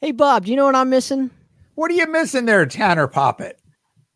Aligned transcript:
Hey, 0.00 0.12
Bob, 0.12 0.44
do 0.44 0.50
you 0.50 0.56
know 0.56 0.66
what 0.66 0.76
I'm 0.76 0.90
missing? 0.90 1.30
What 1.74 1.90
are 1.90 1.94
you 1.94 2.06
missing 2.06 2.44
there, 2.46 2.64
Tanner 2.66 3.06
Poppet? 3.08 3.58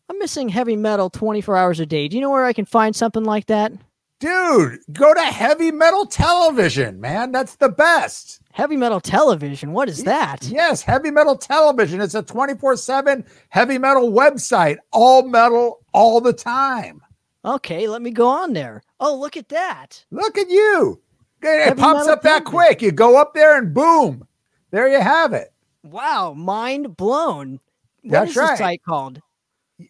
I'm 0.09 0.19
missing 0.19 0.49
heavy 0.49 0.75
metal 0.75 1.09
24 1.09 1.55
hours 1.57 1.79
a 1.79 1.85
day. 1.85 2.07
Do 2.07 2.15
you 2.17 2.21
know 2.21 2.29
where 2.29 2.45
I 2.45 2.53
can 2.53 2.65
find 2.65 2.95
something 2.95 3.23
like 3.23 3.47
that? 3.47 3.71
Dude, 4.19 4.79
go 4.93 5.13
to 5.13 5.21
heavy 5.21 5.71
metal 5.71 6.05
television, 6.05 7.01
man. 7.01 7.31
That's 7.31 7.55
the 7.55 7.69
best. 7.69 8.39
Heavy 8.51 8.77
metal 8.77 8.99
television. 8.99 9.71
What 9.71 9.89
is 9.89 10.03
that? 10.03 10.43
Yes, 10.43 10.83
heavy 10.83 11.09
metal 11.09 11.35
television. 11.35 12.01
It's 12.01 12.13
a 12.13 12.21
24 12.21 12.77
7 12.77 13.25
heavy 13.49 13.79
metal 13.79 14.11
website, 14.11 14.77
all 14.91 15.23
metal 15.23 15.79
all 15.93 16.21
the 16.21 16.33
time. 16.33 17.01
Okay, 17.43 17.87
let 17.87 18.03
me 18.03 18.11
go 18.11 18.27
on 18.27 18.53
there. 18.53 18.83
Oh, 18.99 19.15
look 19.17 19.35
at 19.37 19.49
that. 19.49 20.05
Look 20.11 20.37
at 20.37 20.49
you. 20.49 21.01
It 21.41 21.63
Heavy 21.63 21.81
pops 21.81 21.99
metal 22.01 22.13
up 22.13 22.21
that 22.21 22.45
television. 22.45 22.51
quick. 22.51 22.81
You 22.83 22.91
go 22.91 23.19
up 23.19 23.33
there 23.33 23.57
and 23.57 23.73
boom, 23.73 24.27
there 24.69 24.87
you 24.87 25.01
have 25.01 25.33
it. 25.33 25.50
Wow, 25.83 26.33
mind 26.33 26.95
blown. 26.97 27.59
What 28.03 28.11
That's 28.11 28.31
is 28.31 28.37
right. 28.37 28.57
site 28.57 28.83
called? 28.83 29.21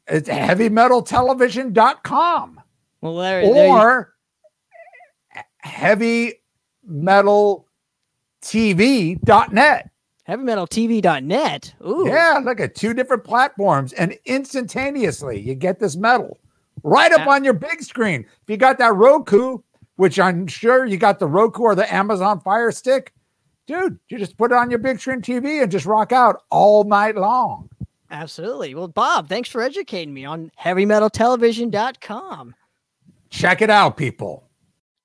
It's 0.08 0.30
heavymetaltelevision.com 0.30 2.62
Well, 3.02 3.18
there, 3.18 3.42
there 3.42 3.68
you- 3.68 3.74
or 3.74 4.14
heavy 5.58 6.36
metal 6.86 7.68
TV.net. 8.42 9.90
heavymetaltv.net. 10.28 11.74
Ooh. 11.86 12.06
Yeah, 12.08 12.42
look 12.44 12.60
at 12.60 12.76
two 12.76 12.94
different 12.94 13.24
platforms, 13.24 13.94
and 13.94 14.18
instantaneously 14.26 15.40
you 15.40 15.56
get 15.56 15.80
this 15.80 15.96
metal 15.96 16.40
right 16.84 17.12
up 17.12 17.28
on 17.28 17.44
your 17.44 17.54
big 17.54 17.82
screen. 17.84 18.22
If 18.42 18.50
you 18.50 18.58
got 18.58 18.78
that 18.80 18.96
Roku, 18.96 19.60
which 19.98 20.20
I'm 20.20 20.48
sure 20.48 20.86
you 20.86 20.98
got 20.98 21.20
the 21.20 21.28
Roku 21.28 21.62
or 21.64 21.76
the 21.76 21.92
Amazon 21.94 22.40
Fire 22.40 22.72
Stick, 22.72 23.14
dude, 23.68 24.00
you 24.10 24.18
just 24.18 24.38
put 24.38 24.52
it 24.52 24.58
on 24.58 24.70
your 24.70 24.80
big 24.80 25.00
screen 25.00 25.22
TV 25.22 25.62
and 25.62 25.72
just 25.72 25.86
rock 25.86 26.12
out 26.12 26.44
all 26.50 26.84
night 26.84 27.16
long. 27.16 27.70
Absolutely. 28.10 28.76
Well, 28.76 28.90
Bob, 28.90 29.30
thanks 29.30 29.50
for 29.50 29.62
educating 29.62 30.14
me 30.14 30.26
on 30.26 30.52
heavymetaltelevision.com. 30.60 32.56
Check 33.30 33.62
it 33.62 33.70
out, 33.70 33.96
people. 33.96 34.50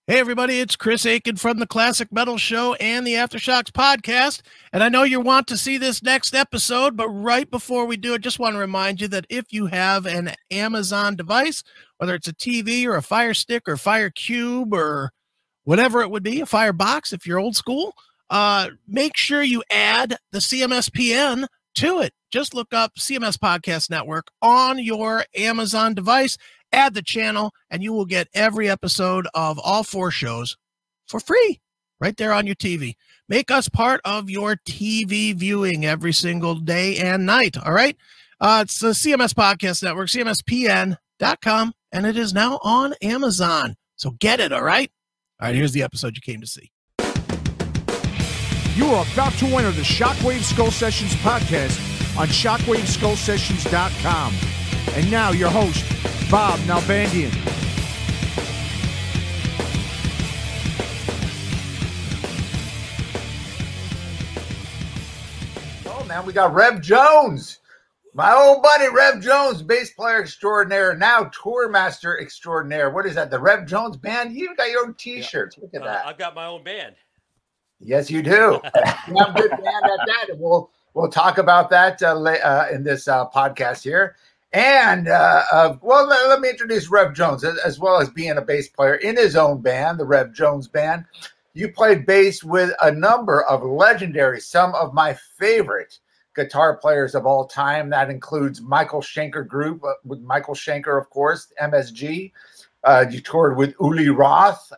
Hey, 0.09 0.21
everybody, 0.21 0.61
it's 0.61 0.77
Chris 0.77 1.05
Akin 1.05 1.35
from 1.35 1.59
the 1.59 1.67
Classic 1.67 2.13
Metal 2.13 2.39
Show 2.39 2.75
and 2.75 3.05
the 3.05 3.15
Aftershocks 3.15 3.73
podcast. 3.73 4.43
And 4.73 4.85
I 4.85 4.89
know 4.89 5.03
you 5.03 5.21
want 5.21 5.49
to 5.49 5.57
see 5.57 5.79
this 5.79 6.01
next 6.01 6.33
episode, 6.33 6.97
but 6.97 7.09
right 7.09 7.51
before 7.51 7.87
we 7.87 7.97
do 7.97 8.15
it, 8.15 8.23
just 8.23 8.39
want 8.39 8.55
to 8.55 8.61
remind 8.61 9.01
you 9.01 9.09
that 9.09 9.27
if 9.29 9.53
you 9.53 9.67
have 9.67 10.07
an 10.07 10.33
Amazon 10.53 11.17
device, 11.17 11.65
whether 11.99 12.15
it's 12.15 12.29
a 12.29 12.33
TV 12.33 12.87
or 12.87 12.95
a 12.95 13.03
Fire 13.03 13.35
Stick 13.35 13.69
or 13.69 13.77
Fire 13.77 14.11
Cube 14.11 14.73
or 14.73 15.11
whatever 15.65 16.03
it 16.03 16.11
would 16.13 16.23
be, 16.23 16.41
a 16.41 16.47
Fire 16.47 16.73
Box 16.73 17.13
if 17.13 17.27
you're 17.27 17.41
old 17.41 17.57
school, 17.57 17.93
uh, 18.31 18.71
make 18.87 19.17
sure 19.17 19.43
you 19.43 19.63
add 19.71 20.19
the 20.33 20.39
CMSPN 20.39 21.47
to 21.77 22.01
it. 22.01 22.13
Just 22.31 22.55
look 22.55 22.73
up 22.73 22.97
CMS 22.97 23.37
Podcast 23.37 23.91
Network 23.91 24.29
on 24.43 24.79
your 24.79 25.25
Amazon 25.37 25.95
device 25.95 26.37
add 26.73 26.95
the 26.95 27.03
channel 27.03 27.53
and 27.71 27.83
you 27.83 27.93
will 27.93 28.05
get 28.05 28.29
every 28.35 28.69
episode 28.69 29.27
of 29.35 29.59
all 29.59 29.83
four 29.83 30.11
shows 30.11 30.57
for 31.07 31.21
free 31.21 31.61
right 32.01 32.17
there 32.17 32.33
on 32.33 32.47
your 32.47 32.55
TV. 32.55 32.95
Make 33.29 33.51
us 33.51 33.69
part 33.69 34.01
of 34.05 34.31
your 34.31 34.57
TV 34.69 35.35
viewing 35.35 35.85
every 35.85 36.13
single 36.13 36.55
day 36.57 36.97
and 36.99 37.27
night. 37.27 37.57
All 37.59 37.73
right. 37.73 37.97
Uh, 38.41 38.61
it's 38.65 38.79
the 38.79 38.89
CMS 38.89 39.33
Podcast 39.33 39.83
Network, 39.83 40.09
CMSPN.com, 40.09 41.73
and 41.91 42.07
it 42.07 42.17
is 42.17 42.35
now 42.35 42.59
on 42.63 42.95
Amazon. 43.01 43.77
So 43.97 44.11
get 44.11 44.41
it. 44.41 44.53
All 44.53 44.63
right. 44.63 44.91
All 45.41 45.49
right. 45.49 45.57
Here's 45.57 45.73
the 45.73 45.83
episode 45.83 46.17
you 46.17 46.23
came 46.23 46.41
to 46.43 46.47
see. 46.47 46.71
You 48.77 48.87
are 48.91 49.05
about 49.15 49.33
to 49.39 49.47
enter 49.47 49.71
the 49.73 49.81
Shockwave 49.83 50.43
Skull 50.43 50.71
Sessions 50.71 51.15
podcast 51.17 51.79
on 52.19 52.29
shockwaveskullsessions.com. 52.29 54.35
And 54.95 55.11
now 55.11 55.31
your 55.33 55.51
host, 55.51 55.85
Bob 56.31 56.59
Nalbandian. 56.61 57.33
Oh 65.87 66.05
man, 66.05 66.27
we 66.27 66.33
got 66.33 66.53
Rev 66.55 66.81
Jones, 66.81 67.59
my 68.15 68.33
old 68.35 68.63
buddy 68.63 68.87
Rev 68.93 69.21
Jones, 69.21 69.63
bass 69.63 69.93
player 69.93 70.21
extraordinaire, 70.21 70.97
now 70.97 71.25
tour 71.43 71.69
master 71.69 72.19
extraordinaire. 72.21 72.91
What 72.91 73.07
is 73.07 73.15
that? 73.15 73.31
The 73.31 73.39
Rev 73.41 73.67
Jones 73.67 73.97
band? 73.97 74.35
You 74.35 74.55
got 74.57 74.71
your 74.71 74.87
own 74.87 74.95
T-shirts. 74.95 75.59
Look 75.59 75.75
at 75.75 75.83
Uh, 75.83 75.87
that. 75.87 76.07
I've 76.07 76.19
got 76.19 76.35
my 76.35 76.47
own 76.47 76.65
band. 76.65 76.97
Yes, 77.81 78.11
you 78.11 78.23
do. 78.23 78.61
a 78.65 79.33
good 79.35 79.53
at 79.53 80.07
that. 80.07 80.27
And 80.31 80.41
we'll 80.41 80.71
we'll 80.95 81.11
talk 81.11 81.39
about 81.39 81.71
that 81.71 82.03
uh, 82.03 82.19
uh, 82.19 82.69
in 82.73 82.85
this 82.85 83.09
uh, 83.09 83.29
podcast 83.29 83.83
here. 83.83 84.17
And 84.53 85.09
uh, 85.09 85.77
well, 85.83 86.07
let, 86.07 86.29
let 86.29 86.41
me 86.41 86.49
introduce 86.49 86.89
Rev 86.89 87.13
Jones, 87.13 87.45
as, 87.45 87.59
as 87.59 87.79
well 87.79 88.01
as 88.01 88.09
being 88.09 88.39
a 88.39 88.43
bass 88.43 88.69
player 88.69 88.95
in 88.95 89.17
his 89.17 89.37
own 89.37 89.61
band, 89.61 90.01
the 90.01 90.07
Rev 90.07 90.33
Jones 90.33 90.69
Band. 90.69 91.05
You 91.53 91.71
played 91.71 92.07
bass 92.07 92.45
with 92.45 92.73
a 92.83 92.93
number 92.93 93.43
of 93.45 93.63
legendary, 93.63 94.41
some 94.41 94.75
of 94.75 94.95
my 94.95 95.15
favorite 95.39 95.99
guitar 96.35 96.77
players 96.77 97.15
of 97.15 97.27
all 97.27 97.47
time. 97.47 97.91
That 97.91 98.11
includes 98.11 98.61
Michael 98.61 99.01
Schenker 99.01 99.47
Group, 99.47 99.83
uh, 99.83 99.95
with 100.05 100.21
Michael 100.21 100.55
Schenker, 100.55 101.01
of 101.01 101.11
course, 101.11 101.53
MSG. 101.61 102.33
Uh, 102.85 103.07
you 103.11 103.21
toured 103.21 103.57
with 103.57 103.75
Uli 103.81 104.11
Roth. 104.11 104.73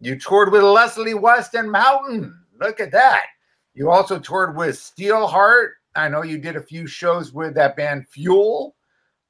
You 0.00 0.18
toured 0.18 0.52
with 0.52 0.62
Leslie 0.62 1.14
West 1.14 1.54
and 1.54 1.70
Mountain. 1.70 2.38
Look 2.60 2.80
at 2.80 2.92
that. 2.92 3.26
You 3.74 3.90
also 3.90 4.18
toured 4.18 4.56
with 4.56 4.76
Steelheart. 4.76 5.70
I 5.94 6.08
know 6.08 6.22
you 6.22 6.38
did 6.38 6.56
a 6.56 6.62
few 6.62 6.86
shows 6.86 7.32
with 7.32 7.54
that 7.54 7.76
band 7.76 8.06
Fuel. 8.08 8.76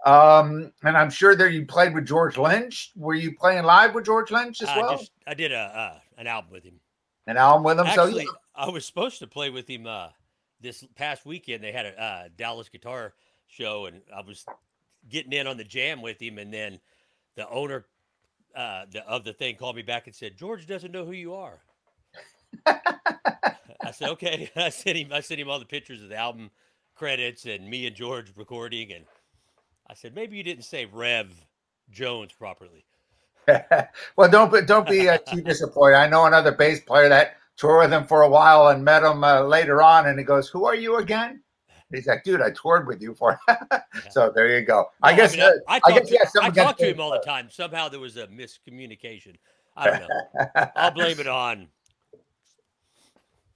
Um, 0.05 0.73
and 0.85 0.97
I'm 0.97 1.11
sure 1.11 1.35
that 1.35 1.53
you 1.53 1.67
played 1.67 1.95
with 1.95 2.07
George 2.07 2.37
Lynch. 2.37 2.93
Were 2.97 3.15
you 3.15 3.35
playing 3.37 3.65
live 3.65 3.95
with 3.95 4.05
George 4.05 4.31
Lynch 4.31 4.63
as 4.63 4.69
I 4.69 4.79
well? 4.79 4.97
just 4.99 5.11
I 5.27 5.35
did 5.35 5.53
a 5.53 5.59
uh, 5.59 5.99
an 6.19 6.27
album 6.27 6.53
with 6.53 6.65
him. 6.65 6.81
An 7.27 7.37
album 7.37 7.65
with 7.65 7.81
him. 7.81 7.87
Actually, 7.87 8.27
so 8.27 8.33
I 8.55 8.69
was 8.69 8.85
supposed 8.85 9.19
to 9.21 9.27
play 9.27 9.51
with 9.51 9.69
him 9.69 9.87
uh, 9.87 10.09
this 10.61 10.85
past 10.95 11.27
weekend. 11.27 11.65
They 11.65 11.73
had 11.73 11.87
a 11.87 12.01
uh, 12.01 12.29
Dallas 12.37 12.69
guitar 12.69 13.15
show, 13.49 13.87
and 13.87 14.03
I 14.15 14.21
was 14.21 14.45
getting 15.09 15.33
in 15.33 15.47
on 15.47 15.57
the 15.57 15.65
jam 15.65 16.03
with 16.03 16.21
him, 16.21 16.39
and 16.39 16.53
then 16.53 16.79
the 17.35 17.49
owner 17.49 17.87
uh, 18.57 18.87
the, 18.91 19.07
of 19.07 19.25
the 19.25 19.33
thing 19.33 19.57
called 19.57 19.77
me 19.77 19.83
back 19.83 20.07
and 20.07 20.17
said, 20.17 20.37
"George 20.37 20.67
doesn't 20.67 20.91
know 20.91 21.05
who 21.05 21.13
you 21.13 21.35
are." 21.35 21.59
I 22.67 23.91
said, 23.93 24.09
"Okay." 24.11 24.51
I 24.57 24.71
sent 24.71 24.97
him. 24.97 25.13
I 25.13 25.21
sent 25.21 25.41
him 25.41 25.51
all 25.51 25.59
the 25.59 25.67
pictures 25.67 26.03
of 26.03 26.09
the 26.09 26.17
album 26.17 26.51
credits 26.95 27.45
and 27.45 27.69
me 27.69 27.87
and 27.87 27.95
George 27.95 28.33
recording, 28.35 28.93
and 28.93 29.05
I 29.89 29.95
said, 29.95 30.15
"Maybe 30.15 30.37
you 30.37 30.43
didn't 30.43 30.65
say 30.65 30.87
Rev 30.87 31.33
Jones 31.91 32.33
properly." 32.33 32.87
well, 34.17 34.31
don't 34.31 34.53
be, 34.53 34.63
don't 34.63 34.89
be 34.89 35.09
uh, 35.09 35.19
too 35.19 35.43
disappointed. 35.43 35.97
I 35.97 36.09
know 36.09 36.25
another 36.25 36.53
bass 36.53 36.81
player 36.81 37.09
that 37.09 37.37
toured 37.57 37.85
with 37.85 37.93
him 37.93 38.07
for 38.07 38.23
a 38.23 38.29
while 38.29 38.69
and 38.69 38.85
met 38.85 39.05
him 39.05 39.23
uh, 39.23 39.43
later 39.43 39.83
on, 39.83 40.07
and 40.07 40.19
he 40.19 40.25
goes, 40.25 40.49
"Who 40.49 40.65
are 40.65 40.75
you 40.75 40.97
again?" 40.97 41.43
He's 41.97 42.07
like, 42.07 42.23
"Dude, 42.25 42.41
I 42.43 42.51
toured 42.51 42.87
with 42.87 43.01
you 43.03 43.15
for." 43.15 43.39
so 44.11 44.31
there 44.35 44.59
you 44.59 44.65
go. 44.65 44.87
I 45.03 45.13
No, 45.13 45.17
guess. 45.17 45.33
mean, 45.33 45.43
uh, 45.43 45.51
I, 45.69 45.77
I, 45.77 45.81
I 45.87 45.93
guess 45.99 46.09
to, 46.09 46.19
has 46.19 46.37
I 46.41 46.51
talk 46.51 46.77
to 46.79 46.89
him 46.89 47.01
all 47.01 47.11
the 47.11 47.19
time. 47.27 47.49
Somehow 47.51 47.89
there 47.89 48.01
was 48.01 48.17
a 48.17 48.27
miscommunication. 48.29 49.37
I 49.77 49.91
don't 49.91 50.01
know. 50.09 50.67
I'll 50.77 50.91
blame 50.91 51.19
it 51.21 51.27
on. 51.27 51.69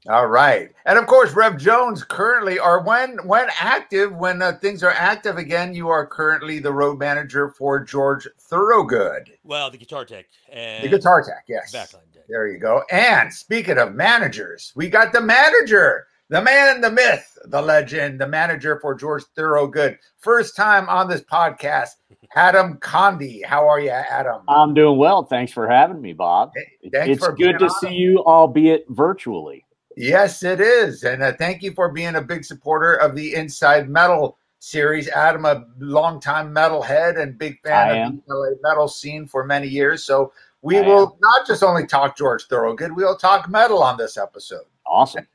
All 0.08 0.28
right, 0.28 0.70
and 0.86 0.98
of 0.98 1.06
course, 1.06 1.32
Rev 1.34 1.58
Jones 1.58 2.02
currently, 2.04 2.58
or 2.58 2.80
when 2.82 3.18
when 3.26 3.48
active, 3.60 4.14
when 4.16 4.40
uh, 4.40 4.52
things 4.62 4.82
are 4.82 4.92
active 4.92 5.36
again, 5.36 5.74
you 5.74 5.90
are 5.90 6.06
currently 6.06 6.58
the 6.58 6.72
road 6.72 6.98
manager 6.98 7.50
for 7.50 7.78
George 7.84 8.26
Thorogood, 8.38 9.30
Well, 9.44 9.70
the 9.70 9.76
guitar 9.76 10.06
tech 10.06 10.24
and 10.50 10.82
the 10.82 10.88
guitar 10.88 11.22
tech. 11.22 11.44
Yes, 11.48 11.74
backline 11.74 12.10
tech. 12.14 12.26
there 12.30 12.48
you 12.48 12.58
go. 12.58 12.82
And 12.90 13.30
speaking 13.30 13.76
of 13.76 13.94
managers, 13.94 14.72
we 14.74 14.88
got 14.88 15.12
the 15.12 15.20
manager, 15.20 16.06
the 16.30 16.40
man, 16.40 16.80
the 16.80 16.90
myth, 16.92 17.36
the 17.46 17.60
legend, 17.60 18.20
the 18.20 18.26
manager 18.26 18.78
for 18.80 18.94
George 18.94 19.24
Thorogood. 19.34 19.98
First 20.18 20.54
time 20.54 20.88
on 20.88 21.08
this 21.08 21.22
podcast, 21.22 21.96
Adam 22.36 22.78
Conde. 22.78 23.42
How 23.44 23.68
are 23.68 23.80
you, 23.80 23.90
Adam? 23.90 24.42
I'm 24.48 24.72
doing 24.72 24.96
well. 24.96 25.24
Thanks 25.24 25.52
for 25.52 25.68
having 25.68 26.00
me, 26.00 26.12
Bob. 26.12 26.52
Thanks 26.92 27.18
it's 27.18 27.28
good 27.36 27.58
to 27.58 27.64
on. 27.64 27.80
see 27.80 27.94
you, 27.94 28.20
albeit 28.24 28.86
virtually. 28.90 29.64
Yes, 29.96 30.44
it 30.44 30.60
is. 30.60 31.02
And 31.02 31.20
uh, 31.20 31.32
thank 31.32 31.62
you 31.62 31.72
for 31.72 31.90
being 31.90 32.14
a 32.14 32.22
big 32.22 32.44
supporter 32.44 32.94
of 32.94 33.16
the 33.16 33.34
Inside 33.34 33.88
Metal 33.90 34.38
series. 34.60 35.08
Adam, 35.08 35.44
a 35.44 35.66
longtime 35.80 36.54
metalhead 36.54 37.20
and 37.20 37.36
big 37.36 37.60
fan 37.64 37.88
I 37.88 37.90
of 37.90 37.96
am. 38.06 38.22
the 38.28 38.34
LA 38.34 38.50
metal 38.62 38.86
scene 38.86 39.26
for 39.26 39.44
many 39.44 39.66
years. 39.66 40.04
So 40.04 40.32
we 40.62 40.78
I 40.78 40.82
will 40.82 41.18
not 41.20 41.44
just 41.44 41.64
only 41.64 41.88
talk 41.88 42.16
George 42.16 42.44
Thorogood, 42.46 42.92
we'll 42.94 43.16
talk 43.16 43.48
metal 43.48 43.82
on 43.82 43.96
this 43.96 44.16
episode. 44.16 44.64
Awesome. 44.86 45.26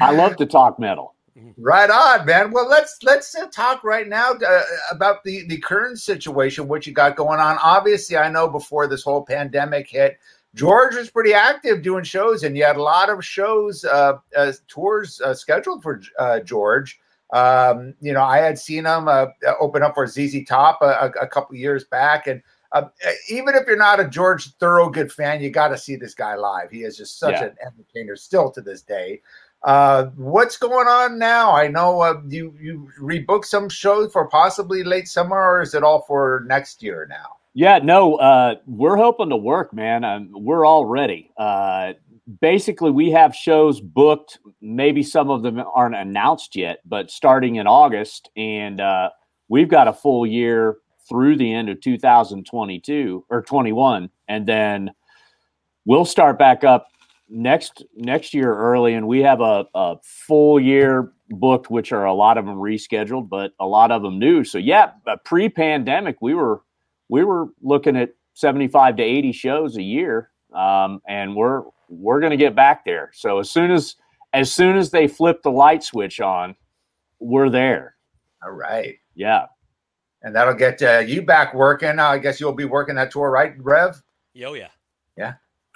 I 0.00 0.12
love 0.12 0.36
to 0.36 0.46
talk 0.46 0.78
metal. 0.78 1.14
Right 1.58 1.90
on, 1.90 2.26
man. 2.26 2.52
Well, 2.52 2.68
let's 2.68 2.98
let's 3.02 3.34
uh, 3.34 3.46
talk 3.46 3.82
right 3.82 4.08
now 4.08 4.32
uh, 4.32 4.62
about 4.92 5.24
the 5.24 5.44
the 5.48 5.58
current 5.58 5.98
situation, 5.98 6.68
what 6.68 6.86
you 6.86 6.92
got 6.92 7.16
going 7.16 7.40
on. 7.40 7.58
Obviously, 7.60 8.16
I 8.16 8.28
know 8.30 8.48
before 8.48 8.86
this 8.86 9.02
whole 9.02 9.24
pandemic 9.24 9.88
hit, 9.88 10.18
George 10.54 10.94
was 10.94 11.10
pretty 11.10 11.34
active 11.34 11.82
doing 11.82 12.04
shows, 12.04 12.44
and 12.44 12.56
you 12.56 12.64
had 12.64 12.76
a 12.76 12.82
lot 12.82 13.10
of 13.10 13.24
shows, 13.24 13.84
uh, 13.84 14.18
uh 14.36 14.52
tours 14.68 15.20
uh, 15.22 15.34
scheduled 15.34 15.82
for 15.82 16.00
uh, 16.20 16.38
George. 16.40 17.00
Um, 17.32 17.94
you 18.00 18.12
know, 18.12 18.22
I 18.22 18.38
had 18.38 18.56
seen 18.56 18.84
him 18.86 19.08
open 19.60 19.82
up 19.82 19.94
for 19.94 20.06
ZZ 20.06 20.44
Top 20.46 20.78
a, 20.82 21.10
a 21.20 21.26
couple 21.26 21.56
years 21.56 21.82
back, 21.84 22.28
and 22.28 22.40
uh, 22.74 22.88
even 23.30 23.54
if 23.54 23.66
you're 23.66 23.76
not 23.76 24.00
a 24.00 24.08
George 24.08 24.50
Thorogood 24.56 25.10
fan, 25.10 25.40
you 25.40 25.48
got 25.50 25.68
to 25.68 25.78
see 25.78 25.96
this 25.96 26.14
guy 26.14 26.34
live. 26.34 26.70
He 26.70 26.82
is 26.82 26.96
just 26.96 27.18
such 27.18 27.34
Yeah. 27.34 27.44
an 27.44 27.56
entertainer 27.64 28.16
still 28.16 28.50
to 28.50 28.60
this 28.60 28.82
day. 28.82 29.22
Uh, 29.62 30.06
what's 30.16 30.58
going 30.58 30.86
on 30.88 31.18
now? 31.18 31.52
I 31.52 31.68
know 31.68 32.00
uh, 32.00 32.20
you 32.28 32.54
you 32.60 32.90
rebooked 33.00 33.46
some 33.46 33.68
shows 33.70 34.12
for 34.12 34.28
possibly 34.28 34.84
late 34.84 35.08
summer, 35.08 35.36
or 35.36 35.62
is 35.62 35.72
it 35.74 35.82
all 35.82 36.02
for 36.02 36.44
next 36.46 36.82
year 36.82 37.06
now? 37.08 37.36
Yeah, 37.54 37.78
no, 37.78 38.16
uh, 38.16 38.56
we're 38.66 38.96
hoping 38.96 39.30
to 39.30 39.36
work, 39.36 39.72
man. 39.72 40.04
Um, 40.04 40.30
we're 40.32 40.66
all 40.66 40.84
ready. 40.84 41.30
Uh, 41.38 41.92
basically, 42.40 42.90
we 42.90 43.10
have 43.12 43.34
shows 43.34 43.80
booked. 43.80 44.38
Maybe 44.60 45.02
some 45.02 45.30
of 45.30 45.42
them 45.42 45.62
aren't 45.74 45.94
announced 45.94 46.56
yet, 46.56 46.80
but 46.84 47.10
starting 47.10 47.56
in 47.56 47.66
August, 47.68 48.28
and 48.36 48.80
uh, 48.80 49.10
we've 49.48 49.68
got 49.68 49.88
a 49.88 49.92
full 49.92 50.26
year 50.26 50.76
through 51.08 51.36
the 51.36 51.52
end 51.52 51.68
of 51.68 51.80
2022 51.80 53.24
or 53.28 53.42
21, 53.42 54.10
and 54.28 54.46
then 54.46 54.90
we'll 55.84 56.04
start 56.04 56.38
back 56.38 56.64
up 56.64 56.88
next 57.28 57.84
next 57.94 58.34
year 58.34 58.54
early, 58.54 58.94
and 58.94 59.06
we 59.06 59.20
have 59.20 59.40
a, 59.40 59.66
a 59.74 59.96
full 60.02 60.60
year 60.60 61.12
booked, 61.30 61.70
which 61.70 61.92
are 61.92 62.04
a 62.04 62.14
lot 62.14 62.38
of 62.38 62.46
them 62.46 62.56
rescheduled, 62.56 63.28
but 63.28 63.52
a 63.60 63.66
lot 63.66 63.90
of 63.90 64.02
them 64.02 64.18
new. 64.18 64.44
So 64.44 64.58
yeah, 64.58 64.92
but 65.04 65.24
pre-pandemic, 65.24 66.16
we 66.20 66.34
were 66.34 66.62
we 67.08 67.24
were 67.24 67.48
looking 67.62 67.96
at 67.96 68.10
75 68.34 68.96
to 68.96 69.02
80 69.02 69.32
shows 69.32 69.76
a 69.76 69.82
year 69.82 70.30
um, 70.54 71.02
and 71.06 71.34
we're 71.34 71.62
we're 71.88 72.20
going 72.20 72.30
to 72.30 72.36
get 72.36 72.54
back 72.54 72.84
there. 72.84 73.10
So 73.12 73.40
as 73.40 73.50
soon 73.50 73.70
as 73.70 73.96
as 74.32 74.52
soon 74.52 74.76
as 74.76 74.90
they 74.90 75.06
flip 75.06 75.42
the 75.42 75.50
light 75.50 75.82
switch 75.82 76.20
on 76.20 76.54
we're 77.18 77.50
there. 77.50 77.96
All 78.42 78.52
right, 78.52 78.96
yeah 79.14 79.46
and 80.24 80.34
that'll 80.34 80.54
get 80.54 80.82
uh, 80.82 80.98
you 80.98 81.22
back 81.22 81.54
working. 81.54 82.00
I 82.00 82.18
guess 82.18 82.40
you'll 82.40 82.52
be 82.52 82.64
working 82.64 82.96
that 82.96 83.12
tour, 83.12 83.30
right, 83.30 83.54
Rev? 83.58 84.02
Oh 84.44 84.54
yeah. 84.54 84.68
Yeah. 85.16 85.34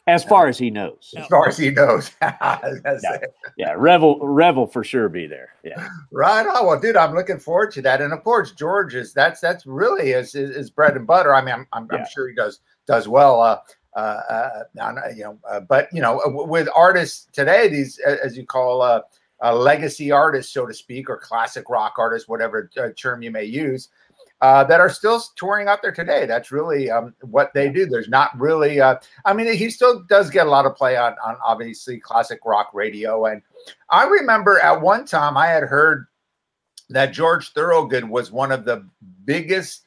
As 0.08 0.24
far 0.24 0.48
as 0.48 0.56
he 0.56 0.70
knows 0.70 1.14
As 1.18 1.26
far 1.26 1.48
as 1.48 1.58
he 1.58 1.70
knows. 1.70 2.10
I 2.22 2.58
was 2.64 2.80
gonna 2.80 2.98
Yeah. 3.02 3.18
yeah 3.58 3.74
revel 3.76 4.18
revel 4.20 4.66
for 4.66 4.82
sure 4.82 5.10
be 5.10 5.26
there 5.26 5.50
yeah 5.62 5.86
Right 6.10 6.46
on. 6.46 6.66
Well, 6.66 6.80
dude, 6.80 6.96
I'm 6.96 7.14
looking 7.14 7.38
forward 7.38 7.70
to 7.72 7.82
that. 7.82 8.00
And 8.00 8.12
of 8.12 8.24
course, 8.24 8.52
George 8.52 8.94
is 8.94 9.12
that's 9.12 9.40
that's 9.40 9.66
really 9.66 10.12
his 10.12 10.32
his, 10.32 10.56
his 10.56 10.70
bread 10.70 10.96
and 10.96 11.06
butter. 11.06 11.34
I 11.34 11.44
mean, 11.44 11.54
I'm 11.54 11.66
I'm, 11.72 11.88
I'm 11.92 12.06
sure 12.10 12.26
he 12.26 12.34
does 12.34 12.60
does 12.86 13.06
well. 13.06 13.40
Uh, 13.42 13.58
uh, 13.94 14.20
uh, 14.30 14.62
uh, 14.80 14.94
you 15.14 15.24
know, 15.24 15.38
uh, 15.48 15.60
but 15.60 15.88
you 15.92 16.00
know, 16.00 16.20
with 16.24 16.68
artists 16.74 17.28
today, 17.32 17.68
these 17.68 17.98
as 17.98 18.36
you 18.36 18.46
call 18.46 18.80
uh, 18.80 19.00
uh, 19.42 19.54
legacy 19.54 20.10
artists, 20.10 20.52
so 20.52 20.66
to 20.66 20.74
speak, 20.74 21.10
or 21.10 21.18
classic 21.18 21.68
rock 21.68 21.94
artists, 21.98 22.28
whatever 22.28 22.70
uh, 22.78 22.88
term 22.96 23.22
you 23.22 23.30
may 23.30 23.44
use, 23.44 23.88
uh, 24.40 24.62
that 24.64 24.80
are 24.80 24.90
still 24.90 25.20
touring 25.36 25.66
out 25.68 25.82
there 25.82 25.92
today. 25.92 26.24
That's 26.26 26.52
really 26.52 26.90
um, 26.90 27.14
what 27.22 27.52
they 27.54 27.68
do. 27.68 27.86
There's 27.86 28.08
not 28.08 28.38
really. 28.38 28.80
Uh, 28.80 28.96
I 29.24 29.32
mean, 29.32 29.52
he 29.54 29.68
still 29.70 30.04
does 30.08 30.30
get 30.30 30.46
a 30.46 30.50
lot 30.50 30.64
of 30.66 30.76
play 30.76 30.96
on 30.96 31.14
on 31.24 31.36
obviously 31.44 31.98
classic 31.98 32.40
rock 32.44 32.70
radio, 32.72 33.26
and 33.26 33.42
I 33.90 34.04
remember 34.06 34.60
at 34.60 34.80
one 34.80 35.04
time 35.04 35.36
I 35.36 35.46
had 35.48 35.64
heard 35.64 36.06
that 36.90 37.12
George 37.12 37.52
Thorogood 37.52 38.04
was 38.04 38.30
one 38.32 38.52
of 38.52 38.64
the 38.64 38.86
biggest 39.24 39.86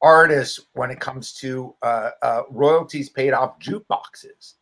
artists 0.00 0.60
when 0.74 0.90
it 0.90 1.00
comes 1.00 1.32
to 1.34 1.74
uh, 1.82 2.10
uh, 2.22 2.42
royalties 2.50 3.08
paid 3.10 3.32
off 3.32 3.58
jukeboxes 3.58 4.54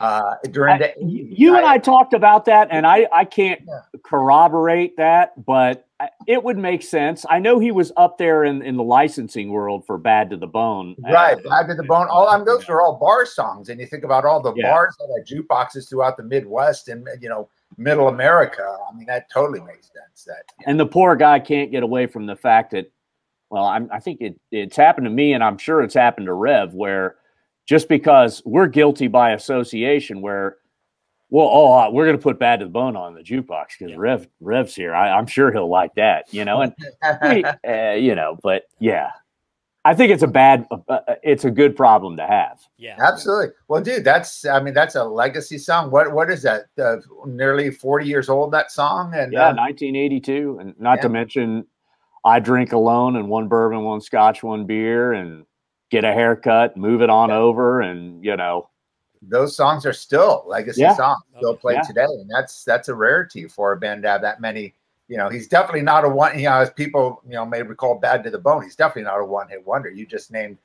uh, 0.00 0.36
during 0.52 0.78
the 0.78 0.90
I- 0.90 0.94
you 1.00 1.56
and 1.56 1.66
I 1.66 1.78
talked 1.78 2.14
about 2.14 2.44
that, 2.44 2.68
and 2.70 2.86
I 2.86 3.08
I 3.12 3.24
can't 3.24 3.60
Yeah. 3.66 3.80
corroborate 4.04 4.96
that, 4.96 5.44
but 5.44 5.78
I- 5.78 5.91
it 6.26 6.42
would 6.42 6.58
make 6.58 6.82
sense. 6.82 7.24
I 7.28 7.38
know 7.38 7.58
he 7.58 7.70
was 7.70 7.92
up 7.96 8.18
there 8.18 8.44
in 8.44 8.62
in 8.62 8.76
the 8.76 8.82
licensing 8.82 9.50
world 9.50 9.84
for 9.86 9.98
Bad 9.98 10.30
to 10.30 10.36
the 10.36 10.46
Bone, 10.46 10.96
Right, 11.10 11.36
Uh, 11.44 11.48
Bad 11.48 11.68
to 11.68 11.74
the 11.74 11.82
Bone. 11.84 12.08
All 12.10 12.28
I'm 12.28 12.44
those 12.44 12.68
are 12.68 12.80
all 12.80 12.96
bar 12.96 13.26
songs, 13.26 13.68
and 13.68 13.80
you 13.80 13.86
think 13.86 14.04
about 14.04 14.24
all 14.24 14.40
the 14.40 14.54
Yeah. 14.54 14.70
bars 14.70 14.96
that 14.98 15.08
had 15.16 15.26
jukeboxes 15.26 15.88
throughout 15.88 16.16
the 16.16 16.22
Midwest 16.24 16.88
and 16.88 17.06
you 17.20 17.28
know 17.28 17.48
Middle 17.76 18.08
America. 18.08 18.76
I 18.90 18.94
mean, 18.96 19.06
that 19.06 19.30
totally 19.30 19.60
makes 19.60 19.88
sense. 19.92 20.24
That 20.24 20.44
and 20.66 20.78
the 20.78 20.86
poor 20.86 21.16
guy 21.16 21.38
can't 21.40 21.70
get 21.70 21.82
away 21.82 22.06
from 22.06 22.26
the 22.26 22.36
fact 22.36 22.72
that 22.72 22.90
well 23.50 23.64
I'm, 23.64 23.88
i 23.92 24.00
think 24.00 24.20
it, 24.22 24.40
it's 24.50 24.76
happened 24.76 25.04
to 25.04 25.10
me 25.10 25.34
and 25.34 25.44
i'm 25.44 25.58
sure 25.58 25.82
it's 25.82 25.94
happened 25.94 26.26
to 26.26 26.32
rev 26.32 26.72
where 26.74 27.16
just 27.66 27.88
because 27.88 28.40
we're 28.46 28.66
guilty 28.66 29.08
by 29.08 29.32
association 29.32 30.20
where 30.22 30.56
well 31.32 31.48
oh 31.50 31.72
uh, 31.72 31.90
we're 31.90 32.04
going 32.04 32.16
to 32.16 32.22
put 32.22 32.38
bad 32.38 32.60
to 32.60 32.66
the 32.66 32.70
bone 32.70 32.94
on 32.94 33.14
the 33.14 33.22
jukebox 33.22 33.68
because 33.78 33.90
Yeah. 33.90 33.96
rev 33.98 34.28
rev's 34.40 34.74
here 34.76 34.94
I, 34.94 35.10
i'm 35.16 35.26
sure 35.26 35.50
he'll 35.50 35.68
like 35.68 35.94
that 35.96 36.32
you 36.32 36.44
know 36.44 36.60
and 36.60 36.74
uh, 37.66 37.92
you 37.92 38.14
know 38.14 38.38
but 38.42 38.64
yeah 38.78 39.10
i 39.84 39.94
think 39.94 40.12
it's 40.12 40.22
a 40.22 40.28
bad 40.28 40.66
uh, 40.70 40.76
uh, 40.88 41.14
it's 41.22 41.44
a 41.44 41.50
good 41.50 41.74
problem 41.74 42.16
to 42.18 42.26
have 42.26 42.60
Yeah. 42.76 42.96
Absolutely. 43.00 43.54
Well, 43.68 43.82
dude, 43.82 44.04
that's 44.04 44.44
I 44.44 44.60
mean 44.60 44.74
that's 44.74 44.94
a 44.94 45.04
legacy 45.04 45.58
song. 45.58 45.90
What 45.90 46.12
what 46.12 46.30
is 46.30 46.42
that? 46.42 46.66
Uh, 46.78 46.96
nearly 47.26 47.70
40 47.70 48.06
years 48.06 48.28
old 48.28 48.52
that 48.52 48.70
song 48.70 49.12
and 49.14 49.32
yeah 49.32 49.48
uh, 49.48 49.54
1982 49.54 50.58
and 50.60 50.74
not 50.78 51.00
to 51.02 51.08
mention 51.08 51.64
i 52.24 52.38
drink 52.38 52.72
alone 52.72 53.16
and 53.16 53.28
one 53.28 53.48
bourbon 53.48 53.82
one 53.84 54.00
scotch 54.00 54.42
one 54.44 54.66
beer 54.66 55.12
and 55.14 55.44
get 55.90 56.04
a 56.04 56.12
haircut 56.12 56.76
move 56.76 57.00
it 57.02 57.10
on 57.10 57.30
Yeah. 57.30 57.36
over 57.38 57.80
and 57.80 58.24
you 58.24 58.36
know 58.36 58.68
those 59.28 59.56
songs 59.56 59.86
are 59.86 59.92
still 59.92 60.42
legacy 60.46 60.80
Yeah. 60.82 60.94
songs 60.94 61.22
still 61.36 61.50
Okay. 61.50 61.60
played 61.60 61.76
Yeah. 61.76 61.82
today 61.82 62.04
and 62.04 62.28
that's 62.30 62.64
that's 62.64 62.88
a 62.88 62.94
rarity 62.94 63.46
for 63.46 63.72
a 63.72 63.76
band 63.76 64.02
to 64.02 64.08
have 64.08 64.22
that 64.22 64.40
many 64.40 64.74
you 65.08 65.16
know 65.16 65.28
he's 65.28 65.46
definitely 65.48 65.82
not 65.82 66.04
a 66.04 66.08
one 66.08 66.36
you 66.38 66.46
know 66.46 66.54
as 66.58 66.70
people 66.70 67.22
you 67.24 67.32
know 67.34 67.44
may 67.46 67.62
recall 67.62 67.94
bad 67.98 68.24
to 68.24 68.30
the 68.30 68.38
bone 68.38 68.62
he's 68.62 68.76
definitely 68.76 69.02
not 69.04 69.18
a 69.20 69.24
one-hit 69.24 69.64
wonder 69.66 69.90
you 69.90 70.06
just 70.06 70.30
named 70.32 70.58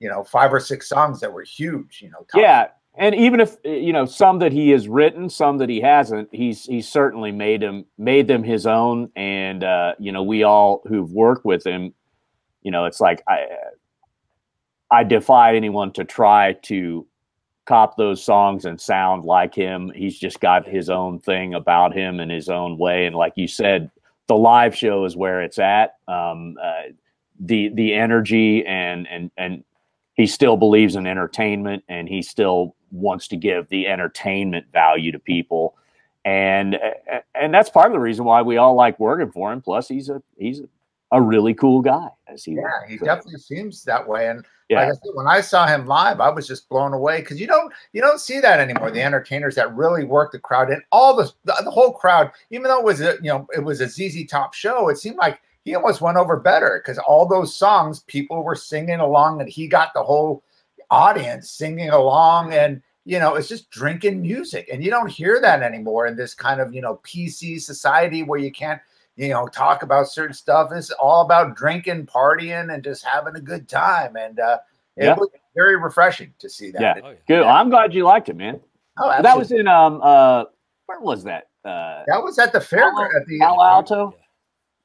you 0.00 0.08
know 0.08 0.22
five 0.22 0.52
or 0.52 0.60
six 0.60 0.88
songs 0.88 1.20
that 1.20 1.32
were 1.32 1.42
huge 1.42 2.00
you 2.02 2.10
know 2.10 2.18
top- 2.30 2.40
yeah 2.40 2.66
and 2.96 3.14
even 3.16 3.40
if 3.40 3.56
you 3.64 3.92
know 3.92 4.04
some 4.04 4.38
that 4.38 4.52
he 4.52 4.70
has 4.70 4.86
written 4.88 5.28
some 5.28 5.58
that 5.58 5.68
he 5.68 5.80
hasn't 5.80 6.28
he's 6.32 6.64
he's 6.64 6.88
certainly 6.88 7.32
made 7.32 7.60
them 7.62 7.84
made 7.98 8.28
them 8.28 8.42
his 8.44 8.66
own 8.66 9.10
and 9.16 9.64
uh 9.64 9.94
you 9.98 10.12
know 10.12 10.22
we 10.22 10.42
all 10.44 10.82
who've 10.86 11.10
worked 11.12 11.44
with 11.44 11.66
him 11.66 11.92
you 12.62 12.70
know 12.70 12.84
it's 12.84 13.00
like 13.00 13.22
i 13.28 13.46
i 14.90 15.02
defy 15.02 15.54
anyone 15.56 15.90
to 15.92 16.04
try 16.04 16.52
to 16.62 17.06
cop 17.66 17.96
those 17.96 18.22
songs 18.22 18.64
and 18.64 18.80
sound 18.80 19.24
like 19.24 19.54
him. 19.54 19.90
He's 19.94 20.18
just 20.18 20.40
got 20.40 20.66
his 20.66 20.90
own 20.90 21.18
thing 21.18 21.54
about 21.54 21.94
him 21.94 22.20
in 22.20 22.30
his 22.30 22.48
own 22.48 22.78
way. 22.78 23.06
And 23.06 23.16
like 23.16 23.34
you 23.36 23.48
said 23.48 23.90
the 24.26 24.36
live 24.36 24.74
show 24.74 25.04
is 25.04 25.16
where 25.16 25.42
it's 25.42 25.58
at. 25.58 25.96
Um 26.08 26.56
uh, 26.62 26.92
the 27.40 27.68
the 27.70 27.94
energy 27.94 28.64
and 28.66 29.08
and 29.08 29.30
and 29.36 29.64
he 30.14 30.26
still 30.26 30.56
believes 30.56 30.94
in 30.94 31.06
entertainment 31.06 31.82
and 31.88 32.08
he 32.08 32.22
still 32.22 32.76
wants 32.92 33.26
to 33.28 33.36
give 33.36 33.68
the 33.68 33.88
entertainment 33.88 34.66
value 34.72 35.10
to 35.12 35.18
people. 35.18 35.76
And 36.24 36.78
and 37.34 37.52
that's 37.52 37.70
part 37.70 37.86
of 37.86 37.92
the 37.92 38.00
reason 38.00 38.24
why 38.24 38.42
we 38.42 38.56
all 38.56 38.74
like 38.74 38.98
working 39.00 39.32
for 39.32 39.52
him. 39.52 39.60
Plus 39.60 39.88
he's 39.88 40.08
a 40.08 40.22
he's 40.38 40.62
a 41.10 41.20
really 41.20 41.54
cool 41.54 41.80
guy 41.80 42.08
as 42.34 42.44
he 42.44 42.52
yeah 42.52 42.86
he 42.88 42.98
definitely 42.98 43.38
seems 43.40 43.84
that 43.84 44.06
way 44.06 44.28
and 44.28 44.44
yeah 44.68 44.80
like 44.80 44.88
I 44.88 44.92
said, 44.92 45.12
when 45.14 45.26
I 45.26 45.40
saw 45.40 45.66
him 45.66 45.86
live, 45.86 46.20
I 46.20 46.30
was 46.30 46.46
just 46.46 46.68
blown 46.68 46.92
away 46.92 47.20
because 47.20 47.40
you 47.40 47.46
don't 47.46 47.72
you 47.92 48.00
don't 48.00 48.20
see 48.20 48.40
that 48.40 48.60
anymore. 48.60 48.90
The 48.90 49.02
entertainers 49.02 49.54
that 49.54 49.74
really 49.74 50.04
work 50.04 50.32
the 50.32 50.38
crowd 50.38 50.70
and 50.70 50.82
all 50.90 51.14
the, 51.14 51.30
the 51.44 51.54
the 51.64 51.70
whole 51.70 51.92
crowd, 51.92 52.32
even 52.50 52.64
though 52.64 52.78
it 52.78 52.84
was 52.84 53.00
a 53.00 53.16
you 53.22 53.28
know 53.28 53.46
it 53.54 53.62
was 53.62 53.80
a 53.80 53.88
ZZ 53.88 54.26
Top 54.28 54.54
show, 54.54 54.88
it 54.88 54.98
seemed 54.98 55.16
like 55.16 55.40
he 55.64 55.74
almost 55.74 56.00
went 56.00 56.18
over 56.18 56.38
better 56.38 56.82
because 56.82 56.98
all 56.98 57.26
those 57.26 57.54
songs 57.54 58.00
people 58.00 58.42
were 58.42 58.54
singing 58.54 59.00
along 59.00 59.40
and 59.40 59.48
he 59.48 59.66
got 59.66 59.92
the 59.94 60.02
whole 60.02 60.42
audience 60.90 61.50
singing 61.50 61.90
along 61.90 62.52
and 62.52 62.82
you 63.04 63.18
know 63.18 63.34
it's 63.34 63.48
just 63.48 63.70
drinking 63.70 64.20
music 64.20 64.68
and 64.72 64.84
you 64.84 64.90
don't 64.90 65.10
hear 65.10 65.40
that 65.40 65.62
anymore 65.62 66.06
in 66.06 66.16
this 66.16 66.34
kind 66.34 66.60
of 66.60 66.74
you 66.74 66.80
know 66.80 67.00
PC 67.04 67.60
society 67.60 68.22
where 68.22 68.38
you 68.38 68.52
can't 68.52 68.80
you 69.16 69.28
know 69.28 69.46
talk 69.46 69.82
about 69.82 70.08
certain 70.08 70.34
stuff. 70.34 70.70
It's 70.72 70.90
all 70.92 71.24
about 71.24 71.56
drinking 71.56 72.06
partying 72.06 72.72
and 72.72 72.82
just 72.82 73.04
having 73.04 73.36
a 73.36 73.40
good 73.40 73.68
time. 73.68 74.16
And 74.16 74.40
uh 74.40 74.58
it 74.96 75.04
Yeah. 75.04 75.14
was 75.16 75.28
very 75.56 75.76
refreshing 75.76 76.32
to 76.38 76.48
see 76.48 76.70
that. 76.72 76.80
Yeah. 76.82 76.94
Oh, 77.02 77.10
yeah. 77.10 77.16
good. 77.28 77.42
I'm 77.44 77.70
glad 77.70 77.94
you 77.94 78.04
liked 78.04 78.28
it 78.28 78.36
man. 78.36 78.60
Oh, 78.98 79.10
that 79.22 79.36
was 79.38 79.52
in 79.52 79.66
um 79.68 80.00
uh 80.02 80.44
where 80.86 81.00
was 81.00 81.24
that? 81.24 81.48
Uh 81.64 82.02
that 82.06 82.22
was 82.22 82.38
at 82.38 82.52
the 82.52 82.60
fair 82.60 82.90
Palo- 82.92 83.04
at 83.04 83.26
the 83.26 83.38
Palo 83.38 83.62
Alto? 83.62 84.14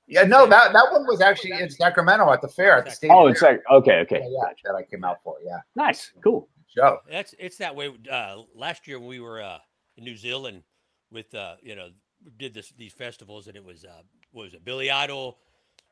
yeah 0.08 0.24
no 0.24 0.46
that 0.48 0.74
that 0.74 0.88
one 0.92 1.06
was 1.06 1.22
actually 1.22 1.52
in 1.52 1.70
Sacramento 1.70 2.32
at 2.32 2.42
the 2.42 2.48
fair 2.48 2.78
at 2.78 2.86
the 2.86 2.92
state 2.92 3.12
Oh, 3.12 3.28
it's 3.28 3.42
like 3.42 3.62
okay, 3.72 4.00
okay, 4.00 4.22
yeah, 4.24 4.28
yeah, 4.48 4.54
that 4.64 4.76
I 4.76 4.84
came 4.84 5.04
out 5.04 5.18
for 5.24 5.36
yeah. 5.46 5.60
Nice, 5.76 6.12
cool. 6.24 6.48
show. 6.68 7.00
That's 7.10 7.34
it's 7.40 7.58
that 7.58 7.76
way. 7.76 7.92
Uh, 8.12 8.38
last 8.56 8.88
year 8.88 9.00
when 9.00 9.08
we 9.10 9.20
were 9.20 9.42
uh, 9.42 9.58
in 9.98 10.04
New 10.04 10.16
Zealand 10.18 10.64
with 11.12 11.34
uh, 11.36 11.56
you 11.62 11.76
know 11.76 11.90
we 12.24 12.32
did 12.38 12.54
this 12.54 12.72
these 12.78 12.94
festivals 12.94 13.48
and 13.48 13.56
it 13.56 13.64
was 13.64 13.86
uh, 13.86 13.90
what 13.92 14.06
was 14.32 14.54
it 14.54 14.64
Billy 14.66 14.92
Idol, 14.92 15.38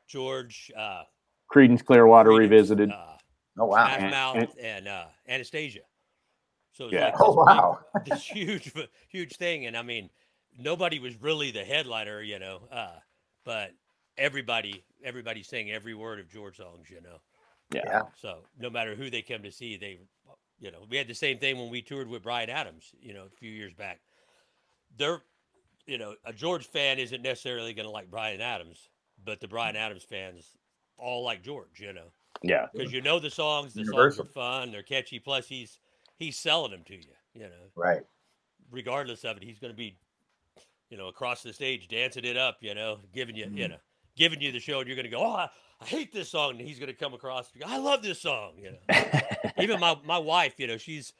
George, 0.06 0.70
uh, 0.76 1.02
Creedence 1.52 1.84
Clearwater 1.84 2.30
Creedence, 2.30 2.38
Revisited. 2.50 2.90
uh, 2.92 3.16
oh 3.58 3.66
wow 3.66 3.86
Smash 3.86 4.00
And- 4.02 4.10
Mouth, 4.10 4.36
and- 4.36 4.58
and, 4.58 4.88
uh, 4.88 5.04
Anastacia. 5.28 5.80
So 6.72 6.84
it 6.84 6.86
was 6.86 6.92
Yeah. 6.94 7.04
like 7.06 7.14
Oh 7.20 7.26
this 7.26 7.36
big- 7.36 7.56
wow. 7.56 7.78
this 8.06 8.24
huge 8.24 8.72
huge 9.08 9.36
thing 9.36 9.66
and 9.66 9.76
i 9.76 9.82
mean 9.82 10.10
nobody 10.58 10.98
was 10.98 11.16
really 11.20 11.50
the 11.50 11.64
headliner 11.64 12.20
you 12.22 12.38
know 12.38 12.68
uh 12.70 12.96
but 13.44 13.72
everybody 14.16 14.84
everybody 15.02 15.42
sang 15.42 15.70
every 15.70 15.94
word 15.94 16.20
of 16.20 16.28
george 16.30 16.56
songs 16.56 16.88
you 16.90 17.00
know 17.00 17.20
Yeah. 17.72 17.82
Yeah. 17.86 18.02
so 18.20 18.44
no 18.58 18.70
matter 18.70 18.94
who 18.94 19.10
they 19.10 19.22
come 19.22 19.42
to 19.42 19.50
see 19.52 19.76
they 19.76 19.98
you 20.60 20.70
know 20.70 20.86
we 20.88 20.96
had 20.96 21.08
the 21.08 21.14
same 21.14 21.38
thing 21.38 21.58
when 21.58 21.70
we 21.70 21.82
toured 21.82 22.08
with 22.08 22.22
bryan 22.22 22.50
adams 22.50 22.92
you 23.00 23.12
know 23.14 23.24
a 23.24 23.30
few 23.36 23.50
years 23.50 23.72
back 23.74 24.00
they're 24.96 25.22
you 25.88 25.98
know 25.98 26.14
a 26.24 26.32
george 26.32 26.66
fan 26.66 26.98
isn't 26.98 27.22
necessarily 27.22 27.72
going 27.74 27.86
to 27.86 27.92
like 27.92 28.10
bryan 28.10 28.40
adams 28.40 28.88
but 29.24 29.40
the 29.40 29.48
bryan 29.48 29.74
adams 29.76 30.04
fans 30.04 30.52
all 30.98 31.24
like 31.24 31.42
george 31.42 31.80
you 31.80 31.92
know 31.92 32.12
Yeah. 32.42 32.66
because 32.72 32.92
you 32.92 33.00
know 33.00 33.18
the 33.18 33.30
songs 33.30 33.74
the 33.74 33.80
Universal. 33.80 34.24
songs 34.26 34.30
are 34.30 34.32
fun 34.32 34.70
they're 34.72 34.82
catchy 34.82 35.18
plus 35.18 35.48
he's 35.48 35.80
he's 36.18 36.36
selling 36.38 36.70
them 36.70 36.84
to 36.84 36.94
you 36.94 37.14
you 37.34 37.42
know 37.42 37.70
Right. 37.74 38.02
regardless 38.70 39.24
of 39.24 39.36
it, 39.36 39.42
he's 39.42 39.58
going 39.58 39.72
to 39.72 39.76
be, 39.76 39.96
you 40.90 40.96
know, 40.98 41.08
across 41.08 41.42
the 41.42 41.52
stage 41.52 41.88
dancing 41.88 42.24
it 42.24 42.36
up, 42.36 42.58
you 42.60 42.74
know, 42.74 42.98
giving 43.14 43.36
you, 43.36 43.46
Mm-hmm. 43.46 43.56
you 43.56 43.68
know, 43.68 43.76
giving 44.16 44.40
you 44.40 44.50
the 44.52 44.58
show, 44.60 44.80
and 44.80 44.88
you're 44.88 44.96
going 44.96 45.04
to 45.04 45.10
go, 45.10 45.22
oh, 45.22 45.32
I, 45.32 45.48
I 45.80 45.84
hate 45.84 46.12
this 46.12 46.28
song, 46.28 46.52
and 46.52 46.60
he's 46.60 46.78
going 46.78 46.88
to 46.88 46.94
come 46.94 47.14
across, 47.14 47.50
go, 47.52 47.64
I 47.66 47.78
love 47.78 48.02
this 48.02 48.20
song, 48.20 48.54
you 48.58 48.72
know. 48.72 49.04
Even 49.58 49.78
my 49.80 49.96
my 50.04 50.18
wife, 50.18 50.54
you 50.58 50.66
know, 50.66 50.76
she's 50.76 51.12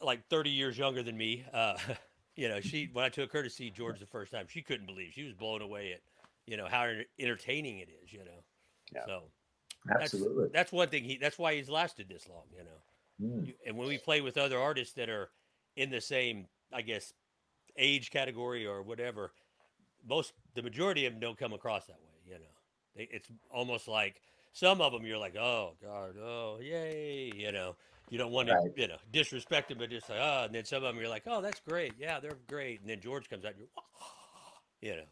like 0.00 0.26
30 0.28 0.50
years 0.50 0.76
younger 0.76 1.02
than 1.02 1.16
me. 1.16 1.44
Uh, 1.52 1.76
you 2.36 2.48
know, 2.48 2.60
she 2.60 2.88
when 2.92 3.04
I 3.04 3.08
took 3.08 3.32
her 3.32 3.42
to 3.42 3.50
see 3.50 3.70
George 3.70 4.00
the 4.00 4.06
first 4.06 4.32
time, 4.32 4.46
she 4.48 4.62
couldn't 4.62 4.86
believe 4.86 5.12
she 5.12 5.24
was 5.24 5.34
blown 5.34 5.62
away 5.62 5.92
at, 5.92 6.00
you 6.46 6.56
know, 6.56 6.66
how 6.68 6.90
entertaining 7.18 7.78
it 7.78 7.88
is, 8.02 8.12
you 8.12 8.20
know. 8.20 8.42
Yeah. 8.92 9.06
So 9.06 9.22
that's 9.86 10.14
Absolutely. 10.14 10.48
that's 10.52 10.72
one 10.72 10.88
thing 10.88 11.04
he 11.04 11.16
that's 11.18 11.38
why 11.38 11.54
he's 11.54 11.68
lasted 11.68 12.08
this 12.08 12.28
long, 12.28 12.44
you 12.52 12.64
know 12.64 12.80
Mm. 13.22 13.54
and 13.64 13.76
when 13.76 13.86
we 13.86 13.96
play 13.96 14.20
with 14.20 14.36
other 14.36 14.58
artists 14.58 14.94
that 14.94 15.08
are 15.08 15.30
in 15.76 15.90
the 15.90 16.00
same, 16.00 16.46
I 16.72 16.82
guess, 16.82 17.12
age 17.76 18.10
category 18.10 18.66
or 18.66 18.82
whatever, 18.82 19.32
most 20.04 20.32
the 20.54 20.62
majority 20.62 21.06
of 21.06 21.12
them 21.12 21.20
don't 21.20 21.38
come 21.38 21.52
across 21.52 21.86
that 21.86 22.00
way. 22.00 22.18
You 22.26 22.34
know, 22.34 22.54
they, 22.96 23.08
it's 23.10 23.28
almost 23.50 23.86
like 23.88 24.20
some 24.52 24.80
of 24.80 24.92
them 24.92 25.06
you're 25.06 25.18
like, 25.18 25.36
oh 25.36 25.74
god, 25.80 26.16
oh 26.20 26.58
yay, 26.60 27.32
you 27.36 27.52
know, 27.52 27.76
you 28.10 28.18
don't 28.18 28.32
want 28.32 28.48
to, 28.48 28.54
Right. 28.54 28.70
you 28.76 28.88
know, 28.88 28.96
disrespect 29.12 29.68
them, 29.70 29.78
but 29.78 29.90
just 29.90 30.08
like, 30.08 30.18
oh, 30.20 30.44
and 30.44 30.54
then 30.54 30.64
some 30.64 30.78
of 30.78 30.94
them 30.94 30.98
you're 31.00 31.10
like, 31.10 31.24
oh, 31.26 31.40
that's 31.42 31.60
great, 31.60 31.94
yeah, 31.98 32.20
they're 32.20 32.38
great, 32.48 32.80
and 32.80 32.90
then 32.90 33.00
George 33.00 33.28
comes 33.30 33.44
out, 33.44 33.52
and 33.52 33.60
you're, 33.60 34.92
you 34.92 34.96
know, 34.98 35.04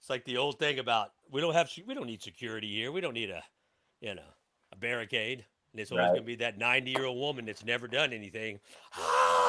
it's 0.00 0.10
like 0.10 0.24
the 0.24 0.36
old 0.38 0.58
thing 0.58 0.78
about 0.78 1.10
we 1.30 1.40
don't 1.40 1.54
have 1.54 1.70
we 1.86 1.94
don't 1.94 2.06
need 2.06 2.22
security 2.22 2.68
here, 2.68 2.92
we 2.92 3.00
don't 3.00 3.14
need 3.14 3.30
a, 3.30 3.42
you 4.00 4.14
know, 4.14 4.22
a 4.72 4.76
barricade. 4.76 5.44
And 5.72 5.80
it's 5.80 5.90
always 5.92 6.10
Right. 6.10 6.12
going 6.12 6.22
to 6.24 6.26
be 6.26 6.36
that 6.36 6.56
90 6.58 6.90
year 6.92 7.04
old 7.04 7.18
woman 7.18 7.46
that's 7.46 7.64
never 7.64 7.88
done 7.88 8.12
anything. 8.12 8.60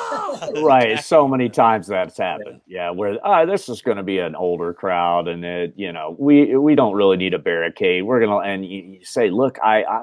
right. 0.55 0.99
So 0.99 1.27
many 1.27 1.49
times 1.49 1.87
that's 1.87 2.17
happened. 2.17 2.61
Yeah, 2.67 2.91
where 2.91 3.19
ah, 3.23 3.45
this 3.45 3.69
is 3.69 3.81
going 3.81 3.97
to 3.97 4.03
be 4.03 4.19
an 4.19 4.35
older 4.35 4.73
crowd, 4.73 5.27
and 5.27 5.45
it, 5.45 5.73
you 5.75 5.91
know, 5.93 6.15
we 6.19 6.55
we 6.57 6.75
don't 6.75 6.93
really 6.95 7.17
need 7.17 7.33
a 7.33 7.39
barricade. 7.39 8.03
We're 8.05 8.19
gonna 8.21 8.37
and 8.39 8.65
you, 8.65 8.83
you 8.99 9.05
say, 9.05 9.29
look, 9.29 9.59
I, 9.63 9.83
I. 9.83 10.01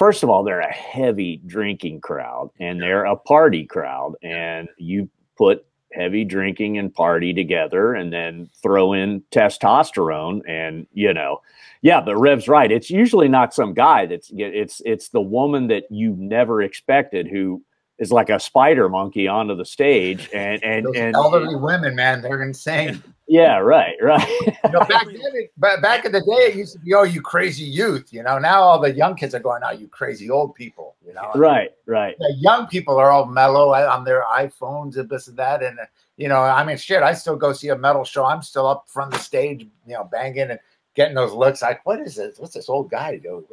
First 0.00 0.22
of 0.22 0.30
all, 0.30 0.42
they're 0.42 0.60
a 0.60 0.72
heavy 0.72 1.42
drinking 1.44 2.00
crowd, 2.00 2.48
and 2.58 2.80
they're 2.80 3.04
a 3.04 3.16
party 3.16 3.66
crowd, 3.66 4.14
and 4.22 4.66
you 4.78 5.10
put 5.36 5.66
heavy 5.92 6.24
drinking 6.24 6.78
and 6.78 6.94
party 6.94 7.34
together, 7.34 7.92
and 7.92 8.10
then 8.10 8.48
throw 8.62 8.94
in 8.94 9.22
testosterone, 9.30 10.40
and 10.48 10.86
you 10.94 11.12
know, 11.12 11.42
yeah, 11.82 12.00
but 12.00 12.16
Rev's 12.16 12.48
right. 12.48 12.72
It's 12.72 12.88
usually 12.88 13.28
not 13.28 13.52
some 13.52 13.74
guy 13.74 14.06
that's 14.06 14.30
it's 14.34 14.80
it's 14.86 15.10
the 15.10 15.20
woman 15.20 15.66
that 15.66 15.84
you 15.90 16.16
never 16.16 16.62
expected 16.62 17.28
who 17.28 17.62
is 18.00 18.10
like 18.10 18.30
a 18.30 18.40
spider 18.40 18.88
monkey 18.88 19.28
onto 19.28 19.54
the 19.54 19.64
stage 19.64 20.28
and 20.34 20.62
and 20.64 20.86
Those 20.86 20.96
and 20.96 21.14
elderly 21.14 21.54
women, 21.54 21.94
man, 21.94 22.22
they're 22.22 22.42
insane. 22.42 23.02
yeah 23.28 23.58
right 23.58 23.94
right 24.02 24.26
You 24.64 24.70
know, 24.72 24.80
back 24.80 25.06
then, 25.06 25.20
it, 25.34 25.52
but 25.56 25.80
back 25.80 26.04
in 26.04 26.12
the 26.12 26.20
day, 26.20 26.50
it 26.50 26.56
used 26.56 26.72
to 26.72 26.78
be, 26.80 26.94
"Oh, 26.94 27.04
you 27.04 27.20
crazy 27.20 27.64
youth." 27.64 28.12
You 28.12 28.22
know, 28.24 28.38
now 28.38 28.60
all 28.62 28.80
the 28.80 28.92
young 28.92 29.14
kids 29.14 29.34
are 29.34 29.40
going, 29.40 29.62
"Oh, 29.64 29.70
you 29.70 29.86
crazy 29.86 30.28
old 30.30 30.54
people." 30.56 30.96
You 31.06 31.14
know, 31.14 31.30
right 31.34 31.70
right 31.86 32.16
the 32.18 32.34
young 32.38 32.66
people 32.66 32.96
are 32.98 33.10
all 33.10 33.26
mellow 33.26 33.72
on 33.74 34.04
their 34.04 34.24
iPhones 34.32 34.96
and 34.96 35.08
this 35.08 35.28
and 35.28 35.36
that. 35.36 35.62
And, 35.62 35.78
uh, 35.78 35.86
you 36.16 36.28
know, 36.28 36.40
I 36.40 36.64
mean, 36.64 36.76
shit, 36.76 37.02
I 37.02 37.14
still 37.14 37.36
go 37.36 37.52
see 37.52 37.68
a 37.68 37.76
metal 37.76 38.04
show. 38.04 38.24
I'm 38.24 38.42
still 38.42 38.66
up 38.66 38.84
front 38.88 39.12
of 39.12 39.18
the 39.18 39.24
stage, 39.24 39.62
you 39.86 39.94
know, 39.94 40.04
banging 40.04 40.50
and 40.50 40.60
getting 40.94 41.14
those 41.14 41.32
looks 41.32 41.62
like, 41.62 41.84
what 41.86 42.00
is 42.00 42.16
this? 42.16 42.38
What's 42.38 42.54
this 42.54 42.68
old 42.68 42.90
guy 42.90 43.16
doing? 43.18 43.44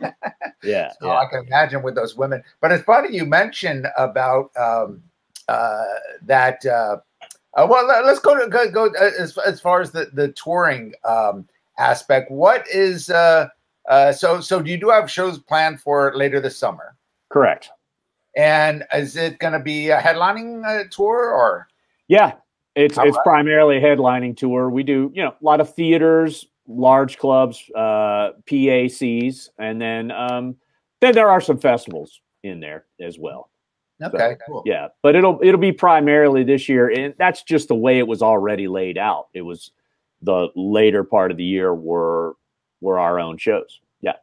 Yeah, 0.64 0.92
So 1.00 1.08
yeah. 1.08 1.16
I 1.16 1.26
can 1.26 1.44
imagine 1.44 1.82
with 1.82 1.96
those 1.96 2.14
women. 2.16 2.40
But 2.60 2.70
it's 2.70 2.84
funny 2.84 3.12
you 3.12 3.26
mentioned 3.26 3.88
about 3.98 4.50
um, 4.56 5.02
uh, 5.48 5.84
that. 6.22 6.64
Uh, 6.64 6.98
uh, 7.54 7.66
well, 7.68 7.84
let, 7.84 8.04
us 8.04 8.20
go 8.20 8.38
to 8.38 8.48
go, 8.48 8.70
go 8.70 8.86
uh, 8.86 9.10
as, 9.18 9.36
as 9.38 9.60
far 9.60 9.80
as 9.80 9.90
the 9.90 10.10
the 10.12 10.28
touring 10.32 10.94
um, 11.04 11.48
aspect. 11.78 12.30
What 12.30 12.64
is 12.68 13.10
uh, 13.10 13.48
uh, 13.88 14.12
so 14.12 14.40
so? 14.40 14.62
Do 14.62 14.70
you 14.70 14.78
do 14.78 14.88
have 14.90 15.10
shows 15.10 15.40
planned 15.40 15.80
for 15.80 16.14
later 16.14 16.40
this 16.40 16.56
summer? 16.56 16.96
correct 17.32 17.70
And 18.36 18.84
is 18.94 19.16
it 19.16 19.38
going 19.38 19.54
to 19.54 19.58
be 19.58 19.88
a 19.88 19.98
headlining 19.98 20.64
uh, 20.64 20.84
tour 20.90 21.32
or? 21.32 21.66
yeah 22.08 22.34
it's 22.74 22.98
All 22.98 23.06
it's 23.06 23.16
right. 23.16 23.24
primarily 23.24 23.78
a 23.78 23.80
headlining 23.80 24.36
tour 24.36 24.70
we 24.70 24.82
do 24.82 25.10
you 25.14 25.22
know 25.22 25.30
a 25.30 25.44
lot 25.44 25.60
of 25.60 25.74
theaters 25.74 26.46
large 26.76 27.18
clubs 27.18 27.62
uh 27.74 28.30
pacs 28.46 29.50
and 29.58 29.80
then 29.80 30.10
um 30.10 30.56
then 31.00 31.14
there 31.14 31.30
are 31.30 31.40
some 31.40 31.58
festivals 31.58 32.20
in 32.42 32.60
there 32.60 32.86
as 33.00 33.18
well 33.18 33.50
Okay, 34.02 34.36
cool. 34.46 34.62
yeah 34.66 34.88
but 35.02 35.14
it'll 35.14 35.38
it'll 35.42 35.60
be 35.60 35.70
primarily 35.72 36.42
this 36.42 36.68
year 36.68 36.88
and 36.90 37.14
that's 37.18 37.42
just 37.42 37.68
the 37.68 37.74
way 37.74 37.98
it 37.98 38.06
was 38.06 38.22
already 38.22 38.66
laid 38.66 38.98
out 38.98 39.28
it 39.32 39.42
was 39.42 39.70
the 40.22 40.48
later 40.56 41.04
part 41.04 41.30
of 41.30 41.36
the 41.36 41.44
year 41.44 41.74
were 41.74 42.34
were 42.80 42.98
our 42.98 43.20
own 43.20 43.36
shows 43.38 43.80
yeah 44.00 44.14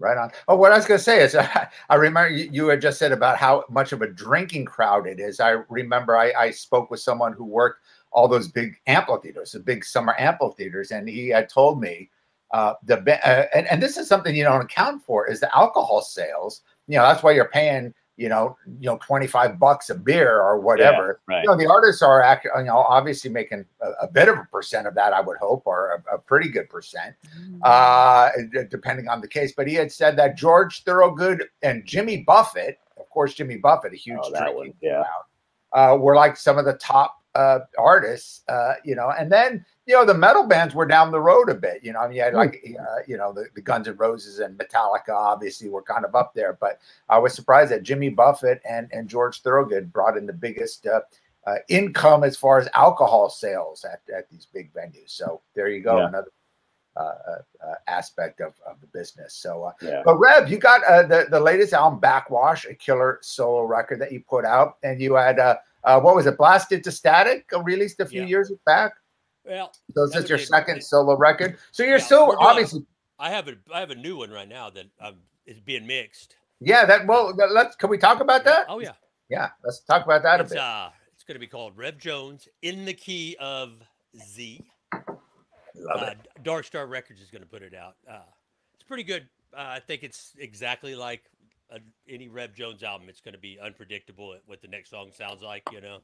Right 0.00 0.16
on. 0.16 0.30
Oh, 0.46 0.54
what 0.54 0.70
I 0.70 0.76
was 0.76 0.86
going 0.86 0.98
to 0.98 1.02
say 1.04 1.22
is, 1.24 1.34
I 1.90 1.94
remember 1.96 2.30
you, 2.30 2.48
you 2.52 2.68
had 2.68 2.80
just 2.80 3.00
said 3.00 3.10
about 3.10 3.36
how 3.36 3.64
much 3.68 3.90
of 3.92 4.00
a 4.00 4.06
drinking 4.06 4.64
crowd 4.64 5.08
it 5.08 5.18
is. 5.18 5.40
I 5.40 5.56
remember 5.68 6.16
I, 6.16 6.32
I 6.38 6.50
spoke 6.52 6.88
with 6.88 7.00
someone 7.00 7.32
who 7.32 7.44
worked 7.44 7.80
all 8.18 8.26
those 8.26 8.48
big 8.48 8.74
amphitheaters, 8.88 9.52
the 9.52 9.60
big 9.60 9.84
summer 9.84 10.12
amphitheaters, 10.18 10.90
and 10.90 11.08
he 11.08 11.28
had 11.28 11.48
told 11.48 11.80
me 11.80 12.10
uh, 12.50 12.74
the 12.82 12.96
ba- 12.96 13.24
uh, 13.24 13.46
and, 13.54 13.68
and 13.68 13.80
this 13.80 13.96
is 13.96 14.08
something 14.08 14.34
you 14.34 14.42
don't 14.42 14.60
account 14.60 15.00
for 15.04 15.30
is 15.30 15.38
the 15.38 15.56
alcohol 15.56 16.00
sales. 16.02 16.62
You 16.88 16.96
know, 16.96 17.04
that's 17.04 17.22
why 17.22 17.30
you're 17.30 17.48
paying 17.48 17.94
you 18.16 18.28
know 18.28 18.56
you 18.80 18.86
know 18.90 18.98
25 19.06 19.60
bucks 19.60 19.90
a 19.90 19.94
beer 19.94 20.40
or 20.40 20.58
whatever. 20.58 21.20
right 21.28 21.44
You 21.44 21.50
know, 21.50 21.56
the 21.56 21.70
artists 21.70 22.02
are 22.02 22.20
actually 22.20 22.50
you 22.58 22.64
know 22.64 22.78
obviously 22.78 23.30
making 23.30 23.64
a, 23.80 23.90
a 24.02 24.08
bit 24.08 24.28
of 24.28 24.36
a 24.36 24.48
percent 24.50 24.88
of 24.88 24.96
that. 24.96 25.12
I 25.12 25.20
would 25.20 25.36
hope, 25.36 25.62
or 25.64 26.02
a, 26.10 26.16
a 26.16 26.18
pretty 26.18 26.48
good 26.48 26.68
percent 26.68 27.14
uh, 27.62 28.30
depending 28.68 29.06
on 29.06 29.20
the 29.20 29.28
case. 29.28 29.52
But 29.56 29.68
he 29.68 29.74
had 29.74 29.92
said 29.92 30.16
that 30.16 30.36
George 30.36 30.82
Thorogood 30.82 31.44
and 31.62 31.84
Jimmy 31.86 32.24
Buffett, 32.24 32.80
of 32.98 33.08
course, 33.10 33.34
Jimmy 33.34 33.58
Buffett, 33.58 33.92
a 33.92 33.96
huge 33.96 34.18
Oh, 34.24 34.32
that 34.32 34.40
drinking 34.40 34.56
one, 34.56 34.72
yeah. 34.80 35.04
crowd, 35.70 35.94
uh, 35.94 35.96
were 35.98 36.16
like 36.16 36.36
some 36.36 36.58
of 36.58 36.64
the 36.64 36.74
top 36.74 37.17
uh, 37.38 37.60
artists, 37.78 38.42
uh, 38.48 38.74
you 38.84 38.94
know. 38.96 39.10
And 39.18 39.30
then 39.32 39.64
you 39.86 39.94
know 39.94 40.04
the 40.04 40.14
metal 40.14 40.46
bands 40.46 40.74
were 40.74 40.86
down 40.86 41.10
the 41.10 41.20
road 41.20 41.48
a 41.48 41.54
bit, 41.54 41.84
you 41.84 41.92
know. 41.92 42.00
I 42.00 42.08
mean, 42.08 42.16
you 42.16 42.22
had 42.22 42.34
like 42.34 42.62
uh, 42.80 43.02
you 43.06 43.16
know 43.16 43.32
the, 43.32 43.46
the 43.54 43.62
Guns 43.62 43.88
N' 43.88 43.96
Roses 43.96 44.40
and 44.40 44.58
Metallica, 44.58 45.10
obviously, 45.14 45.68
were 45.68 45.82
kind 45.82 46.04
of 46.04 46.14
up 46.14 46.34
there. 46.34 46.58
But 46.60 46.80
I 47.08 47.18
was 47.18 47.34
surprised 47.34 47.70
that 47.72 47.82
Jimmy 47.84 48.10
Buffett 48.10 48.60
and 48.68 48.88
and 48.92 49.08
George 49.08 49.40
Thorogood 49.42 49.92
brought 49.92 50.16
in 50.18 50.26
the 50.26 50.32
biggest. 50.32 50.86
Uh, 50.86 51.00
uh, 51.46 51.56
income 51.68 52.24
as 52.24 52.36
far 52.36 52.58
as 52.58 52.68
alcohol 52.74 53.30
sales 53.30 53.82
at, 53.84 54.02
at 54.14 54.28
these 54.28 54.46
big 54.52 54.70
venues. 54.74 55.10
So 55.10 55.40
there 55.54 55.68
you 55.68 55.80
go, 55.80 55.96
Yeah. 55.96 56.08
another 56.08 56.30
uh, 56.98 57.74
aspect 57.86 58.40
of, 58.40 58.54
of 58.66 58.80
the 58.80 58.86
business. 58.88 59.34
So, 59.34 59.64
uh, 59.64 59.72
yeah 59.80 60.02
but 60.04 60.16
Rev, 60.18 60.50
you 60.50 60.58
got 60.58 60.84
uh, 60.84 61.04
the 61.04 61.26
the 61.30 61.40
latest 61.40 61.72
album, 61.72 62.00
Backwash, 62.00 62.66
a 62.66 62.74
killer 62.74 63.18
solo 63.22 63.62
record 63.62 64.00
that 64.00 64.12
you 64.12 64.20
put 64.20 64.44
out, 64.44 64.76
and 64.82 65.00
you 65.00 65.14
had 65.14 65.38
uh, 65.88 65.98
what 66.00 66.14
was 66.14 66.26
it, 66.26 66.36
Blasted 66.36 66.84
to 66.84 66.92
Static, 66.92 67.46
uh, 67.54 67.62
released 67.62 67.98
a 68.00 68.06
few 68.06 68.20
Yeah. 68.22 68.28
years 68.28 68.52
back. 68.66 68.92
Well, 69.44 69.72
So 69.94 70.06
this 70.06 70.24
is 70.24 70.28
your 70.28 70.38
second 70.38 70.82
solo 70.84 71.16
record. 71.16 71.58
So 71.72 71.82
you're 71.82 71.96
Yeah, 71.98 72.04
still 72.04 72.26
doing- 72.26 72.38
obviously, 72.40 72.86
I 73.18 73.30
have 73.30 73.48
a 73.48 73.56
I 73.72 73.80
have 73.80 73.90
a 73.90 73.94
new 73.94 74.16
one 74.18 74.30
right 74.30 74.48
now 74.48 74.68
that 74.70 74.86
um, 75.00 75.22
is 75.46 75.58
being 75.60 75.86
mixed. 75.86 76.36
yeah. 76.60 76.84
That 76.84 77.06
well, 77.06 77.34
let's 77.34 77.74
can 77.76 77.88
we 77.88 77.96
talk 77.98 78.20
about 78.20 78.44
that? 78.44 78.66
Oh 78.68 78.80
yeah, 78.80 78.92
Yeah, 79.30 79.50
let's 79.64 79.80
talk 79.80 80.04
about 80.04 80.22
that 80.22 80.40
a 80.40 80.44
bit. 80.44 80.58
uh 80.58 80.90
it's 81.14 81.24
going 81.24 81.34
to 81.34 81.40
be 81.40 81.46
called 81.46 81.76
Rev 81.76 81.96
Jones 81.98 82.46
in 82.62 82.84
the 82.84 82.94
key 82.94 83.36
of 83.40 83.82
Z. 84.22 84.70
Love 85.74 86.02
Uh, 86.02 86.06
it. 86.12 86.42
Dark 86.42 86.64
Star 86.64 86.86
Records 86.86 87.20
is 87.20 87.30
going 87.30 87.42
to 87.42 87.48
put 87.48 87.62
it 87.62 87.74
out. 87.74 87.96
Uh, 88.08 88.20
it's 88.74 88.82
pretty 88.84 89.02
good. 89.04 89.28
Uh, 89.56 89.66
I 89.78 89.80
think 89.80 90.02
it's 90.02 90.32
exactly 90.38 90.94
like 90.94 91.24
any 92.08 92.28
Rev 92.28 92.54
Jones 92.54 92.82
album. 92.82 93.08
It's 93.08 93.20
going 93.20 93.34
to 93.34 93.40
be 93.40 93.58
unpredictable 93.62 94.34
what 94.46 94.60
the 94.62 94.68
next 94.68 94.90
song 94.90 95.10
sounds 95.12 95.42
like. 95.42 95.62
You 95.72 95.80
know, 95.80 95.98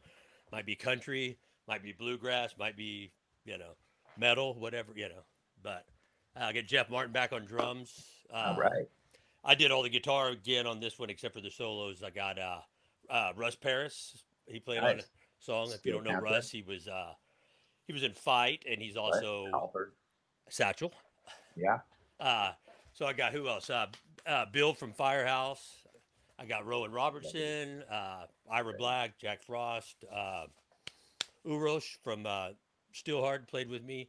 might 0.52 0.66
be 0.66 0.75
country, 0.75 1.38
might 1.68 1.83
be 1.83 1.92
bluegrass, 1.92 2.54
might 2.59 2.76
be 2.76 3.12
you 3.44 3.59
know 3.59 3.73
metal, 4.18 4.54
whatever. 4.54 4.92
You 4.94 5.09
know, 5.09 5.25
but 5.62 5.87
uh, 6.38 6.44
I 6.44 6.52
get 6.52 6.68
Jeff 6.68 6.90
Martin 6.90 7.12
back 7.12 7.33
on 7.33 7.44
drums. 7.44 8.04
Uh, 8.33 8.54
All 8.54 8.61
right. 8.61 8.88
I 9.44 9.54
did 9.54 9.71
all 9.71 9.83
the 9.83 9.90
guitar 9.90 10.30
again 10.30 10.66
on 10.66 10.80
this 10.80 10.99
one, 10.99 11.11
except 11.11 11.35
for 11.35 11.42
the 11.42 11.50
solos. 11.50 12.02
I 12.02 12.09
got 12.11 12.38
uh, 12.38 12.59
uh, 13.11 13.33
Russ 13.37 13.54
Parrish. 13.54 14.14
He 14.47 14.59
played 14.59 14.78
on 14.78 14.90
a 14.90 14.94
Nice. 14.97 15.09
song. 15.38 15.71
If 15.73 15.85
you 15.85 15.92
don't 15.92 16.04
know. 16.04 16.18
Russ, 16.18 16.50
he 16.50 16.62
was 16.62 16.88
uh, 16.88 17.12
he 17.87 17.92
was 17.92 18.02
in 18.02 18.12
Fight, 18.12 18.64
and 18.71 18.80
he's 18.80 18.97
also. 18.97 19.47
Satchel. 20.50 20.92
Yeah. 21.56 21.78
Uh, 22.21 22.52
so 22.94 23.06
I 23.06 23.12
got 23.12 23.32
who 23.32 23.48
else? 23.48 23.68
Uh, 23.70 23.86
uh, 24.26 24.46
Bill 24.52 24.72
from 24.72 24.92
Firehouse. 24.92 25.82
I 26.38 26.46
got 26.46 26.66
Rowan 26.66 26.90
Robertson, 26.92 27.84
uh, 27.90 28.24
Ira 28.50 28.72
Black, 28.76 29.18
Jack 29.18 29.42
Frost, 29.44 30.04
uh, 30.12 30.46
Urosh 31.46 31.96
from 32.02 32.26
uh, 32.26 32.48
Steelheart 32.92 33.46
played 33.48 33.68
with 33.68 33.84
me. 33.84 34.08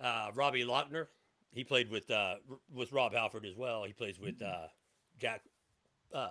Uh, 0.00 0.30
Robbie 0.34 0.64
Lochner, 0.64 1.06
he 1.52 1.62
played 1.62 1.90
with 1.90 2.10
uh, 2.10 2.36
with 2.74 2.92
Rob 2.92 3.12
Halford 3.12 3.44
as 3.44 3.54
well. 3.56 3.84
He 3.84 3.92
plays 3.92 4.18
with 4.18 4.40
uh, 4.42 4.66
Jack. 5.18 5.42
Uh, 6.12 6.30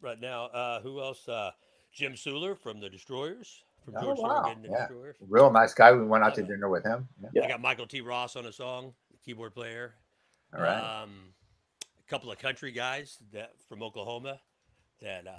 right 0.00 0.20
now, 0.20 0.44
uh, 0.46 0.80
who 0.80 1.00
else? 1.00 1.28
Uh, 1.28 1.50
Jim 1.92 2.12
Suhler 2.12 2.56
from 2.56 2.80
the 2.80 2.88
Destroyers, 2.88 3.64
from 3.84 3.94
Oh, 3.96 4.02
George 4.02 4.18
wow. 4.18 4.52
And 4.52 4.62
the 4.62 4.68
Yeah. 4.68 4.86
Destroyers. 4.86 5.16
Real 5.28 5.50
nice 5.50 5.74
guy. 5.74 5.92
We 5.92 6.04
went 6.04 6.22
out 6.22 6.34
to 6.36 6.42
dinner 6.42 6.68
with 6.68 6.84
him. 6.84 7.08
Yeah. 7.32 7.44
I 7.44 7.48
got 7.48 7.60
Michael 7.60 7.86
T. 7.86 8.02
Ross 8.02 8.36
on 8.36 8.46
a 8.46 8.52
song, 8.52 8.92
keyboard 9.24 9.54
player. 9.54 9.94
All 10.56 10.62
right. 10.62 11.02
Um, 11.02 11.10
a 11.80 12.10
couple 12.10 12.30
of 12.30 12.38
country 12.38 12.72
guys 12.72 13.18
that 13.32 13.52
from 13.68 13.82
Oklahoma. 13.82 14.40
That 15.02 15.26
uh, 15.26 15.32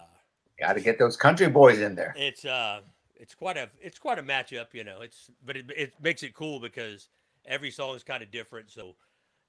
Got 0.59 0.73
to 0.73 0.81
get 0.81 0.97
those 0.99 1.17
country 1.17 1.47
boys 1.47 1.79
in 1.79 1.95
there. 1.95 2.13
it's 2.17 2.45
uh, 2.45 2.79
it's 3.15 3.33
quite 3.35 3.57
a 3.57 3.69
it's 3.81 3.99
quite 3.99 4.19
a 4.19 4.23
matchup, 4.23 4.67
you 4.73 4.83
know. 4.83 5.01
It's 5.01 5.29
but 5.45 5.57
it 5.57 5.65
it 5.75 5.93
makes 6.01 6.23
it 6.23 6.33
cool 6.33 6.59
because 6.59 7.09
every 7.45 7.71
song 7.71 7.95
is 7.95 8.03
kind 8.03 8.23
of 8.23 8.31
different. 8.31 8.69
So 8.71 8.95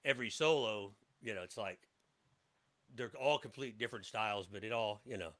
every 0.04 0.30
solo, 0.30 0.92
you 1.22 1.34
know, 1.34 1.42
it's 1.42 1.56
like 1.56 1.78
they're 2.96 3.12
all 3.20 3.38
complete 3.38 3.78
different 3.78 4.04
styles, 4.04 4.46
but 4.52 4.64
it 4.64 4.72
all, 4.72 5.00
you 5.06 5.16
know, 5.16 5.30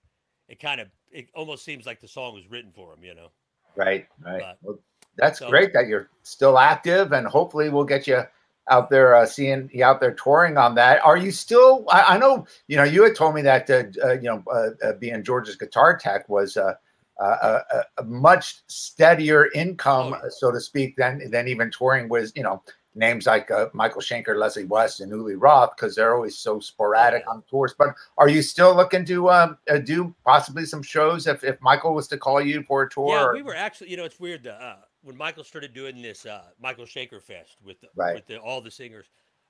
it 0.49 0.61
kind 0.61 0.81
of 0.81 0.89
it 1.11 1.29
almost 1.35 1.65
seems 1.65 1.87
like 1.87 2.01
the 2.01 2.09
song 2.09 2.35
was 2.35 2.49
written 2.49 2.71
for 2.73 2.95
them, 2.95 3.03
you 3.05 3.15
know. 3.15 3.29
Right. 3.75 4.07
Right. 4.25 4.41
But- 4.43 4.59
Well, 4.63 4.79
that's 5.17 5.41
so- 5.41 5.51
great 5.51 5.73
that 5.73 5.89
you're 5.89 6.09
still 6.23 6.59
active, 6.59 7.13
and 7.13 7.27
hopefully 7.27 7.69
we'll 7.71 7.85
get 7.85 8.07
you 8.07 8.23
out 8.71 8.89
there 8.89 9.15
uh, 9.15 9.27
seeing 9.27 9.69
you 9.73 9.85
out 9.85 10.01
there 10.01 10.15
touring 10.15 10.57
on 10.57 10.75
that. 10.77 11.05
Are 11.05 11.17
you 11.17 11.31
still? 11.31 11.85
I, 11.91 12.15
I 12.15 12.19
know 12.19 12.47
you 12.69 12.77
know 12.77 12.85
you 12.85 13.03
had 13.03 13.15
told 13.15 13.35
me 13.35 13.43
that 13.43 13.69
uh, 13.69 13.85
uh, 14.03 14.13
you 14.15 14.29
know 14.29 14.43
uh, 14.51 14.87
uh, 14.87 14.93
being 14.95 15.23
George's 15.23 15.57
guitar 15.57 15.97
tech 15.97 16.29
was 16.29 16.57
uh, 16.57 16.75
uh, 17.21 17.61
a, 17.99 18.05
much 18.05 18.63
steadier 18.67 19.51
income, 19.53 20.17
so 20.31 20.51
to 20.51 20.61
speak, 20.61 20.97
than 20.97 21.31
than 21.31 21.49
even 21.49 21.71
touring 21.71 22.09
with 22.09 22.33
you 22.35 22.43
know 22.43 22.63
names 22.95 23.27
like 23.27 23.51
uh, 23.51 23.67
Michael 23.73 24.01
Schenker, 24.01 24.37
Leslie 24.37 24.65
West, 24.65 25.01
and 25.01 25.11
Uli 25.11 25.35
Roth 25.35 25.77
because 25.77 25.95
they're 25.95 26.15
always 26.15 26.37
so 26.37 26.61
sporadic 26.61 27.25
on 27.29 27.43
tours. 27.49 27.75
But 27.77 27.95
are 28.19 28.29
you 28.29 28.43
still 28.43 28.75
looking 28.75 29.05
to 29.07 29.31
um, 29.31 29.59
uh, 29.69 29.79
do 29.79 30.15
possibly 30.25 30.65
some 30.65 30.83
shows 30.83 31.27
if, 31.27 31.45
if 31.45 31.61
Michael 31.61 31.95
was 31.95 32.09
to 32.09 32.19
call 32.19 32.41
you 32.41 32.63
for 32.63 32.83
a 32.83 32.91
tour? 32.91 33.09
Yeah, 33.09 33.33
we 33.33 33.43
were 33.43 33.55
actually, 33.55 33.91
you 33.91 33.97
know, 33.97 34.05
it's 34.05 34.21
weird. 34.21 34.47
Uh, 34.47 34.77
when 35.03 35.17
Michael 35.17 35.45
started 35.45 35.73
doing 35.75 36.03
this 36.03 36.27
uh, 36.27 36.43
Michael 36.61 36.85
Schenker 36.85 37.23
Fest 37.23 37.57
with 37.65 37.81
the, 37.81 37.89
Right. 37.97 38.15
with 38.15 38.27
the, 38.27 38.39
all 38.39 38.61
the 38.61 38.71
singers, 38.71 39.07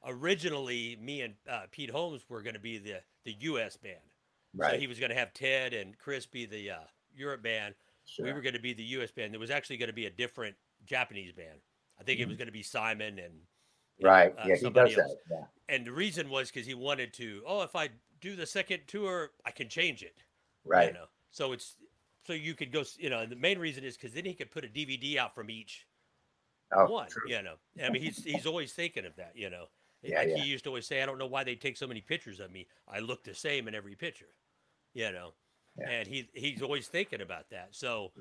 originally 0.06 0.98
me 1.00 1.22
and 1.22 1.34
uh, 1.48 1.62
Pete 1.70 1.90
Holmes 1.90 2.22
were 2.28 2.42
going 2.42 2.54
to 2.54 2.60
be 2.60 2.78
the 2.78 3.00
the 3.24 3.34
U.S. 3.40 3.76
band. 3.76 3.96
right. 4.56 4.72
So 4.72 4.78
he 4.78 4.86
was 4.86 4.98
going 4.98 5.10
to 5.10 5.16
have 5.16 5.32
Ted 5.34 5.74
and 5.74 5.96
Chris 5.98 6.24
be 6.26 6.46
the 6.46 6.70
uh, 6.70 6.76
Europe 7.14 7.42
band. 7.42 7.74
Sure. 8.06 8.24
We 8.26 8.32
were 8.32 8.40
going 8.40 8.54
to 8.54 8.60
be 8.60 8.72
the 8.72 8.82
U.S. 8.84 9.10
band. 9.10 9.32
There 9.32 9.40
was 9.40 9.50
actually 9.50 9.76
going 9.76 9.88
to 9.90 9.94
be 9.94 10.06
a 10.06 10.10
different 10.10 10.56
Japanese 10.86 11.32
band. 11.32 11.58
I 12.00 12.02
think 12.02 12.18
it 12.18 12.26
was 12.26 12.36
going 12.38 12.46
to 12.46 12.52
be 12.52 12.62
Simon 12.62 13.18
and 13.18 13.34
know, 13.34 13.40
Mm-hmm. 14.00 14.06
right. 14.06 14.34
uh, 14.38 14.44
yeah, 14.46 14.54
he 14.56 14.70
does 14.70 14.96
else. 14.96 15.10
that. 15.10 15.16
Yeah. 15.30 15.44
And 15.76 15.86
the 15.86 15.92
reason 15.92 16.30
was 16.30 16.50
because 16.50 16.66
he 16.66 16.72
wanted 16.74 17.12
to. 17.14 17.42
Oh, 17.46 17.60
if 17.62 17.76
I 17.76 17.90
do 18.22 18.34
the 18.34 18.46
second 18.46 18.80
tour, 18.86 19.30
I 19.44 19.50
can 19.50 19.68
change 19.68 20.02
it. 20.02 20.14
Right. 20.64 20.88
You 20.88 20.94
know, 20.94 21.04
so 21.30 21.52
it's 21.52 21.76
so 22.26 22.32
you 22.32 22.54
could 22.54 22.72
go. 22.72 22.84
You 22.98 23.10
know, 23.10 23.20
and 23.20 23.30
the 23.32 23.36
main 23.36 23.58
reason 23.58 23.84
is 23.84 23.96
because 23.96 24.12
then 24.14 24.24
he 24.24 24.34
could 24.34 24.50
put 24.50 24.64
a 24.64 24.68
DVD 24.68 25.16
out 25.18 25.34
from 25.34 25.50
each 25.50 25.86
Oh, 26.72 26.86
one. 26.86 27.08
true. 27.08 27.28
You 27.28 27.42
know, 27.42 27.54
I 27.82 27.90
mean, 27.90 28.02
he's 28.02 28.22
he's 28.24 28.46
always 28.46 28.72
thinking 28.72 29.04
of 29.04 29.16
that. 29.16 29.32
You 29.34 29.50
know, 29.50 29.66
Yeah, 30.02 30.18
like 30.20 30.28
yeah. 30.28 30.36
he 30.36 30.48
used 30.48 30.64
to 30.64 30.70
always 30.70 30.86
say, 30.86 31.02
I 31.02 31.06
don't 31.06 31.18
know 31.18 31.26
why 31.26 31.44
they 31.44 31.56
take 31.56 31.76
so 31.76 31.86
many 31.86 32.00
pictures 32.00 32.40
of 32.40 32.50
me. 32.50 32.66
I 32.88 33.00
look 33.00 33.24
the 33.24 33.34
same 33.34 33.68
in 33.68 33.74
every 33.74 33.94
picture. 33.96 34.34
You 34.94 35.12
know, 35.12 35.34
Yeah. 35.78 35.90
and 35.90 36.08
he 36.08 36.28
he's 36.34 36.62
always 36.62 36.88
thinking 36.88 37.20
about 37.20 37.50
that. 37.50 37.68
So 37.74 38.12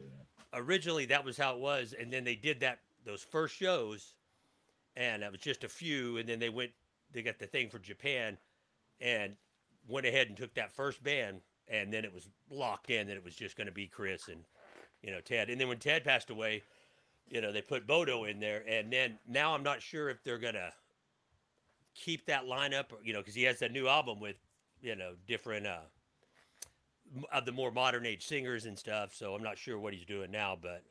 originally 0.54 1.06
that 1.08 1.24
was 1.24 1.38
how 1.38 1.54
it 1.56 1.60
was, 1.60 1.94
and 1.94 2.12
then 2.12 2.24
they 2.24 2.36
did 2.36 2.60
that 2.62 2.80
those 3.06 3.24
first 3.24 3.56
shows, 3.56 4.16
and 4.96 5.24
it 5.24 5.32
was 5.32 5.42
just 5.42 5.64
a 5.64 5.70
few, 5.70 6.18
and 6.18 6.28
then 6.28 6.40
they 6.40 6.50
went 6.50 6.72
they 7.12 7.22
got 7.22 7.40
the 7.40 7.48
thing 7.48 7.70
for 7.70 7.80
Japan, 7.80 8.38
and 9.00 9.36
went 9.88 10.06
ahead 10.06 10.28
and 10.28 10.38
took 10.38 10.54
that 10.56 10.72
first 10.72 11.04
band, 11.04 11.42
and 11.70 11.94
then 11.94 12.04
it 12.06 12.14
was 12.14 12.30
locked 12.50 12.90
in 12.90 13.08
that 13.08 13.16
it 13.16 13.24
was 13.24 13.36
just 13.36 13.56
going 13.56 13.68
to 13.68 13.74
be 13.74 13.88
Chris 13.88 14.28
and 14.28 14.42
you 15.02 15.12
know 15.12 15.22
Ted, 15.22 15.50
and 15.50 15.60
then 15.60 15.68
when 15.68 15.80
Ted 15.80 16.04
passed 16.04 16.30
away, 16.30 16.64
you 17.28 17.42
know 17.42 17.52
they 17.52 17.62
put 17.62 17.88
Bodo 17.88 18.26
in 18.26 18.40
there, 18.40 18.64
and 18.68 18.92
then 18.92 19.18
now 19.28 19.54
I'm 19.54 19.64
not 19.64 19.82
sure 19.82 20.10
if 20.10 20.24
they're 20.24 20.38
gonna 20.40 20.72
keep 21.96 22.26
that 22.28 22.46
lineup, 22.46 22.92
or, 22.92 22.98
you 23.04 23.14
know, 23.14 23.20
because 23.20 23.36
he 23.36 23.44
has 23.44 23.60
that 23.60 23.72
new 23.72 23.88
album 23.88 24.20
with 24.20 24.36
you 24.82 24.96
know 24.96 25.14
different 25.28 25.68
uh 25.68 25.80
of 27.32 27.46
the 27.46 27.52
more 27.52 27.72
modern 27.72 28.06
age 28.06 28.26
singers 28.28 28.66
and 28.66 28.78
stuff. 28.78 29.14
So 29.14 29.34
I'm 29.34 29.42
not 29.44 29.58
sure 29.58 29.80
what 29.80 29.94
he's 29.94 30.06
doing 30.06 30.32
now, 30.32 30.58
but 30.62 30.84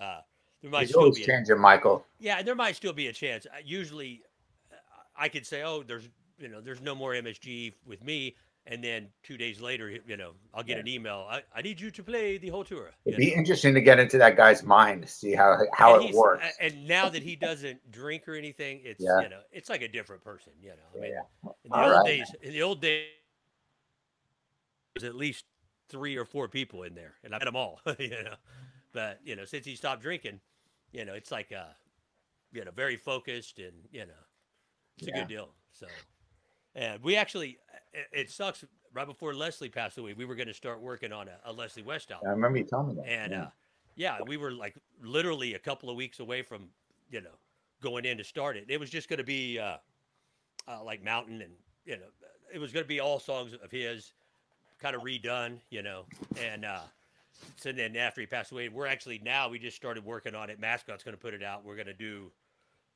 uh 0.00 0.20
there 0.62 0.70
might 0.70 0.80
He's 0.80 0.90
still 0.90 1.02
always 1.02 1.16
be 1.16 1.22
a, 1.22 1.26
changing, 1.26 1.58
Michael. 1.58 2.04
yeah, 2.18 2.42
there 2.42 2.54
might 2.54 2.74
still 2.76 2.92
be 2.94 3.08
a 3.08 3.12
chance. 3.12 3.46
Uh, 3.46 3.58
Usually, 3.64 4.22
uh, 4.72 4.76
I 5.16 5.28
could 5.28 5.46
say, 5.46 5.62
"Oh, 5.62 5.82
there's 5.82 6.08
you 6.38 6.48
know, 6.48 6.60
there's 6.60 6.80
no 6.80 6.94
more 6.94 7.12
MSG 7.12 7.74
with 7.86 8.02
me," 8.02 8.34
and 8.66 8.82
then 8.82 9.08
two 9.22 9.36
days 9.36 9.60
later, 9.60 9.90
you 9.90 10.16
know, 10.16 10.32
I'll 10.54 10.62
get 10.62 10.78
an 10.78 10.88
email. 10.88 11.26
I, 11.28 11.42
I 11.54 11.60
need 11.60 11.80
you 11.80 11.90
to 11.90 12.02
play 12.02 12.38
the 12.38 12.48
whole 12.48 12.64
tour. 12.64 12.90
It'd 13.04 13.18
be 13.18 13.30
know. 13.30 13.36
interesting 13.36 13.74
to 13.74 13.80
get 13.80 13.98
into 13.98 14.16
that 14.18 14.36
guy's 14.36 14.62
mind, 14.62 15.02
to 15.02 15.08
see 15.08 15.34
how 15.34 15.58
how 15.72 15.96
And 15.96 16.08
it 16.08 16.14
works. 16.14 16.46
And 16.60 16.86
now 16.88 17.08
that 17.10 17.22
he 17.22 17.36
doesn't 17.36 17.90
drink 17.90 18.26
or 18.26 18.34
anything, 18.34 18.80
it's 18.84 19.02
Yeah. 19.02 19.20
you 19.20 19.28
know, 19.28 19.40
it's 19.52 19.68
like 19.68 19.82
a 19.82 19.88
different 19.88 20.22
person. 20.22 20.52
You 20.60 20.70
know, 20.70 20.96
I 20.96 21.00
mean, 21.00 21.12
Yeah. 21.12 21.50
in 21.64 21.70
the 21.70 21.76
All 21.76 21.84
old 21.84 21.92
right. 21.92 22.06
days, 22.06 22.34
in 22.42 22.52
the 22.52 22.62
old 22.62 22.80
days, 22.80 23.08
there's 24.94 25.04
at 25.04 25.14
least 25.14 25.44
three 25.88 26.16
or 26.16 26.24
four 26.24 26.48
people 26.48 26.84
in 26.84 26.94
there, 26.94 27.16
and 27.22 27.34
I 27.34 27.38
met 27.38 27.44
them 27.44 27.56
all. 27.56 27.80
you 27.98 28.10
know, 28.10 28.36
but 28.92 29.20
you 29.24 29.36
know, 29.36 29.44
since 29.44 29.66
he 29.66 29.76
stopped 29.76 30.00
drinking, 30.02 30.40
you 30.92 31.04
know, 31.04 31.14
it's 31.14 31.30
like 31.30 31.52
uh, 31.52 31.72
you 32.52 32.64
know, 32.64 32.70
very 32.70 32.96
focused, 32.96 33.58
and 33.58 33.74
you 33.90 34.06
know, 34.06 34.22
it's 34.96 35.08
a 35.08 35.12
good 35.12 35.28
deal. 35.28 35.50
So, 35.72 35.86
and 36.74 37.02
we 37.02 37.16
actually, 37.16 37.58
it, 37.94 38.06
it 38.12 38.30
sucks. 38.30 38.64
Right 38.92 39.06
before 39.06 39.34
Leslie 39.34 39.68
passed 39.68 39.98
away, 39.98 40.12
we 40.12 40.24
were 40.24 40.34
going 40.34 40.48
to 40.48 40.54
start 40.54 40.80
working 40.80 41.12
on 41.12 41.28
a, 41.28 41.50
a 41.50 41.52
Leslie 41.52 41.82
West 41.82 42.12
album. 42.12 42.28
I 42.28 42.32
remember 42.32 42.58
you 42.58 42.64
telling 42.64 42.88
me 42.88 42.94
that. 42.94 43.08
And 43.08 43.32
yeah. 43.32 43.42
uh, 43.42 43.48
yeah, 43.96 44.18
we 44.26 44.36
were 44.36 44.52
like 44.52 44.74
literally 45.02 45.54
a 45.54 45.58
couple 45.58 45.90
of 45.90 45.96
weeks 45.96 46.20
away 46.20 46.42
from, 46.42 46.68
you 47.10 47.20
know, 47.20 47.30
going 47.80 48.04
in 48.04 48.18
to 48.18 48.24
start 48.24 48.56
it. 48.56 48.66
It 48.68 48.78
was 48.78 48.90
just 48.90 49.08
going 49.08 49.18
to 49.18 49.24
be 49.24 49.58
uh, 49.58 49.76
uh, 50.68 50.84
like 50.84 51.02
Mountain, 51.02 51.42
and 51.42 51.52
you 51.84 51.96
know, 51.96 52.06
it 52.52 52.58
was 52.58 52.72
going 52.72 52.84
to 52.84 52.88
be 52.88 53.00
all 53.00 53.18
songs 53.18 53.52
of 53.52 53.70
his, 53.70 54.12
kind 54.78 54.94
of 54.94 55.02
redone, 55.02 55.58
you 55.70 55.82
know. 55.82 56.04
And 56.40 56.64
uh, 56.64 56.80
so 57.56 57.72
then 57.72 57.96
after 57.96 58.20
he 58.20 58.26
passed 58.26 58.52
away, 58.52 58.68
we're 58.68 58.86
actually 58.86 59.20
now 59.24 59.48
we 59.48 59.58
just 59.58 59.76
started 59.76 60.04
working 60.04 60.34
on 60.34 60.50
it. 60.50 60.60
Mascot's 60.60 61.02
going 61.02 61.16
to 61.16 61.20
put 61.20 61.34
it 61.34 61.42
out. 61.42 61.64
We're 61.64 61.76
going 61.76 61.86
to 61.86 61.94
do 61.94 62.30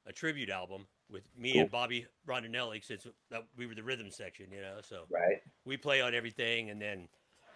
a 0.06 0.12
tribute 0.12 0.48
album 0.48 0.86
with 1.10 1.22
me 1.36 1.58
and 1.58 1.70
Bobby 1.70 2.06
Rondinelli 2.26 2.84
since 2.84 3.06
that, 3.30 3.44
we 3.56 3.66
were 3.66 3.74
the 3.74 3.82
rhythm 3.82 4.10
section, 4.10 4.46
you 4.52 4.60
know. 4.60 4.78
So 4.82 5.04
right. 5.08 5.40
we 5.64 5.76
play 5.76 6.00
on 6.00 6.14
everything, 6.14 6.70
and 6.70 6.80
then 6.80 7.08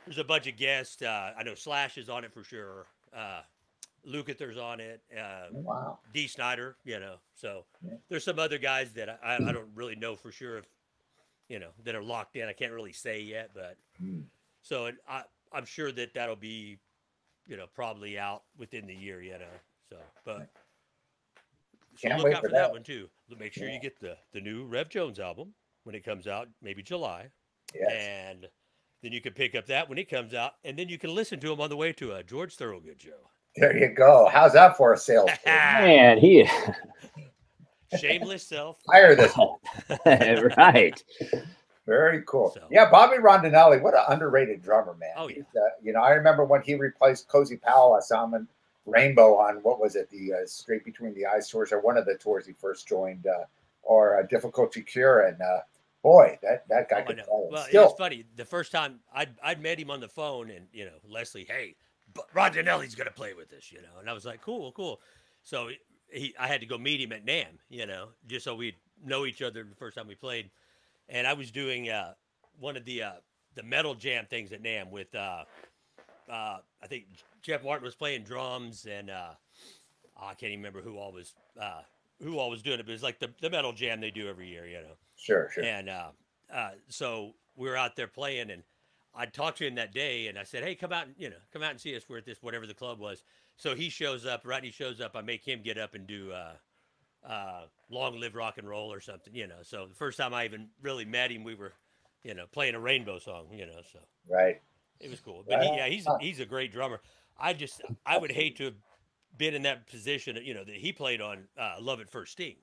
there's 0.07 0.19
a 0.19 0.25
bunch 0.25 0.47
of 0.47 0.57
guests. 0.57 1.03
Uh, 1.03 1.33
I 1.37 1.43
know 1.43 1.55
Slash 1.55 1.99
is 1.99 2.09
on 2.09 2.25
it 2.25 2.33
for 2.33 2.45
sure. 2.45 2.87
Uh, 3.15 3.43
Lukather's 4.09 4.57
on 4.57 4.81
it. 4.81 5.01
Uh, 5.17 5.47
Wow. 5.53 5.99
Dee 6.13 6.27
Snider, 6.27 6.77
you 6.85 6.99
know. 6.99 7.17
So 7.35 7.65
Yeah. 7.87 7.95
there's 8.09 8.25
some 8.25 8.39
other 8.39 8.59
guys 8.59 8.93
that 8.95 9.21
I, 9.23 9.37
I 9.37 9.53
don't 9.53 9.71
really 9.75 9.97
know 9.97 10.17
for 10.17 10.33
sure 10.33 10.59
if 10.59 10.65
you 11.49 11.59
know 11.59 11.71
that 11.85 11.95
are 11.95 12.03
locked 12.03 12.37
in. 12.37 12.49
I 12.49 12.53
can't 12.53 12.73
really 12.73 12.93
say 12.93 13.21
yet, 13.21 13.51
but 13.55 13.77
Mm. 14.03 14.25
so 14.63 14.87
it, 14.87 14.97
I 15.09 15.25
I'm 15.53 15.67
sure 15.67 15.93
that 15.93 16.15
that'll 16.15 16.35
be 16.37 16.79
you 17.47 17.57
know 17.57 17.67
probably 17.75 18.19
out 18.19 18.45
within 18.57 18.87
the 18.87 18.95
year, 18.95 19.21
you 19.23 19.33
know. 19.39 19.45
So 19.91 19.97
but. 20.25 20.49
So 21.97 22.09
Can't 22.09 22.23
look 22.23 22.33
out 22.35 22.43
for 22.43 22.49
for 22.49 22.53
that. 22.55 22.63
that. 22.69 22.73
one 22.73 22.83
too. 22.83 23.09
Make 23.39 23.53
sure 23.53 23.67
Yeah. 23.69 23.75
you 23.75 23.81
get 23.81 23.99
the 24.01 24.17
the 24.33 24.41
new 24.41 24.67
Rev 24.67 24.89
Jones 24.89 25.19
album 25.21 25.55
when 25.85 25.95
it 25.95 26.05
comes 26.05 26.27
out, 26.27 26.49
maybe 26.63 26.83
July 26.83 27.29
Yes. 27.75 27.91
and 27.93 28.49
then 29.03 29.13
you 29.13 29.21
can 29.21 29.33
pick 29.33 29.55
up 29.55 29.67
that 29.67 29.89
when 29.89 29.99
it 29.99 30.09
comes 30.09 30.33
out, 30.35 30.53
and 30.65 30.79
then 30.79 30.89
you 30.89 30.97
can 30.99 31.15
listen 31.15 31.41
to 31.41 31.53
him 31.53 31.61
on 31.61 31.71
the 31.71 31.77
way 31.77 31.93
to 31.95 32.13
a 32.13 32.23
George 32.23 32.55
Thorogood 32.55 33.01
show. 33.03 33.29
There 33.57 33.77
you 33.77 33.89
go. 33.89 34.29
How's 34.33 34.53
that 34.53 34.77
for 34.77 34.93
a 34.93 34.97
sales? 34.97 35.31
Man, 35.47 36.19
he 36.19 36.49
Shameless 37.99 38.43
self. 38.47 38.79
Hire 38.89 39.15
this. 39.15 39.37
right. 40.57 41.03
Very 41.87 42.23
cool. 42.27 42.53
So- 42.53 42.67
Yeah, 42.71 42.89
Bobby 42.91 43.17
Rondinelli, 43.19 43.83
what 43.83 43.95
an 43.95 44.05
underrated 44.09 44.63
drummer, 44.63 44.95
man. 44.95 45.11
Oh, 45.17 45.29
yeah. 45.29 45.43
Uh, 45.57 45.69
you 45.83 45.93
know, 45.93 46.01
I 46.01 46.11
remember 46.13 46.45
when 46.45 46.63
he 46.63 46.75
replaced 46.75 47.29
Cozy 47.29 47.57
Powell. 47.57 47.95
I 47.95 48.01
saw 48.01 48.25
him 48.25 48.35
in 48.35 48.49
Rainbow 48.87 49.37
on 49.37 49.57
what 49.63 49.81
was 49.81 49.97
it, 49.97 50.11
the 50.11 50.33
uh, 50.33 50.47
Straight 50.47 50.85
Between 50.85 51.15
the 51.15 51.27
Eyes 51.27 51.49
tours, 51.49 51.73
or 51.73 51.81
one 51.81 51.97
of 51.97 52.05
the 52.07 52.17
tours 52.17 52.47
he 52.47 52.53
first 52.53 52.89
joined, 52.89 53.27
uh, 53.27 53.45
or 53.83 54.19
uh, 54.19 54.23
Difficult 54.25 54.73
to 54.73 54.83
Cure, 54.83 55.27
and 55.27 55.41
uh, 55.41 55.61
boy, 56.03 56.39
that 56.43 56.67
that 56.69 56.89
guy 56.89 57.01
Oh, 57.01 57.05
could 57.05 57.17
play. 57.19 57.49
Well, 57.51 57.65
Still, 57.65 57.91
it's 57.91 57.99
funny. 57.99 58.25
The 58.37 58.45
first 58.45 58.73
time 58.73 59.01
I'd 59.15 59.31
I'd 59.43 59.63
met 59.63 59.79
him 59.79 59.91
on 59.91 60.01
the 60.01 60.09
phone, 60.09 60.51
and 60.51 60.67
you 60.73 60.85
know, 60.85 60.93
Leslie, 61.09 61.47
hey, 61.49 61.77
but 62.15 62.33
Rondinelli's 62.35 62.95
gonna 62.95 63.11
play 63.11 63.35
with 63.35 63.53
us, 63.53 63.71
you 63.71 63.79
know, 63.83 64.01
and 64.01 64.11
I 64.11 64.13
was 64.13 64.25
like, 64.25 64.41
cool, 64.43 64.73
cool. 64.73 65.01
So 65.43 65.71
he, 66.09 66.35
I 66.39 66.47
had 66.47 66.61
to 66.61 66.67
go 66.67 66.77
meet 66.79 67.01
him 67.01 67.13
at 67.13 67.25
NAMM, 67.25 67.59
you 67.71 67.87
know, 67.87 68.09
just 68.27 68.45
so 68.45 68.55
we'd 68.55 68.77
know 69.05 69.27
each 69.27 69.43
other 69.43 69.65
the 69.65 69.75
first 69.77 69.97
time 69.97 70.07
we 70.07 70.15
played. 70.15 70.51
And 71.09 71.27
I 71.27 71.33
was 71.33 71.51
doing 71.51 71.89
uh, 71.89 72.15
one 72.59 72.77
of 72.77 72.85
the 72.85 73.03
uh, 73.05 73.13
the 73.55 73.63
metal 73.63 73.95
jam 73.95 74.27
things 74.27 74.53
at 74.53 74.63
NAMM 74.63 74.91
with 74.91 75.15
uh, 75.15 75.45
uh, 76.31 76.59
I 76.83 76.87
think 76.89 77.05
Jeff 77.43 77.65
Martin 77.65 77.85
was 77.85 77.95
playing 77.95 78.23
drums, 78.23 78.87
and 78.87 79.11
uh, 79.11 79.33
I 80.17 80.35
can't 80.35 80.53
even 80.53 80.61
remember 80.61 80.81
who 80.81 80.97
all 80.97 81.13
was 81.13 81.35
uh, 81.61 81.83
who 82.23 82.39
all 82.39 82.51
was 82.51 82.63
doing 82.63 82.79
it, 82.79 82.87
but 82.87 82.93
it's 82.93 83.03
like 83.03 83.19
the, 83.19 83.31
the 83.41 83.51
metal 83.51 83.73
jam 83.73 84.01
they 84.01 84.11
do 84.11 84.29
every 84.29 84.49
year, 84.49 84.67
you 84.67 84.81
know. 84.81 84.97
sure, 85.17 85.51
sure. 85.53 85.65
And 85.65 85.89
uh, 85.89 86.09
uh, 86.53 86.71
so 86.89 87.35
we 87.57 87.69
were 87.69 87.77
out 87.77 87.97
there 87.97 88.07
playing, 88.07 88.51
and 88.51 88.63
I 89.15 89.27
talked 89.27 89.59
to 89.59 89.67
him 89.67 89.75
that 89.75 89.93
day, 89.93 90.29
and 90.29 90.39
I 90.39 90.45
said, 90.45 90.63
"Hey, 90.63 90.75
come 90.75 90.93
out, 90.93 91.07
and 91.07 91.15
you 91.19 91.31
know, 91.31 91.37
come 91.53 91.63
out 91.63 91.73
and 91.73 91.81
see 91.81 91.97
us. 91.97 92.05
We're 92.09 92.19
at 92.19 92.25
this 92.25 92.43
whatever 92.43 92.67
the 92.67 92.75
club 92.75 92.99
was." 93.01 93.25
So 93.57 93.75
he 93.75 93.89
shows 93.89 94.25
up. 94.25 94.43
Rodney 94.45 94.71
shows 94.71 95.01
up. 95.01 95.17
I 95.17 95.21
make 95.21 95.47
him 95.47 95.63
get 95.63 95.79
up 95.79 95.95
and 95.95 96.07
do 96.07 96.31
uh, 96.33 96.53
uh, 97.27 97.63
"Long 97.91 98.19
Live 98.21 98.37
Rock 98.37 98.59
and 98.59 98.69
Roll" 98.69 98.93
or 98.93 99.01
something, 99.01 99.35
you 99.35 99.49
know. 99.49 99.63
So 99.63 99.87
the 99.87 99.95
first 99.95 100.17
time 100.17 100.33
I 100.33 100.45
even 100.45 100.69
really 100.81 101.05
met 101.05 101.33
him, 101.33 101.43
we 101.43 101.57
were, 101.57 101.73
you 102.23 102.35
know, 102.35 102.47
playing 102.53 102.77
a 102.77 102.81
Rainbow 102.81 103.19
song, 103.19 103.47
you 103.53 103.67
know. 103.67 103.81
So 103.93 103.99
Right. 104.29 104.61
it 105.01 105.11
was 105.11 105.21
cool. 105.21 105.45
But 105.47 105.63
he, 105.63 105.77
yeah, 105.77 105.89
he's 105.89 106.07
he's 106.21 106.41
a 106.41 106.47
great 106.47 106.73
drummer. 106.73 107.01
I 107.43 107.53
just 107.55 107.83
I 108.07 108.19
would 108.19 108.33
hate 108.33 108.57
to 108.59 108.65
have 108.67 108.77
been 109.37 109.55
in 109.55 109.63
that 109.63 109.87
position, 109.87 110.39
you 110.43 110.55
know, 110.55 110.65
that 110.65 110.77
he 110.77 110.93
played 110.93 111.21
on 111.21 111.49
uh, 111.59 111.77
"Love 111.81 112.01
at 112.01 112.11
First 112.11 112.33
Sting." 112.33 112.57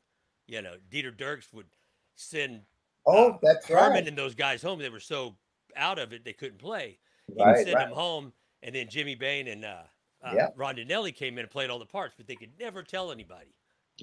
You 0.48 0.62
know, 0.64 0.78
Dieter 0.92 1.16
Dierks 1.16 1.54
would 1.54 1.68
send 2.16 2.64
Oh, 3.06 3.32
uh, 3.34 3.38
that's 3.42 3.68
Herman 3.68 3.92
right. 3.94 4.08
and 4.08 4.18
those 4.18 4.36
guys 4.36 4.62
home. 4.62 4.80
They 4.80 4.90
were 4.90 5.00
so 5.00 5.38
out 5.76 6.00
of 6.00 6.14
it 6.14 6.24
they 6.26 6.34
couldn't 6.34 6.60
play. 6.60 7.00
He 7.36 7.46
would 7.46 7.46
Right, 7.46 7.66
send 7.66 7.76
right. 7.76 7.88
them 7.88 7.94
home, 7.96 8.34
and 8.64 8.74
then 8.76 8.90
Jimmy 8.90 9.16
Bain 9.16 9.48
and 9.48 9.66
uh, 9.66 9.84
uh, 10.24 10.34
Yeah. 10.36 10.50
Rondinelli 10.58 11.16
came 11.16 11.34
in 11.36 11.40
and 11.42 11.52
played 11.52 11.70
all 11.70 11.80
the 11.80 11.86
parts, 11.86 12.16
but 12.18 12.28
they 12.28 12.36
could 12.36 12.60
never 12.60 12.84
tell 12.84 13.12
anybody. 13.12 13.56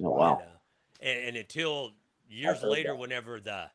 Oh, 0.03 0.09
you 0.09 0.09
wow. 0.09 0.37
know. 0.37 0.61
And, 1.01 1.19
and 1.29 1.37
until 1.37 1.93
years 2.27 2.63
later, 2.63 2.89
that. 2.89 2.97
whenever 2.97 3.39
the 3.39 3.71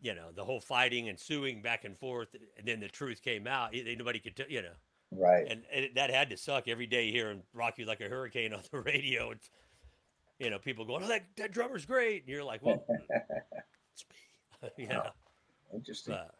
you 0.00 0.14
know 0.14 0.32
the 0.32 0.44
whole 0.44 0.60
fighting 0.60 1.08
and 1.08 1.18
suing 1.18 1.62
back 1.62 1.84
and 1.84 1.96
forth, 1.96 2.34
and 2.56 2.66
then 2.66 2.80
the 2.80 2.88
truth 2.88 3.22
came 3.22 3.46
out, 3.46 3.74
it, 3.74 3.98
nobody 3.98 4.18
could 4.20 4.36
tell. 4.36 4.48
You 4.48 4.62
know, 4.62 4.74
Right. 5.10 5.46
and, 5.50 5.62
and 5.72 5.88
that 5.94 6.10
had 6.10 6.30
to 6.30 6.36
suck 6.36 6.68
every 6.68 6.86
day 6.86 7.10
hearing 7.10 7.42
"Rock 7.54 7.78
You 7.78 7.86
Like 7.86 8.00
a 8.00 8.08
Hurricane" 8.08 8.52
on 8.54 8.60
the 8.70 8.80
radio. 8.80 9.30
It's 9.30 9.50
you 10.38 10.50
know 10.50 10.58
people 10.58 10.84
going, 10.84 11.02
"Oh, 11.04 11.08
that, 11.08 11.24
that 11.36 11.52
drummer's 11.52 11.86
great," 11.86 12.22
and 12.22 12.28
you're 12.28 12.44
like, 12.44 12.62
"Well, 12.62 12.84
it's 13.92 14.04
me." 14.68 14.68
you 14.84 14.88
know, 14.88 15.04
Interesting. 15.74 16.14
but, 16.14 16.34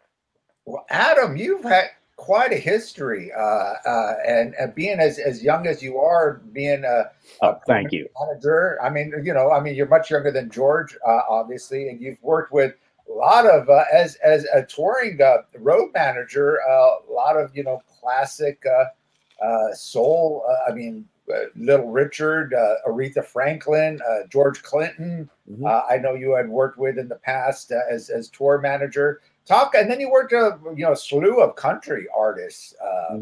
Well, 0.64 0.86
Adam, 0.90 1.36
you've 1.36 1.62
had 1.64 1.90
quite 2.16 2.52
a 2.52 2.56
history, 2.56 3.30
uh, 3.32 3.40
uh, 3.40 4.14
and, 4.26 4.54
and 4.58 4.74
being 4.74 4.98
as, 4.98 5.18
as 5.18 5.42
young 5.42 5.66
as 5.68 5.82
you 5.82 5.98
are, 5.98 6.42
being 6.52 6.84
a, 6.84 7.04
Oh, 7.42 7.58
thank 7.66 7.92
you. 7.92 8.08
manager. 8.20 8.76
I 8.82 8.90
mean, 8.90 9.12
you 9.24 9.32
know, 9.32 9.52
I 9.52 9.60
mean, 9.60 9.76
you're 9.76 9.86
much 9.86 10.10
younger 10.10 10.32
than 10.32 10.50
George, 10.50 10.96
uh, 11.06 11.20
obviously, 11.28 11.88
and 11.88 12.00
you've 12.00 12.20
worked 12.22 12.52
with 12.52 12.74
a 13.08 13.12
lot 13.12 13.46
of 13.46 13.68
uh, 13.68 13.84
as 13.92 14.16
as 14.16 14.44
a 14.52 14.62
touring 14.62 15.20
uh, 15.20 15.38
road 15.58 15.90
manager, 15.94 16.58
uh, 16.68 16.96
a 17.08 17.12
lot 17.12 17.36
of 17.36 17.56
you 17.56 17.64
know 17.64 17.80
classic 18.00 18.62
uh, 18.66 19.44
uh, 19.44 19.74
soul. 19.74 20.44
Uh, 20.48 20.70
I 20.70 20.74
mean, 20.74 21.06
uh, 21.32 21.44
Little 21.56 21.90
Richard, 21.90 22.54
uh, 22.54 22.76
Aretha 22.86 23.24
Franklin, 23.24 24.00
uh, 24.08 24.26
George 24.28 24.62
Clinton. 24.62 25.28
Mhm. 25.50 25.66
Uh, 25.66 25.82
I 25.88 25.98
know 25.98 26.14
you 26.14 26.32
had 26.32 26.48
worked 26.48 26.78
with 26.78 26.98
in 26.98 27.08
the 27.08 27.16
past 27.16 27.72
uh, 27.72 27.80
as 27.90 28.10
as 28.10 28.28
tour 28.28 28.58
manager. 28.58 29.20
Talk, 29.46 29.74
and 29.74 29.90
then 29.90 29.98
you 30.00 30.10
worked 30.10 30.32
a 30.32 30.58
you 30.74 30.84
know 30.84 30.92
a 30.92 30.96
slew 30.96 31.40
of 31.40 31.56
country 31.56 32.06
artists. 32.14 32.74
Uh, 32.80 33.18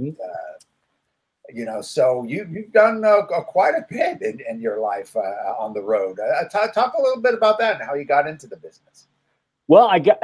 you 1.53 1.65
know, 1.65 1.81
so 1.81 2.25
you 2.25 2.47
you've 2.51 2.73
done 2.73 3.05
uh, 3.05 3.23
quite 3.23 3.75
a 3.75 3.87
bit 3.89 4.23
in, 4.23 4.41
in 4.49 4.61
your 4.61 4.81
life 4.81 5.15
uh, 5.17 5.55
on 5.59 5.73
the 5.73 5.83
road. 5.83 6.19
Uh, 6.19 6.49
talk, 6.49 6.73
talk 6.73 6.95
a 6.95 7.01
little 7.03 7.23
bit 7.23 7.35
about 7.35 7.59
that 7.59 7.77
and 7.77 7.89
how 7.89 7.95
you 7.95 8.05
got 8.05 8.27
into 8.27 8.47
the 8.47 8.57
business. 8.57 9.07
Well, 9.69 9.87
I 9.87 9.99
got 9.99 10.19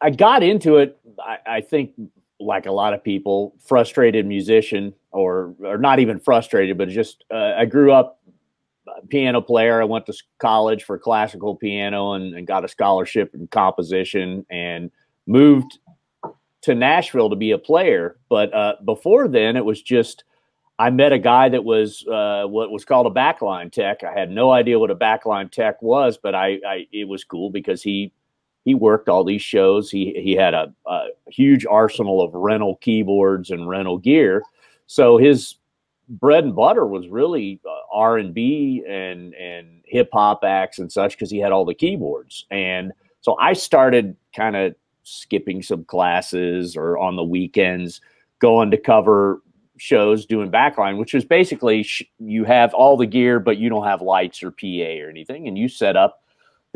I 0.00 0.10
got 0.10 0.42
into 0.42 0.76
it. 0.76 0.98
I, 1.18 1.38
I 1.46 1.60
think, 1.60 1.92
like 2.38 2.66
a 2.66 2.72
lot 2.72 2.92
of 2.94 3.02
people, 3.02 3.54
frustrated 3.60 4.26
musician, 4.26 4.94
or 5.12 5.54
or 5.64 5.78
not 5.78 5.98
even 5.98 6.18
frustrated, 6.18 6.78
but 6.78 6.88
just 6.88 7.24
uh, 7.32 7.54
I 7.56 7.64
grew 7.64 7.92
up 7.92 8.20
piano 9.08 9.40
player. 9.40 9.80
I 9.80 9.84
went 9.84 10.06
to 10.06 10.14
college 10.38 10.84
for 10.84 10.98
classical 10.98 11.56
piano 11.56 12.12
and, 12.12 12.34
and 12.34 12.46
got 12.46 12.64
a 12.64 12.68
scholarship 12.68 13.34
in 13.34 13.46
composition, 13.48 14.46
and 14.50 14.90
moved 15.26 15.78
to 16.62 16.74
Nashville 16.74 17.30
to 17.30 17.36
be 17.36 17.52
a 17.52 17.58
player. 17.58 18.18
But 18.28 18.52
uh, 18.54 18.74
before 18.84 19.28
then, 19.28 19.56
it 19.56 19.64
was 19.64 19.82
just 19.82 20.24
I 20.78 20.90
met 20.90 21.12
a 21.12 21.18
guy 21.18 21.48
that 21.48 21.64
was 21.64 22.06
uh, 22.06 22.44
what 22.46 22.70
was 22.70 22.84
called 22.84 23.06
a 23.06 23.10
backline 23.10 23.72
tech. 23.72 24.04
I 24.04 24.12
had 24.12 24.30
no 24.30 24.50
idea 24.50 24.78
what 24.78 24.90
a 24.90 24.96
backline 24.96 25.50
tech 25.50 25.80
was, 25.80 26.18
but 26.18 26.34
I, 26.34 26.58
I 26.66 26.86
it 26.92 27.08
was 27.08 27.24
cool 27.24 27.50
because 27.50 27.82
he 27.82 28.12
he 28.66 28.74
worked 28.74 29.08
all 29.08 29.24
these 29.24 29.42
shows. 29.42 29.90
He 29.90 30.12
he 30.20 30.32
had 30.32 30.52
a, 30.52 30.74
a 30.86 31.06
huge 31.28 31.64
arsenal 31.64 32.20
of 32.20 32.34
rental 32.34 32.76
keyboards 32.76 33.50
and 33.50 33.68
rental 33.68 33.96
gear. 33.96 34.42
So 34.88 35.16
his 35.16 35.54
bread 36.08 36.42
and 36.42 36.54
butter 36.54 36.84
was 36.84 37.06
really 37.06 37.60
uh, 37.64 37.78
R 37.92 38.18
and 38.18 38.34
B 38.34 38.84
and 38.86 39.34
and 39.34 39.82
hip 39.84 40.10
hop 40.12 40.42
acts 40.42 40.80
and 40.80 40.90
such 40.90 41.12
because 41.12 41.30
he 41.30 41.38
had 41.38 41.52
all 41.52 41.64
the 41.64 41.74
keyboards. 41.74 42.44
And 42.50 42.92
so 43.20 43.36
I 43.40 43.52
started 43.52 44.16
kind 44.34 44.56
of 44.56 44.74
skipping 45.04 45.62
some 45.62 45.84
classes 45.84 46.76
or 46.76 46.98
on 46.98 47.14
the 47.14 47.22
weekends 47.22 48.00
going 48.40 48.72
to 48.72 48.76
cover 48.76 49.42
shows 49.78 50.26
doing 50.26 50.50
backline, 50.50 50.98
which 50.98 51.14
is 51.14 51.24
basically 51.24 51.84
sh- 51.84 52.02
you 52.18 52.42
have 52.42 52.74
all 52.74 52.96
the 52.96 53.06
gear, 53.06 53.38
but 53.38 53.58
you 53.58 53.68
don't 53.68 53.86
have 53.86 54.02
lights 54.02 54.42
or 54.42 54.50
PA 54.50 55.04
or 55.04 55.08
anything, 55.08 55.46
and 55.46 55.56
you 55.56 55.68
set 55.68 55.96
up 55.96 56.24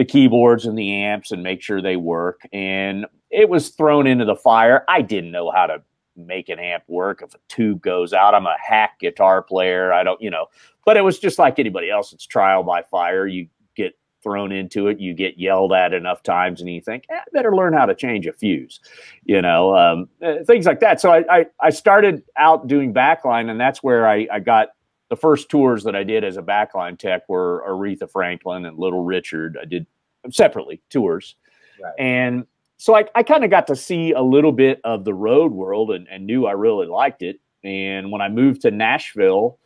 the 0.01 0.05
keyboards 0.07 0.65
and 0.65 0.79
the 0.79 0.91
amps 0.95 1.31
and 1.31 1.43
make 1.43 1.61
sure 1.61 1.83
they 1.83 1.97
work. 1.97 2.41
And 2.55 3.05
it 3.29 3.51
was 3.51 3.69
thrown 3.69 4.07
into 4.07 4.25
the 4.25 4.35
fire. 4.35 4.83
I 4.89 5.03
didn't 5.03 5.31
know 5.31 5.51
how 5.51 5.67
to 5.67 5.83
make 6.17 6.49
an 6.49 6.59
amp 6.59 6.85
work 6.89 7.21
if 7.21 7.35
a 7.35 7.39
tube 7.51 7.83
goes 7.83 8.15
out. 8.15 8.35
I'm 8.35 8.47
a 8.47 8.57
hack 8.59 8.99
guitar 8.99 9.43
player. 9.43 9.93
I 9.93 10.03
don't, 10.03 10.19
you 10.19 10.31
know, 10.31 10.47
but 10.87 10.97
it 10.97 11.03
was 11.03 11.19
just 11.19 11.39
like 11.39 11.59
anybody 11.59 11.91
else. 11.91 12.15
It's 12.15 12.25
trial 12.25 12.63
by 12.63 12.81
fire. 12.81 13.27
You 13.27 13.47
get 13.77 13.95
thrown 14.23 14.53
into 14.53 14.87
it, 14.87 14.99
you 14.99 15.13
get 15.13 15.39
yelled 15.39 15.75
at 15.75 15.93
enough 15.93 16.23
times, 16.23 16.63
and 16.63 16.71
you 16.71 16.81
think, 16.81 17.05
eh, 17.11 17.17
I 17.17 17.25
better 17.35 17.55
learn 17.55 17.75
how 17.75 17.85
to 17.85 17.95
change 17.95 18.27
a 18.27 18.33
fuse, 18.33 18.81
you 19.25 19.43
know, 19.43 19.77
um, 19.77 20.09
uh, 20.23 20.37
things 20.47 20.65
like 20.65 20.81
that. 20.81 20.99
So 21.03 21.13
I, 21.13 21.25
I, 21.41 21.47
I 21.61 21.69
started 21.69 22.23
out 22.39 22.69
doing 22.69 22.95
backline, 22.95 23.51
and 23.51 23.61
that's 23.61 23.83
where 23.83 24.09
I, 24.09 24.27
I 24.33 24.41
got 24.41 24.69
the 25.11 25.17
first 25.17 25.49
tours 25.49 25.85
that 25.85 25.95
I 25.95 26.05
did 26.05 26.25
as 26.25 26.37
a 26.37 26.43
backline 26.43 26.99
tech 26.99 27.29
were 27.29 27.65
Aretha 27.69 28.11
Franklin 28.11 28.65
and 28.65 28.79
Little 28.79 29.05
Richard. 29.05 29.59
I 29.61 29.65
did 29.65 29.87
separately 30.31 30.81
tours. 30.89 31.35
Right. 31.83 31.93
And 31.99 32.47
so 32.79 32.97
I, 32.97 33.05
I 33.15 33.23
kind 33.23 33.45
of 33.45 33.51
got 33.51 33.67
to 33.67 33.77
see 33.77 34.13
a 34.13 34.23
little 34.23 34.53
bit 34.53 34.81
of 34.85 35.05
the 35.05 35.13
road 35.13 35.53
world 35.53 35.91
and, 35.91 36.07
and 36.09 36.27
knew 36.27 36.47
I 36.47 36.53
really 36.53 36.87
liked 36.87 37.23
it. 37.23 37.41
And 37.65 38.11
when 38.11 38.23
I 38.23 38.29
moved 38.29 38.63
to 38.63 38.71
Nashville, 38.71 39.59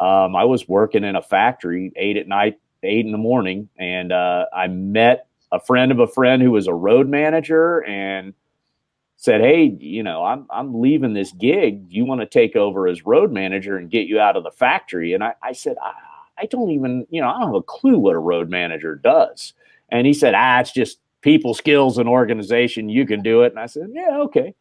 um, 0.00 0.34
I 0.34 0.44
was 0.44 0.68
working 0.68 1.04
in 1.04 1.16
a 1.16 1.22
factory 1.22 1.92
eight 1.96 2.16
at 2.16 2.26
night, 2.26 2.58
eight 2.82 3.06
in 3.06 3.12
the 3.12 3.18
morning, 3.18 3.68
and 3.78 4.12
uh, 4.12 4.46
I 4.54 4.66
met 4.66 5.26
a 5.52 5.60
friend 5.60 5.92
of 5.92 6.00
a 6.00 6.06
friend 6.06 6.42
who 6.42 6.50
was 6.50 6.66
a 6.66 6.74
road 6.74 7.08
manager 7.08 7.84
and 7.84 8.34
said, 9.20 9.42
"Hey, 9.42 9.76
you 9.78 10.02
know, 10.02 10.24
I'm 10.24 10.46
I'm 10.50 10.80
leaving 10.80 11.12
this 11.12 11.30
gig. 11.32 11.92
You 11.92 12.04
want 12.06 12.22
to 12.22 12.26
take 12.26 12.56
over 12.56 12.88
as 12.88 13.04
road 13.06 13.30
manager 13.30 13.76
and 13.76 13.90
get 13.90 14.06
you 14.06 14.18
out 14.18 14.36
of 14.36 14.42
the 14.44 14.50
factory?" 14.50 15.12
And 15.12 15.22
I, 15.22 15.34
I 15.42 15.52
said, 15.52 15.76
I, 15.80 15.92
"I 16.38 16.46
don't 16.46 16.70
even, 16.70 17.06
you 17.10 17.20
know, 17.20 17.28
I 17.28 17.38
don't 17.38 17.48
have 17.48 17.54
a 17.54 17.62
clue 17.62 17.98
what 17.98 18.16
a 18.16 18.18
road 18.18 18.48
manager 18.48 18.96
does." 18.96 19.52
And 19.90 20.06
he 20.06 20.14
said, 20.14 20.34
"Ah, 20.34 20.60
it's 20.60 20.72
just 20.72 20.98
people 21.20 21.52
skills 21.52 21.98
and 21.98 22.08
organization. 22.08 22.88
You 22.88 23.06
can 23.06 23.22
do 23.22 23.42
it." 23.42 23.52
And 23.52 23.60
I 23.60 23.66
said, 23.66 23.88
"Yeah, 23.92 24.18
okay." 24.22 24.54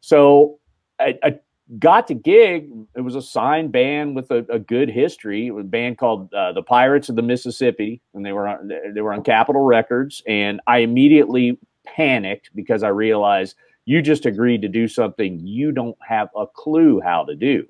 So 0.00 0.60
I, 1.00 1.18
I 1.22 1.40
got 1.80 2.06
the 2.06 2.14
gig. 2.14 2.70
It 2.94 3.00
was 3.00 3.16
a 3.16 3.22
signed 3.22 3.72
band 3.72 4.14
with 4.14 4.30
a, 4.30 4.46
a 4.48 4.60
good 4.60 4.90
history. 4.90 5.48
It 5.48 5.50
was 5.50 5.64
a 5.64 5.68
band 5.68 5.98
called 5.98 6.32
uh, 6.32 6.52
the 6.52 6.62
Pirates 6.62 7.08
of 7.08 7.16
the 7.16 7.22
Mississippi, 7.22 8.00
and 8.14 8.24
they 8.24 8.32
were 8.32 8.46
on, 8.46 8.68
they 8.68 9.00
were 9.00 9.12
on 9.12 9.24
Capitol 9.24 9.62
Records. 9.62 10.22
And 10.28 10.60
I 10.68 10.78
immediately 10.78 11.58
panicked 11.84 12.50
because 12.54 12.84
I 12.84 12.88
realized 12.88 13.56
you 13.84 14.02
just 14.02 14.26
agreed 14.26 14.62
to 14.62 14.68
do 14.68 14.88
something 14.88 15.40
you 15.40 15.72
don't 15.72 15.96
have 16.06 16.28
a 16.36 16.46
clue 16.46 17.00
how 17.00 17.24
to 17.24 17.34
do. 17.34 17.66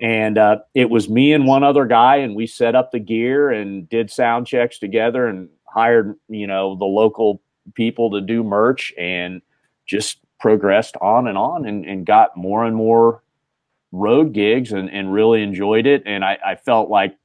And 0.00 0.38
uh, 0.38 0.58
it 0.74 0.90
was 0.90 1.08
me 1.08 1.32
and 1.32 1.46
one 1.46 1.62
other 1.62 1.86
guy, 1.86 2.16
and 2.16 2.34
we 2.34 2.46
set 2.46 2.74
up 2.74 2.90
the 2.90 2.98
gear 2.98 3.50
and 3.50 3.88
did 3.88 4.10
sound 4.10 4.46
checks 4.46 4.78
together 4.78 5.26
and 5.26 5.48
hired, 5.66 6.14
you 6.28 6.46
know, 6.46 6.76
the 6.76 6.84
local 6.84 7.40
people 7.74 8.10
to 8.10 8.20
do 8.20 8.42
merch 8.44 8.92
and 8.98 9.40
just 9.86 10.18
progressed 10.38 10.96
on 11.00 11.26
and 11.26 11.38
on 11.38 11.64
and, 11.64 11.86
and 11.86 12.06
got 12.06 12.36
more 12.36 12.64
and 12.64 12.76
more 12.76 13.22
road 13.92 14.32
gigs 14.32 14.72
and, 14.72 14.90
and 14.90 15.12
really 15.12 15.42
enjoyed 15.42 15.86
it. 15.86 16.02
And 16.04 16.24
I, 16.24 16.38
I 16.44 16.54
felt 16.56 16.90
like 16.90 17.16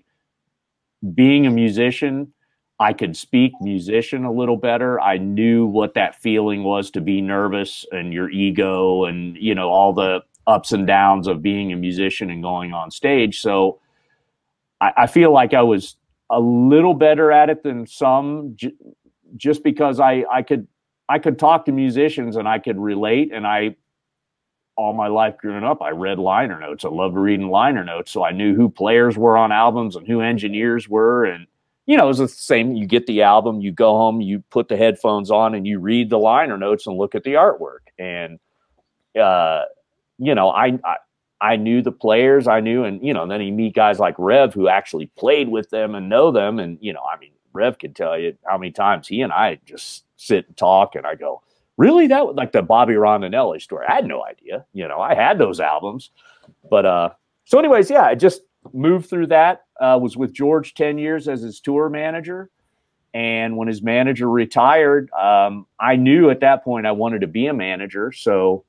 being 1.14 1.48
a 1.48 1.52
musician, 1.52 2.34
I 2.80 2.94
could 2.94 3.18
speak 3.18 3.52
musician 3.60 4.24
a 4.24 4.32
little 4.32 4.56
better. 4.56 5.00
I 5.02 5.18
knew 5.18 5.66
what 5.66 5.96
that 5.96 6.16
feeling 6.16 6.64
was 6.64 6.90
to 6.92 7.02
be 7.02 7.22
nervous 7.22 7.86
and 7.92 8.14
your 8.14 8.30
ego 8.30 9.06
and 9.06 9.36
you 9.38 9.54
know 9.54 9.70
all 9.70 9.94
the 9.94 10.22
ups 10.48 10.72
and 10.72 10.88
downs 10.88 11.28
of 11.28 11.42
being 11.42 11.72
a 11.74 11.76
musician 11.76 12.30
and 12.30 12.42
going 12.42 12.74
on 12.74 12.90
stage. 12.90 13.42
So 13.42 13.80
I, 14.82 14.94
I 14.98 15.08
feel 15.08 15.32
like 15.32 15.54
I 15.54 15.62
was 15.62 15.98
a 16.30 16.40
little 16.40 16.94
better 16.94 17.32
at 17.32 17.50
it 17.50 17.64
than 17.64 17.86
some, 17.86 18.54
j- 18.56 18.74
just 19.36 19.64
because 19.64 20.00
I 20.00 20.24
I 20.32 20.42
could 20.42 20.68
I 21.10 21.20
could 21.20 21.38
talk 21.38 21.66
to 21.66 21.72
musicians 21.72 22.38
and 22.38 22.48
I 22.48 22.60
could 22.60 22.78
relate 22.80 23.34
and 23.34 23.46
I 23.46 23.76
all 24.78 24.94
my 24.94 25.08
life 25.08 25.38
growing 25.38 25.66
up, 25.66 25.82
I 25.82 25.90
read 25.90 26.20
liner 26.20 26.58
notes. 26.58 26.86
I 26.86 26.88
loved 26.88 27.16
reading 27.18 27.50
liner 27.50 27.84
notes. 27.84 28.12
So 28.12 28.24
I 28.24 28.32
knew 28.32 28.56
who 28.56 28.70
players 28.70 29.18
were 29.18 29.36
on 29.36 29.52
albums 29.52 29.98
and 29.98 30.08
who 30.08 30.22
engineers 30.22 30.88
were. 30.88 31.26
And, 31.26 31.48
you 31.90 31.98
know, 31.98 32.04
it 32.04 32.08
was 32.08 32.20
the 32.20 32.28
same. 32.28 32.76
You 32.76 32.86
get 32.86 33.08
the 33.08 33.24
album, 33.24 33.62
you 33.62 33.72
go 33.72 33.98
home, 33.98 34.22
you 34.22 34.44
put 34.52 34.68
the 34.68 34.78
headphones 34.78 35.32
on, 35.32 35.56
and 35.56 35.66
you 35.66 35.80
read 35.80 36.12
the 36.12 36.20
liner 36.20 36.56
notes 36.56 36.86
and 36.86 36.96
look 36.96 37.16
at 37.16 37.24
the 37.24 37.34
artwork. 37.34 37.80
And, 37.98 38.38
uh, 39.20 39.64
you 40.20 40.36
know, 40.36 40.50
I, 40.52 40.78
I, 40.86 40.98
I 41.42 41.56
knew 41.56 41.82
the 41.82 41.92
players 41.92 42.48
I 42.48 42.60
knew, 42.60 42.84
and 42.84 43.04
you 43.04 43.12
know, 43.12 43.24
and 43.24 43.32
then 43.32 43.42
you 43.42 43.52
meet 43.52 43.74
guys 43.74 43.98
like 43.98 44.14
Rev 44.20 44.54
who 44.54 44.70
actually 44.70 45.08
played 45.18 45.50
with 45.50 45.72
them 45.72 45.96
and 45.96 46.10
know 46.10 46.32
them, 46.32 46.60
and 46.60 46.78
you 46.80 46.94
know, 46.94 47.02
I 47.12 47.18
mean, 47.18 47.32
Rev 47.54 47.80
can 47.80 47.96
tell 47.96 48.20
you 48.20 48.38
how 48.46 48.60
many 48.60 48.72
times 48.72 49.08
he 49.08 49.24
and 49.24 49.34
I 49.34 49.58
just 49.66 50.04
sit 50.16 50.46
and 50.46 50.56
talk, 50.56 50.94
and 50.94 51.08
I 51.08 51.16
go, 51.16 51.42
really 51.78 52.06
that 52.06 52.28
was 52.28 52.36
like 52.36 52.52
the 52.52 52.62
Bobby 52.62 52.94
Rondinelli 52.94 53.64
story. 53.64 53.88
I 53.90 53.96
had 53.96 54.06
no 54.06 54.24
idea. 54.24 54.64
You 54.74 54.88
know, 54.88 55.02
I 55.02 55.16
had 55.16 55.40
those 55.40 55.60
albums, 55.60 56.12
but 56.70 56.86
uh. 56.86 57.10
So, 57.46 57.58
anyways, 57.58 57.90
yeah, 57.90 58.04
I 58.04 58.14
just 58.14 58.42
moved 58.74 59.10
through 59.10 59.26
that. 59.28 59.64
Uh, 59.80 59.98
was 60.02 60.18
with 60.18 60.34
George 60.34 60.74
ten 60.74 60.98
years 60.98 61.28
as 61.28 61.42
his 61.42 61.60
tour 61.60 61.90
manager, 61.90 62.50
and 63.14 63.58
when 63.58 63.68
his 63.68 63.82
manager 63.82 64.30
retired, 64.30 65.12
um, 65.14 65.66
I 65.80 65.96
knew 65.96 66.30
at 66.30 66.42
that 66.42 66.64
point 66.64 66.86
I 66.86 66.92
wanted 66.92 67.22
to 67.22 67.28
be 67.28 67.48
a 67.48 67.54
manager. 67.54 68.12
So, 68.12 68.66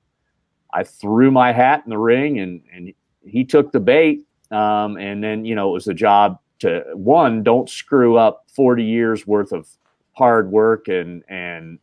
I 0.72 0.84
threw 0.84 1.30
my 1.30 1.52
hat 1.52 1.82
in 1.84 1.90
the 1.90 1.98
ring, 1.98 2.38
and 2.38 2.62
and 2.72 2.92
he 3.24 3.44
took 3.44 3.72
the 3.72 3.80
bait. 3.80 4.26
Um, 4.50 4.96
and 4.96 5.22
then 5.22 5.44
you 5.44 5.54
know 5.54 5.70
it 5.70 5.72
was 5.72 5.88
a 5.88 5.94
job 5.94 6.38
to 6.60 6.84
one 6.94 7.42
don't 7.42 7.68
screw 7.68 8.16
up 8.16 8.44
forty 8.54 8.84
years 8.84 9.26
worth 9.26 9.52
of 9.52 9.68
hard 10.12 10.50
work 10.50 10.88
and 10.88 11.22
and 11.28 11.78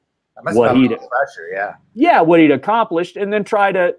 what 0.54 0.76
he 0.76 0.88
pressure, 0.88 1.50
yeah, 1.52 1.76
yeah, 1.94 2.22
what 2.22 2.40
he'd 2.40 2.52
accomplished, 2.52 3.18
and 3.18 3.32
then 3.34 3.44
try 3.44 3.72
to 3.72 3.96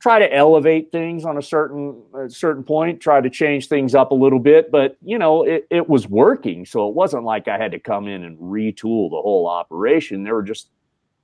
try 0.00 0.18
to 0.18 0.32
elevate 0.32 0.92
things 0.92 1.24
on 1.24 1.38
a 1.38 1.42
certain 1.42 2.02
a 2.14 2.30
certain 2.30 2.62
point, 2.62 3.00
try 3.00 3.20
to 3.20 3.30
change 3.30 3.68
things 3.68 3.94
up 3.94 4.10
a 4.10 4.14
little 4.14 4.38
bit. 4.38 4.70
But 4.70 4.96
you 5.02 5.18
know, 5.18 5.42
it, 5.42 5.66
it 5.70 5.88
was 5.88 6.08
working, 6.08 6.64
so 6.64 6.88
it 6.88 6.94
wasn't 6.94 7.24
like 7.24 7.48
I 7.48 7.58
had 7.58 7.72
to 7.72 7.78
come 7.78 8.06
in 8.06 8.24
and 8.24 8.38
retool 8.38 9.10
the 9.10 9.20
whole 9.20 9.48
operation. 9.48 10.24
There 10.24 10.34
were 10.34 10.42
just, 10.42 10.70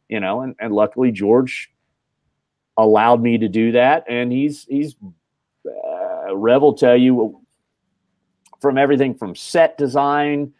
you 0.08 0.20
know, 0.20 0.42
and, 0.42 0.54
and 0.58 0.72
luckily 0.72 1.12
George 1.12 1.70
allowed 2.76 3.22
me 3.22 3.38
to 3.38 3.48
do 3.48 3.72
that, 3.72 4.04
and 4.08 4.32
he's 4.32 4.64
he's 4.64 4.96
uh, 5.66 6.34
Rev 6.34 6.62
will 6.62 6.74
tell 6.74 6.96
you 6.96 7.40
from 8.60 8.78
everything 8.78 9.14
from 9.14 9.36
set 9.36 9.78
design 9.78 10.52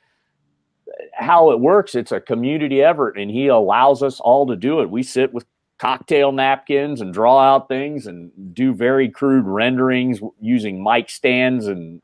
how 1.15 1.51
it 1.51 1.59
works 1.59 1.95
it's 1.95 2.13
a 2.13 2.21
community 2.21 2.83
effort 2.83 3.19
and 3.19 3.31
he 3.31 3.49
allows 3.49 4.03
us 4.03 4.21
all 4.21 4.47
to 4.47 4.55
do 4.55 4.81
it 4.81 4.91
we 4.91 5.03
sit 5.03 5.33
with 5.33 5.47
cocktail 5.79 6.33
napkins 6.33 7.01
and 7.01 7.13
draw 7.13 7.39
out 7.39 7.69
things 7.69 8.07
and 8.07 8.31
do 8.55 8.73
very 8.73 9.09
crude 9.09 9.45
renderings 9.45 10.21
using 10.41 10.83
mic 10.83 11.11
stands 11.11 11.67
and 11.67 12.01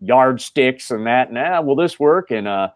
yardsticks 0.00 0.90
and 0.90 1.06
that 1.06 1.28
and 1.28 1.38
ah, 1.38 1.60
will 1.60 1.76
this 1.76 1.98
work 1.98 2.30
and 2.30 2.46
uh 2.46 2.68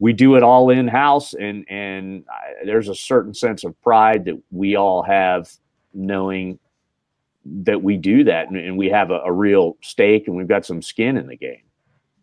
we 0.00 0.12
do 0.12 0.34
it 0.34 0.42
all 0.42 0.70
in 0.70 0.88
house 0.88 1.32
and 1.34 1.64
and 1.68 2.24
I, 2.28 2.64
there's 2.64 2.88
a 2.88 2.94
certain 2.94 3.34
sense 3.34 3.62
of 3.62 3.80
pride 3.82 4.24
that 4.24 4.40
we 4.50 4.74
all 4.74 5.02
have 5.02 5.48
knowing 5.94 6.58
that 7.44 7.82
we 7.82 7.96
do 7.96 8.24
that 8.24 8.48
and, 8.48 8.56
and 8.56 8.76
we 8.76 8.88
have 8.88 9.10
a, 9.10 9.20
a, 9.20 9.32
real 9.32 9.76
stake 9.80 10.26
and 10.26 10.36
we've 10.36 10.48
got 10.48 10.66
some 10.66 10.82
skin 10.82 11.16
in 11.16 11.28
the 11.28 11.36
game 11.36 11.62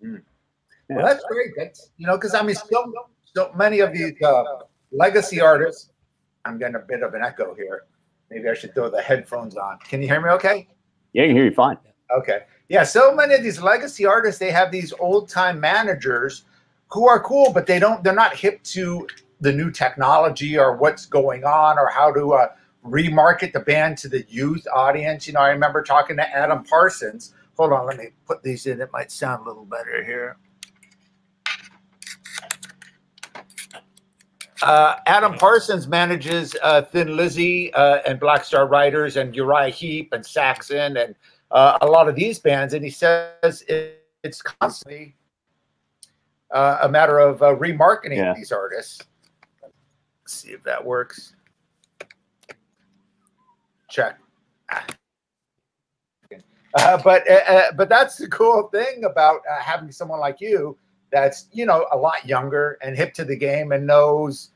mm. 0.03 0.21
Well, 0.89 1.05
that's 1.05 1.23
great. 1.25 1.51
That's 1.57 1.91
you 1.97 2.07
know, 2.07 2.15
because 2.17 2.33
I 2.33 2.43
mean, 2.43 2.55
so, 2.55 2.93
so 3.35 3.51
many 3.55 3.79
of 3.79 3.93
these 3.93 4.13
uh, 4.21 4.43
legacy 4.91 5.41
artists. 5.41 5.91
I'm 6.45 6.57
getting 6.57 6.75
a 6.75 6.79
bit 6.79 7.03
of 7.03 7.13
an 7.13 7.23
echo 7.23 7.53
here. 7.55 7.83
Maybe 8.29 8.47
I 8.47 8.53
should 8.53 8.73
throw 8.73 8.89
the 8.89 9.01
headphones 9.01 9.55
on. 9.55 9.77
Can 9.79 10.01
you 10.01 10.07
hear 10.07 10.21
me? 10.21 10.29
Okay. 10.29 10.67
Yeah, 11.13 11.23
I 11.23 11.27
can 11.27 11.35
hear 11.35 11.45
you 11.45 11.53
fine. 11.53 11.77
Okay. 12.15 12.41
Yeah. 12.69 12.83
So 12.83 13.13
many 13.13 13.33
of 13.33 13.43
these 13.43 13.61
legacy 13.61 14.05
artists, 14.05 14.39
they 14.39 14.51
have 14.51 14.71
these 14.71 14.93
old 14.99 15.29
time 15.29 15.59
managers 15.59 16.43
who 16.89 17.07
are 17.07 17.19
cool, 17.19 17.51
but 17.51 17.65
they 17.65 17.79
don't. 17.79 18.03
They're 18.03 18.13
not 18.13 18.35
hip 18.35 18.63
to 18.63 19.07
the 19.41 19.51
new 19.51 19.71
technology 19.71 20.57
or 20.57 20.77
what's 20.77 21.05
going 21.05 21.43
on 21.43 21.77
or 21.77 21.87
how 21.89 22.11
to 22.13 22.33
uh, 22.33 22.47
remarket 22.85 23.53
the 23.53 23.59
band 23.59 23.97
to 23.99 24.07
the 24.07 24.25
youth 24.29 24.65
audience. 24.73 25.27
You 25.27 25.33
know, 25.33 25.41
I 25.41 25.49
remember 25.49 25.83
talking 25.83 26.15
to 26.17 26.29
Adam 26.35 26.63
Parsons. 26.63 27.33
Hold 27.57 27.73
on, 27.73 27.85
let 27.85 27.97
me 27.97 28.09
put 28.25 28.43
these 28.43 28.65
in. 28.65 28.81
It 28.81 28.91
might 28.91 29.11
sound 29.11 29.45
a 29.45 29.49
little 29.49 29.65
better 29.65 30.03
here. 30.03 30.37
Uh, 34.61 34.95
Adam 35.05 35.33
Parsons 35.33 35.87
manages 35.87 36.55
uh, 36.63 36.81
Thin 36.81 37.15
Lizzy 37.17 37.73
uh, 37.73 37.99
and 38.05 38.19
Black 38.19 38.45
Star 38.45 38.67
Riders 38.67 39.17
and 39.17 39.35
Uriah 39.35 39.69
Heep 39.69 40.13
and 40.13 40.25
Saxon 40.25 40.97
and 40.97 41.15
uh, 41.51 41.77
a 41.81 41.85
lot 41.85 42.07
of 42.07 42.15
these 42.15 42.39
bands, 42.39 42.73
and 42.73 42.83
he 42.83 42.89
says 42.89 43.63
it, 43.67 44.03
it's 44.23 44.41
constantly 44.41 45.15
uh, 46.51 46.79
a 46.81 46.89
matter 46.89 47.19
of 47.19 47.41
uh, 47.41 47.55
remarketing 47.55 48.17
yeah. 48.17 48.33
these 48.33 48.51
artists. 48.51 49.01
Let's 49.61 50.33
see 50.33 50.51
if 50.51 50.63
that 50.63 50.83
works. 50.83 51.35
Check. 53.89 54.17
but 56.77 57.23
but 57.77 57.87
that's 57.87 58.17
the 58.17 58.27
cool 58.29 58.67
thing 58.69 59.05
about 59.05 59.41
having 59.61 59.91
someone 59.91 60.19
like 60.19 60.41
you 60.41 60.77
that's 61.15 61.47
you 61.53 61.65
know 61.65 61.87
a 61.93 61.97
lot 61.97 62.27
younger 62.27 62.77
and 62.81 62.97
hip 62.97 63.13
to 63.13 63.23
the 63.23 63.37
game 63.37 63.71
and 63.71 63.87
knows 63.87 64.49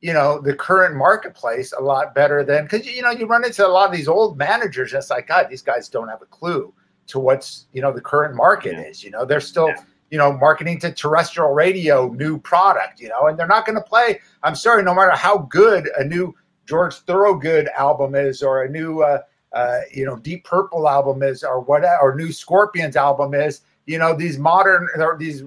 you 0.00 0.12
know 0.12 0.40
the 0.40 0.54
current 0.54 0.94
marketplace 0.94 1.72
a 1.72 1.82
lot 1.82 2.14
better 2.14 2.44
than 2.44 2.62
because 2.62 2.86
you 2.86 3.02
know 3.02 3.10
you 3.10 3.26
run 3.26 3.44
into 3.44 3.66
a 3.66 3.68
lot 3.68 3.90
of 3.90 3.96
these 3.96 4.06
old 4.06 4.38
managers 4.38 4.92
just 4.92 5.10
like 5.10 5.26
god 5.26 5.48
these 5.50 5.62
guys 5.62 5.88
don't 5.88 6.08
have 6.08 6.22
a 6.22 6.26
clue 6.26 6.72
to 7.08 7.18
what's 7.18 7.66
you 7.72 7.82
know 7.82 7.92
the 7.92 8.00
current 8.00 8.36
market 8.36 8.74
yeah. 8.74 8.82
is 8.82 9.02
you 9.02 9.10
know 9.10 9.24
they're 9.24 9.40
still 9.40 9.66
yeah. 9.66 9.82
you 10.12 10.16
know 10.16 10.32
marketing 10.32 10.78
to 10.78 10.92
terrestrial 10.92 11.52
radio 11.52 12.06
new 12.12 12.38
product 12.38 13.00
you 13.00 13.08
know 13.08 13.26
and 13.26 13.36
they're 13.36 13.48
not 13.48 13.66
going 13.66 13.76
to 13.76 13.82
play 13.82 14.20
i'm 14.44 14.54
sorry 14.54 14.84
no 14.84 14.94
matter 14.94 15.10
how 15.10 15.38
good 15.50 15.90
a 15.98 16.04
new 16.04 16.32
george 16.66 16.94
thorogood 16.94 17.68
album 17.76 18.14
is 18.14 18.44
or 18.44 18.62
a 18.62 18.70
new 18.70 19.02
uh, 19.02 19.18
uh, 19.54 19.80
you 19.92 20.04
know 20.04 20.14
deep 20.18 20.44
purple 20.44 20.88
album 20.88 21.20
is 21.24 21.42
or 21.42 21.60
whatever 21.62 21.98
or 22.00 22.14
new 22.14 22.30
scorpions 22.30 22.94
album 22.94 23.34
is 23.34 23.62
you 23.86 23.98
know 23.98 24.14
these 24.14 24.38
modern 24.38 24.88
or 24.96 25.16
these 25.16 25.42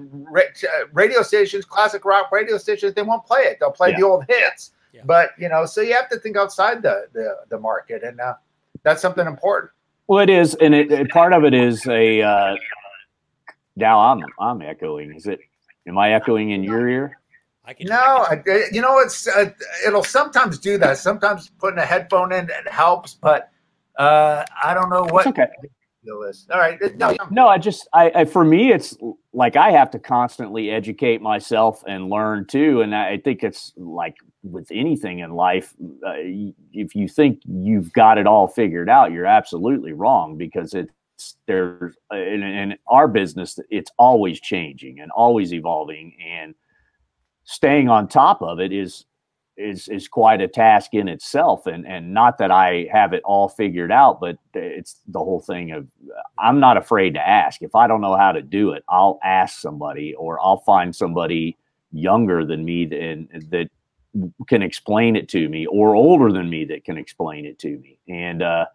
radio 0.92 1.22
stations 1.22 1.64
classic 1.64 2.04
rock 2.04 2.32
radio 2.32 2.58
stations 2.58 2.94
they 2.94 3.02
won't 3.02 3.24
play 3.24 3.42
it 3.42 3.58
they'll 3.60 3.70
play 3.70 3.90
yeah. 3.90 3.96
the 3.98 4.04
old 4.04 4.24
hits 4.28 4.72
yeah. 4.92 5.02
but 5.04 5.30
you 5.38 5.48
know 5.48 5.64
so 5.66 5.80
you 5.80 5.94
have 5.94 6.08
to 6.08 6.18
think 6.18 6.36
outside 6.36 6.82
the 6.82 7.06
the, 7.12 7.36
the 7.50 7.58
market 7.58 8.02
and 8.02 8.18
uh, 8.20 8.34
that's 8.82 9.00
something 9.00 9.26
important 9.26 9.70
well 10.08 10.20
it 10.20 10.30
is 10.30 10.54
and 10.56 10.74
it, 10.74 10.90
it 10.90 11.08
part 11.10 11.32
of 11.32 11.44
it 11.44 11.54
is 11.54 11.86
a 11.86 12.22
uh, 12.22 12.56
now 13.76 14.00
i'm 14.00 14.24
i'm 14.40 14.62
echoing 14.62 15.14
is 15.14 15.26
it 15.26 15.40
am 15.86 15.98
i 15.98 16.12
echoing 16.12 16.50
in 16.50 16.64
your 16.64 16.88
ear 16.88 17.16
I 17.62 17.74
can, 17.74 17.86
no, 17.86 18.26
I 18.28 18.36
can. 18.36 18.62
you 18.72 18.80
know 18.80 18.98
it's 18.98 19.28
uh, 19.28 19.50
it'll 19.86 20.02
sometimes 20.02 20.58
do 20.58 20.76
that. 20.78 20.98
Sometimes 20.98 21.50
putting 21.60 21.78
a 21.78 21.84
headphone 21.84 22.32
in 22.32 22.46
it 22.46 22.68
helps, 22.68 23.14
but 23.14 23.52
uh, 23.96 24.44
I 24.64 24.74
don't 24.74 24.88
know 24.88 25.04
what. 25.04 25.26
It's 25.26 25.38
okay 25.38 25.46
the 26.04 26.16
list. 26.16 26.50
All 26.50 26.58
right. 26.58 26.78
No, 26.96 27.16
no, 27.30 27.48
I 27.48 27.58
just, 27.58 27.88
I, 27.92 28.10
I, 28.14 28.24
for 28.24 28.44
me, 28.44 28.72
it's 28.72 28.96
like 29.32 29.56
I 29.56 29.70
have 29.70 29.90
to 29.92 29.98
constantly 29.98 30.70
educate 30.70 31.20
myself 31.20 31.82
and 31.86 32.08
learn 32.08 32.46
too. 32.46 32.80
And 32.82 32.94
I 32.94 33.18
think 33.18 33.42
it's 33.42 33.72
like 33.76 34.16
with 34.42 34.68
anything 34.70 35.20
in 35.20 35.32
life, 35.32 35.74
uh, 36.06 36.12
if 36.72 36.94
you 36.94 37.08
think 37.08 37.40
you've 37.44 37.92
got 37.92 38.18
it 38.18 38.26
all 38.26 38.48
figured 38.48 38.88
out, 38.88 39.12
you're 39.12 39.26
absolutely 39.26 39.92
wrong 39.92 40.36
because 40.36 40.74
it's 40.74 40.90
there's 41.46 41.94
in, 42.12 42.42
in 42.42 42.78
our 42.88 43.06
business, 43.06 43.58
it's 43.68 43.90
always 43.98 44.40
changing 44.40 45.00
and 45.00 45.10
always 45.10 45.52
evolving 45.52 46.16
and 46.26 46.54
staying 47.44 47.88
on 47.88 48.08
top 48.08 48.40
of 48.42 48.58
it 48.58 48.72
is 48.72 49.04
is 49.60 49.88
is 49.88 50.08
quite 50.08 50.40
a 50.40 50.48
task 50.48 50.94
in 50.94 51.08
itself. 51.08 51.66
And 51.66 51.86
and 51.86 52.12
not 52.14 52.38
that 52.38 52.50
I 52.50 52.88
have 52.90 53.12
it 53.12 53.22
all 53.24 53.48
figured 53.48 53.92
out 53.92 54.20
but 54.20 54.36
it's 54.54 55.00
the 55.06 55.18
whole 55.18 55.40
thing 55.40 55.72
of 55.72 55.86
I'm 56.38 56.60
not 56.60 56.76
afraid 56.76 57.14
to 57.14 57.28
ask. 57.28 57.62
If 57.62 57.74
I 57.74 57.86
don't 57.86 58.00
know 58.00 58.16
how 58.16 58.32
to 58.32 58.42
do 58.42 58.72
it 58.72 58.84
I'll 58.88 59.18
ask 59.22 59.60
somebody 59.60 60.14
or 60.14 60.40
I'll 60.40 60.60
find 60.60 60.94
somebody 60.94 61.56
younger 61.92 62.44
than 62.44 62.64
me 62.64 62.84
and 62.84 63.28
that 63.50 63.68
can 64.48 64.62
explain 64.62 65.14
it 65.16 65.28
to 65.28 65.48
me 65.48 65.66
or 65.66 65.94
older 65.94 66.32
than 66.32 66.50
me 66.50 66.64
that 66.66 66.84
can 66.84 66.96
explain 66.96 67.44
it 67.44 67.58
to 67.60 67.78
me. 67.78 67.98
And 68.08 68.42
uh 68.42 68.66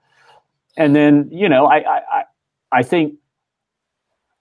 and 0.77 0.95
then 0.95 1.29
you 1.31 1.49
know 1.49 1.65
I 1.65 1.77
I 1.77 2.23
I 2.71 2.83
think 2.83 3.15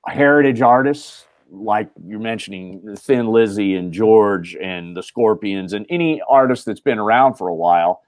heritage 0.06 0.60
artists 0.60 1.26
like 1.50 1.90
you're 2.06 2.20
mentioning 2.20 2.96
Thin 2.96 3.28
Lizzy 3.28 3.74
and 3.76 3.92
George 3.92 4.56
and 4.56 4.96
the 4.96 5.02
Scorpions 5.02 5.72
and 5.72 5.86
any 5.88 6.20
artist 6.28 6.64
that's 6.66 6.80
been 6.80 6.98
around 6.98 7.34
for 7.34 7.48
a 7.48 7.54
while, 7.54 8.02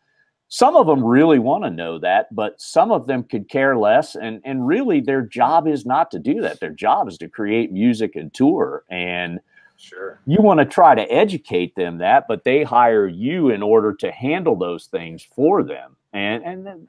some 0.49 0.77
of 0.77 0.87
them 0.87 1.05
really 1.05 1.39
want 1.39 1.65
to 1.65 1.71
know 1.71 1.99
that, 1.99 2.33
but 2.35 2.61
some 2.61 2.93
of 2.93 3.07
them 3.07 3.25
could 3.25 3.49
care 3.49 3.77
less. 3.77 4.15
And 4.15 4.41
and 4.45 4.67
really, 4.67 5.01
their 5.01 5.23
job 5.23 5.67
is 5.67 5.85
not 5.85 6.11
to 6.13 6.19
do 6.19 6.41
that. 6.43 6.61
Their 6.61 6.71
job 6.71 7.09
is 7.09 7.19
to 7.19 7.29
create 7.29 7.73
music 7.73 8.17
and 8.17 8.33
tour. 8.33 8.85
And 8.91 9.41
Sure. 9.79 10.19
you 10.27 10.41
want 10.41 10.59
to 10.61 10.65
try 10.65 10.95
to 10.95 11.03
educate 11.13 11.75
them 11.75 11.99
that, 11.99 12.25
but 12.29 12.45
they 12.45 12.63
hire 12.63 13.07
you 13.07 13.51
in 13.51 13.63
order 13.63 13.93
to 13.95 14.11
handle 14.11 14.57
those 14.57 14.87
things 14.87 15.23
for 15.23 15.63
them. 15.63 15.97
And 16.13 16.43
and 16.45 16.89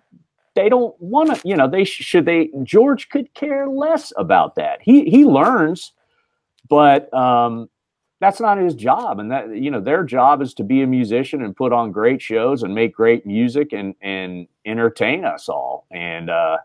they 0.55 0.69
don't 0.69 0.99
want 1.01 1.35
to, 1.35 1.47
you 1.47 1.55
know, 1.55 1.67
they 1.67 1.83
should 1.83 2.25
they 2.25 2.49
George 2.63 3.09
could 3.09 3.33
care 3.33 3.67
less 3.67 4.13
about 4.17 4.55
that. 4.55 4.81
He 4.81 5.09
he 5.09 5.25
learns, 5.25 5.93
but 6.69 7.13
um 7.13 7.69
that's 8.19 8.39
not 8.39 8.57
his 8.57 8.73
job 8.73 9.19
and 9.19 9.31
that 9.31 9.49
you 9.55 9.69
know 9.69 9.79
their 9.79 10.03
job 10.03 10.41
is 10.41 10.53
to 10.55 10.63
be 10.63 10.81
a 10.81 10.87
musician 10.87 11.43
and 11.43 11.55
put 11.55 11.71
on 11.71 11.91
great 11.91 12.21
shows 12.21 12.63
and 12.63 12.73
make 12.73 12.93
great 12.93 13.25
music 13.25 13.73
and 13.73 13.93
and 14.01 14.47
entertain 14.65 15.23
us 15.25 15.47
all 15.49 15.85
and 15.91 16.29
uh 16.29 16.57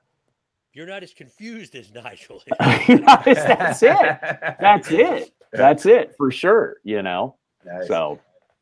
You're 0.73 0.87
not 0.87 1.03
as 1.03 1.13
confused 1.13 1.75
as 1.75 1.93
Nigel. 1.93 2.37
is. 2.39 2.45
that's 3.07 3.83
it 3.83 4.19
that's 4.61 4.91
it 4.91 5.33
that's 5.53 5.87
it 5.87 6.15
for 6.17 6.31
sure 6.31 6.77
you 6.85 7.03
know 7.03 7.37
Nice. 7.65 7.87
so 7.87 8.19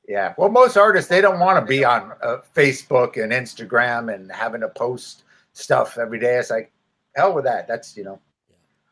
Yeah. 0.08 0.34
Well, 0.36 0.48
most 0.50 0.76
artists 0.76 1.08
they 1.08 1.20
don't 1.20 1.38
want 1.38 1.58
to 1.58 1.64
be 1.64 1.84
on 1.84 2.12
uh, 2.22 2.38
Facebook 2.54 3.22
and 3.22 3.32
Instagram 3.32 4.12
and 4.12 4.30
having 4.32 4.60
to 4.62 4.68
post 4.68 5.22
stuff 5.52 5.96
every 5.98 6.18
day. 6.18 6.36
It's 6.36 6.50
like 6.50 6.72
hell 7.14 7.32
with 7.32 7.44
that. 7.44 7.66
That's 7.68 7.96
you 7.96 8.02
know, 8.04 8.18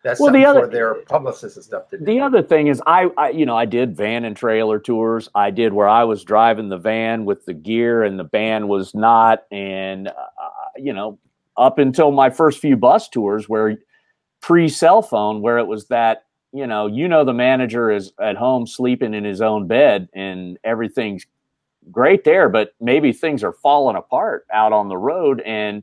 that's 0.05 0.21
Well, 0.21 0.33
the 0.33 0.45
other- 0.45 0.61
for 0.61 0.67
their 0.69 0.95
publicists 1.07 1.57
and 1.57 1.65
stuff 1.65 1.89
to 1.89 1.99
do. 1.99 2.05
the 2.05 2.21
other 2.21 2.43
thing 2.43 2.69
is 2.69 2.81
I, 2.87 3.11
I 3.19 3.31
you 3.31 3.45
know 3.45 3.57
i 3.57 3.65
did 3.65 3.97
van 3.97 4.25
and 4.25 4.37
trailer 4.37 4.79
tours. 4.79 5.29
I 5.35 5.51
did 5.51 5.73
where 5.73 5.89
i 5.89 6.05
was 6.05 6.23
driving 6.25 6.69
the 6.69 6.79
van 6.79 7.25
with 7.25 7.45
the 7.47 7.55
gear 7.55 8.03
and 8.05 8.19
the 8.19 8.25
band 8.25 8.69
was 8.69 8.95
not. 8.95 9.45
And 9.51 10.09
uh, 10.09 10.13
you 10.77 10.93
know 10.93 11.19
up 11.57 11.79
until 11.79 12.13
my 12.13 12.31
first 12.31 12.61
few 12.61 12.77
bus 12.77 13.09
tours 13.09 13.49
where 13.49 13.77
pre 14.41 14.69
cell 14.69 15.03
phone 15.03 15.43
where 15.43 15.59
it 15.59 15.67
was 15.67 15.89
that 15.89 16.25
you 16.53 16.67
know 16.67 16.87
you 16.87 17.09
know 17.09 17.25
the 17.25 17.35
manager 17.35 17.91
is 17.91 18.13
at 18.21 18.37
home 18.37 18.67
sleeping 18.67 19.13
in 19.15 19.25
his 19.25 19.41
own 19.41 19.67
bed 19.67 20.09
and 20.15 20.59
everything's 20.63 21.27
great 21.91 22.23
there 22.25 22.49
but 22.49 22.75
maybe 22.81 23.13
things 23.13 23.43
are 23.43 23.53
falling 23.53 23.97
apart 23.97 24.47
out 24.53 24.73
on 24.73 24.89
the 24.89 24.97
road. 24.97 25.41
And 25.41 25.83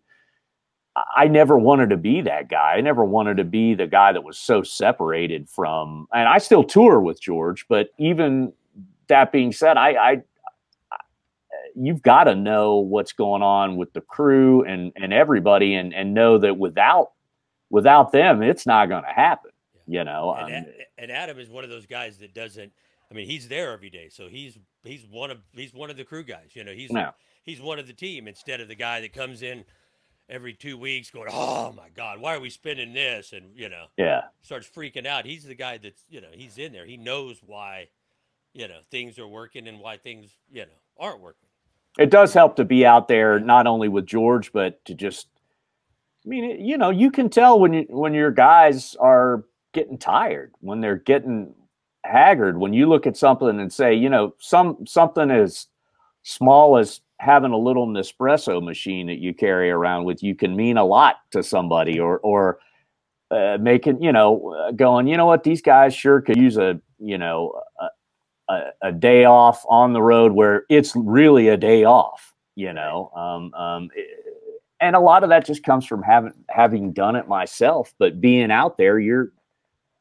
I 0.95 1.27
never 1.27 1.58
wanted 1.58 1.89
to 1.89 1.97
be 1.97 2.21
that 2.21 2.49
guy. 2.49 2.75
I 2.75 2.81
never 2.81 3.03
wanted 3.03 3.38
to 3.38 3.43
be 3.43 3.73
the 3.73 3.88
guy 3.88 4.13
that 4.13 4.23
was 4.23 4.38
so 4.38 4.63
separated 4.63 5.49
from. 5.49 6.08
And 6.13 6.27
I 6.29 6.38
still 6.38 6.63
tour 6.63 7.01
with 7.01 7.21
George, 7.21 7.67
but 7.67 7.89
even 7.97 8.53
that 9.08 9.31
being 9.31 9.51
said, 9.51 9.77
I, 9.77 9.89
I, 9.89 10.12
I 10.91 10.97
you've 11.75 12.01
got 12.01 12.25
to 12.25 12.36
know 12.36 12.77
what's 12.77 13.12
going 13.12 13.41
on 13.41 13.75
with 13.75 13.91
the 13.93 14.01
crew 14.01 14.63
and 14.63 14.93
and 14.95 15.12
everybody, 15.12 15.75
and 15.75 15.93
and 15.93 16.13
know 16.13 16.38
that 16.38 16.58
without 16.58 17.12
without 17.69 18.12
them, 18.12 18.41
it's 18.41 18.65
not 18.65 18.88
going 18.88 19.03
to 19.03 19.13
happen. 19.13 19.51
You 19.88 20.03
know, 20.03 20.34
and, 20.34 20.65
um, 20.65 20.71
and 20.97 21.12
Adam 21.12 21.38
is 21.39 21.49
one 21.49 21.63
of 21.63 21.69
those 21.69 21.86
guys 21.86 22.17
that 22.19 22.34
doesn't. 22.34 22.71
I 23.12 23.13
mean, 23.13 23.27
he's 23.27 23.47
there 23.47 23.71
every 23.71 23.89
day, 23.89 24.10
so 24.10 24.27
he's 24.27 24.58
he's 24.84 25.05
one 25.12 25.29
of 25.29 25.39
he's 25.53 25.73
one 25.73 25.89
of 25.89 25.97
the 25.97 26.05
crew 26.05 26.23
guys. 26.23 26.51
You 26.53 26.63
know, 26.63 26.71
he's 26.71 26.91
No. 26.91 27.12
he's 27.43 27.62
one 27.62 27.79
of 27.79 27.86
the 27.86 27.93
team 27.93 28.27
instead 28.27 28.62
of 28.62 28.67
the 28.67 28.75
guy 28.75 29.01
that 29.01 29.13
comes 29.13 29.43
in 29.43 29.63
every 30.29 30.53
two 30.53 30.77
weeks 30.77 31.09
going, 31.11 31.29
"Oh 31.31 31.73
my 31.73 31.89
God, 31.95 32.19
why 32.19 32.35
are 32.35 32.39
we 32.39 32.49
spending 32.49 32.93
this?" 32.93 33.33
and 33.33 33.55
you 33.55 33.69
know 33.69 33.85
yeah, 33.97 34.23
starts 34.41 34.67
freaking 34.67 35.05
out. 35.05 35.25
He's 35.25 35.43
the 35.43 35.55
guy 35.55 35.77
that's 35.77 36.03
you 36.09 36.21
know 36.21 36.29
he's 36.33 36.57
in 36.57 36.73
there. 36.73 36.85
He 36.85 36.97
knows 36.97 37.38
why 37.45 37.88
you 38.53 38.67
know 38.67 38.79
things 38.91 39.19
are 39.19 39.27
working 39.27 39.67
and 39.67 39.79
why 39.79 39.97
things 39.97 40.29
you 40.51 40.61
know 40.61 40.71
aren't 40.97 41.21
working. 41.21 41.49
it 41.99 42.09
does 42.09 42.33
help 42.33 42.55
to 42.55 42.65
be 42.65 42.85
out 42.85 43.07
there 43.07 43.39
not 43.39 43.67
only 43.67 43.88
with 43.88 44.05
George, 44.05 44.51
but 44.51 44.83
to 44.85 44.93
just. 44.93 45.27
I 46.25 46.27
mean, 46.27 46.65
you 46.65 46.77
know, 46.77 46.89
you 46.89 47.11
can 47.11 47.29
tell 47.29 47.59
when 47.59 47.73
you 47.73 47.85
when 47.89 48.13
your 48.13 48.31
guys 48.31 48.95
are 48.95 49.43
getting 49.73 49.97
tired, 49.97 50.53
when 50.59 50.81
they're 50.81 50.95
getting 50.95 51.53
haggard. 52.03 52.57
When 52.57 52.73
you 52.73 52.88
look 52.88 53.05
at 53.05 53.17
something 53.17 53.59
and 53.59 53.71
say, 53.71 53.93
you 53.93 54.09
know, 54.09 54.33
some 54.39 54.85
something 54.88 55.29
as 55.29 55.67
small 56.23 56.77
as 56.77 57.01
having 57.19 57.51
a 57.51 57.58
little 57.58 57.88
Nespresso 57.88 58.63
machine 58.63 59.08
that 59.08 59.19
you 59.19 59.34
carry 59.34 59.69
around 59.71 60.06
with 60.06 60.23
you 60.23 60.36
can 60.36 60.56
mean 60.56 60.78
a 60.78 60.86
lot 60.86 61.17
to 61.32 61.43
somebody, 61.43 61.99
or 61.99 62.19
or 62.19 62.60
uh, 63.32 63.58
making 63.60 64.01
you 64.01 64.12
know 64.12 64.54
uh, 64.54 64.71
going, 64.71 65.08
you 65.08 65.17
know 65.17 65.25
what, 65.25 65.43
these 65.43 65.62
guys 65.62 65.93
sure 65.95 66.21
could 66.21 66.38
use 66.38 66.58
a 66.58 66.80
you 66.99 67.17
know 67.17 67.62
a, 68.49 68.54
a, 68.54 68.63
a 68.84 68.91
day 68.91 69.25
off 69.25 69.65
on 69.69 69.93
the 69.93 70.01
road 70.01 70.34
where 70.34 70.65
it's 70.69 70.95
really 70.95 71.47
a 71.49 71.58
day 71.58 71.84
off, 71.84 72.34
you 72.56 72.73
know. 72.73 73.12
Um, 73.15 73.54
um, 73.54 73.89
and 74.80 74.95
a 74.95 74.99
lot 74.99 75.23
of 75.23 75.30
that 75.30 75.45
just 75.45 75.63
comes 75.63 75.86
from 75.86 76.04
having 76.04 76.34
having 76.49 76.93
done 76.93 77.15
it 77.15 77.28
myself. 77.28 77.93
But 77.97 78.21
being 78.21 78.51
out 78.51 78.78
there, 78.78 78.99
you're 78.99 79.32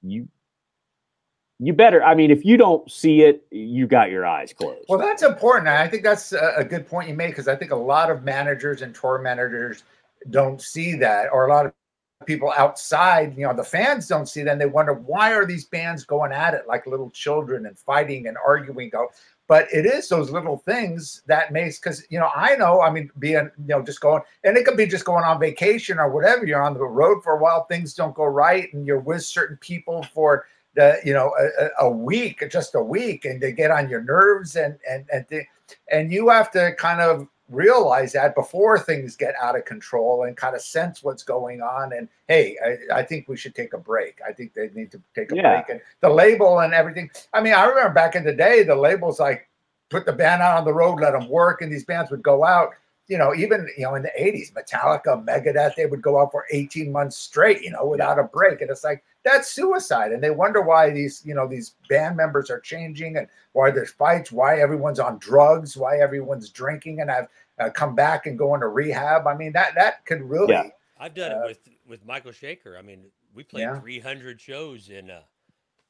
you 0.03 0.29
you 1.61 1.73
better. 1.73 2.03
I 2.03 2.15
mean, 2.15 2.31
if 2.31 2.45
you 2.45 2.57
don't 2.57 2.91
see 2.91 3.23
it, 3.23 3.47
you 3.51 3.87
got 3.87 4.11
your 4.11 4.27
eyes 4.27 4.53
closed. 4.53 4.87
Well, 4.89 4.99
that's 4.99 5.23
important. 5.23 5.69
I 5.69 5.87
think 5.89 6.03
that's 6.03 6.33
a, 6.33 6.65
good 6.65 6.89
point 6.89 7.09
you 7.09 7.15
made 7.15 7.29
because 7.29 7.49
I 7.49 7.55
think 7.55 7.71
a 7.71 7.77
lot 7.77 8.11
of 8.11 8.25
managers 8.25 8.83
and 8.83 8.95
tour 8.95 9.19
managers 9.19 9.85
don't 10.31 10.61
see 10.61 10.97
that, 10.97 11.29
or 11.33 11.47
a 11.47 11.53
lot 11.53 11.67
of 11.67 11.73
people 12.27 12.53
outside, 12.57 13.37
you 13.37 13.47
know, 13.47 13.55
the 13.55 13.63
fans 13.63 14.09
don't 14.09 14.29
see 14.29 14.43
that. 14.43 14.53
And 14.53 14.61
they 14.61 14.67
wonder 14.67 14.95
why 14.95 15.33
are 15.33 15.47
these 15.47 15.65
bands 15.67 16.05
going 16.05 16.33
at 16.33 16.55
it 16.55 16.67
like 16.67 16.87
little 16.87 17.11
children 17.11 17.67
and 17.67 17.79
fighting 17.79 18.27
and 18.27 18.37
arguing? 18.45 18.91
But 19.47 19.69
it 19.73 19.85
is 19.85 20.09
those 20.09 20.31
little 20.31 20.57
things 20.57 21.23
that 21.27 21.53
makes 21.53 21.79
because 21.79 22.05
you 22.09 22.19
know 22.19 22.31
I 22.35 22.57
know 22.57 22.81
I 22.81 22.91
mean 22.91 23.11
being 23.19 23.51
you 23.59 23.67
know 23.67 23.83
just 23.83 24.01
going 24.01 24.23
and 24.43 24.57
it 24.57 24.65
could 24.65 24.77
be 24.77 24.87
just 24.87 25.05
going 25.05 25.23
on 25.23 25.39
vacation 25.39 25.99
or 25.99 26.11
whatever. 26.11 26.47
You're 26.47 26.63
on 26.63 26.75
the 26.75 26.83
road 26.83 27.23
for 27.23 27.35
a 27.35 27.39
while, 27.39 27.65
things 27.65 27.95
don't 27.95 28.15
go 28.15 28.25
right, 28.25 28.73
and 28.73 28.87
you're 28.87 29.01
with 29.01 29.23
certain 29.23 29.59
people 29.59 30.03
for 30.15 30.47
the 30.75 30.99
you 31.05 31.13
know 31.13 31.35
a, 31.61 31.69
a 31.85 31.91
week 31.91 32.43
just 32.51 32.75
a 32.75 32.83
week 32.83 33.25
and 33.25 33.41
they 33.41 33.53
get 33.53 33.71
on 33.71 33.89
your 33.89 34.03
nerves 34.03 34.57
and 34.57 34.77
and 34.89 35.07
and 35.13 35.27
and 35.91 36.13
you 36.13 36.29
have 36.29 36.51
to 36.51 36.75
kind 36.77 37.01
of 37.01 37.29
realize 37.51 38.13
that 38.13 38.35
before 38.35 38.79
things 38.79 39.17
get 39.17 39.35
out 39.41 39.57
of 39.57 39.65
control 39.67 40.25
and 40.25 40.37
kind 40.37 40.55
of 40.57 40.63
sense 40.63 41.03
what's 41.03 41.23
going 41.23 41.61
on 41.61 41.93
and 41.93 42.09
hey 42.27 42.57
I, 42.65 43.01
I 43.01 43.03
think 43.03 43.29
we 43.29 43.37
should 43.37 43.55
take 43.55 43.75
a 43.75 43.79
break. 43.79 44.19
I 44.27 44.33
think 44.33 44.55
they 44.55 44.71
need 44.75 44.91
to 44.93 45.01
take 45.15 45.31
a 45.31 45.37
Yeah. 45.37 45.51
break 45.57 45.69
and 45.69 45.81
the 46.01 46.09
label 46.09 46.61
and 46.61 46.73
everything. 46.73 47.11
I 47.33 47.41
mean 47.41 47.55
i 47.55 47.65
remember 47.65 47.93
back 47.93 48.15
in 48.15 48.25
the 48.25 48.33
day 48.33 48.63
the 48.63 48.75
labels 48.75 49.21
like 49.21 49.49
put 49.91 50.07
the 50.07 50.13
band 50.13 50.43
out 50.43 50.57
on 50.59 50.65
the 50.65 50.73
road 50.73 51.01
let 51.01 51.13
them 51.13 51.29
work 51.29 51.61
and 51.63 51.71
these 51.71 51.85
bands 51.85 52.11
would 52.11 52.23
go 52.23 52.45
out 52.45 52.71
you 53.09 53.19
know 53.19 53.35
even 53.35 53.69
you 53.77 53.85
know 53.85 53.95
in 53.95 54.03
the 54.03 54.13
80s 54.19 54.53
metallica 54.53 55.23
megadeth 55.25 55.75
they 55.77 55.87
would 55.87 56.03
go 56.03 56.21
out 56.21 56.31
for 56.33 56.47
18 56.51 56.91
months 56.91 57.17
straight 57.17 57.61
you 57.63 57.71
know 57.71 57.85
without 57.87 58.19
a 58.19 58.25
break 58.25 58.61
and 58.61 58.71
it's 58.71 58.85
like 58.85 59.05
that's 59.25 59.53
suicide 59.53 60.13
and 60.13 60.23
they 60.23 60.31
wonder 60.31 60.63
why 60.63 60.91
these 60.91 61.23
you 61.25 61.35
know 61.35 61.47
these 61.47 61.75
band 61.89 62.17
members 62.17 62.51
are 62.51 62.61
changing 62.61 63.17
and 63.17 63.29
why 63.53 63.71
there's 63.71 63.91
fights 63.93 64.33
why 64.33 64.59
everyone's 64.59 64.99
on 65.01 65.19
drugs 65.19 65.77
why 65.77 65.99
everyone's 65.99 66.49
drinking 66.51 67.01
and 67.01 67.11
I've 67.11 67.29
uh, 67.59 67.71
come 67.71 67.95
back 67.95 68.27
and 68.27 68.37
go 68.39 68.55
into 68.55 68.69
rehab 68.69 69.27
i 69.27 69.37
mean 69.37 69.53
that 69.53 69.75
that 69.75 70.05
could 70.07 70.23
really 70.23 70.53
Yeah. 70.53 70.65
I've 70.99 71.15
done 71.15 71.33
Uh, 71.33 71.41
it 71.41 71.47
with 71.49 71.69
with 71.87 72.05
Michael 72.07 72.31
Schenker. 72.31 72.79
I 72.79 72.83
mean, 72.83 73.05
we 73.35 73.43
played 73.43 73.63
Yeah. 73.63 73.81
300 73.81 74.41
shows 74.41 74.89
in 74.89 75.11
uh, 75.11 75.21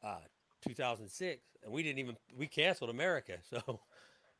uh, 0.02 0.18
2006, 0.62 1.42
and 1.62 1.72
we 1.72 1.82
didn't 1.82 1.98
even 1.98 2.16
we 2.36 2.46
canceled 2.46 2.90
America. 2.90 3.34
So 3.50 3.80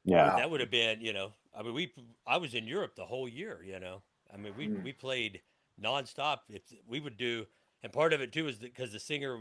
yeah, 0.04 0.34
that 0.36 0.50
would 0.50 0.60
have 0.60 0.70
been, 0.70 1.00
you 1.00 1.12
know, 1.12 1.32
I 1.56 1.62
mean, 1.62 1.74
we 1.74 1.92
I 2.26 2.36
was 2.36 2.54
in 2.54 2.66
Europe 2.66 2.94
the 2.96 3.06
whole 3.06 3.28
year. 3.28 3.62
You 3.64 3.80
know, 3.80 4.02
I 4.32 4.36
mean, 4.36 4.54
we 4.56 4.68
Mm. 4.68 4.82
we 4.82 4.92
played 4.92 5.40
nonstop. 5.80 6.40
If 6.48 6.62
we 6.88 7.00
would 7.00 7.16
do, 7.16 7.46
and 7.82 7.92
part 7.92 8.12
of 8.12 8.20
it 8.20 8.32
too 8.32 8.48
is 8.48 8.58
because 8.58 8.92
the 8.92 8.98
singer 9.00 9.40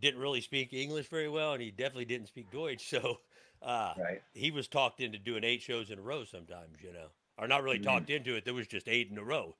didn't 0.00 0.20
really 0.20 0.40
speak 0.40 0.72
English 0.72 1.08
very 1.08 1.28
well, 1.28 1.52
and 1.54 1.62
he 1.62 1.70
definitely 1.70 2.04
didn't 2.04 2.28
speak 2.28 2.50
Deutsch. 2.50 2.88
So 2.90 3.20
uh, 3.62 3.94
right 3.98 4.22
he 4.34 4.50
was 4.52 4.68
talked 4.68 5.00
into 5.00 5.18
doing 5.18 5.42
eight 5.44 5.62
shows 5.62 5.90
in 5.90 5.98
a 5.98 6.02
row 6.02 6.24
sometimes. 6.24 6.78
You 6.82 6.92
know, 6.92 7.08
or 7.38 7.48
not 7.48 7.62
really 7.62 7.78
Mhm. 7.78 7.84
talked 7.84 8.10
into 8.10 8.36
it. 8.36 8.44
There 8.44 8.54
was 8.54 8.66
just 8.68 8.88
eight 8.88 9.10
in 9.10 9.18
a 9.18 9.24
row. 9.24 9.56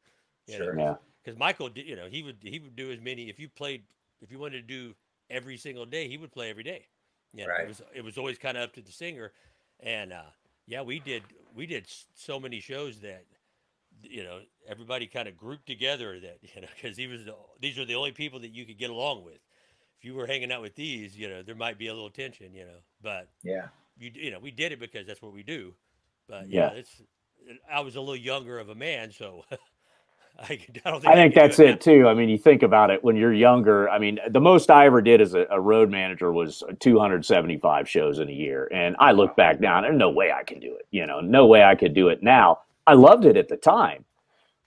you 0.47 0.59
know, 0.59 0.64
Sure. 0.64 0.79
yeah. 0.79 0.95
because 1.23 1.38
Michael, 1.38 1.69
did, 1.69 1.87
you 1.87 1.96
know, 1.96 2.09
he 2.09 2.23
would 2.23 2.38
he 2.42 2.59
would 2.59 2.77
do 2.77 2.90
as 2.90 3.00
many. 3.00 3.29
If 3.29 3.38
you 3.38 3.48
played, 3.48 3.85
if 4.21 4.31
you 4.33 4.38
wanted 4.38 4.57
to 4.57 4.63
do 4.63 4.94
every 5.31 5.57
single 5.59 5.87
day, 5.87 6.09
he 6.09 6.17
would 6.17 6.33
play 6.33 6.50
every 6.50 6.63
day. 6.65 6.87
You 7.35 7.44
know, 7.44 7.50
Right. 7.50 7.65
It 7.65 7.69
was 7.69 7.83
it 7.94 8.05
was 8.05 8.19
always 8.19 8.38
kind 8.38 8.57
of 8.57 8.65
up 8.65 8.73
to 8.75 8.81
the 8.81 8.92
singer, 8.92 9.33
and 9.81 10.13
uh, 10.13 10.31
yeah, 10.67 10.83
we 10.83 10.98
did 11.00 11.23
we 11.59 11.67
did 11.67 11.87
so 12.15 12.40
many 12.40 12.61
shows 12.61 13.00
that 13.00 13.27
you 14.02 14.23
know 14.23 14.40
everybody 14.69 15.06
kind 15.09 15.29
of 15.29 15.37
grouped 15.37 15.67
together 15.67 16.21
that 16.21 16.38
you 16.54 16.63
know 16.63 16.69
because 16.75 16.96
he 16.96 17.09
was 17.09 17.27
the, 17.27 17.35
these 17.61 17.79
are 17.79 17.85
the 17.85 17.96
only 17.96 18.13
people 18.13 18.40
that 18.40 18.50
you 18.54 18.65
could 18.67 18.79
get 18.79 18.90
along 18.90 19.25
with. 19.25 19.40
If 19.98 20.04
you 20.04 20.15
were 20.15 20.29
hanging 20.29 20.52
out 20.52 20.63
with 20.63 20.77
these, 20.77 21.19
you 21.19 21.29
know, 21.29 21.42
there 21.42 21.56
might 21.56 21.79
be 21.79 21.88
a 21.88 21.94
little 21.94 22.11
tension, 22.11 22.54
you 22.54 22.65
know, 22.65 22.79
but 23.02 23.31
yeah 23.42 23.69
you 23.98 24.13
you 24.15 24.31
know 24.31 24.38
we 24.40 24.52
did 24.52 24.73
it 24.73 24.81
because 24.81 25.06
that's 25.06 25.23
what 25.23 25.33
we 25.35 25.42
do. 25.42 25.75
But 26.29 26.50
Yeah. 26.50 26.71
yeah, 26.71 26.71
it's 26.71 27.02
I 27.71 27.81
was 27.81 27.96
a 27.96 28.00
little 28.00 28.17
younger 28.17 28.59
of 28.59 28.69
a 28.69 28.75
man, 28.75 29.13
so 29.13 29.44
I, 30.43 30.47
think 30.47 30.81
I 30.85 31.15
think 31.15 31.35
that's 31.35 31.59
it 31.59 31.81
too. 31.81 32.07
I 32.07 32.15
mean, 32.15 32.29
you 32.29 32.39
think 32.39 32.63
about 32.63 32.91
it 32.91 33.03
when 33.03 33.17
you're 33.17 33.33
younger. 33.33 33.91
I 33.91 33.99
mean, 33.99 34.21
the 34.31 34.41
most 34.41 34.71
I 34.71 34.87
ever 34.87 35.03
did 35.03 35.21
as 35.21 35.35
a, 35.35 35.47
a 35.51 35.61
road 35.61 35.91
manager 35.91 36.33
was 36.33 36.63
275 36.79 37.89
shows 37.89 38.21
in 38.21 38.29
a 38.29 38.33
year, 38.33 38.69
and 38.73 38.95
I 39.01 39.13
look 39.13 39.35
back 39.35 39.61
now, 39.61 39.81
there's 39.81 39.99
no 39.99 40.11
way 40.11 40.31
I 40.31 40.45
can 40.45 40.61
do 40.61 40.77
it. 40.77 40.87
You 40.93 41.07
know, 41.07 41.21
no 41.21 41.47
way 41.47 41.65
I 41.65 41.75
could 41.75 41.93
do 41.93 42.09
it 42.09 42.23
now. 42.23 42.61
I 42.87 42.95
loved 42.95 43.25
it 43.25 43.37
at 43.37 43.49
the 43.49 43.57
time, 43.57 44.05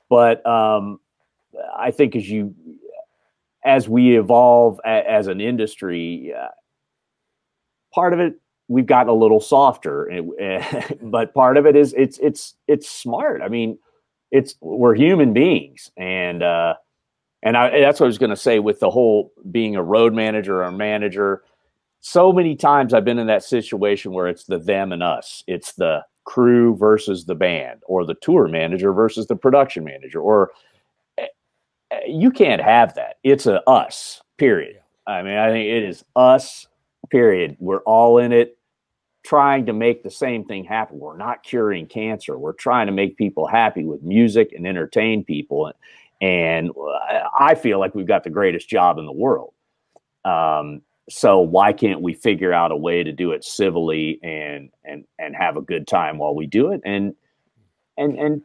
but 0.09 0.45
um, 0.45 0.99
I 1.75 1.91
think 1.91 2.17
as 2.17 2.29
you 2.29 2.53
as 3.63 3.87
we 3.87 4.17
evolve 4.17 4.81
a, 4.83 5.09
as 5.09 5.27
an 5.27 5.39
industry, 5.39 6.33
uh, 6.37 6.47
part 7.93 8.11
of 8.11 8.19
it 8.19 8.35
we've 8.67 8.85
gotten 8.85 9.09
a 9.09 9.13
little 9.13 9.39
softer, 9.39 10.05
and, 10.05 10.31
but 11.11 11.33
part 11.33 11.55
of 11.55 11.65
it 11.65 11.77
is 11.77 11.93
it's 11.93 12.17
it's 12.19 12.55
it's 12.67 12.89
smart. 12.89 13.41
I 13.41 13.47
mean, 13.47 13.77
it's 14.31 14.55
we're 14.61 14.95
human 14.95 15.33
beings, 15.33 15.91
and 15.97 16.41
uh, 16.41 16.75
and 17.43 17.57
I, 17.57 17.79
that's 17.81 17.99
what 17.99 18.05
I 18.05 18.07
was 18.07 18.17
going 18.17 18.29
to 18.29 18.35
say 18.35 18.59
with 18.59 18.79
the 18.79 18.89
whole 18.89 19.31
being 19.51 19.75
a 19.75 19.83
road 19.83 20.13
manager 20.13 20.63
or 20.63 20.71
manager. 20.71 21.43
So 21.99 22.33
many 22.33 22.55
times 22.55 22.93
I've 22.93 23.05
been 23.05 23.19
in 23.19 23.27
that 23.27 23.43
situation 23.43 24.11
where 24.11 24.27
it's 24.27 24.45
the 24.45 24.57
them 24.57 24.91
and 24.91 25.03
us. 25.03 25.43
It's 25.47 25.73
the 25.73 26.03
crew 26.23 26.75
versus 26.75 27.25
the 27.25 27.35
band, 27.35 27.81
or 27.85 28.05
the 28.05 28.15
tour 28.15 28.47
manager 28.47 28.93
versus 28.93 29.27
the 29.27 29.35
production 29.35 29.83
manager, 29.83 30.19
or 30.19 30.51
eh, 31.17 31.27
eh, 31.91 31.99
you 32.07 32.31
can't 32.31 32.61
have 32.61 32.95
that. 32.95 33.17
It's 33.23 33.45
a 33.45 33.61
us. 33.69 34.21
Period. 34.37 34.77
I 35.05 35.21
mean, 35.21 35.37
I 35.37 35.49
think 35.49 35.67
it 35.67 35.83
is 35.83 36.03
us. 36.15 36.67
Period. 37.09 37.57
We're 37.59 37.81
all 37.81 38.17
in 38.17 38.31
it, 38.31 38.57
trying 39.23 39.65
to 39.67 39.73
make 39.73 40.03
the 40.03 40.09
same 40.09 40.45
thing 40.45 40.63
happen. 40.63 40.99
We're 40.99 41.17
not 41.17 41.43
curing 41.43 41.87
cancer. 41.87 42.37
We're 42.37 42.53
trying 42.53 42.87
to 42.87 42.93
make 42.93 43.17
people 43.17 43.47
happy 43.47 43.85
with 43.85 44.01
music 44.01 44.51
and 44.53 44.65
entertain 44.65 45.23
people. 45.23 45.71
And 46.21 46.71
I 47.39 47.55
feel 47.55 47.79
like 47.79 47.95
we've 47.95 48.07
got 48.07 48.23
the 48.23 48.29
greatest 48.29 48.69
job 48.69 48.97
in 48.97 49.05
the 49.05 49.11
world. 49.11 49.53
Um, 50.25 50.81
so 51.09 51.39
why 51.39 51.73
can't 51.73 52.01
we 52.01 52.13
figure 52.13 52.53
out 52.53 52.71
a 52.71 52.75
way 52.75 53.03
to 53.03 53.11
do 53.11 53.31
it 53.31 53.43
civilly 53.43 54.19
and 54.23 54.69
and 54.85 55.03
and 55.19 55.35
have 55.35 55.57
a 55.57 55.61
good 55.61 55.87
time 55.87 56.17
while 56.17 56.35
we 56.35 56.47
do 56.47 56.71
it? 56.71 56.81
And 56.85 57.15
and 57.97 58.17
and 58.17 58.41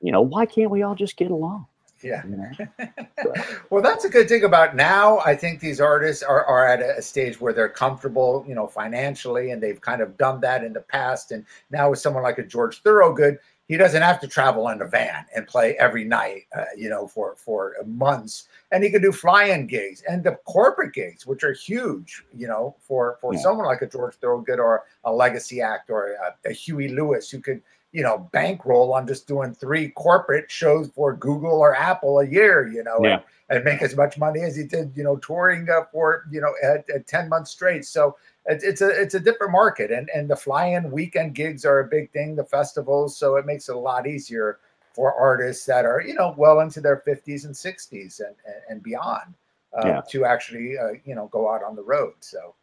you 0.00 0.12
know, 0.12 0.22
why 0.22 0.46
can't 0.46 0.70
we 0.70 0.82
all 0.82 0.94
just 0.94 1.16
get 1.16 1.30
along? 1.30 1.66
Yeah. 2.04 2.22
You 2.26 2.36
know? 2.36 3.34
well, 3.70 3.82
that's 3.82 4.04
a 4.04 4.10
good 4.10 4.28
thing 4.28 4.44
about 4.44 4.76
now. 4.76 5.18
I 5.20 5.34
think 5.34 5.60
these 5.60 5.80
artists 5.80 6.22
are, 6.22 6.44
are 6.44 6.66
at 6.66 6.82
a 6.82 7.00
stage 7.00 7.40
where 7.40 7.52
they're 7.54 7.68
comfortable, 7.68 8.44
you 8.46 8.54
know, 8.54 8.66
financially, 8.66 9.50
and 9.50 9.62
they've 9.62 9.80
kind 9.80 10.02
of 10.02 10.16
done 10.18 10.40
that 10.42 10.62
in 10.62 10.74
the 10.74 10.80
past. 10.82 11.32
And 11.32 11.46
now 11.70 11.90
with 11.90 11.98
someone 11.98 12.22
like 12.22 12.38
a 12.38 12.42
George 12.44 12.82
Thorogood, 12.82 13.38
he 13.66 13.78
doesn't 13.78 14.02
have 14.02 14.20
to 14.20 14.28
travel 14.28 14.68
in 14.68 14.82
a 14.82 14.84
van 14.86 15.24
and 15.34 15.46
play 15.46 15.74
every 15.78 16.04
night, 16.04 16.42
uh, 16.54 16.64
you 16.76 16.90
know, 16.90 17.06
for 17.06 17.34
for 17.36 17.74
months. 17.86 18.48
And 18.70 18.84
he 18.84 18.90
can 18.90 19.00
do 19.00 19.10
fly-in 19.10 19.66
gigs 19.66 20.02
and 20.06 20.22
the 20.22 20.32
corporate 20.44 20.92
gigs, 20.92 21.26
which 21.26 21.42
are 21.44 21.54
huge, 21.54 22.22
you 22.36 22.46
know, 22.46 22.76
for 22.80 23.16
for 23.22 23.32
Yeah. 23.32 23.40
someone 23.40 23.64
like 23.64 23.80
a 23.80 23.86
George 23.86 24.16
Thorogood 24.16 24.58
or 24.60 24.84
a 25.04 25.12
legacy 25.12 25.62
act 25.62 25.88
or 25.88 26.12
a, 26.12 26.50
a 26.50 26.52
Huey 26.52 26.88
Lewis 26.88 27.30
who 27.30 27.40
could 27.40 27.62
you 27.94 28.02
know, 28.02 28.28
bankroll 28.32 28.92
on 28.92 29.06
just 29.06 29.28
doing 29.28 29.54
three 29.54 29.88
corporate 29.90 30.50
shows 30.50 30.90
for 30.96 31.14
Google 31.14 31.52
or 31.60 31.76
Apple 31.76 32.18
a 32.18 32.26
year, 32.26 32.66
you 32.66 32.82
know, 32.82 32.98
Yeah. 33.00 33.20
and, 33.48 33.58
and 33.58 33.64
make 33.64 33.82
as 33.82 33.94
much 33.94 34.18
money 34.18 34.40
as 34.42 34.56
he 34.56 34.64
did, 34.64 34.90
you 34.96 35.04
know, 35.04 35.14
touring 35.18 35.70
uh, 35.70 35.84
for, 35.92 36.24
you 36.28 36.40
know, 36.40 36.52
at, 36.64 36.90
at 36.90 37.06
10 37.06 37.28
months 37.28 37.52
straight. 37.52 37.84
So 37.84 38.16
it's, 38.46 38.64
it's 38.64 38.80
a, 38.80 38.88
it's 38.88 39.14
a 39.14 39.20
different 39.20 39.52
market 39.52 39.92
and, 39.92 40.10
and 40.12 40.28
the 40.28 40.34
fly-in 40.34 40.90
weekend 40.90 41.36
gigs 41.36 41.64
are 41.64 41.78
a 41.78 41.84
big 41.86 42.10
thing, 42.10 42.34
the 42.34 42.42
festivals. 42.42 43.16
So 43.16 43.36
it 43.36 43.46
makes 43.46 43.68
it 43.68 43.76
a 43.76 43.78
lot 43.78 44.08
easier 44.08 44.58
for 44.92 45.14
artists 45.14 45.64
that 45.66 45.84
are, 45.84 46.02
you 46.02 46.14
know, 46.14 46.34
well 46.36 46.60
into 46.60 46.80
their 46.80 46.96
fifties 46.96 47.44
and 47.44 47.56
sixties 47.56 48.18
and, 48.18 48.34
and, 48.44 48.56
and 48.70 48.82
beyond 48.82 49.34
uh, 49.72 49.86
Yeah. 49.86 50.00
to 50.10 50.24
actually, 50.24 50.76
uh, 50.76 50.94
you 51.04 51.14
know, 51.14 51.28
go 51.28 51.48
out 51.48 51.62
on 51.62 51.76
the 51.76 51.82
road. 51.84 52.14
So, 52.18 52.56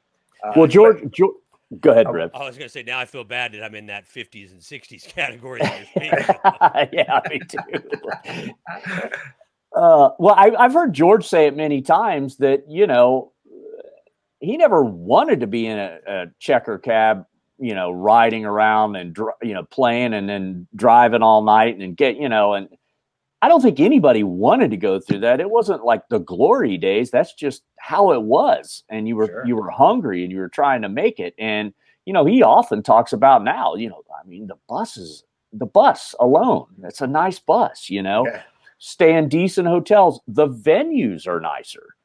uh, 0.43 0.51
Well, 0.57 0.65
but- 0.65 0.71
George, 0.71 1.09
George 1.11 1.35
go 1.79 1.91
ahead, 1.91 2.11
Rip. 2.11 2.35
I 2.35 2.45
was 2.45 2.57
going 2.57 2.67
to 2.67 2.71
say 2.71 2.83
now 2.83 2.99
I 2.99 3.05
feel 3.05 3.23
bad 3.23 3.53
that 3.53 3.63
I'm 3.63 3.75
in 3.75 3.85
that 3.87 4.07
50s 4.07 4.51
and 4.51 4.59
60s 4.61 5.07
category. 5.13 5.61
That 5.61 5.79
you're 5.79 5.87
speaking. 5.87 6.89
yeah, 6.93 7.21
me 7.29 7.39
too. 7.47 8.53
Uh, 9.73 10.09
well, 10.19 10.35
I, 10.37 10.51
I've 10.59 10.73
heard 10.73 10.93
George 10.93 11.25
say 11.25 11.47
it 11.47 11.55
many 11.55 11.81
times 11.81 12.37
that 12.37 12.69
you 12.69 12.87
know 12.87 13.31
he 14.39 14.57
never 14.57 14.83
wanted 14.83 15.39
to 15.41 15.47
be 15.47 15.67
in 15.67 15.77
a, 15.77 15.99
a 16.07 16.25
checker 16.39 16.77
cab, 16.77 17.25
you 17.57 17.73
know, 17.73 17.91
riding 17.91 18.43
around 18.43 18.95
and 18.97 19.15
you 19.41 19.53
know 19.53 19.63
playing 19.63 20.13
and 20.13 20.27
then 20.27 20.67
driving 20.75 21.21
all 21.21 21.43
night 21.43 21.77
and 21.77 21.95
get 21.95 22.17
you 22.17 22.27
know 22.27 22.53
and 22.53 22.67
I 23.41 23.47
don't 23.47 23.61
think 23.61 23.79
anybody 23.79 24.23
wanted 24.23 24.69
to 24.71 24.77
go 24.77 24.99
through 24.99 25.19
that. 25.19 25.39
It 25.41 25.49
wasn't 25.49 25.83
like 25.83 26.07
the 26.09 26.19
glory 26.19 26.77
days. 26.77 27.09
That's 27.09 27.33
just 27.33 27.63
how 27.79 28.11
it 28.11 28.21
was, 28.21 28.83
and 28.89 29.07
you 29.07 29.15
were 29.15 29.27
Sure. 29.27 29.45
you 29.45 29.55
were 29.55 29.69
hungry 29.71 30.23
and 30.23 30.31
you 30.31 30.37
were 30.39 30.49
trying 30.49 30.81
to 30.83 30.89
make 30.89 31.19
it. 31.19 31.33
And 31.39 31.73
you 32.05 32.13
know, 32.13 32.25
he 32.25 32.41
often 32.43 32.81
talks 32.83 33.13
about 33.13 33.43
now. 33.43 33.75
You 33.75 33.89
know, 33.89 34.03
I 34.19 34.27
mean, 34.27 34.47
the 34.47 34.57
buses, 34.69 35.23
the 35.53 35.65
bus 35.65 36.13
alone. 36.19 36.67
It's 36.83 37.01
a 37.01 37.07
nice 37.07 37.39
bus. 37.39 37.89
You 37.89 38.03
know 38.03 38.25
Yeah. 38.27 38.41
stay 38.77 39.15
in 39.15 39.27
decent 39.29 39.67
hotels. 39.67 40.21
The 40.27 40.47
venues 40.47 41.27
are 41.27 41.39
nicer. 41.39 41.95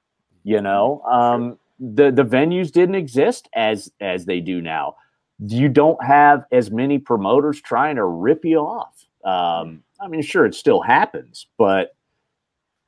You 0.44 0.60
know, 0.60 1.02
um, 1.02 1.58
the 1.80 2.10
the 2.10 2.24
venues 2.24 2.72
didn't 2.72 2.94
exist 2.94 3.48
as 3.54 3.90
as 4.00 4.24
they 4.24 4.40
do 4.40 4.62
now. 4.62 4.96
You 5.38 5.68
don't 5.68 6.02
have 6.02 6.44
as 6.50 6.70
many 6.70 6.98
promoters 6.98 7.60
trying 7.60 7.96
to 7.96 8.04
rip 8.06 8.42
you 8.44 8.58
off. 8.60 9.04
Um, 9.24 9.82
I 10.00 10.08
mean, 10.08 10.22
sure, 10.22 10.46
it 10.46 10.54
still 10.54 10.80
happens, 10.80 11.46
but 11.58 11.94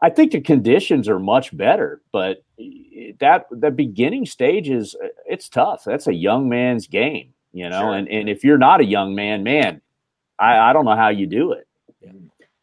I 0.02 0.10
think 0.10 0.32
the 0.32 0.40
conditions 0.40 1.08
are 1.08 1.18
much 1.18 1.56
better. 1.56 2.00
But 2.12 2.44
that 3.20 3.46
the 3.50 3.70
beginning 3.70 4.26
stage 4.26 4.68
is 4.68 4.94
uh, 5.02 5.08
it's 5.26 5.48
tough. 5.48 5.84
That's 5.84 6.06
a 6.06 6.14
young 6.14 6.48
man's 6.48 6.86
game, 6.86 7.34
you 7.52 7.68
know. 7.68 7.80
Sure. 7.80 7.94
And 7.94 8.08
and 8.08 8.28
if 8.28 8.44
you're 8.44 8.58
not 8.58 8.80
a 8.80 8.84
young 8.84 9.14
man, 9.14 9.42
man, 9.42 9.80
I, 10.38 10.58
I 10.58 10.72
don't 10.72 10.84
know 10.84 10.96
how 10.96 11.08
you 11.08 11.26
do 11.26 11.52
it. 11.52 11.66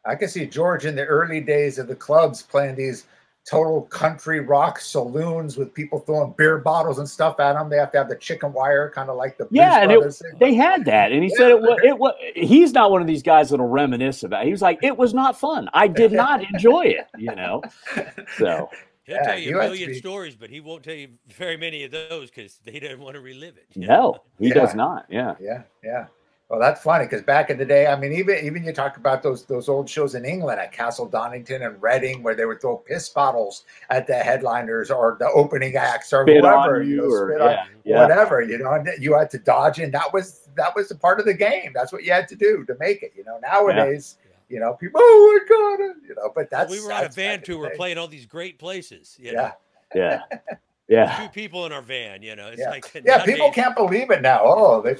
I 0.05 0.15
can 0.15 0.27
see 0.27 0.45
George 0.45 0.85
in 0.85 0.95
the 0.95 1.05
early 1.05 1.41
days 1.41 1.79
of 1.79 1.87
the 1.87 1.95
clubs 1.95 2.43
playing 2.43 2.75
these 2.75 3.05
total 3.49 3.83
country 3.83 4.39
rock 4.39 4.79
saloons 4.79 5.55
with 5.55 5.73
people 5.73 5.99
throwing 5.99 6.33
beer 6.37 6.57
bottles 6.57 6.97
and 6.99 7.07
stuff 7.07 7.39
at 7.39 7.53
them. 7.53 7.69
They 7.69 7.77
have 7.77 7.91
to 7.91 7.97
have 7.99 8.09
the 8.09 8.15
chicken 8.15 8.51
wire, 8.53 8.89
kind 8.93 9.09
of 9.09 9.17
like 9.17 9.37
the 9.37 9.45
Blues 9.45 9.57
Yeah, 9.57 9.81
and 9.83 9.91
it- 9.91 10.21
They 10.39 10.55
had 10.55 10.85
that, 10.85 11.11
and 11.11 11.23
he 11.23 11.29
said 11.29 11.51
it 11.51 11.61
was. 11.61 11.79
It 11.83 11.97
was. 11.97 12.13
He's 12.35 12.73
not 12.73 12.89
one 12.91 13.01
of 13.01 13.07
these 13.07 13.21
guys 13.23 13.49
that'll 13.51 13.67
reminisce 13.67 14.23
about. 14.23 14.43
It. 14.43 14.45
He 14.47 14.51
was 14.51 14.61
like, 14.61 14.79
it 14.81 14.97
was 14.97 15.13
not 15.13 15.39
fun. 15.39 15.69
I 15.73 15.87
did 15.87 16.11
not 16.11 16.41
enjoy 16.53 16.85
it. 16.85 17.07
You 17.17 17.35
know. 17.35 17.61
So 18.37 18.69
He'll 19.05 19.17
Yeah, 19.17 19.23
tell 19.23 19.37
you 19.37 19.49
you 19.51 19.59
a 19.59 19.63
million 19.63 19.89
be- 19.91 19.99
stories, 19.99 20.35
but 20.35 20.49
he 20.49 20.59
won't 20.61 20.81
tell 20.83 20.95
you 20.95 21.09
very 21.37 21.57
many 21.57 21.83
of 21.83 21.91
those 21.91 22.31
because 22.31 22.59
he 22.65 22.79
doesn't 22.79 22.99
want 22.99 23.13
to 23.13 23.21
relive 23.21 23.55
it. 23.57 23.67
no, 23.75 23.85
know? 23.87 24.17
he 24.39 24.47
Yeah. 24.47 24.53
does 24.55 24.73
not. 24.73 25.05
Yeah. 25.09 25.35
Yeah, 25.39 25.61
yeah. 25.83 26.07
Well, 26.49 26.59
that's 26.59 26.81
funny 26.83 27.05
because 27.05 27.23
back 27.23 27.49
in 27.49 27.57
the 27.57 27.65
day, 27.65 27.87
I 27.87 27.99
mean, 27.99 28.11
even 28.13 28.37
even 28.45 28.63
you 28.63 28.71
talk 28.71 28.97
about 28.97 29.23
those 29.23 29.45
those 29.45 29.67
old 29.67 29.89
shows 29.89 30.13
in 30.13 30.25
England 30.25 30.59
at 30.59 30.71
Castle 30.71 31.07
Donington 31.07 31.63
and 31.63 31.81
Reading, 31.81 32.21
where 32.21 32.35
they 32.35 32.45
would 32.45 32.61
throw 32.61 32.77
piss 32.77 33.09
bottles 33.09 33.63
at 33.89 34.05
the 34.05 34.13
headliners 34.13 34.91
or 34.91 35.17
the 35.19 35.27
opening 35.31 35.75
acts 35.75 36.13
or 36.13 36.23
Spit 36.23 36.41
whoever, 36.41 36.81
on 36.81 36.87
you 36.87 36.95
you, 36.95 36.97
know, 36.97 37.03
or 37.05 37.29
spit 37.31 37.41
on 37.41 37.49
yeah, 37.51 37.65
yeah. 37.83 38.01
whatever, 38.01 38.41
you 38.43 38.59
know, 38.59 38.71
and 38.73 38.87
you 38.99 39.17
had 39.17 39.31
to 39.31 39.39
dodge 39.39 39.79
in. 39.79 39.89
That 39.89 40.13
was 40.13 40.47
that 40.55 40.75
was 40.75 40.91
a 40.91 40.95
part 40.95 41.19
of 41.19 41.25
the 41.25 41.33
game. 41.33 41.71
That's 41.73 41.91
what 41.91 42.03
you 42.03 42.11
had 42.11 42.27
to 42.27 42.35
do 42.35 42.63
to 42.65 42.75
make 42.79 43.01
it. 43.01 43.13
You 43.17 43.23
know, 43.23 43.39
nowadays, 43.39 44.17
you 44.47 44.59
know, 44.59 44.75
people, 44.75 45.01
oh 45.03 45.39
my 45.49 45.55
god, 45.87 45.95
you 46.07 46.13
know, 46.15 46.31
but 46.35 46.51
that's 46.51 46.69
we 46.69 46.79
were 46.79 46.93
on 46.93 47.05
a 47.05 47.09
van 47.09 47.39
back 47.39 47.49
in 47.49 47.55
the 47.55 47.59
tour 47.59 47.71
playing 47.75 47.97
all 47.97 48.07
these 48.07 48.27
great 48.27 48.59
places. 48.59 49.17
You 49.19 49.31
Yeah, 49.31 49.41
know? 49.41 49.51
Yeah. 49.95 50.19
Yeah. 50.87 51.23
Two 51.23 51.29
people 51.29 51.65
in 51.65 51.71
our 51.71 51.81
van, 51.81 52.21
you 52.21 52.35
know. 52.35 52.49
It's 52.49 52.59
Yeah. 52.61 52.69
like 52.69 52.85
yeah. 52.93 53.17
People 53.25 53.47
nowadays- 53.47 53.55
can't 53.55 53.75
believe 53.75 54.11
it 54.11 54.21
now. 54.21 54.41
Oh, 54.43 54.81
they 54.83 54.95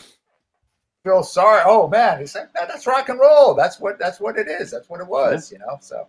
feel 1.05 1.23
sorry. 1.23 1.61
Oh 1.65 1.87
man, 1.87 2.21
it's 2.21 2.35
like 2.35 2.53
"Man, 2.53 2.67
that's 2.67 2.85
rock 2.87 3.07
and 3.09 3.19
roll. 3.19 3.53
That's 3.53 3.79
what 3.79 3.97
that's 3.97 4.19
what 4.19 4.37
it 4.37 4.47
is. 4.47 4.71
That's 4.71 4.89
what 4.89 4.99
it 4.99 5.07
was. 5.07 5.51
You 5.51 5.59
know, 5.59 5.77
so. 5.79 6.07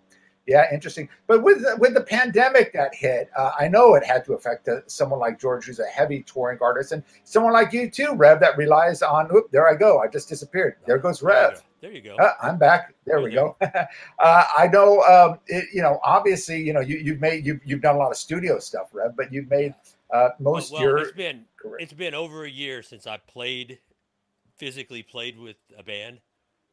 Yeah, 0.49 0.73
interesting. 0.73 1.09
But 1.27 1.43
with 1.43 1.63
the, 1.63 1.77
with 1.77 1.95
the 1.95 2.03
pandemic 2.03 2.73
that 2.73 2.95
hit, 2.95 3.31
uh, 3.37 3.51
I 3.59 3.67
know 3.67 3.97
it 3.97 4.05
had 4.05 4.25
to 4.27 4.35
affect 4.35 4.69
uh, 4.69 4.87
someone 4.87 5.19
like 5.19 5.41
George, 5.41 5.65
who's 5.65 5.81
a 5.81 5.87
heavy 5.87 6.23
touring 6.23 6.59
artist, 6.61 6.93
and 6.93 7.03
someone 7.25 7.53
like 7.53 7.73
you 7.73 7.91
too, 7.91 8.15
Rev, 8.15 8.39
that 8.39 8.57
relies 8.57 9.03
on. 9.03 9.29
Oop, 9.35 9.51
there 9.51 9.69
I 9.69 9.75
go. 9.75 9.99
I 9.99 10.07
just 10.07 10.29
disappeared. 10.29 10.77
There 10.87 10.99
goes 10.99 11.21
Rev. 11.21 11.65
There 11.81 11.91
you 11.91 12.01
go. 12.01 12.15
Uh, 12.15 12.35
I'm 12.41 12.59
back. 12.59 12.95
There 13.07 13.21
we 13.21 13.33
go. 13.33 13.57
uh, 13.61 14.45
I 14.57 14.69
know. 14.73 15.03
Um, 15.03 15.41
it, 15.49 15.65
you 15.75 15.83
know, 15.83 15.99
obviously, 16.05 16.63
you 16.63 16.73
know, 16.73 16.81
you, 16.81 16.99
you've 16.99 17.21
made 17.21 17.45
you've, 17.45 17.59
you've 17.65 17.83
done 17.83 17.97
a 17.97 17.99
lot 17.99 18.13
of 18.13 18.17
studio 18.17 18.61
stuff, 18.61 18.91
Rev, 18.93 19.17
but 19.17 19.33
you've 19.33 19.51
made 19.51 19.75
uh, 20.13 20.29
well, 20.39 20.55
most 20.55 20.73
well, 20.73 20.83
your 20.83 20.99
it's 20.99 21.11
been 21.11 21.45
it's 21.81 21.93
been 21.93 22.15
over 22.15 22.45
a 22.45 22.51
year 22.51 22.83
since 22.83 23.09
I 23.09 23.17
played 23.17 23.81
physically 24.59 25.03
played 25.03 25.39
with 25.39 25.57
a 25.79 25.83
band, 25.83 26.21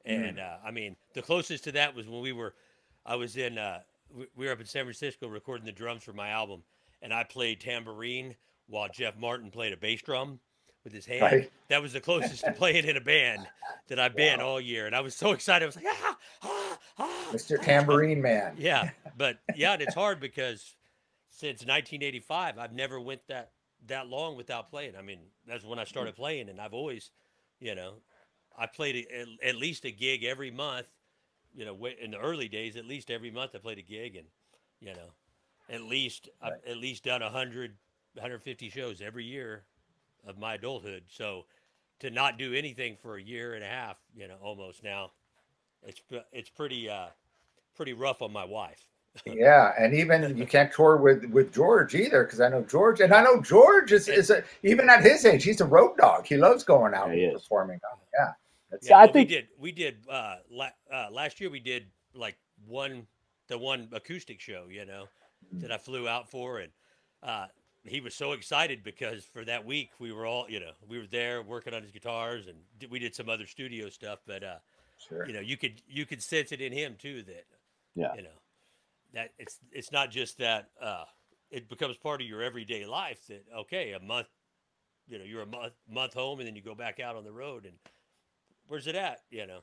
Mm. 0.07 0.29
and 0.29 0.39
uh, 0.39 0.57
I 0.65 0.71
mean 0.71 0.97
the 1.13 1.21
closest 1.21 1.63
to 1.63 1.71
that 1.73 1.95
was 1.95 2.07
when 2.09 2.21
we 2.21 2.33
were 2.33 2.53
I 3.05 3.15
was 3.15 3.37
in 3.37 3.57
uh, 3.57 3.79
we- 4.13 4.27
we 4.35 4.45
were 4.47 4.51
up 4.51 4.59
in 4.59 4.65
San 4.65 4.83
Francisco 4.83 5.27
recording 5.27 5.65
the 5.65 5.71
drums 5.71 6.03
for 6.03 6.11
my 6.13 6.29
album, 6.29 6.63
and 7.01 7.13
I 7.13 7.23
played 7.23 7.61
tambourine 7.61 8.35
while 8.67 8.89
Jeff 8.89 9.15
Martin 9.17 9.49
played 9.49 9.71
a 9.73 9.77
bass 9.77 10.01
drum 10.01 10.39
with 10.83 10.91
his 10.91 11.05
hand. 11.05 11.21
Right. 11.21 11.51
That 11.69 11.81
was 11.81 11.93
the 11.93 12.01
closest 12.01 12.43
to 12.43 12.51
playing 12.51 12.85
in 12.85 12.97
a 12.97 13.01
band 13.01 13.47
that 13.87 13.97
I've 13.99 14.15
been 14.15 14.39
Wow. 14.39 14.47
all 14.47 14.61
year, 14.61 14.85
and 14.87 14.93
I 14.95 14.99
was 14.99 15.15
so 15.15 15.31
excited. 15.31 15.63
I 15.63 15.67
was 15.67 15.75
like, 15.77 15.85
ah, 15.87 16.17
ah, 16.43 16.79
ah. 16.99 17.27
Mr. 17.31 17.61
Tambourine 17.61 18.21
Man. 18.21 18.55
Yeah, 18.59 18.89
but 19.17 19.39
yeah, 19.55 19.71
and 19.73 19.81
it's 19.81 19.95
hard 19.95 20.19
because 20.19 20.75
since 21.29 21.61
1985, 21.61 22.57
I've 22.59 22.73
never 22.73 22.99
went 22.99 23.25
that 23.27 23.51
that 23.87 24.07
long 24.07 24.35
without 24.35 24.69
playing. 24.69 24.95
I 24.97 25.01
mean, 25.01 25.19
that's 25.47 25.63
when 25.63 25.79
I 25.79 25.85
started 25.85 26.15
playing, 26.15 26.49
and 26.49 26.59
I've 26.61 26.73
always, 26.73 27.11
you 27.63 27.75
know, 27.75 27.93
I 28.57 28.67
played 28.67 29.07
a, 29.09 29.47
at, 29.47 29.55
least 29.55 29.85
a 29.85 29.91
gig 29.91 30.25
every 30.25 30.51
month. 30.51 30.87
You 31.55 31.65
know, 31.65 31.85
in 32.01 32.11
the 32.11 32.19
early 32.19 32.47
days, 32.47 32.75
at 32.75 32.85
least 32.85 33.09
every 33.09 33.31
month 33.31 33.51
I 33.55 33.59
played 33.59 33.77
a 33.77 33.83
gig, 33.83 34.15
and 34.15 34.27
you 34.81 34.93
know, 34.93 35.13
at 35.69 35.81
least 35.81 36.29
right. 36.41 36.53
I've 36.65 36.71
at 36.71 36.77
least 36.77 37.05
done 37.05 37.21
100, 37.21 37.71
150 38.15 38.69
shows 38.69 39.01
every 39.01 39.23
year 39.23 39.63
of 40.27 40.37
my 40.37 40.55
adulthood. 40.55 41.03
So 41.07 41.45
to 41.99 42.09
not 42.09 42.37
do 42.37 42.53
anything 42.53 42.97
for 43.01 43.15
a 43.15 43.21
year 43.21 43.53
and 43.53 43.63
a 43.63 43.67
half, 43.67 43.97
you 44.15 44.27
know, 44.27 44.35
almost 44.41 44.83
now, 44.83 45.11
it's 45.83 46.01
it's 46.31 46.49
pretty 46.49 46.89
uh, 46.89 47.07
pretty 47.75 47.93
rough 47.93 48.21
on 48.21 48.33
my 48.33 48.45
wife. 48.45 48.87
Yeah, 49.25 49.73
and 49.77 49.93
even 49.93 50.35
you 50.37 50.45
can't 50.45 50.71
tour 50.71 50.97
with 50.97 51.25
with 51.25 51.53
George 51.53 51.93
either 51.95 52.23
because 52.23 52.41
I 52.41 52.49
know 52.49 52.63
George, 52.63 52.99
and 52.99 53.13
I 53.13 53.23
know 53.23 53.41
George 53.41 53.91
is 53.91 54.07
is 54.07 54.29
a, 54.29 54.43
even 54.63 54.89
at 54.89 55.03
his 55.03 55.25
age, 55.25 55.43
he's 55.43 55.61
a 55.61 55.65
road 55.65 55.97
dog. 55.97 56.25
He 56.25 56.37
loves 56.37 56.63
going 56.63 56.93
out 56.93 57.11
and 57.11 57.33
performing. 57.33 57.79
Yeah, 58.17 58.33
yeah. 58.81 58.97
I 58.97 59.05
think 59.05 59.29
we 59.29 59.35
did 59.35 59.47
we 59.57 59.71
did 59.71 59.97
uh, 60.09 60.37
la- 60.49 60.69
uh, 60.91 61.09
last 61.11 61.39
year 61.39 61.49
we 61.49 61.59
did 61.59 61.85
like 62.15 62.37
one 62.65 63.05
the 63.47 63.57
one 63.57 63.87
acoustic 63.91 64.39
show, 64.39 64.65
you 64.69 64.85
know, 64.85 65.05
mm-hmm. 65.45 65.61
that 65.61 65.71
I 65.71 65.77
flew 65.77 66.07
out 66.07 66.29
for, 66.29 66.59
and 66.59 66.71
uh, 67.21 67.47
he 67.83 68.01
was 68.01 68.15
so 68.15 68.31
excited 68.31 68.83
because 68.83 69.25
for 69.25 69.45
that 69.45 69.65
week 69.65 69.91
we 69.99 70.11
were 70.11 70.25
all, 70.25 70.49
you 70.49 70.59
know, 70.59 70.71
we 70.87 70.97
were 70.97 71.07
there 71.07 71.41
working 71.41 71.73
on 71.73 71.81
his 71.81 71.91
guitars 71.91 72.47
and 72.47 72.57
we 72.89 72.99
did 72.99 73.13
some 73.13 73.29
other 73.29 73.45
studio 73.45 73.89
stuff, 73.89 74.19
but 74.25 74.43
uh, 74.43 74.55
sure. 75.07 75.27
you 75.27 75.33
know, 75.33 75.39
you 75.39 75.57
could 75.57 75.81
you 75.87 76.05
could 76.05 76.21
sense 76.21 76.51
it 76.51 76.61
in 76.61 76.71
him 76.71 76.95
too 76.97 77.21
that, 77.23 77.45
yeah, 77.95 78.15
you 78.15 78.23
know, 78.23 78.29
that 79.13 79.29
it's 79.37 79.59
it's 79.71 79.91
not 79.91 80.11
just 80.11 80.37
that 80.39 80.69
uh, 80.81 81.03
it 81.51 81.69
becomes 81.69 81.97
part 81.97 82.21
of 82.21 82.27
your 82.27 82.41
everyday 82.41 82.85
life 82.85 83.19
that 83.27 83.45
okay, 83.59 83.93
a 83.93 83.99
month, 83.99 84.27
you 85.07 85.17
know, 85.17 85.23
you're 85.23 85.43
a 85.43 85.47
month 85.47 85.73
month 85.89 86.13
home 86.13 86.39
and 86.39 86.47
then 86.47 86.55
you 86.55 86.61
go 86.61 86.75
back 86.75 86.99
out 86.99 87.15
on 87.15 87.23
the 87.23 87.31
road 87.31 87.65
and 87.65 87.75
where's 88.67 88.87
it 88.87 88.95
at, 88.95 89.19
you 89.29 89.45
know, 89.45 89.59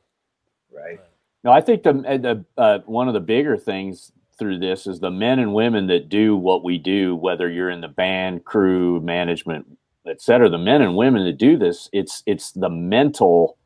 right. 0.73 0.99
Uh, 0.99 1.03
no, 1.43 1.53
I 1.53 1.61
think 1.61 1.83
the 1.83 1.93
the 1.93 2.45
uh, 2.57 2.79
one 2.87 3.09
of 3.09 3.15
the 3.15 3.21
bigger 3.21 3.57
things 3.57 4.13
through 4.39 4.59
this 4.59 4.87
is 4.87 5.01
the 5.01 5.11
men 5.11 5.39
and 5.39 5.53
women 5.53 5.87
that 5.89 6.09
do 6.09 6.37
what 6.37 6.65
we 6.65 6.79
do, 6.79 7.15
whether 7.15 7.49
you're 7.51 7.71
in 7.71 7.81
the 7.81 7.89
band, 7.89 8.45
crew, 8.45 9.01
management, 9.01 9.67
etc. 10.07 10.49
The 10.49 10.59
men 10.59 10.81
and 10.81 10.97
women 10.97 11.25
that 11.25 11.39
do 11.39 11.59
this, 11.59 11.89
it's 11.93 12.23
it's 12.27 12.53
the 12.53 12.71
mental 12.71 13.57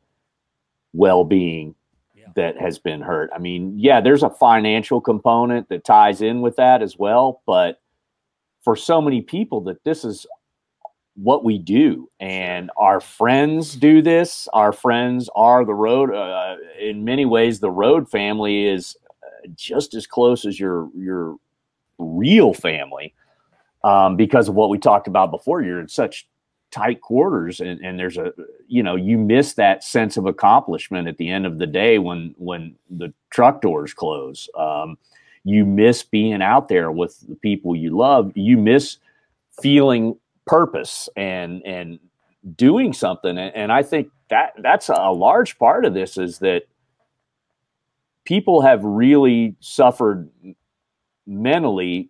well-being 0.93 1.67
yeah. 1.67 1.73
That 2.35 2.57
has 2.57 2.79
been 2.79 3.01
hurt. 3.01 3.29
I 3.33 3.39
mean, 3.39 3.73
yeah, 3.77 4.01
there's 4.01 4.23
a 4.23 4.29
financial 4.29 5.01
component 5.01 5.69
that 5.69 5.83
ties 5.83 6.21
in 6.21 6.41
with 6.41 6.55
that 6.57 6.81
as 6.81 6.97
well, 6.97 7.41
but 7.45 7.81
for 8.63 8.75
so 8.75 9.01
many 9.01 9.21
people 9.21 9.61
that 9.61 9.83
this 9.83 10.03
is 10.03 10.25
what 11.15 11.45
we 11.45 11.57
do 11.57 12.09
and 12.19 12.69
our 12.75 12.99
friends 12.99 13.77
do 13.77 14.01
this 14.01 14.49
our 14.51 14.73
friends 14.73 15.29
are 15.33 15.63
the 15.63 15.73
road 15.73 16.13
uh, 16.13 16.57
in 16.77 17.05
many 17.05 17.23
ways 17.23 17.61
the 17.61 17.71
road 17.71 18.11
family 18.11 18.65
is 18.65 18.97
just 19.55 19.93
as 19.93 20.05
close 20.05 20.43
as 20.45 20.59
your 20.59 20.89
your 20.93 21.37
real 21.97 22.53
family 22.53 23.13
um, 23.83 24.15
because 24.15 24.47
of 24.47 24.55
what 24.55 24.69
we 24.69 24.77
talked 24.77 25.07
about 25.07 25.31
before. 25.31 25.61
You're 25.61 25.79
in 25.79 25.87
such 25.87 26.27
tight 26.75 26.99
quarters, 26.99 27.61
and, 27.61 27.79
and 27.79 27.97
there's 27.97 28.17
a 28.17 28.33
you 28.67 28.83
know 28.83 28.95
you 28.95 29.17
miss 29.17 29.53
that 29.53 29.83
sense 29.83 30.17
of 30.17 30.25
accomplishment 30.25 31.07
at 31.07 31.17
the 31.17 31.29
end 31.29 31.45
of 31.45 31.57
the 31.57 31.67
day 31.67 31.99
when 31.99 32.35
when 32.37 32.75
the 32.89 33.13
truck 33.29 33.61
doors 33.61 33.93
close. 33.93 34.49
Um, 34.57 34.97
you 35.45 35.63
miss 35.63 36.03
being 36.03 36.41
out 36.41 36.67
there 36.67 36.91
with 36.91 37.25
the 37.27 37.35
people 37.35 37.75
you 37.75 37.95
love. 37.95 38.31
You 38.35 38.57
miss 38.57 38.97
feeling 39.61 40.17
purpose 40.45 41.07
and 41.15 41.65
and 41.65 41.99
doing 42.55 42.91
something. 42.91 43.37
And, 43.37 43.55
and 43.55 43.71
I 43.71 43.81
think 43.81 44.09
that 44.29 44.53
that's 44.57 44.89
a 44.89 45.11
large 45.11 45.57
part 45.57 45.85
of 45.85 45.93
this 45.93 46.17
is 46.17 46.39
that 46.39 46.63
people 48.25 48.61
have 48.61 48.83
really 48.83 49.55
suffered 49.61 50.29
mentally 51.25 52.09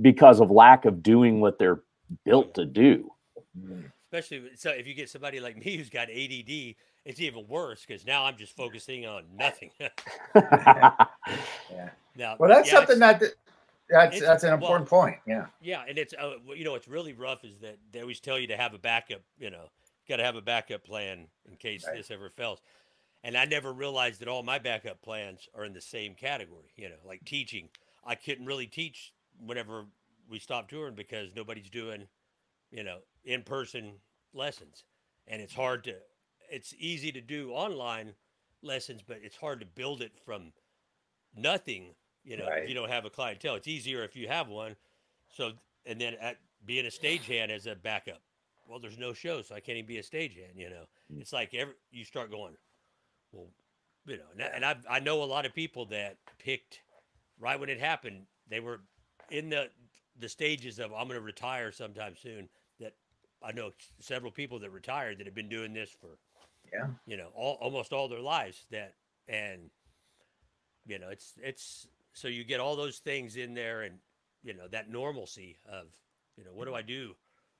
because 0.00 0.40
of 0.40 0.50
lack 0.50 0.84
of 0.86 1.02
doing 1.02 1.40
what 1.40 1.58
they're 1.58 1.80
built 2.24 2.54
to 2.54 2.64
do. 2.64 3.10
Especially 4.04 4.50
so 4.56 4.70
if 4.70 4.86
you 4.86 4.94
get 4.94 5.10
somebody 5.10 5.40
like 5.40 5.62
me 5.62 5.76
who's 5.76 5.90
got 5.90 6.08
ADD, 6.08 6.74
it's 7.04 7.20
even 7.20 7.46
worse 7.48 7.84
because 7.86 8.06
now 8.06 8.24
I'm 8.24 8.36
just 8.36 8.56
focusing 8.56 9.06
on 9.06 9.24
nothing. 9.34 9.70
yeah. 10.34 10.94
Now, 12.16 12.36
well, 12.38 12.48
that's 12.48 12.70
yeah, 12.70 12.78
something 12.78 12.98
that 13.00 13.22
that's 13.90 14.20
that's 14.20 14.44
an 14.44 14.54
important 14.54 14.90
well, 14.90 15.02
point. 15.02 15.16
Yeah. 15.26 15.46
Yeah, 15.60 15.84
and 15.88 15.98
it's 15.98 16.14
uh, 16.14 16.34
you 16.54 16.64
know 16.64 16.72
what's 16.72 16.88
really 16.88 17.12
rough 17.12 17.44
is 17.44 17.58
that 17.60 17.76
they 17.92 18.00
always 18.00 18.20
tell 18.20 18.38
you 18.38 18.46
to 18.48 18.56
have 18.56 18.74
a 18.74 18.78
backup. 18.78 19.22
You 19.38 19.50
know, 19.50 19.70
got 20.08 20.16
to 20.16 20.24
have 20.24 20.36
a 20.36 20.42
backup 20.42 20.84
plan 20.84 21.26
in 21.50 21.56
case 21.56 21.84
right. 21.86 21.96
this 21.96 22.10
ever 22.10 22.30
fails 22.30 22.60
and 23.24 23.36
I 23.36 23.44
never 23.44 23.72
realized 23.72 24.20
that 24.20 24.28
all 24.28 24.42
my 24.42 24.58
backup 24.58 25.02
plans 25.02 25.48
are 25.54 25.64
in 25.64 25.72
the 25.72 25.80
same 25.80 26.14
category. 26.14 26.72
You 26.76 26.88
know, 26.88 26.96
like 27.04 27.24
teaching, 27.24 27.68
I 28.04 28.14
couldn't 28.14 28.46
really 28.46 28.66
teach 28.66 29.12
whenever 29.44 29.84
we 30.28 30.38
stopped 30.38 30.70
touring 30.70 30.94
because 30.94 31.30
nobody's 31.34 31.70
doing, 31.70 32.06
you 32.70 32.82
know, 32.82 32.98
in 33.24 33.42
person 33.42 33.92
lessons, 34.34 34.84
and 35.26 35.40
it's 35.40 35.54
hard 35.54 35.84
to. 35.84 35.94
It's 36.50 36.74
easy 36.78 37.12
to 37.12 37.20
do 37.20 37.50
online 37.50 38.14
lessons, 38.62 39.02
but 39.06 39.18
it's 39.22 39.36
hard 39.36 39.60
to 39.60 39.66
build 39.66 40.00
it 40.00 40.12
from 40.24 40.52
nothing. 41.36 41.94
You 42.24 42.36
know, 42.36 42.46
right. 42.46 42.62
if 42.62 42.68
you 42.68 42.74
don't 42.74 42.90
have 42.90 43.04
a 43.04 43.10
clientele, 43.10 43.54
it's 43.54 43.68
easier 43.68 44.02
if 44.02 44.16
you 44.16 44.28
have 44.28 44.48
one. 44.48 44.76
So, 45.30 45.52
and 45.86 46.00
then 46.00 46.14
at, 46.20 46.38
being 46.64 46.86
a 46.86 46.90
stagehand 46.90 47.50
as 47.50 47.66
a 47.66 47.74
backup. 47.74 48.22
Well, 48.66 48.78
there's 48.78 48.98
no 48.98 49.14
show, 49.14 49.40
so 49.42 49.54
I 49.54 49.60
can't 49.60 49.78
even 49.78 49.88
be 49.88 49.98
a 49.98 50.02
stagehand. 50.02 50.56
You 50.56 50.70
know, 50.70 50.84
mm. 51.12 51.20
it's 51.20 51.32
like 51.32 51.54
every 51.54 51.74
you 51.90 52.04
start 52.04 52.30
going 52.30 52.54
well, 53.32 53.46
you 54.06 54.16
know, 54.16 54.46
and 54.54 54.64
I 54.64 54.76
I 54.88 55.00
know 55.00 55.22
a 55.22 55.24
lot 55.24 55.46
of 55.46 55.54
people 55.54 55.86
that 55.86 56.16
picked 56.38 56.80
right 57.38 57.58
when 57.58 57.68
it 57.68 57.80
happened. 57.80 58.26
They 58.48 58.60
were 58.60 58.80
in 59.30 59.50
the 59.50 59.70
the 60.18 60.28
stages 60.28 60.78
of 60.78 60.92
I'm 60.92 61.08
going 61.08 61.18
to 61.18 61.24
retire 61.24 61.72
sometime 61.72 62.14
soon. 62.20 62.48
That 62.80 62.94
I 63.42 63.52
know 63.52 63.70
several 64.00 64.32
people 64.32 64.58
that 64.60 64.70
retired 64.70 65.18
that 65.18 65.26
have 65.26 65.34
been 65.34 65.48
doing 65.48 65.72
this 65.72 65.90
for 65.90 66.18
yeah, 66.72 66.86
you 67.06 67.16
know, 67.16 67.28
all 67.34 67.58
almost 67.60 67.92
all 67.92 68.08
their 68.08 68.20
lives. 68.20 68.66
That 68.70 68.94
and 69.28 69.70
you 70.86 70.98
know, 70.98 71.08
it's 71.10 71.34
it's 71.42 71.86
so 72.12 72.28
you 72.28 72.44
get 72.44 72.60
all 72.60 72.76
those 72.76 72.98
things 72.98 73.36
in 73.36 73.54
there, 73.54 73.82
and 73.82 73.96
you 74.42 74.54
know 74.54 74.68
that 74.68 74.90
normalcy 74.90 75.58
of 75.70 75.86
you 76.36 76.44
know 76.44 76.50
what 76.52 76.66
do 76.66 76.74
I 76.74 76.82
do, 76.82 77.14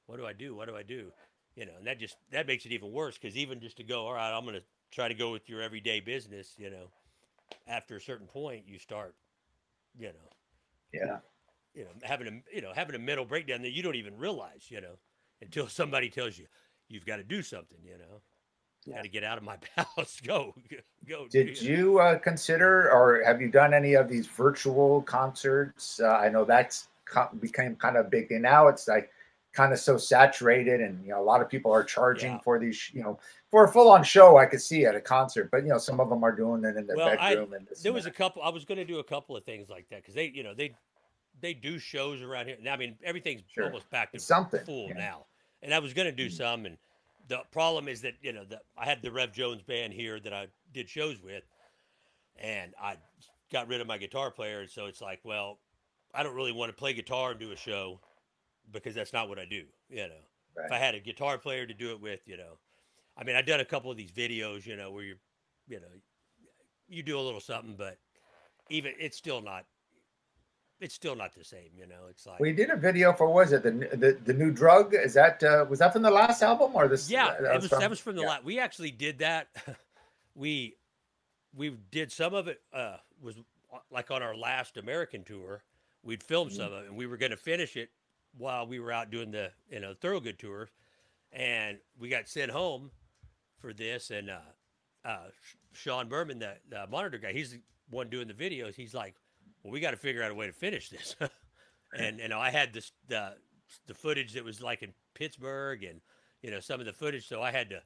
what 0.07 0.19
do 0.19 0.27
I 0.27 0.33
do, 0.33 0.55
what 0.55 0.69
do 0.69 0.77
I 0.77 0.83
do, 0.83 1.13
you 1.55 1.67
know, 1.67 1.73
and 1.79 1.87
that 1.87 1.99
just 1.99 2.17
that 2.31 2.47
makes 2.47 2.65
it 2.67 2.73
even 2.73 2.93
worse 2.93 3.19
because 3.19 3.37
even 3.37 3.61
just 3.61 3.77
to 3.79 3.85
go, 3.85 4.07
all 4.07 4.15
right, 4.15 4.33
I'm 4.33 4.45
going 4.45 4.57
to 4.57 4.63
try 4.91 5.09
to 5.09 5.15
go 5.15 5.33
with 5.33 5.49
your 5.49 5.61
everyday 5.61 6.01
business, 6.01 6.55
you 6.57 6.71
know, 6.71 6.91
after 7.67 7.97
a 7.97 8.01
certain 8.01 8.27
point, 8.27 8.65
you 8.67 8.79
start, 8.79 9.15
you 9.99 10.07
know, 10.07 10.33
yeah, 10.93 11.19
you 11.79 11.85
know, 11.85 11.91
having 12.03 12.27
a 12.27 12.55
you 12.55 12.61
know 12.61 12.73
having 12.75 12.97
a 12.97 12.99
mental 12.99 13.25
breakdown 13.25 13.63
that 13.63 13.71
you 13.71 13.85
don't 13.85 13.95
even 13.95 14.19
realize, 14.19 14.67
you 14.69 14.81
know, 14.81 14.99
until 15.41 15.69
somebody 15.69 16.11
tells 16.11 16.37
you 16.37 16.47
you've 16.89 17.07
got 17.07 17.17
to 17.17 17.25
do 17.25 17.41
something, 17.41 17.79
you 17.85 17.97
know. 17.97 18.21
Yeah. 18.85 18.97
Got 18.97 19.03
to 19.03 19.09
get 19.09 19.25
out 19.25 19.39
of 19.39 19.45
my 19.45 19.57
house. 19.77 20.21
Go, 20.21 20.55
go. 21.07 21.29
Did 21.29 21.61
you 21.61 22.01
uh, 22.01 22.19
consider, 22.19 22.91
or 22.91 23.23
have 23.25 23.41
you 23.41 23.49
done 23.49 23.75
any 23.75 23.95
of 23.95 24.09
these 24.09 24.27
virtual 24.27 25.03
concerts? 25.03 26.01
Uh, 26.01 26.09
I 26.09 26.29
know 26.29 26.45
that's 26.45 26.89
became 27.41 27.77
kind 27.77 27.97
of 27.97 28.11
big 28.11 28.29
thing 28.29 28.43
now. 28.43 28.69
It's 28.69 28.89
like 28.89 29.11
kind 29.53 29.73
of 29.73 29.79
so 29.79 29.97
saturated 29.97 30.81
and 30.81 31.03
you 31.05 31.11
know 31.11 31.21
a 31.21 31.25
lot 31.25 31.41
of 31.41 31.49
people 31.49 31.73
are 31.73 31.83
charging 31.83 32.33
yeah. 32.33 32.39
for 32.41 32.59
these 32.59 32.91
you 32.93 33.03
know 33.03 33.19
for 33.51 33.65
a 33.65 33.69
full-on 33.69 34.05
show 34.05 34.37
i 34.37 34.45
could 34.45 34.61
see 34.61 34.85
at 34.85 34.95
a 34.95 35.01
concert 35.01 35.49
but 35.51 35.63
you 35.63 35.69
know 35.71 35.79
some 35.79 36.01
of 36.01 36.11
them 36.11 36.23
are 36.23 36.31
doing 36.31 36.63
it 36.65 36.77
in 36.77 36.87
their 36.87 36.97
well, 36.97 37.17
bedroom 37.17 37.49
I, 37.53 37.57
and 37.57 37.67
there 37.83 37.95
was 37.95 38.05
a 38.05 38.11
couple 38.11 38.43
i 38.43 38.51
was 38.51 38.67
going 38.67 38.77
to 38.77 38.85
do 38.85 38.99
a 38.99 39.05
couple 39.05 39.37
of 39.37 39.45
things 39.45 39.71
like 39.71 39.89
that 39.89 40.03
because 40.03 40.15
they 40.15 40.27
you 40.27 40.43
know 40.43 40.53
they 40.55 40.75
they 41.41 41.55
do 41.55 41.79
shows 41.79 42.23
around 42.23 42.47
here 42.47 42.57
Now 42.63 42.75
i 42.75 42.77
mean 42.77 42.97
everything's 43.05 43.43
sure. 43.53 43.65
almost 43.65 43.89
back 43.91 44.13
to 44.13 44.21
something 44.21 44.61
full 44.65 44.89
yeah. 44.89 44.95
now 44.95 45.27
and 45.63 45.73
i 45.73 45.79
was 45.79 45.93
going 45.93 46.07
to 46.07 46.13
do 46.13 46.27
mm-hmm. 46.27 46.37
some 46.37 46.67
and 46.67 46.77
the 47.29 47.41
problem 47.53 47.89
is 47.89 48.01
that 48.03 48.15
you 48.23 48.33
know 48.33 48.45
the, 48.45 48.61
i 48.77 48.85
had 48.85 49.03
the 49.03 49.11
rev 49.11 49.33
jones 49.33 49.63
band 49.63 49.93
here 49.93 50.19
that 50.21 50.33
i 50.33 50.47
did 50.73 50.89
shows 50.89 51.17
with 51.23 51.43
and 52.41 52.73
i 52.83 52.97
got 53.53 53.69
rid 53.69 53.81
of 53.81 53.87
my 53.87 53.99
guitar 53.99 54.31
player 54.31 54.61
and 54.61 54.71
so 54.71 54.87
it's 54.87 55.01
like 55.01 55.21
well 55.25 55.59
i 56.15 56.23
don't 56.23 56.35
really 56.35 56.53
want 56.53 56.71
to 56.71 56.77
play 56.77 56.93
guitar 56.93 57.31
and 57.31 57.41
do 57.41 57.53
a 57.53 57.57
show 57.57 58.01
because 58.73 58.95
that's 58.95 59.13
not 59.13 59.29
what 59.29 59.39
I 59.39 59.45
do. 59.45 59.65
You 59.89 60.09
know, 60.09 60.15
right. 60.57 60.67
if 60.67 60.73
I 60.73 60.79
had 60.79 60.95
a 60.95 61.01
guitar 61.01 61.39
player 61.39 61.67
to 61.67 61.75
do 61.75 61.91
it 61.91 62.01
with, 62.01 62.21
you 62.27 62.37
know, 62.37 62.59
I 63.17 63.25
mean, 63.25 63.37
I've 63.37 63.47
done 63.47 63.61
a 63.61 63.65
couple 63.65 63.91
of 63.91 63.97
these 63.97 64.13
videos, 64.13 64.67
you 64.67 64.77
know, 64.77 64.91
where 64.91 65.05
you're, 65.05 65.17
you 65.67 65.81
know, 65.81 65.87
you 66.89 67.03
do 67.03 67.19
a 67.19 67.21
little 67.21 67.41
something, 67.41 67.75
but 67.77 67.99
even 68.71 68.93
it's 68.99 69.17
still 69.17 69.41
not, 69.41 69.65
it's 70.81 70.95
still 70.95 71.17
not 71.17 71.35
the 71.35 71.45
same. 71.45 71.71
You 71.77 71.87
know, 71.87 72.07
it's 72.09 72.27
like 72.27 72.41
we 72.41 72.53
did 72.53 72.71
a 72.71 72.77
video 72.77 73.13
for 73.13 73.29
was 73.29 73.53
it 73.53 73.63
the 73.63 73.71
the, 73.71 74.19
the 74.25 74.33
new 74.33 74.51
drug? 74.51 74.95
Is 74.95 75.15
that 75.15 75.43
uh, 75.43 75.67
was 75.69 75.79
that 75.81 75.93
from 75.93 76.03
the 76.03 76.11
last 76.11 76.43
album 76.43 76.73
or 76.75 76.89
this? 76.89 77.11
Yeah, 77.11 77.35
that 77.41 77.61
was, 77.63 77.71
that 77.71 77.91
was 77.91 78.01
from 78.01 78.17
the 78.17 78.23
yeah. 78.23 78.29
last. 78.29 78.45
We 78.45 78.59
actually 78.59 78.91
did 78.91 79.19
that. 79.19 79.49
we 80.35 80.77
we 81.55 81.71
did 81.91 82.13
some 82.13 82.35
of 82.35 82.49
it 82.49 82.61
uh, 82.73 82.97
was 83.21 83.37
uh, 83.73 83.79
like 83.91 84.11
on 84.11 84.23
our 84.23 84.37
last 84.37 84.77
American 84.77 85.25
tour. 85.25 85.63
We'd 86.03 86.23
filmed 86.23 86.53
some 86.53 86.73
of 86.73 86.85
it, 86.85 86.89
and 86.89 86.97
we 86.97 87.07
were 87.07 87.17
going 87.17 87.33
to 87.33 87.37
finish 87.37 87.77
it 87.77 87.91
while 88.37 88.67
we 88.67 88.79
were 88.79 88.93
out 88.93 89.11
doing 89.11 89.31
the 89.31 89.51
you 89.71 89.81
know 89.81 89.95
Thorogood 89.95 90.39
tour, 90.39 90.71
and 91.33 91.79
we 91.99 92.09
got 92.09 92.29
sent 92.29 92.51
home 92.51 92.91
for 93.59 93.73
this. 93.73 94.11
And 94.11 94.31
uh, 94.31 94.39
uh, 95.05 95.29
Sean 95.73 96.09
Berman, 96.09 96.39
the, 96.39 96.55
the 96.69 96.87
monitor 96.87 97.19
guy, 97.19 97.33
he's 97.33 97.53
the 97.53 97.61
one 97.91 98.09
doing 98.09 98.29
the 98.29 98.35
videos. 98.35 98.75
He's 98.75 98.95
like, 98.95 99.15
"Well, 99.63 99.73
we 99.73 99.81
got 99.81 99.93
to 99.93 99.97
figure 99.97 100.23
out 100.23 100.31
a 100.31 100.35
way 100.35 100.47
to 100.47 100.53
finish 100.53 100.89
this." 100.89 101.17
and 101.99 102.21
and 102.21 102.33
I 102.33 102.51
had 102.51 102.73
this 102.73 102.93
the 103.09 103.35
the 103.87 103.95
footage 103.95 104.33
that 104.33 104.45
was 104.45 104.63
like 104.63 104.83
in 104.83 104.93
Pittsburgh, 105.15 105.85
and 105.85 106.01
you 106.43 106.51
know 106.51 106.61
some 106.61 106.81
of 106.81 106.87
the 106.87 106.93
footage, 106.93 107.29
so 107.29 107.43
I 107.43 107.51
had 107.51 107.71
to 107.71 107.83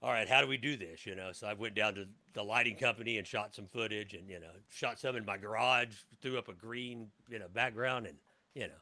all 0.00 0.12
right, 0.12 0.28
how 0.28 0.40
do 0.40 0.46
we 0.46 0.56
do 0.56 0.76
this? 0.76 1.06
You 1.06 1.16
know, 1.16 1.32
so 1.32 1.46
I 1.46 1.54
went 1.54 1.74
down 1.74 1.94
to 1.96 2.06
the 2.32 2.42
lighting 2.42 2.76
company 2.76 3.18
and 3.18 3.26
shot 3.26 3.54
some 3.54 3.66
footage 3.66 4.14
and, 4.14 4.28
you 4.28 4.38
know, 4.38 4.52
shot 4.68 5.00
some 5.00 5.16
in 5.16 5.24
my 5.24 5.36
garage, 5.36 5.94
threw 6.22 6.38
up 6.38 6.48
a 6.48 6.52
green, 6.52 7.08
you 7.28 7.38
know, 7.38 7.48
background 7.52 8.06
and, 8.06 8.16
you 8.54 8.68
know, 8.68 8.78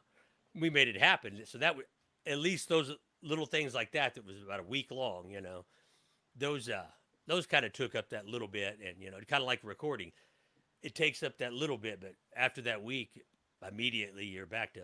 we 0.53 0.69
made 0.69 0.87
it 0.87 0.97
happen. 0.97 1.41
So 1.45 1.57
that 1.57 1.75
would, 1.75 1.85
at 2.27 2.37
least 2.37 2.69
those 2.69 2.91
little 3.23 3.47
things 3.47 3.73
like 3.73 3.91
that, 3.93 4.13
that 4.13 4.25
was 4.25 4.43
about 4.43 4.59
a 4.59 4.63
week 4.63 4.91
long, 4.91 5.31
you 5.31 5.41
know, 5.41 5.65
those, 6.35 6.69
uh, 6.69 6.85
those 7.25 7.47
kind 7.47 7.65
of 7.65 7.73
took 7.73 7.95
up 7.95 8.09
that 8.09 8.27
little 8.27 8.47
bit 8.47 8.77
and, 8.85 9.01
you 9.01 9.09
know, 9.09 9.17
kind 9.27 9.41
of 9.41 9.47
like 9.47 9.59
recording, 9.63 10.11
it 10.83 10.95
takes 10.95 11.23
up 11.23 11.37
that 11.39 11.53
little 11.53 11.77
bit, 11.77 11.99
but 12.01 12.13
after 12.35 12.61
that 12.63 12.83
week, 12.83 13.21
immediately 13.67 14.25
you're 14.25 14.45
back 14.45 14.73
to, 14.73 14.81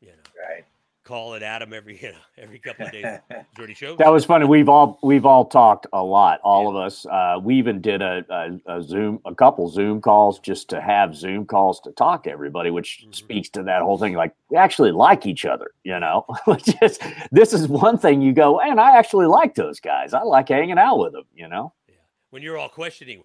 you 0.00 0.08
know, 0.08 0.14
Right. 0.48 0.64
call 1.04 1.34
it 1.34 1.42
Adam 1.42 1.72
every, 1.72 1.96
you 2.02 2.10
know, 2.12 2.18
every 2.36 2.58
couple 2.58 2.86
of 2.86 2.92
days. 2.92 3.06
Dirty 3.56 3.74
show. 3.74 3.96
That 3.96 4.08
was 4.12 4.24
funny. 4.24 4.46
We've 4.46 4.68
all 4.68 4.98
we've 5.02 5.24
all 5.26 5.44
talked 5.44 5.86
a 5.92 6.02
lot, 6.02 6.40
all 6.42 6.68
of 6.68 6.76
us. 6.76 7.06
Uh, 7.06 7.38
we 7.42 7.54
even 7.56 7.80
did 7.80 8.02
a, 8.02 8.24
a, 8.66 8.78
a 8.78 8.82
Zoom, 8.82 9.20
a 9.24 9.34
couple 9.34 9.68
Zoom 9.68 10.00
calls 10.00 10.38
just 10.40 10.68
to 10.70 10.80
have 10.80 11.14
Zoom 11.14 11.46
calls 11.46 11.80
to 11.82 11.92
talk 11.92 12.24
to 12.24 12.30
everybody, 12.30 12.70
which 12.70 13.04
Mhm. 13.06 13.14
speaks 13.14 13.48
to 13.50 13.62
that 13.64 13.82
whole 13.82 13.98
thing. 13.98 14.14
Like 14.14 14.34
we 14.50 14.56
actually 14.56 14.90
like 14.92 15.24
each 15.26 15.44
other, 15.44 15.70
you 15.84 15.98
know. 16.00 16.26
just 16.80 17.00
this 17.30 17.52
is 17.52 17.68
one 17.68 17.96
thing 17.98 18.20
you 18.20 18.32
go, 18.32 18.58
and 18.60 18.80
I 18.80 18.96
actually 18.98 19.26
like 19.26 19.54
those 19.54 19.78
guys. 19.80 20.12
I 20.14 20.22
like 20.22 20.48
hanging 20.48 20.78
out 20.78 20.98
with 20.98 21.12
them, 21.12 21.24
you 21.34 21.48
know. 21.48 21.72
Yeah. 21.88 21.94
When 22.30 22.42
you're 22.42 22.58
all 22.58 22.68
questioning, 22.68 23.22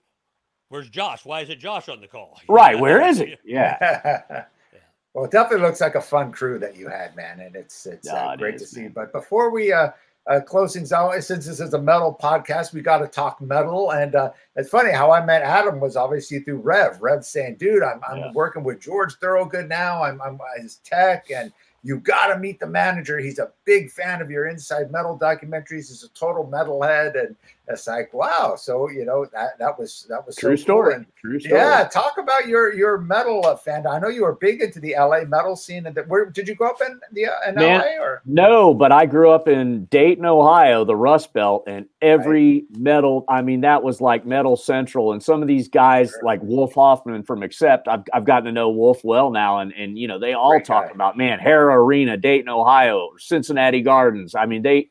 where's 0.70 0.90
Josh? 0.90 1.26
Why 1.26 1.42
is 1.42 1.50
it 1.50 1.60
Josh 1.60 1.90
on 1.90 2.02
the 2.02 2.08
call? 2.08 2.40
Right? 2.50 2.80
Where 2.80 3.02
is 3.02 3.18
he? 3.20 3.36
Yeah. 3.44 4.44
well, 5.14 5.26
it 5.26 5.32
definitely 5.32 5.66
looks 5.66 5.82
like 5.82 5.96
a 5.96 6.02
fun 6.02 6.32
crew 6.32 6.60
that 6.60 6.76
you 6.76 6.88
had, 6.90 7.16
man, 7.16 7.40
and 7.40 7.56
it's 7.56 7.86
it's 7.86 8.08
uh, 8.08 8.14
Yeah, 8.14 8.34
it 8.34 8.40
great 8.40 8.56
is, 8.56 8.62
to 8.62 8.68
see. 8.68 8.82
man. 8.84 8.92
But 8.94 9.12
before 9.12 9.50
we 9.52 9.72
uh, 9.74 9.90
uh, 10.30 10.42
close 10.42 10.74
things 10.74 10.92
out, 10.92 11.14
since 11.24 11.46
this 11.46 11.60
is 11.60 11.74
a 11.74 11.82
metal 11.82 12.18
podcast, 12.22 12.74
we 12.74 12.82
got 12.82 12.98
to 13.00 13.08
talk 13.08 13.42
metal. 13.42 13.92
And 13.92 14.16
uh, 14.16 14.32
it's 14.56 14.70
funny 14.70 14.92
how 14.92 15.12
I 15.12 15.26
met 15.26 15.42
Adam 15.42 15.80
was 15.80 15.96
obviously 15.96 16.40
through 16.42 16.58
Rev. 16.60 17.02
Rev 17.02 17.26
saying, 17.26 17.56
"Dude, 17.56 17.82
I'm 17.84 18.02
I'm 18.08 18.18
Yeah. 18.18 18.32
working 18.34 18.64
with 18.64 18.80
George 18.82 19.16
Thorogood 19.16 19.70
now. 19.70 20.04
I'm 20.04 20.22
I'm 20.22 20.40
his 20.62 20.78
tech, 20.84 21.32
and 21.32 21.52
you 21.84 22.00
got 22.00 22.28
to 22.28 22.38
meet 22.40 22.60
the 22.60 22.68
manager. 22.68 23.18
He's 23.20 23.40
a 23.40 23.52
big 23.64 23.90
fan 23.90 24.22
of 24.22 24.30
your 24.30 24.48
Inside 24.48 24.92
Metal 24.92 25.18
documentaries. 25.18 25.88
He's 25.88 26.04
a 26.04 26.10
total 26.10 26.46
metalhead, 26.46 27.18
and 27.18 27.36
it's 27.70 27.88
like, 27.88 28.14
wow. 28.14 28.56
So 28.58 28.90
you 28.90 29.06
know 29.06 29.26
that 29.34 29.58
that 29.60 29.78
was 29.78 30.06
that 30.10 30.26
was 30.26 30.36
so 30.36 30.42
True 30.42 30.56
cool. 30.56 30.64
story. 30.64 30.94
And 30.96 31.06
True 31.20 31.40
story. 31.40 31.56
yeah, 31.60 31.88
talk 31.92 32.18
about 32.18 32.48
your 32.48 32.74
your 32.74 32.98
metal 33.00 33.46
uh, 33.46 33.56
fandom. 33.58 33.94
I 33.94 34.00
know 34.00 34.08
you 34.08 34.24
were 34.24 34.36
big 34.36 34.62
into 34.62 34.80
the 34.80 34.96
LA 34.98 35.26
metal 35.26 35.56
scene. 35.56 35.86
And 35.86 35.98
where 36.08 36.26
did 36.30 36.48
you 36.48 36.56
grow 36.56 36.70
up 36.70 36.82
in 36.82 37.00
the 37.12 37.26
uh, 37.28 37.50
in 37.50 37.56
Man, 37.56 37.80
LA 37.82 38.04
or? 38.04 38.22
No, 38.26 38.74
but 38.74 38.92
I 38.92 39.06
grew 39.06 39.32
up 39.32 39.48
in 39.48 39.86
Dayton, 39.86 40.26
Ohio, 40.26 40.86
the 40.86 40.96
Rust 40.96 41.34
Belt, 41.34 41.64
and 41.68 41.86
every 42.02 42.66
metal, 42.78 43.26
I 43.28 43.42
mean, 43.42 43.62
that 43.62 43.84
was 43.84 44.00
like 44.02 44.26
Metal 44.26 44.56
Central. 44.56 45.12
And 45.14 45.22
some 45.22 45.42
of 45.42 45.48
these 45.48 45.68
guys, 45.68 46.12
Sure. 46.12 46.22
like 46.24 46.42
Wolf 46.44 46.74
Hoffmann 46.74 47.24
from 47.24 47.44
Accept, 47.44 47.88
I've, 47.88 48.04
I've 48.14 48.26
gotten 48.26 48.46
to 48.46 48.52
know 48.52 48.70
Wolf 48.70 49.04
well 49.04 49.32
now. 49.32 49.60
And, 49.60 49.74
and 49.74 49.98
you 49.98 50.08
know, 50.08 50.20
they 50.20 50.34
all 50.34 50.52
Great 50.52 50.66
talk 50.66 50.86
guy. 50.88 50.92
about, 50.94 51.18
man, 51.18 51.40
Hara 51.40 51.76
Arena, 51.84 52.16
Dayton, 52.18 52.50
Ohio, 52.50 53.10
Cincinnati 53.18 53.82
Gardens. 53.82 54.36
I 54.36 54.46
mean, 54.46 54.62
they, 54.62 54.90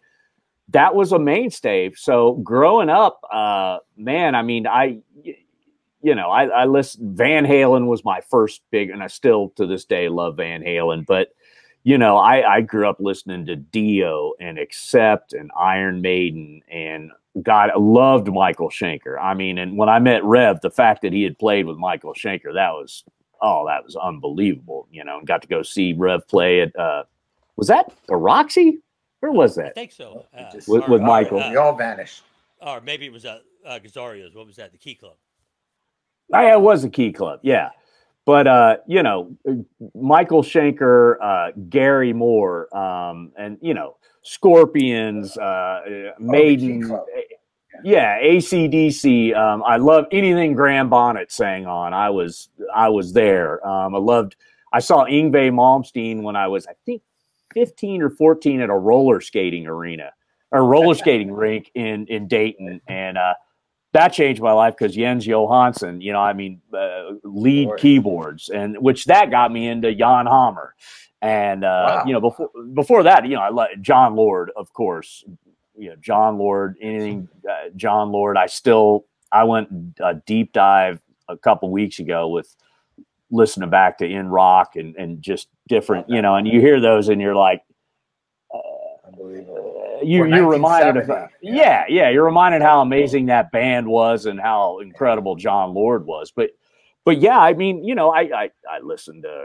that 0.70 0.94
was 0.94 1.12
a 1.12 1.18
mainstay. 1.18 1.92
So 1.94 2.34
growing 2.34 2.88
up, 2.88 3.20
uh, 3.32 3.78
man, 3.96 4.34
I 4.34 4.42
mean, 4.42 4.66
I, 4.66 4.98
you 6.02 6.14
know, 6.14 6.30
I, 6.30 6.46
I 6.46 6.64
listened, 6.66 7.16
Van 7.16 7.44
Halen 7.44 7.86
was 7.86 8.04
my 8.04 8.20
first 8.20 8.62
big, 8.70 8.90
and 8.90 9.02
I 9.02 9.06
still 9.06 9.50
to 9.56 9.66
this 9.66 9.84
day 9.84 10.08
love 10.08 10.36
Van 10.36 10.62
Halen, 10.62 11.06
but 11.06 11.30
you 11.84 11.96
know, 11.98 12.16
I, 12.16 12.56
I 12.56 12.60
grew 12.62 12.88
up 12.88 12.96
listening 12.98 13.46
to 13.46 13.54
Dio 13.54 14.32
and 14.40 14.58
Accept 14.58 15.32
and 15.32 15.52
Iron 15.56 16.00
Maiden 16.00 16.60
and 16.68 17.12
God, 17.42 17.70
loved 17.76 18.26
Michael 18.26 18.70
Schenker. 18.70 19.20
I 19.22 19.34
mean, 19.34 19.56
and 19.58 19.76
when 19.76 19.88
I 19.88 20.00
met 20.00 20.24
Rev, 20.24 20.60
the 20.62 20.70
fact 20.70 21.02
that 21.02 21.12
he 21.12 21.22
had 21.22 21.38
played 21.38 21.66
with 21.66 21.76
Michael 21.76 22.12
Schenker, 22.12 22.52
that 22.54 22.72
was 22.72 23.04
oh, 23.40 23.66
that 23.68 23.84
was 23.84 23.94
unbelievable, 23.94 24.88
you 24.90 25.04
know, 25.04 25.18
and 25.18 25.26
got 25.26 25.42
to 25.42 25.48
go 25.48 25.62
see 25.62 25.92
Rev 25.92 26.26
play 26.26 26.60
at 26.60 26.76
uh 26.76 27.04
was 27.56 27.68
that 27.68 27.92
the 28.08 28.16
Roxy? 28.16 28.80
Where 29.20 29.32
was 29.32 29.54
that? 29.56 29.66
I 29.68 29.70
think 29.72 29.92
so. 29.92 30.26
Uh, 30.36 30.44
With- 30.68 30.84
or- 30.84 30.90
with 30.90 31.00
or, 31.02 31.06
Michael. 31.06 31.40
uh, 31.40 31.50
we 31.50 31.56
all 31.56 31.74
vanished. 31.74 32.22
or 32.60 32.80
maybe 32.80 33.06
it 33.06 33.12
was 33.12 33.24
uh, 33.24 33.40
uh, 33.66 33.78
Gazzarri's. 33.78 34.34
What 34.34 34.46
was 34.46 34.56
that? 34.56 34.72
The 34.72 34.78
Key 34.78 34.94
Club. 34.94 35.14
Oh, 36.32 36.40
yeah, 36.40 36.54
it 36.54 36.60
was 36.60 36.82
a 36.82 36.90
key 36.90 37.12
club, 37.12 37.38
yeah. 37.44 37.70
But 38.24 38.48
uh, 38.48 38.78
you 38.88 39.04
know, 39.04 39.36
Michael 39.94 40.42
Schenker, 40.42 41.16
uh, 41.22 41.52
Gary 41.68 42.12
Moore, 42.12 42.66
um, 42.76 43.30
and 43.38 43.56
you 43.60 43.74
know, 43.74 43.96
Scorpions, 44.22 45.36
uh, 45.38 46.10
Maiden, 46.18 46.82
Club. 46.82 47.04
eh, 47.16 47.20
yeah, 47.84 48.18
ACDC. 48.20 49.36
Um, 49.36 49.62
I 49.64 49.76
love 49.76 50.06
anything 50.10 50.54
Graham 50.54 50.88
Bonnet 50.88 51.30
sang 51.30 51.66
on. 51.66 51.94
I 51.94 52.10
was 52.10 52.48
I 52.74 52.88
was 52.88 53.12
there. 53.12 53.64
Um, 53.64 53.94
I 53.94 53.98
loved. 53.98 54.34
I 54.72 54.80
saw 54.80 55.04
Yngwie 55.04 55.52
Malmsteen 55.52 56.22
when 56.22 56.34
I 56.34 56.48
was 56.48 56.66
I 56.66 56.72
think 56.84 57.02
fifteen 57.57 58.02
or 58.02 58.11
fourteen 58.11 58.61
at 58.61 58.68
a 58.68 58.74
roller 58.74 59.20
skating 59.22 59.66
arena 59.66 60.12
or 60.52 60.64
roller 60.66 60.94
skating 61.02 61.32
rink 61.32 61.70
in 61.74 62.07
in 62.09 62.28
Dayton, 62.28 62.80
and 62.86 63.16
uh, 63.16 63.32
that 63.92 64.09
changed 64.12 64.42
my 64.42 64.52
life 64.52 64.74
because 64.78 64.94
Jens 64.94 65.26
Johansson, 65.26 66.02
you 66.02 66.12
know, 66.12 66.20
I 66.20 66.34
mean, 66.34 66.61
uh, 66.76 67.12
lead 67.24 67.70
keyboards, 67.78 68.50
and 68.50 68.76
which 68.78 69.07
that 69.07 69.30
got 69.30 69.50
me 69.50 69.68
into 69.68 69.94
Jan 69.94 70.26
Hammer, 70.26 70.74
and 71.22 71.64
uh, 71.64 71.84
Wow. 71.86 72.04
you 72.07 72.12
know, 72.12 72.20
before 72.20 72.50
before 72.74 73.02
that, 73.04 73.24
you 73.26 73.36
know, 73.36 73.40
I 73.40 73.48
let 73.50 73.80
Jon 73.80 74.14
Lord, 74.16 74.50
of 74.54 74.70
course, 74.74 75.24
you 75.78 75.88
know, 75.88 75.96
Jon 75.96 76.36
Lord, 76.36 76.76
anything 76.82 77.28
uh, 77.50 77.70
Jon 77.74 78.12
Lord. 78.12 78.36
I 78.36 78.46
still, 78.46 79.07
I 79.32 79.44
went 79.44 79.68
a 80.00 80.14
deep 80.26 80.52
dive 80.52 81.00
a 81.28 81.36
couple 81.38 81.70
weeks 81.70 81.98
ago 81.98 82.28
with 82.28 82.54
listening 83.30 83.70
back 83.70 83.98
to 83.98 84.06
In 84.06 84.28
Rock 84.28 84.76
and 84.76 84.94
and 84.96 85.20
just 85.22 85.48
different, 85.68 86.08
you 86.08 86.22
know, 86.22 86.36
and 86.36 86.46
you 86.46 86.60
hear 86.60 86.80
those 86.80 87.08
and 87.08 87.20
you're 87.20 87.34
like, 87.34 87.62
uh, 88.54 88.58
you 90.02 90.22
Or 90.22 90.26
you're 90.26 90.48
reminded 90.48 90.96
of 90.96 91.08
1970, 91.08 91.32
yeah. 91.42 91.52
yeah. 91.52 91.84
yeah 91.88 92.10
you're 92.10 92.24
reminded 92.24 92.62
how 92.62 92.80
amazing 92.82 93.26
that 93.26 93.50
band 93.50 93.86
was 93.88 94.26
and 94.26 94.40
how 94.40 94.78
incredible 94.80 95.36
Jon 95.36 95.74
Lord 95.74 96.06
was. 96.06 96.30
But 96.30 96.50
but 97.04 97.18
yeah 97.18 97.38
I 97.38 97.54
mean 97.54 97.84
you 97.84 97.94
know 97.94 98.10
I 98.10 98.20
I, 98.22 98.50
I 98.70 98.80
listened 98.82 99.22
to 99.24 99.28
uh, 99.30 99.44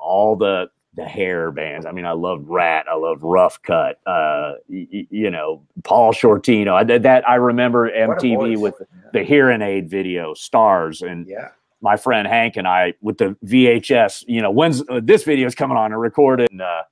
all 0.00 0.36
the 0.36 0.68
the 0.94 1.04
hair 1.04 1.50
bands. 1.52 1.86
I 1.86 1.92
mean 1.92 2.04
I 2.06 2.12
loved 2.12 2.48
Ratt 2.48 2.86
I 2.90 2.96
loved 2.96 3.22
Rough 3.22 3.62
Cut 3.62 4.00
uh 4.06 4.54
y- 4.68 4.86
y- 4.92 5.06
you 5.10 5.30
know 5.30 5.62
Paul 5.84 6.12
Shortino. 6.12 6.72
I 6.74 6.98
that 6.98 7.28
I 7.28 7.36
remember 7.36 7.90
MTV 7.90 8.58
with 8.58 8.74
the 9.12 9.22
hearing 9.22 9.62
aid 9.62 9.88
video 9.88 10.34
stars 10.34 11.02
and 11.02 11.26
yeah. 11.26 11.50
My 11.80 11.96
friend 11.96 12.26
Hank 12.26 12.56
and 12.56 12.66
I 12.66 12.94
with 13.00 13.18
the 13.18 13.36
VHS, 13.44 14.24
you 14.26 14.42
know, 14.42 14.50
when's 14.50 14.82
uh, 14.88 15.00
this 15.02 15.24
video 15.24 15.46
is 15.46 15.54
coming 15.54 15.76
on 15.76 15.92
and 15.92 16.00
recorded, 16.00 16.50
and, 16.50 16.60
uh, 16.60 16.82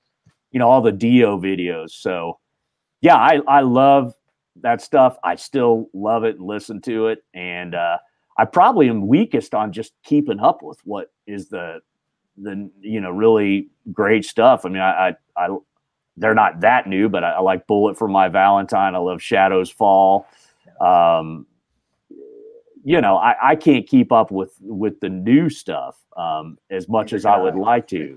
you 0.50 0.58
know, 0.58 0.68
all 0.68 0.80
the 0.80 0.92
Dio 0.92 1.38
videos. 1.38 1.90
So, 1.90 2.38
yeah, 3.00 3.16
I, 3.16 3.40
I 3.48 3.60
love 3.60 4.14
that 4.62 4.80
stuff. 4.80 5.16
I 5.22 5.34
still 5.36 5.88
love 5.92 6.24
it 6.24 6.36
and 6.36 6.46
listen 6.46 6.80
to 6.82 7.08
it. 7.08 7.24
And 7.34 7.74
uh, 7.74 7.98
I 8.38 8.44
probably 8.44 8.88
am 8.88 9.06
weakest 9.06 9.54
on 9.54 9.72
just 9.72 9.92
keeping 10.04 10.40
up 10.40 10.62
with 10.62 10.78
what 10.84 11.12
is 11.26 11.48
the, 11.48 11.80
the, 12.38 12.70
you 12.80 13.00
know, 13.00 13.10
really 13.10 13.68
great 13.92 14.24
stuff. 14.24 14.64
I 14.64 14.68
mean, 14.68 14.82
I, 14.82 15.08
I, 15.36 15.46
I 15.46 15.56
they're 16.16 16.34
not 16.34 16.60
that 16.60 16.86
new, 16.86 17.08
but 17.08 17.24
I, 17.24 17.32
I 17.32 17.40
like 17.40 17.66
Bullet 17.66 17.98
for 17.98 18.08
My 18.08 18.28
Valentine. 18.28 18.94
I 18.94 18.98
love 18.98 19.20
Shadows 19.20 19.70
Fall. 19.70 20.26
Um, 20.80 21.46
you 22.86 23.00
know, 23.00 23.16
I, 23.16 23.34
I 23.42 23.56
can't 23.56 23.84
keep 23.84 24.12
up 24.12 24.30
with 24.30 24.54
with 24.60 25.00
the 25.00 25.08
new 25.08 25.50
stuff 25.50 25.98
um, 26.16 26.56
as 26.70 26.88
much 26.88 27.12
as 27.12 27.26
I 27.26 27.36
would 27.36 27.56
like 27.56 27.88
to. 27.88 28.16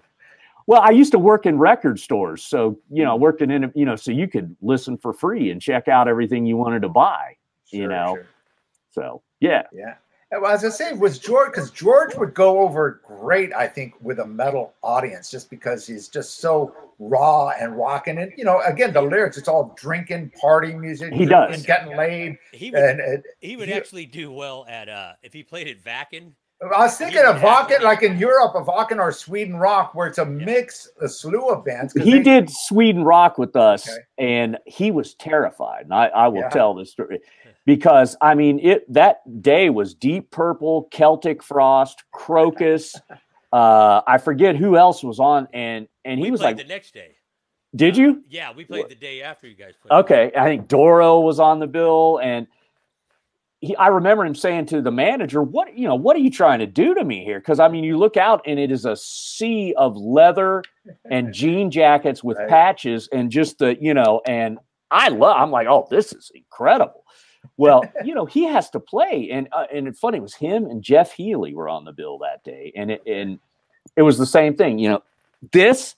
Well, 0.68 0.82
I 0.84 0.92
used 0.92 1.12
to 1.14 1.18
work 1.18 1.48
in 1.48 1.58
record 1.58 2.00
stores, 2.00 2.44
so 2.44 2.80
you 2.92 3.04
know, 3.04 3.16
worked 3.16 3.42
in 3.42 3.72
you 3.74 3.86
know, 3.86 3.96
so 3.96 4.12
you 4.12 4.28
could 4.28 4.56
listen 4.62 4.96
for 4.96 5.12
free 5.12 5.50
and 5.50 5.60
check 5.60 5.88
out 5.88 6.08
everything 6.08 6.46
you 6.46 6.56
wanted 6.56 6.84
to 6.84 6.90
buy. 6.90 7.36
You 7.72 7.80
Sure, 7.80 7.90
know. 7.90 8.16
sure. 8.16 8.28
So 8.92 9.22
yeah, 9.40 9.64
Yeah. 9.74 9.96
Well, 10.32 10.46
as 10.52 10.64
I 10.64 10.70
say, 10.70 10.94
was 10.94 11.18
George 11.18 11.52
because 11.52 11.72
George 11.72 12.16
would 12.16 12.36
go 12.36 12.60
over 12.60 13.02
great, 13.06 13.52
I 13.54 13.68
think, 13.68 13.96
with 14.00 14.20
a 14.20 14.26
metal 14.26 14.74
audience, 14.84 15.32
just 15.32 15.50
because 15.50 15.88
he's 15.88 16.08
just 16.08 16.36
so 16.40 16.76
raw 17.00 17.50
and 17.60 17.76
rocking. 17.76 18.20
And 18.20 18.32
you 18.38 18.44
know, 18.44 18.62
again, 18.62 18.94
the 18.94 19.02
lyrics, 19.02 19.38
it's 19.38 19.48
all 19.48 19.74
drinking, 19.76 20.32
party 20.40 20.74
music. 20.76 21.14
He 21.14 21.26
does. 21.26 21.56
and 21.56 21.66
getting 21.66 21.98
laid. 21.98 22.38
He 22.52 22.70
would, 22.70 22.80
And, 22.80 23.00
and 23.00 23.24
he 23.40 23.56
would 23.56 23.70
he- 23.70 23.74
actually 23.74 24.06
do 24.06 24.32
well 24.32 24.66
at 24.70 24.88
uh 24.88 25.14
if 25.24 25.34
he 25.34 25.42
played 25.42 25.68
at 25.68 25.84
Wacken. 25.84 26.34
I 26.62 26.80
was 26.84 26.98
thinking 26.98 27.22
of 27.24 27.40
have 27.40 27.70
Wacken, 27.70 27.82
like 27.84 28.04
in 28.04 28.18
Europe, 28.18 28.54
of 28.54 28.68
Wacken 28.68 29.00
or 29.00 29.14
Sweden 29.14 29.56
rock, 29.56 29.96
where 29.96 30.08
it's 30.08 30.18
a 30.18 30.26
mix, 30.26 30.90
a 31.02 31.08
slew 31.08 31.48
of 31.48 31.64
bands. 31.64 31.94
he 31.94 32.14
they- 32.18 32.24
did 32.24 32.50
Sweden 32.50 33.04
Rock 33.06 33.38
with 33.38 33.56
us, 33.56 33.88
Okay. 33.90 34.00
and 34.18 34.58
he 34.66 34.92
was 34.92 35.14
terrified. 35.16 35.84
And 35.84 35.94
I, 35.94 36.08
I 36.08 36.28
will 36.28 36.42
Yeah. 36.42 36.50
tell 36.50 36.74
this 36.74 36.92
story 36.92 37.22
because 37.66 38.18
I 38.22 38.36
mean, 38.36 38.60
it 38.60 38.92
that 38.94 39.22
day 39.42 39.70
was 39.70 39.94
Deep 39.94 40.32
Purple, 40.32 40.90
Celtic 40.92 41.42
Frost, 41.44 42.04
Krokus. 42.14 42.94
uh, 43.54 44.02
I 44.06 44.18
forget 44.18 44.58
who 44.58 44.76
else 44.76 45.02
was 45.02 45.20
on, 45.20 45.48
and 45.54 45.88
and 46.04 46.20
he 46.20 46.26
we 46.26 46.32
was 46.32 46.42
like, 46.42 46.58
the 46.58 46.66
next 46.66 46.94
day. 46.94 47.16
"Did 47.74 47.96
you?" 47.96 48.22
Yeah, 48.28 48.52
we 48.54 48.66
played 48.66 48.90
the 48.90 48.96
day 48.96 49.22
after 49.22 49.48
you 49.48 49.56
guys 49.56 49.76
played. 49.82 49.98
Okay, 50.02 50.32
I 50.36 50.44
think 50.44 50.68
Doro 50.68 51.22
was 51.22 51.40
on 51.40 51.60
the 51.60 51.68
bill, 51.68 52.20
and 52.22 52.48
he, 53.62 53.76
I 53.76 53.88
remember 53.88 54.26
him 54.26 54.36
saying 54.36 54.68
to 54.68 54.82
the 54.82 54.92
manager, 54.92 55.44
"What 55.44 55.78
you 55.78 55.88
know? 55.88 55.96
What 55.96 56.16
are 56.16 56.20
you 56.20 56.32
trying 56.32 56.60
to 56.60 56.66
do 56.66 56.94
to 56.96 57.04
me 57.04 57.24
here?" 57.24 57.40
Because 57.40 57.60
I 57.60 57.68
mean, 57.68 57.84
you 57.84 57.98
look 57.98 58.16
out, 58.18 58.42
and 58.46 58.60
it 58.60 58.72
is 58.72 58.86
a 58.86 58.96
sea 58.96 59.74
of 59.78 59.98
leather 59.98 60.64
and 61.12 61.34
jean 61.34 61.70
jackets 61.70 62.24
with 62.24 62.38
Right. 62.38 62.48
patches, 62.50 63.10
and 63.12 63.30
just 63.30 63.60
the 63.60 63.76
you 63.82 63.94
know, 63.94 64.22
and 64.26 64.60
I 64.92 65.10
love. 65.10 65.36
I'm 65.38 65.52
like, 65.52 65.68
"Oh, 65.68 65.88
this 65.90 66.14
is 66.14 66.32
incredible." 66.34 67.04
Well, 67.58 67.84
you 68.04 68.16
know, 68.16 68.26
he 68.26 68.46
has 68.46 68.70
to 68.72 68.80
play, 68.80 69.30
and 69.32 69.50
uh, 69.52 69.66
and 69.74 69.88
it's 69.88 70.00
funny. 70.00 70.20
It 70.20 70.22
was 70.22 70.36
him 70.36 70.66
and 70.66 70.82
Jeff 70.82 71.12
Healey 71.12 71.54
were 71.54 71.68
on 71.68 71.84
the 71.84 71.92
bill 71.94 72.18
that 72.20 72.44
day, 72.46 72.72
and 72.76 72.92
it, 72.92 73.02
and 73.06 73.40
it 73.98 74.04
was 74.04 74.18
the 74.18 74.26
same 74.26 74.56
thing. 74.56 74.80
You 74.80 74.90
know, 74.90 75.04
this 75.52 75.96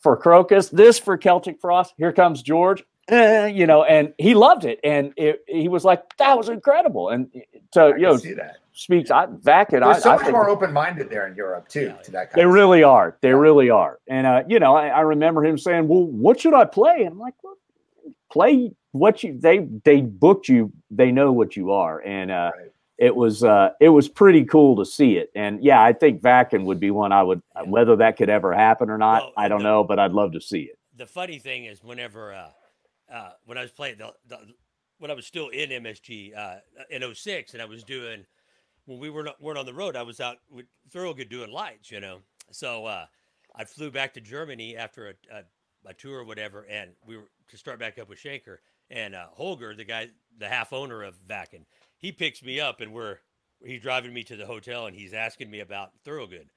for 0.00 0.16
Krokus, 0.18 0.70
this 0.70 0.98
for 0.98 1.18
Celtic 1.18 1.60
Frost. 1.60 1.92
Here 1.98 2.12
comes 2.12 2.42
George. 2.42 2.82
Eh, 3.08 3.46
you 3.48 3.66
know, 3.66 3.84
and 3.84 4.14
he 4.16 4.34
loved 4.34 4.64
it, 4.64 4.80
and 4.82 5.12
it, 5.16 5.44
he 5.46 5.68
was 5.68 5.84
like, 5.84 6.16
"That 6.16 6.38
was 6.38 6.48
incredible." 6.48 7.10
And 7.10 7.30
so, 7.74 7.88
I 7.92 7.96
you 7.96 8.02
know, 8.02 8.16
see 8.16 8.32
that. 8.32 8.56
speaks 8.72 9.10
I, 9.10 9.26
back 9.26 9.74
and 9.74 9.84
I, 9.84 9.92
They're 9.92 10.00
so 10.00 10.10
I 10.10 10.12
much 10.14 10.22
think 10.22 10.32
more 10.32 10.48
open-minded 10.48 11.10
there 11.10 11.26
in 11.26 11.34
Europe 11.36 11.68
too. 11.68 11.92
Yeah. 11.96 12.02
To 12.02 12.10
that 12.12 12.30
kind 12.30 12.40
they 12.40 12.44
of 12.44 12.52
really 12.54 12.82
are. 12.82 13.16
They 13.20 13.28
Yeah. 13.28 13.34
really 13.34 13.68
are. 13.68 13.98
And 14.08 14.26
uh, 14.26 14.42
you 14.48 14.58
know, 14.58 14.74
I, 14.74 14.88
I 14.88 15.00
remember 15.02 15.44
him 15.44 15.58
saying, 15.58 15.86
"Well, 15.86 16.04
what 16.06 16.40
should 16.40 16.54
I 16.54 16.64
play?" 16.64 17.00
And 17.02 17.08
I'm 17.12 17.18
like, 17.18 17.34
"Well, 17.42 17.56
play 18.32 18.72
what 18.92 19.22
you 19.22 19.38
they 19.38 19.58
they 19.84 20.00
booked 20.00 20.48
you. 20.48 20.72
They 20.90 21.10
know 21.12 21.30
what 21.30 21.56
you 21.56 21.72
are." 21.72 22.00
And 22.00 22.30
uh, 22.30 22.52
Right. 22.56 22.70
it 22.96 23.14
was 23.14 23.44
uh, 23.44 23.72
it 23.80 23.90
was 23.90 24.08
pretty 24.08 24.46
cool 24.46 24.76
to 24.76 24.86
see 24.86 25.18
it. 25.18 25.30
And 25.34 25.62
yeah, 25.62 25.82
I 25.82 25.92
think 25.92 26.22
Wacken 26.22 26.64
would 26.64 26.80
be 26.80 26.90
one 26.90 27.12
I 27.12 27.22
would 27.22 27.42
Yeah. 27.54 27.62
whether 27.68 27.96
that 27.96 28.16
could 28.16 28.30
ever 28.30 28.54
happen 28.54 28.88
or 28.88 28.96
not. 28.96 29.24
Well, 29.24 29.32
I 29.36 29.48
don't 29.48 29.58
the- 29.58 29.64
know, 29.64 29.84
but 29.84 29.98
I'd 29.98 30.12
love 30.12 30.32
to 30.32 30.40
see 30.40 30.62
it. 30.62 30.78
the 30.96 31.06
funny 31.06 31.38
thing 31.38 31.66
is 31.66 31.84
whenever 31.84 32.32
uh, 32.32 32.48
uh, 33.12 33.30
when 33.44 33.58
I 33.58 33.62
was 33.62 33.70
playing 33.72 33.98
the, 33.98 34.12
the 34.26 34.38
when 34.98 35.10
I 35.10 35.14
was 35.14 35.26
still 35.26 35.48
in 35.48 35.70
MSG 35.70 36.36
uh, 36.36 36.56
in 36.90 37.02
06 37.14 37.52
and 37.52 37.62
I 37.62 37.66
was 37.66 37.82
doing 37.84 38.24
when 38.86 38.98
we 38.98 39.10
were 39.10 39.24
not, 39.24 39.40
weren't 39.40 39.58
on 39.58 39.66
the 39.66 39.74
road 39.74 39.96
I 39.96 40.02
was 40.02 40.20
out 40.20 40.38
with 40.50 40.66
Thorogood 40.90 41.28
doing 41.28 41.50
lights 41.52 41.90
you 41.90 42.00
know 42.00 42.18
so 42.50 42.86
uh, 42.86 43.06
I 43.54 43.64
flew 43.64 43.90
back 43.90 44.14
to 44.14 44.20
Germany 44.20 44.76
after 44.76 45.08
a, 45.08 45.36
a, 45.36 45.42
a 45.90 45.94
tour 45.94 46.20
or 46.20 46.24
whatever 46.24 46.66
and 46.70 46.90
we 47.06 47.16
were 47.16 47.28
to 47.48 47.56
start 47.58 47.78
back 47.78 47.98
up 47.98 48.08
with 48.08 48.18
Schenker 48.18 48.58
and 48.90 49.14
uh, 49.14 49.26
Holger 49.32 49.74
the 49.74 49.84
guy 49.84 50.08
the 50.38 50.48
half 50.48 50.72
owner 50.72 51.02
of 51.02 51.18
Wacken 51.28 51.64
he 51.98 52.12
picks 52.12 52.42
me 52.42 52.60
up 52.60 52.80
and 52.80 52.92
we're 52.92 53.18
he's 53.64 53.80
driving 53.82 54.12
me 54.12 54.22
to 54.24 54.36
the 54.36 54.46
hotel 54.46 54.86
and 54.86 54.94
he's 54.96 55.14
asking 55.14 55.50
me 55.50 55.60
about 55.60 55.90
Thorogood 56.04 56.50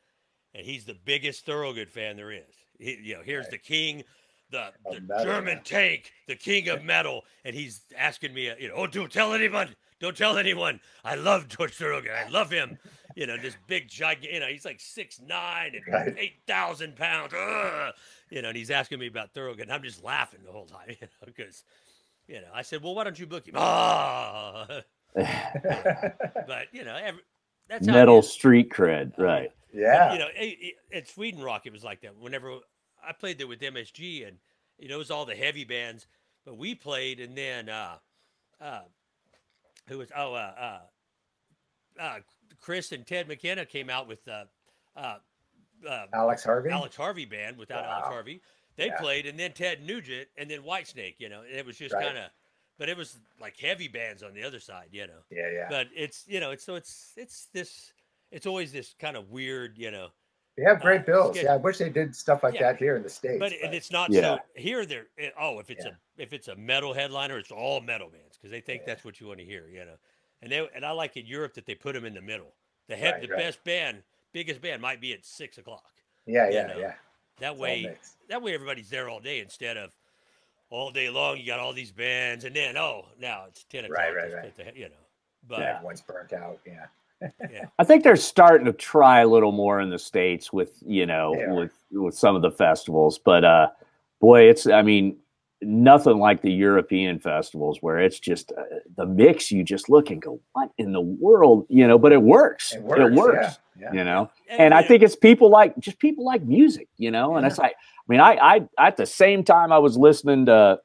and 0.54 0.66
he's 0.66 0.86
the 0.86 0.98
biggest 1.06 1.46
Thorogood 1.46 1.90
fan 1.90 2.16
there 2.16 2.32
is. 2.32 2.56
He, 2.80 2.98
you 3.02 3.16
know, 3.16 3.22
here's 3.24 3.46
Right. 3.46 3.52
the 3.52 3.58
king, 3.58 4.04
the, 4.50 4.72
the 4.92 5.02
metal, 5.02 5.26
German 5.26 5.62
tank, 5.64 6.12
the 6.28 6.36
king 6.36 6.70
of 6.70 6.84
metal, 6.96 7.24
and 7.46 7.56
he's 7.56 7.82
asking 7.98 8.34
me, 8.34 8.50
uh, 8.50 8.56
you 8.60 8.70
know, 8.70 8.76
oh, 8.78 8.88
don't 8.88 9.12
tell 9.12 9.34
anyone, 9.34 9.76
don't 10.00 10.16
tell 10.16 10.38
anyone. 10.38 10.80
I 11.04 11.16
love 11.16 11.48
George 11.48 11.74
Thorogood, 11.74 12.12
I 12.12 12.30
love 12.30 12.50
him. 12.52 12.78
You 13.16 13.26
know, 13.26 13.36
this 13.36 13.58
big 13.66 13.88
giant, 13.88 14.24
you 14.24 14.40
know, 14.40 14.46
he's 14.46 14.64
like 14.66 14.80
six 14.80 15.20
nine 15.20 15.72
and 15.74 15.84
Right. 15.92 16.16
eight 16.20 16.36
thousand 16.46 16.96
pounds. 16.96 17.34
Ugh. 17.34 17.94
You 18.30 18.42
know, 18.44 18.50
and 18.50 18.58
he's 18.58 18.70
asking 18.70 19.00
me 19.00 19.08
about 19.08 19.34
Thorogood, 19.34 19.64
and 19.64 19.72
I'm 19.74 19.82
just 19.82 20.04
laughing 20.04 20.42
the 20.46 20.52
whole 20.52 20.66
time, 20.68 20.86
you 20.90 20.96
know, 21.02 21.26
because. 21.26 21.64
You 22.30 22.42
know, 22.42 22.50
I 22.54 22.62
said, 22.62 22.84
"Well, 22.84 22.94
why 22.94 23.06
don't 23.06 23.18
you 23.18 23.26
book 23.26 23.48
him?" 23.48 23.54
Ah, 23.58 24.68
but 25.16 26.68
you 26.74 26.84
know, 26.84 26.96
every, 27.02 27.22
that's 27.70 27.88
how 27.88 27.94
Metal 27.94 28.22
street 28.22 28.70
cred, 28.70 29.14
Oh, 29.18 29.24
right? 29.24 29.52
But, 29.72 29.80
yeah. 29.80 30.14
you 30.14 30.20
know, 30.20 30.28
it, 30.36 30.58
it, 30.60 30.76
at 30.94 31.08
Sweden 31.08 31.42
Rock, 31.42 31.66
it 31.66 31.74
was 31.74 31.86
like 31.86 32.02
that. 32.02 32.18
Whenever 32.18 32.58
I 33.08 33.14
played 33.14 33.38
there 33.38 33.48
with 33.48 33.62
MSG, 33.62 34.28
and 34.28 34.38
you 34.78 34.90
know, 34.90 34.96
it 34.96 35.00
was 35.00 35.12
all 35.12 35.26
the 35.26 35.36
heavy 35.36 35.64
bands, 35.64 36.08
but 36.46 36.58
we 36.58 36.76
played, 36.76 37.20
and 37.20 37.38
then 37.38 37.70
uh, 37.70 37.98
uh, 38.60 38.82
who 39.88 40.00
was 40.00 40.12
oh 40.16 40.34
uh, 40.34 40.80
uh, 41.98 42.02
uh, 42.02 42.20
Chris 42.60 42.92
and 42.92 43.06
Ted 43.08 43.28
McKenna 43.28 43.66
came 43.66 43.90
out 43.90 44.08
with 44.08 44.28
uh, 44.28 44.46
uh, 44.96 45.18
uh, 45.88 46.06
Alex 46.14 46.44
Harvey. 46.44 46.70
Alex 46.70 46.96
Harvey 46.96 47.26
band 47.26 47.58
without 47.58 47.86
Alex 47.86 48.08
Harvey. 48.08 48.42
They 48.76 48.88
Yeah. 48.88 48.98
played, 48.98 49.26
and 49.26 49.40
then 49.40 49.54
Ted 49.54 49.82
Nugent, 49.84 50.28
and 50.38 50.52
then 50.52 50.62
Whitesnake. 50.62 51.16
You 51.20 51.30
know, 51.30 51.42
and 51.42 51.52
it 51.56 51.66
was 51.66 51.78
just 51.78 51.96
Right. 51.96 52.06
kind 52.06 52.18
of, 52.18 52.30
but 52.78 52.90
it 52.90 52.98
was 52.98 53.18
like 53.40 53.58
heavy 53.58 53.88
bands 53.88 54.22
on 54.22 54.34
the 54.34 54.44
other 54.44 54.60
side. 54.60 54.90
You 54.92 55.08
know 55.08 55.24
Yeah, 55.30 55.50
yeah. 55.52 55.68
but 55.70 55.88
it's 55.96 56.28
you 56.28 56.40
know 56.40 56.52
it's 56.52 56.64
so 56.64 56.76
it's 56.76 57.14
it's 57.16 57.46
this 57.54 57.94
it's 58.32 58.46
always 58.46 58.72
this 58.74 58.94
kind 59.00 59.16
of 59.16 59.30
weird 59.32 59.78
you 59.78 59.92
know 59.92 60.10
They 60.58 60.64
have 60.64 60.82
great 60.82 61.02
uh, 61.02 61.06
bills. 61.06 61.36
schedule. 61.36 61.50
Yeah, 61.50 61.54
I 61.54 61.58
wish 61.58 61.78
they 61.78 61.90
did 61.90 62.16
stuff 62.16 62.42
like 62.44 62.56
Yeah. 62.56 62.64
that 62.64 62.78
here 62.78 62.96
in 62.96 63.04
the 63.04 63.10
states. 63.10 63.40
but 63.40 63.54
and 63.64 63.74
it's 63.74 63.92
not 63.92 64.10
Yeah. 64.10 64.22
so 64.38 64.40
here 64.56 64.86
they're 64.86 65.08
eh, 65.20 65.30
oh 65.40 65.60
if 65.60 65.70
it's 65.70 65.86
Yeah. 65.86 65.92
a 66.18 66.22
if 66.22 66.34
it's 66.34 66.48
a 66.48 66.56
metal 66.56 66.94
headliner 66.94 67.38
it's 67.38 67.52
all 67.52 67.80
metal 67.80 68.10
bands 68.10 68.38
because 68.38 68.50
they 68.50 68.60
think 68.62 68.82
Yeah. 68.82 68.88
that's 68.94 69.06
what 69.06 69.20
you 69.22 69.28
want 69.28 69.40
to 69.40 69.46
hear 69.46 69.68
you 69.70 69.86
know 69.86 69.96
and 70.42 70.52
they 70.52 70.68
and 70.74 70.84
I 70.84 70.92
like 70.92 71.16
in 71.16 71.26
Europe 71.28 71.54
that 71.54 71.66
they 71.68 71.76
put 71.76 71.94
them 71.94 72.06
in 72.06 72.14
the 72.16 72.22
middle 72.22 72.56
the 72.88 72.96
head 72.96 73.14
Right, 73.16 73.22
the 73.22 73.28
right. 73.30 73.38
best 73.40 73.64
band 73.64 74.04
biggest 74.34 74.60
band 74.62 74.82
might 74.82 75.00
be 75.00 75.14
at 75.14 75.24
six 75.26 75.58
o'clock 75.60 75.92
yeah, 76.26 76.50
yeah, 76.50 76.68
know, 76.68 76.78
yeah. 76.80 76.94
that 77.40 77.52
It's 77.52 77.60
way 77.60 77.98
that 78.28 78.42
way 78.42 78.54
everybody's 78.56 78.90
there 78.90 79.10
all 79.10 79.20
day 79.20 79.40
instead 79.42 79.78
of 79.78 79.96
all 80.72 80.90
day 80.92 81.10
long 81.12 81.38
you 81.38 81.46
got 81.46 81.60
all 81.60 81.72
these 81.74 81.92
bands 81.92 82.46
and 82.46 82.56
then 82.56 82.78
oh 82.78 83.10
now 83.20 83.46
it's 83.48 83.64
10 83.66 83.86
o'clock 83.86 84.00
Right, 84.00 84.16
right, 84.16 84.34
right. 84.34 84.56
the- 84.56 84.76
you 84.76 84.90
know 84.90 84.96
but 85.48 85.60
Yeah. 85.60 85.76
Everyone's 85.76 86.02
burnt 86.02 86.34
out. 86.34 86.60
Yeah. 86.66 86.88
I 87.80 87.84
think 87.84 88.04
they're 88.04 88.16
starting 88.16 88.66
to 88.66 88.74
try 88.74 89.22
a 89.22 89.28
little 89.28 89.52
more 89.52 89.80
in 89.82 89.90
the 89.90 90.00
states 90.00 90.54
with 90.54 90.82
you 90.86 91.06
know 91.06 91.34
They 91.36 91.44
are. 91.44 91.56
with 91.56 91.72
with 91.92 92.16
some 92.16 92.36
of 92.36 92.42
the 92.42 92.52
festivals, 92.52 93.20
but 93.20 93.44
uh, 93.44 93.70
boy, 94.22 94.42
it's 94.50 94.68
I 94.68 94.82
mean 94.82 95.18
nothing 95.62 96.20
like 96.20 96.42
the 96.44 96.52
European 96.52 97.20
festivals 97.20 97.80
where 97.82 98.00
it's 98.00 98.20
just 98.20 98.52
uh, 98.52 98.62
the 98.96 99.06
mix. 99.06 99.52
You 99.52 99.64
just 99.64 99.90
look 99.90 100.12
and 100.12 100.22
go, 100.22 100.40
what 100.54 100.70
in 100.78 100.92
the 100.92 101.02
world, 101.02 101.66
you 101.70 101.88
know? 101.88 101.98
But 101.98 102.12
it 102.12 102.22
works. 102.22 102.74
It 102.74 102.84
works. 102.84 103.58
Yeah. 103.76 103.86
yeah. 103.86 103.94
You 103.94 104.04
know, 104.04 104.30
and 104.50 104.74
I 104.74 104.82
you 104.82 104.88
think 104.88 105.02
it's 105.04 105.16
people 105.16 105.50
like 105.50 105.78
just 105.80 105.98
people 106.00 106.26
like 106.26 106.44
music, 106.44 106.88
you 106.98 107.10
know. 107.10 107.36
And 107.38 107.44
Yeah. 107.44 107.48
it's 107.50 107.58
like, 107.58 107.74
I 107.74 108.04
mean, 108.08 108.20
I, 108.20 108.34
I 108.78 108.88
at 108.88 108.98
the 108.98 109.06
same 109.08 109.44
time 109.44 109.72
I 109.72 109.80
was 109.80 109.98
listening 109.98 110.46
to 110.46 110.80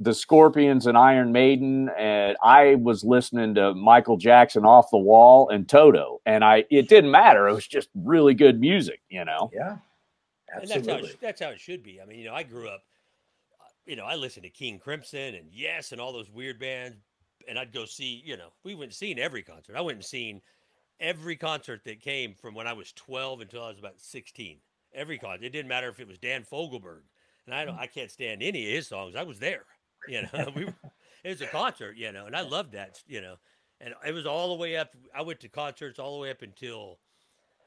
the 0.00 0.14
Scorpions 0.14 0.86
and 0.86 0.96
Iron 0.96 1.32
Maiden, 1.32 1.90
and 1.98 2.36
I 2.42 2.76
was 2.76 3.02
listening 3.02 3.54
to 3.56 3.74
Michael 3.74 4.16
Jackson 4.16 4.64
off 4.64 4.90
the 4.90 4.98
wall 4.98 5.48
and 5.48 5.68
Toto, 5.68 6.20
and 6.24 6.44
I 6.44 6.64
it 6.70 6.88
didn't 6.88 7.10
matter. 7.10 7.48
It 7.48 7.54
was 7.54 7.66
just 7.66 7.88
really 7.94 8.34
good 8.34 8.60
music, 8.60 9.00
you 9.08 9.24
know. 9.24 9.50
Yeah. 9.52 9.76
and 10.54 10.68
that's 10.68 10.72
how, 10.72 10.76
it, 10.78 10.88
Absolutely. 10.88 11.18
that's 11.20 11.40
how 11.40 11.48
it 11.48 11.60
should 11.60 11.82
be. 11.82 12.00
I 12.00 12.04
mean, 12.04 12.20
you 12.20 12.26
know, 12.26 12.34
I 12.34 12.44
grew 12.44 12.68
up, 12.68 12.82
uh, 13.60 13.68
you 13.86 13.96
know, 13.96 14.04
I 14.04 14.14
listened 14.14 14.44
to 14.44 14.50
King 14.50 14.78
Crimson 14.78 15.34
and 15.34 15.48
Yes 15.50 15.90
and 15.90 16.00
all 16.00 16.12
those 16.12 16.30
weird 16.30 16.60
bands, 16.60 16.96
and 17.48 17.58
I'd 17.58 17.72
go 17.72 17.84
see, 17.84 18.22
you 18.24 18.36
know, 18.36 18.50
we 18.62 18.74
went 18.74 18.90
and 18.90 18.94
seen 18.94 19.18
every 19.18 19.42
concert. 19.42 19.74
I 19.76 19.80
went 19.80 19.96
and 19.96 20.04
seen 20.04 20.40
every 21.00 21.34
concert 21.34 21.82
that 21.84 22.00
came 22.00 22.34
from 22.34 22.54
when 22.54 22.68
I 22.68 22.72
was 22.72 22.92
12 22.92 23.40
until 23.40 23.64
I 23.64 23.68
was 23.68 23.78
about 23.78 24.00
16. 24.00 24.58
Every 24.94 25.18
concert. 25.18 25.44
It 25.44 25.50
didn't 25.50 25.68
matter 25.68 25.88
if 25.88 26.00
it 26.00 26.08
was 26.08 26.18
Dan 26.18 26.44
Fogelberg, 26.44 27.02
and 27.46 27.54
I 27.54 27.64
don't, 27.64 27.78
I 27.78 27.86
can't 27.86 28.10
stand 28.10 28.42
any 28.42 28.66
of 28.66 28.72
his 28.72 28.86
songs. 28.86 29.16
I 29.16 29.22
was 29.22 29.38
there, 29.38 29.64
you 30.06 30.22
know. 30.22 30.48
we, 30.54 30.62
it 31.24 31.28
was 31.30 31.40
a 31.40 31.46
concert, 31.46 31.96
you 31.96 32.12
know, 32.12 32.26
and 32.26 32.36
I 32.36 32.42
loved 32.42 32.72
that, 32.72 33.02
you 33.06 33.20
know. 33.20 33.36
And 33.80 33.94
it 34.06 34.12
was 34.12 34.26
all 34.26 34.48
the 34.48 34.54
way 34.60 34.76
up. 34.76 34.94
I 35.14 35.22
went 35.22 35.40
to 35.40 35.48
concerts 35.48 35.98
all 35.98 36.14
the 36.16 36.20
way 36.22 36.30
up 36.30 36.42
until 36.42 36.98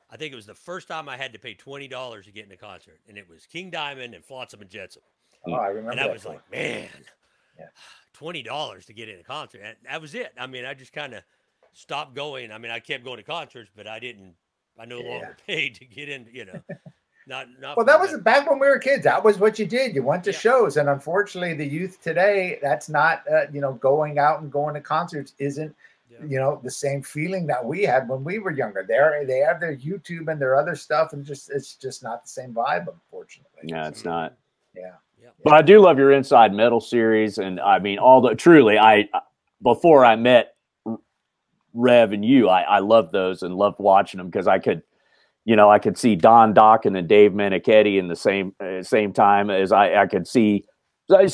I 0.09 0.17
think 0.17 0.34
it 0.34 0.36
was 0.36 0.45
the 0.45 0.53
first 0.55 0.88
time 0.89 1.07
I 1.07 1.15
had 1.17 1.32
to 1.34 1.39
pay 1.39 1.53
twenty 1.53 1.88
dollars 1.88 2.25
to 2.25 2.32
get 2.32 2.45
in 2.45 2.51
a 2.51 2.57
concert, 2.57 2.99
and 3.07 3.17
it 3.17 3.29
was 3.29 3.45
King 3.45 3.69
Diamond 3.69 4.13
and 4.13 4.23
Flotsam 4.25 4.61
and 4.61 4.69
Jetsam, 4.69 5.03
Oh, 5.47 5.53
I 5.53 5.67
remember. 5.67 5.91
and 5.91 5.99
I 6.01 6.07
was 6.11 6.25
like, 6.25 6.41
man, 6.51 6.89
Yeah. 7.57 7.65
twenty 8.13 8.43
dollars 8.43 8.86
to 8.88 8.93
get 8.93 9.07
in 9.09 9.19
a 9.19 9.23
concert, 9.23 9.61
and 9.63 9.75
that 9.89 10.01
was 10.01 10.13
it. 10.15 10.34
I 10.38 10.47
mean, 10.47 10.65
I 10.65 10.73
just 10.73 10.91
kind 10.93 11.13
of 11.13 11.23
stopped 11.73 12.13
going. 12.13 12.51
I 12.51 12.57
mean, 12.57 12.71
I 12.71 12.79
kept 12.79 13.03
going 13.05 13.17
to 13.17 13.23
concerts, 13.23 13.71
but 13.75 13.88
I 13.88 13.99
didn't. 13.99 14.36
I 14.77 14.84
no 14.86 14.99
Yeah. 14.99 15.09
longer 15.09 15.38
paid 15.47 15.75
to 15.75 15.86
get 15.86 16.09
in. 16.09 16.27
You 16.32 16.45
know, 16.45 16.61
not 17.28 17.47
not. 17.59 17.78
Well, 17.78 17.86
that 17.86 17.99
was 17.99 18.11
that- 18.11 18.24
back 18.24 18.49
when 18.49 18.59
we 18.59 18.67
were 18.67 18.80
kids. 18.80 19.03
That 19.03 19.24
was 19.24 19.38
what 19.39 19.59
you 19.59 19.65
did. 19.65 19.95
You 19.95 20.03
went 20.03 20.24
to 20.26 20.32
Yeah. 20.32 20.38
shows, 20.38 20.78
and 20.78 20.89
unfortunately, 20.89 21.53
the 21.53 21.65
youth 21.65 22.01
today, 22.01 22.59
that's 22.61 22.89
not. 22.89 23.24
Uh, 23.32 23.45
you 23.51 23.61
know, 23.61 23.74
going 23.74 24.19
out 24.19 24.41
and 24.41 24.51
going 24.51 24.74
to 24.76 24.82
concerts 24.82 25.34
isn't 25.39 25.76
Yeah. 26.09 26.17
you 26.26 26.39
know, 26.39 26.59
the 26.61 26.72
same 26.72 27.01
feeling 27.01 27.47
that 27.47 27.63
we 27.63 27.84
had 27.84 28.09
when 28.09 28.24
we 28.24 28.39
were 28.39 28.51
younger. 28.51 28.84
They're 28.88 29.26
they 29.26 29.39
have 29.39 29.59
their 29.59 29.76
YouTube 29.76 30.30
and 30.32 30.41
their 30.41 30.55
other 30.55 30.76
stuff, 30.76 31.13
and 31.13 31.24
just 31.24 31.49
it's 31.49 31.76
just 31.76 32.03
not 32.03 32.24
the 32.24 32.30
same 32.30 32.53
vibe, 32.53 32.88
unfortunately. 32.88 33.61
Yeah, 33.63 33.88
it's 33.88 34.03
not. 34.03 34.34
Yeah. 34.76 34.95
But 35.43 35.53
I 35.53 35.61
do 35.63 35.80
love 35.80 35.97
your 35.97 36.11
Inside 36.11 36.53
Metal 36.53 36.80
series, 36.80 37.38
and 37.39 37.59
I 37.59 37.80
mean, 37.80 37.97
all 37.97 38.22
the 38.22 38.36
truly, 38.36 38.78
I 38.78 39.09
before 39.63 40.05
I 40.05 40.15
met 40.15 40.55
Rev 41.74 42.11
and 42.13 42.24
you, 42.26 42.49
I 42.49 42.61
I 42.61 42.80
loved 42.80 43.11
those 43.11 43.41
and 43.43 43.55
loved 43.55 43.80
watching 43.80 44.17
them 44.17 44.28
because 44.30 44.47
I 44.47 44.59
could, 44.59 44.84
you 45.45 45.55
know, 45.55 45.69
I 45.69 45.79
could 45.79 45.97
see 45.97 46.15
Don 46.15 46.53
Dokken 46.53 46.97
and 46.97 47.07
Dave 47.07 47.31
Meniketti 47.31 47.97
in 47.97 48.07
the 48.07 48.15
same 48.15 48.53
uh, 48.59 48.83
same 48.83 49.13
time 49.13 49.49
as 49.49 49.71
I 49.71 49.95
I 50.01 50.07
could 50.07 50.27
see. 50.27 50.65
I 51.09 51.27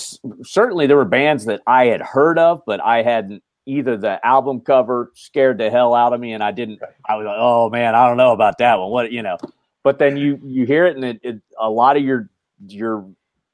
certainly, 0.43 0.87
there 0.87 0.97
were 0.97 1.05
bands 1.05 1.45
that 1.45 1.61
I 1.67 1.85
had 1.85 2.01
heard 2.01 2.39
of, 2.39 2.63
but 2.65 2.83
I 2.83 3.03
hadn't 3.03 3.43
either. 3.67 3.95
The 3.95 4.25
album 4.25 4.61
cover 4.61 5.11
scared 5.13 5.59
the 5.59 5.69
hell 5.69 5.93
out 5.93 6.13
of 6.13 6.19
me, 6.19 6.33
and 6.33 6.43
I 6.43 6.51
didn't. 6.51 6.79
Right. 6.81 6.91
I 7.07 7.15
was 7.15 7.25
like, 7.25 7.37
oh 7.37 7.69
man, 7.69 7.93
I 7.93 8.07
don't 8.07 8.17
know 8.17 8.31
about 8.31 8.57
that 8.57 8.79
one. 8.79 8.89
What 8.89 9.11
you 9.11 9.21
know? 9.21 9.37
But 9.83 9.99
then 9.99 10.17
you 10.17 10.39
you 10.43 10.65
hear 10.65 10.85
it, 10.85 10.95
and 10.95 11.05
it, 11.05 11.19
it 11.21 11.41
a 11.59 11.69
lot 11.69 11.97
of 11.97 12.03
your 12.03 12.29
your 12.67 13.07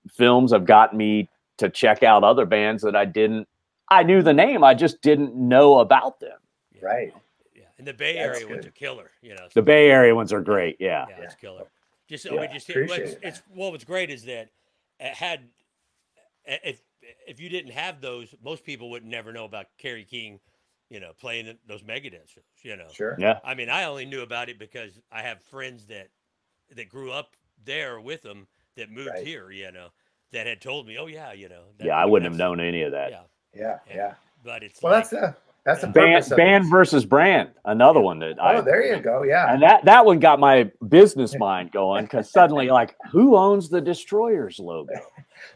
films 0.09 0.51
have 0.51 0.65
gotten 0.65 0.97
me 0.97 1.29
to 1.57 1.69
check 1.69 2.03
out 2.03 2.23
other 2.23 2.45
bands 2.45 2.83
that 2.83 2.95
I 2.95 3.05
didn't. 3.05 3.47
I 3.89 4.03
knew 4.03 4.21
the 4.21 4.33
name, 4.33 4.63
I 4.63 4.73
just 4.73 5.01
didn't 5.01 5.35
know 5.35 5.79
about 5.79 6.19
them. 6.19 6.37
Right. 6.81 7.13
Yeah. 7.83 7.87
And 7.87 7.87
the 7.87 7.93
Bay 7.93 8.17
Area 8.17 8.47
ones 8.47 8.65
are 8.65 8.71
killer. 8.71 9.11
You 9.21 9.35
know. 9.35 9.47
The 9.53 9.61
Bay 9.61 9.89
Area 9.89 10.15
ones 10.15 10.31
are 10.33 10.41
great. 10.41 10.77
Yeah. 10.79 11.05
yeah, 11.09 11.17
it's 11.23 11.35
killer. 11.35 11.65
Just, 12.07 12.25
Yeah, 12.25 12.41
we 12.41 12.47
just 12.47 12.69
appreciate 12.69 12.99
it's, 12.99 13.15
it's 13.21 13.41
well, 13.55 13.71
what's 13.71 13.83
great 13.85 14.09
is 14.09 14.23
that 14.25 14.49
it 14.99 15.13
had 15.15 15.41
if 16.45 16.81
if 17.27 17.39
you 17.39 17.49
didn't 17.49 17.71
have 17.71 18.01
those, 18.01 18.33
most 18.43 18.63
people 18.63 18.89
would 18.91 19.05
never 19.05 19.31
know 19.33 19.45
about 19.45 19.67
Kerry 19.77 20.03
King, 20.05 20.39
you 20.89 20.99
know, 20.99 21.11
playing 21.19 21.57
those 21.67 21.81
Megadeth 21.83 22.27
shows. 22.29 22.43
You 22.61 22.75
know, 22.77 22.87
Sure. 22.93 23.15
Yeah. 23.19 23.39
I 23.43 23.55
mean, 23.55 23.69
I 23.69 23.85
only 23.85 24.05
knew 24.05 24.21
about 24.21 24.49
it 24.49 24.59
because 24.59 24.99
I 25.11 25.21
have 25.21 25.41
friends 25.41 25.85
that 25.87 26.09
that 26.75 26.89
grew 26.89 27.11
up 27.11 27.35
there 27.63 27.99
with 27.99 28.21
them 28.21 28.47
that 28.75 28.89
moved 28.89 29.09
Right. 29.09 29.25
here. 29.25 29.51
You 29.51 29.71
know, 29.71 29.89
that 30.31 30.47
had 30.47 30.61
told 30.61 30.87
me, 30.87 30.97
oh 30.97 31.07
yeah, 31.07 31.31
you 31.33 31.49
know. 31.49 31.63
that- 31.77 31.85
Yeah. 31.87 31.95
I 31.97 32.05
wouldn't 32.05 32.29
have 32.29 32.37
known 32.37 32.59
any 32.59 32.83
of 32.83 32.91
that. 32.91 33.11
Yeah, 33.11 33.21
Yeah. 33.53 33.79
Yeah. 33.87 33.95
Yeah. 33.95 34.13
but 34.43 34.63
it's 34.63 34.81
Well, 34.81 34.93
like, 34.93 35.09
that's 35.09 35.21
the 35.21 35.35
that's 35.65 35.81
the 35.81 35.87
Band, 35.87 36.25
band 36.35 36.69
versus 36.69 37.05
brand, 37.05 37.49
another 37.65 38.01
one 38.01 38.19
that 38.19 38.41
I. 38.41 38.55
Oh, 38.57 38.61
there 38.61 38.83
you 38.85 39.01
go. 39.01 39.23
Yeah. 39.23 39.53
And 39.53 39.61
that 39.63 39.85
that 39.85 40.05
one 40.05 40.19
got 40.19 40.39
my 40.39 40.69
business 40.89 41.35
mind 41.39 41.71
going 41.71 42.03
because 42.03 42.29
suddenly, 42.31 42.67
like, 42.69 42.95
who 43.11 43.35
owns 43.37 43.69
the 43.69 43.79
Destroyers 43.81 44.59
logo? 44.59 44.93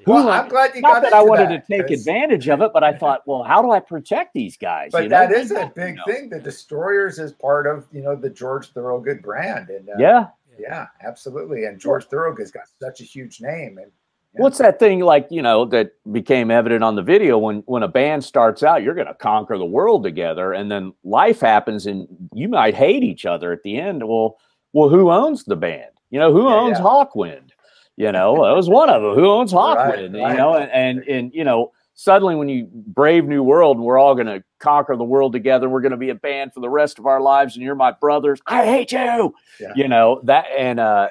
Who 0.05 0.11
Well, 0.13 0.29
I'm 0.29 0.49
glad 0.49 0.75
you 0.75 0.81
Not 0.81 0.95
got 0.95 1.03
that 1.03 1.13
I 1.13 1.23
wanted 1.23 1.49
that, 1.49 1.65
to 1.67 1.73
take 1.77 1.87
'cause- 1.87 1.99
advantage 2.01 2.49
of 2.49 2.61
it, 2.61 2.71
but 2.73 2.83
I 2.83 2.93
thought, 2.97 3.21
well, 3.25 3.43
how 3.43 3.61
do 3.61 3.71
I 3.71 3.79
protect 3.79 4.33
these 4.33 4.57
guys? 4.57 4.89
But 4.91 5.03
you 5.03 5.09
know? 5.09 5.19
that 5.19 5.31
is 5.31 5.51
a 5.51 5.71
big 5.73 5.95
You 5.95 5.95
know? 5.95 6.03
thing. 6.13 6.29
The 6.29 6.39
Destroyers 6.39 7.19
is 7.19 7.31
part 7.31 7.67
of 7.67 7.85
you 7.93 8.01
know 8.01 8.15
the 8.15 8.29
George 8.29 8.67
Thorogood 8.73 9.21
brand, 9.21 9.69
and 9.69 9.87
uh, 9.89 9.93
Yeah. 9.97 10.27
yeah, 10.59 10.87
absolutely. 11.03 11.65
And 11.65 11.79
George 11.79 12.05
Thorogood's 12.05 12.51
got 12.51 12.63
such 12.81 12.99
a 13.01 13.03
huge 13.05 13.39
name, 13.39 13.77
and 13.77 13.91
yeah. 14.37 14.43
What's 14.43 14.57
that 14.59 14.79
thing 14.79 14.99
like, 15.01 15.27
you 15.29 15.41
know, 15.41 15.65
that 15.65 15.91
became 16.11 16.51
evident 16.51 16.83
on 16.83 16.95
the 16.95 17.01
video 17.01 17.37
when 17.37 17.57
when 17.65 17.83
a 17.83 17.87
band 17.87 18.23
starts 18.23 18.63
out, 18.63 18.83
you're 18.83 18.95
going 18.95 19.07
to 19.07 19.13
conquer 19.13 19.57
the 19.57 19.65
world 19.65 20.03
together 20.03 20.53
and 20.53 20.71
then 20.71 20.93
life 21.03 21.39
happens 21.41 21.85
and 21.85 22.07
you 22.33 22.47
might 22.47 22.75
hate 22.75 23.03
each 23.03 23.25
other 23.25 23.51
at 23.51 23.63
the 23.63 23.77
end. 23.77 24.07
Well, 24.07 24.37
well 24.73 24.89
who 24.89 25.11
owns 25.11 25.43
the 25.43 25.55
band? 25.55 25.91
You 26.09 26.19
know, 26.19 26.31
who 26.31 26.47
Yeah, 26.47 26.55
owns 26.55 26.77
yeah. 26.79 26.85
Hawkwind? 26.85 27.49
You 27.97 28.11
know, 28.11 28.45
that 28.45 28.55
was 28.55 28.69
one 28.69 28.89
of 28.89 29.01
them. 29.01 29.15
Who 29.15 29.25
owns 29.27 29.53
Right, 29.53 29.77
Hawkwind? 29.95 30.15
You 30.15 30.23
right. 30.23 30.37
know, 30.37 30.55
and, 30.55 30.71
and 30.71 31.07
and 31.07 31.33
you 31.33 31.43
know, 31.43 31.71
suddenly 31.95 32.35
when 32.35 32.47
you 32.47 32.67
brave 32.71 33.25
new 33.25 33.41
world 33.41 33.77
and 33.77 33.85
we're 33.85 33.97
all 33.97 34.13
going 34.13 34.27
to 34.27 34.43
conquer 34.59 34.95
the 34.95 35.03
world 35.03 35.33
together, 35.33 35.67
we're 35.67 35.81
going 35.81 35.91
to 35.91 35.97
be 35.97 36.09
a 36.11 36.15
band 36.15 36.53
for 36.53 36.59
the 36.59 36.69
rest 36.69 36.99
of 36.99 37.07
our 37.07 37.19
lives 37.19 37.55
and 37.55 37.63
you're 37.65 37.73
my 37.75 37.91
brothers. 37.91 38.39
I 38.45 38.65
hate 38.65 38.91
you. 38.91 39.33
Yeah. 39.59 39.73
You 39.75 39.87
know, 39.87 40.21
that 40.25 40.45
and 40.55 40.79
uh 40.79 41.09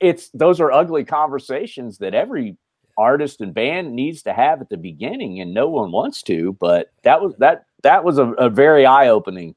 it's 0.00 0.28
those 0.30 0.60
are 0.60 0.70
ugly 0.72 1.04
conversations 1.04 1.98
that 1.98 2.14
every 2.14 2.56
artist 2.98 3.40
and 3.40 3.52
band 3.54 3.94
needs 3.94 4.22
to 4.22 4.32
have 4.32 4.60
at 4.60 4.68
the 4.68 4.76
beginning 4.76 5.40
and 5.40 5.52
no 5.52 5.68
one 5.68 5.92
wants 5.92 6.22
to 6.22 6.56
but 6.60 6.90
that 7.02 7.20
was 7.20 7.34
that 7.38 7.66
that 7.82 8.02
was 8.04 8.18
a, 8.18 8.26
a 8.32 8.48
very 8.48 8.86
eye-opening 8.86 9.54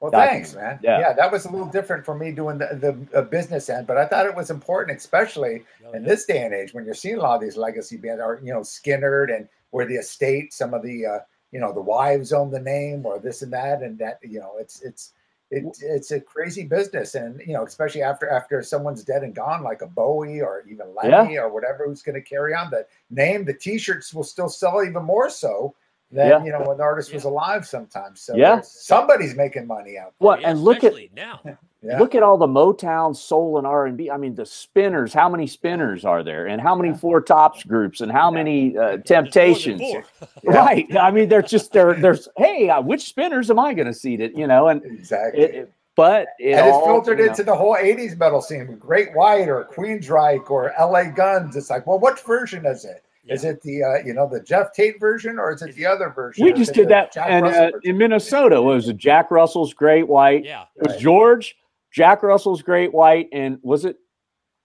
Well, 0.00 0.10
document. 0.10 0.32
thanks, 0.46 0.54
man. 0.54 0.78
Yeah. 0.82 1.00
Yeah. 1.00 1.12
that 1.14 1.30
was 1.32 1.46
a 1.46 1.50
little 1.50 1.66
different 1.66 2.04
for 2.04 2.14
me 2.14 2.30
doing 2.30 2.58
the, 2.58 2.68
the 3.10 3.18
uh, 3.18 3.22
business 3.22 3.68
end, 3.68 3.86
but 3.86 3.96
I 3.96 4.06
thought 4.06 4.26
it 4.26 4.34
was 4.34 4.50
important, 4.50 4.96
especially 4.96 5.64
in 5.94 6.04
this 6.04 6.26
day 6.26 6.44
and 6.44 6.54
age 6.54 6.74
when 6.74 6.84
you're 6.84 6.94
seeing 6.94 7.16
a 7.16 7.20
lot 7.20 7.34
of 7.36 7.40
these 7.40 7.56
legacy 7.56 7.96
bands 7.96 8.20
are 8.20 8.40
you 8.42 8.52
know 8.52 8.60
Skynyrd 8.60 9.34
and 9.34 9.48
where 9.70 9.86
the 9.86 9.96
estate, 9.96 10.52
some 10.52 10.72
of 10.74 10.82
the 10.82 11.06
uh, 11.06 11.18
you 11.50 11.58
know 11.60 11.72
the 11.72 11.80
wives 11.80 12.32
own 12.32 12.50
the 12.50 12.60
name 12.60 13.04
or 13.04 13.18
this 13.18 13.42
and 13.42 13.52
that, 13.52 13.82
and 13.82 13.98
that 13.98 14.20
you 14.22 14.38
know 14.38 14.52
it's 14.60 14.80
it's 14.82 15.12
it, 15.50 15.64
it's 15.80 16.10
a 16.10 16.20
crazy 16.20 16.64
business, 16.64 17.14
and 17.14 17.40
you 17.46 17.52
know 17.52 17.64
especially 17.64 18.02
after 18.02 18.28
after 18.28 18.62
someone's 18.62 19.04
dead 19.04 19.22
and 19.22 19.34
gone, 19.34 19.62
like 19.62 19.82
a 19.82 19.86
Bowie 19.86 20.40
or 20.40 20.64
even 20.68 20.86
Lemmy 20.94 21.38
or 21.38 21.48
whatever 21.52 21.86
who's 21.86 22.02
going 22.02 22.14
to 22.16 22.20
carry 22.20 22.54
on 22.54 22.70
the 22.70 22.84
name, 23.10 23.44
the 23.44 23.54
T-shirts 23.54 24.12
will 24.12 24.24
still 24.24 24.48
sell 24.48 24.82
even 24.82 25.04
more 25.04 25.30
so. 25.30 25.74
Than 26.12 26.28
Yeah. 26.28 26.44
you 26.44 26.52
know 26.52 26.62
when 26.62 26.76
the 26.76 26.84
artist 26.84 27.12
was 27.12 27.24
alive 27.24 27.66
sometimes. 27.66 28.20
So 28.20 28.36
Yeah. 28.36 28.60
somebody's 28.60 29.34
making 29.34 29.66
money 29.66 29.98
out. 29.98 30.14
what 30.18 30.40
Yeah, 30.40 30.50
and 30.50 30.60
look 30.60 30.84
at 30.84 30.94
now. 31.14 31.40
Yeah. 31.86 31.98
look 31.98 32.14
at 32.14 32.22
all 32.22 32.36
the 32.38 32.46
motown 32.46 33.14
soul 33.14 33.58
and 33.58 33.66
r&b 33.66 34.10
i 34.10 34.16
mean 34.16 34.34
the 34.34 34.44
spinners 34.46 35.12
how 35.12 35.28
many 35.28 35.46
spinners 35.46 36.04
are 36.04 36.22
there 36.22 36.46
and 36.46 36.60
how 36.60 36.74
many 36.74 36.88
Yeah. 36.90 36.96
four 36.96 37.20
tops 37.20 37.62
groups 37.64 38.00
and 38.00 38.10
how 38.10 38.30
Yeah. 38.30 38.34
many 38.34 38.76
uh, 38.76 38.82
There's 38.96 39.04
temptations 39.04 39.80
four. 39.80 40.04
Yeah. 40.42 40.50
right 40.64 40.96
i 40.96 41.10
mean 41.10 41.28
they're 41.28 41.42
just 41.42 41.72
there 41.72 41.94
there's 41.94 42.28
hey 42.36 42.68
uh, 42.70 42.80
which 42.80 43.02
spinners 43.04 43.50
am 43.50 43.58
i 43.58 43.72
going 43.74 43.86
to 43.86 43.94
seat 43.94 44.20
it 44.20 44.34
you 44.36 44.46
know 44.46 44.68
and 44.68 44.82
Exactly. 44.84 45.42
it, 45.42 45.54
it- 45.54 45.72
but 45.96 46.26
it 46.38 46.50
and 46.52 46.66
it's 46.66 46.74
all, 46.74 46.84
filtered 46.84 47.18
you 47.18 47.24
know- 47.24 47.30
into 47.30 47.42
the 47.42 47.54
whole 47.54 47.74
80s 47.74 48.18
metal 48.18 48.42
scene 48.42 48.76
Great 48.78 49.14
White 49.14 49.48
or 49.48 49.64
Queensryche 49.74 50.50
or 50.50 50.74
LA 50.78 51.04
Guns. 51.04 51.56
It's 51.56 51.70
like, 51.70 51.86
well, 51.86 51.98
which 51.98 52.20
version 52.20 52.66
is 52.66 52.84
it? 52.84 53.02
Is 53.28 53.44
Yeah. 53.44 53.50
it 53.52 53.62
the 53.62 53.82
uh, 53.82 53.94
you 54.04 54.12
know 54.12 54.28
the 54.30 54.40
Geoff 54.42 54.74
Tate 54.74 55.00
version 55.00 55.38
or 55.38 55.54
is 55.54 55.62
it 55.62 55.74
the 55.74 55.86
other 55.86 56.10
version? 56.10 56.44
we 56.44 56.52
just 56.52 56.74
did 56.74 56.88
that 56.90 57.16
and, 57.16 57.46
uh, 57.46 57.70
in 57.82 57.96
minnesota 57.96 58.60
was 58.60 58.88
it 58.90 58.98
jack 58.98 59.30
russell's 59.30 59.72
great 59.72 60.06
white 60.06 60.44
Yeah. 60.44 60.64
It 60.76 60.82
was 60.82 60.92
Right. 60.92 61.00
George, 61.00 61.56
Jack 61.96 62.22
Russell's 62.22 62.60
Great 62.60 62.92
White, 62.92 63.28
and 63.32 63.58
was 63.62 63.86
it 63.86 63.96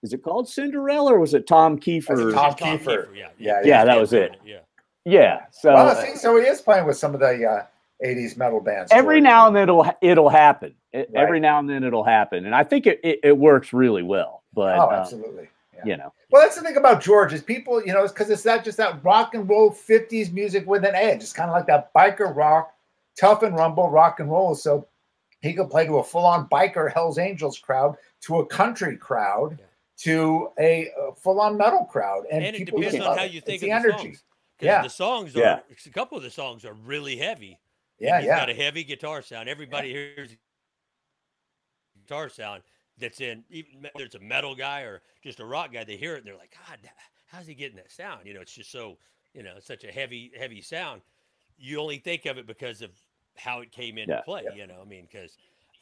is 0.02 0.12
it 0.12 0.22
called 0.22 0.48
Cinderella 0.48 1.14
or 1.14 1.18
was 1.18 1.32
it 1.32 1.46
Tom 1.46 1.78
Keifer? 1.78 2.32
Tom 2.34 2.50
Just 2.50 2.58
Tom 2.58 2.78
Keifer. 2.78 3.06
Yeah. 3.16 3.28
Yeah, 3.38 3.60
yeah, 3.64 3.84
that 3.86 3.98
was 3.98 4.12
it. 4.12 4.36
Yeah. 4.44 4.58
Yeah. 5.06 5.46
So 5.50 5.72
well, 5.72 5.88
uh, 5.88 5.94
see, 5.94 6.14
so 6.16 6.36
he 6.38 6.42
is 6.46 6.60
playing 6.60 6.86
with 6.86 6.96
some 6.98 7.14
of 7.14 7.20
the 7.20 7.44
uh, 7.46 7.64
80s 8.04 8.36
metal 8.36 8.60
bands. 8.60 8.92
every 8.92 9.16
George. 9.16 9.22
now 9.24 9.46
and 9.46 9.56
then 9.56 9.62
it'll 9.64 9.90
it'll 10.02 10.28
happen. 10.28 10.74
It- 10.92 11.10
Every 11.14 11.40
now 11.40 11.58
and 11.58 11.70
then 11.70 11.84
it'll 11.84 12.04
happen, 12.04 12.44
and 12.44 12.54
I 12.54 12.64
think 12.64 12.86
it, 12.86 13.00
it, 13.02 13.20
it 13.24 13.38
works 13.38 13.72
really 13.72 14.02
well. 14.02 14.42
But 14.52 14.76
Oh, 14.78 14.88
um, 14.88 14.92
absolutely. 14.92 15.48
Yeah. 15.74 15.80
you 15.86 15.96
know, 15.96 16.12
Well, 16.30 16.42
that's 16.42 16.56
the 16.56 16.62
thing 16.62 16.76
about 16.76 17.00
George 17.00 17.32
is 17.32 17.40
people, 17.42 17.82
you 17.82 17.94
know, 17.94 18.06
because 18.06 18.28
it's 18.28 18.44
not 18.44 18.62
just 18.62 18.76
that 18.76 19.02
rock 19.02 19.34
and 19.34 19.48
roll 19.48 19.70
50s 19.70 20.30
music 20.34 20.66
with 20.66 20.84
an 20.84 20.94
edge. 20.94 21.22
It's 21.22 21.32
kind 21.32 21.48
of 21.48 21.54
like 21.56 21.66
that 21.68 21.94
biker 21.94 22.36
rock, 22.36 22.74
tough 23.18 23.42
and 23.42 23.56
rumble 23.56 23.88
rock 23.88 24.20
and 24.20 24.30
roll. 24.30 24.54
So 24.54 24.86
he 25.42 25.52
could 25.54 25.68
play 25.68 25.84
to 25.86 25.98
a 25.98 26.04
full 26.04 26.24
on 26.24 26.48
biker 26.48 26.90
Hells 26.92 27.18
Angels 27.18 27.58
crowd, 27.58 27.96
to 28.22 28.38
a 28.38 28.46
country 28.46 28.96
crowd, 28.96 29.58
Yeah. 29.60 29.66
to 29.98 30.52
a, 30.58 30.90
uh 30.92 31.12
full 31.12 31.40
on 31.40 31.56
metal 31.58 31.84
crowd. 31.84 32.24
And, 32.30 32.44
And, 32.44 32.56
it 32.56 32.60
people 32.60 32.78
depends 32.80 32.96
just 32.96 33.02
on 33.02 33.08
love 33.10 33.18
how 33.18 33.24
it. 33.24 33.32
you 33.32 33.40
think 33.40 33.60
the 33.60 33.70
of 33.72 33.82
the 33.82 33.88
energy. 33.90 34.14
songs. 34.14 34.24
'Cause 34.58 34.66
Yeah. 34.66 34.82
The 34.82 34.88
songs 34.90 35.36
are 35.36 35.40
Yeah. 35.40 35.60
a 35.86 35.90
couple 35.90 36.16
of 36.16 36.22
the 36.24 36.30
songs 36.30 36.64
are 36.64 36.72
really 36.74 37.16
heavy. 37.16 37.58
and 37.98 38.08
Yeah, 38.08 38.18
he's 38.18 38.26
yeah. 38.26 38.36
got 38.38 38.50
a 38.50 38.54
heavy 38.54 38.82
guitar 38.84 39.22
sound. 39.22 39.48
Everybody 39.48 39.90
hears 39.92 40.30
guitar 42.00 42.28
sound 42.28 42.62
that's 42.98 43.20
in 43.20 43.44
even 43.50 43.82
whether 43.92 44.04
it's 44.06 44.14
a 44.14 44.20
metal 44.20 44.54
guy 44.54 44.80
or 44.82 45.02
just 45.22 45.40
a 45.40 45.44
rock 45.44 45.72
guy, 45.72 45.84
they 45.84 45.96
hear 45.96 46.14
it 46.14 46.18
and 46.18 46.26
they're 46.26 46.36
like, 46.36 46.54
God, 46.68 46.78
how's 47.26 47.46
he 47.46 47.54
getting 47.54 47.76
that 47.76 47.90
sound? 47.92 48.26
You 48.26 48.34
know, 48.34 48.40
it's 48.40 48.54
just 48.54 48.70
so, 48.70 48.98
you 49.34 49.42
know, 49.42 49.54
it's 49.56 49.66
such 49.66 49.84
a 49.84 49.92
heavy, 49.92 50.32
heavy 50.36 50.60
sound. 50.62 51.02
You 51.58 51.80
only 51.80 51.98
think 51.98 52.26
of 52.26 52.38
it 52.38 52.46
because 52.46 52.82
of 52.82 52.90
how 53.36 53.60
it 53.60 53.72
came 53.72 53.98
into 53.98 54.14
Yeah, 54.14 54.20
play, 54.22 54.44
you 54.54 54.66
know, 54.66 54.80
I 54.82 54.88
mean, 54.88 55.06
because 55.10 55.36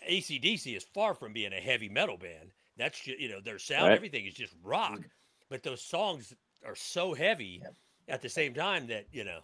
ACDC 0.09 0.77
is 0.77 0.85
far 0.95 1.15
from 1.15 1.33
being 1.33 1.53
a 1.53 1.61
heavy 1.61 1.89
metal 1.89 2.17
band. 2.17 2.51
That's 2.77 2.99
just, 3.01 3.19
you 3.19 3.29
know, 3.29 3.41
their 3.41 3.59
sound, 3.59 3.89
Right. 3.89 3.97
everything 3.97 4.27
is 4.27 4.35
just 4.35 4.55
rock. 4.63 4.93
Mm-hmm. 4.93 5.03
But 5.49 5.63
those 5.63 5.83
songs 5.83 6.35
are 6.65 6.77
so 6.77 7.13
heavy 7.15 7.61
Yep. 7.63 7.75
at 8.09 8.23
the 8.23 8.29
same 8.29 8.55
time 8.55 8.87
that, 8.87 9.07
you 9.13 9.25
know, 9.25 9.41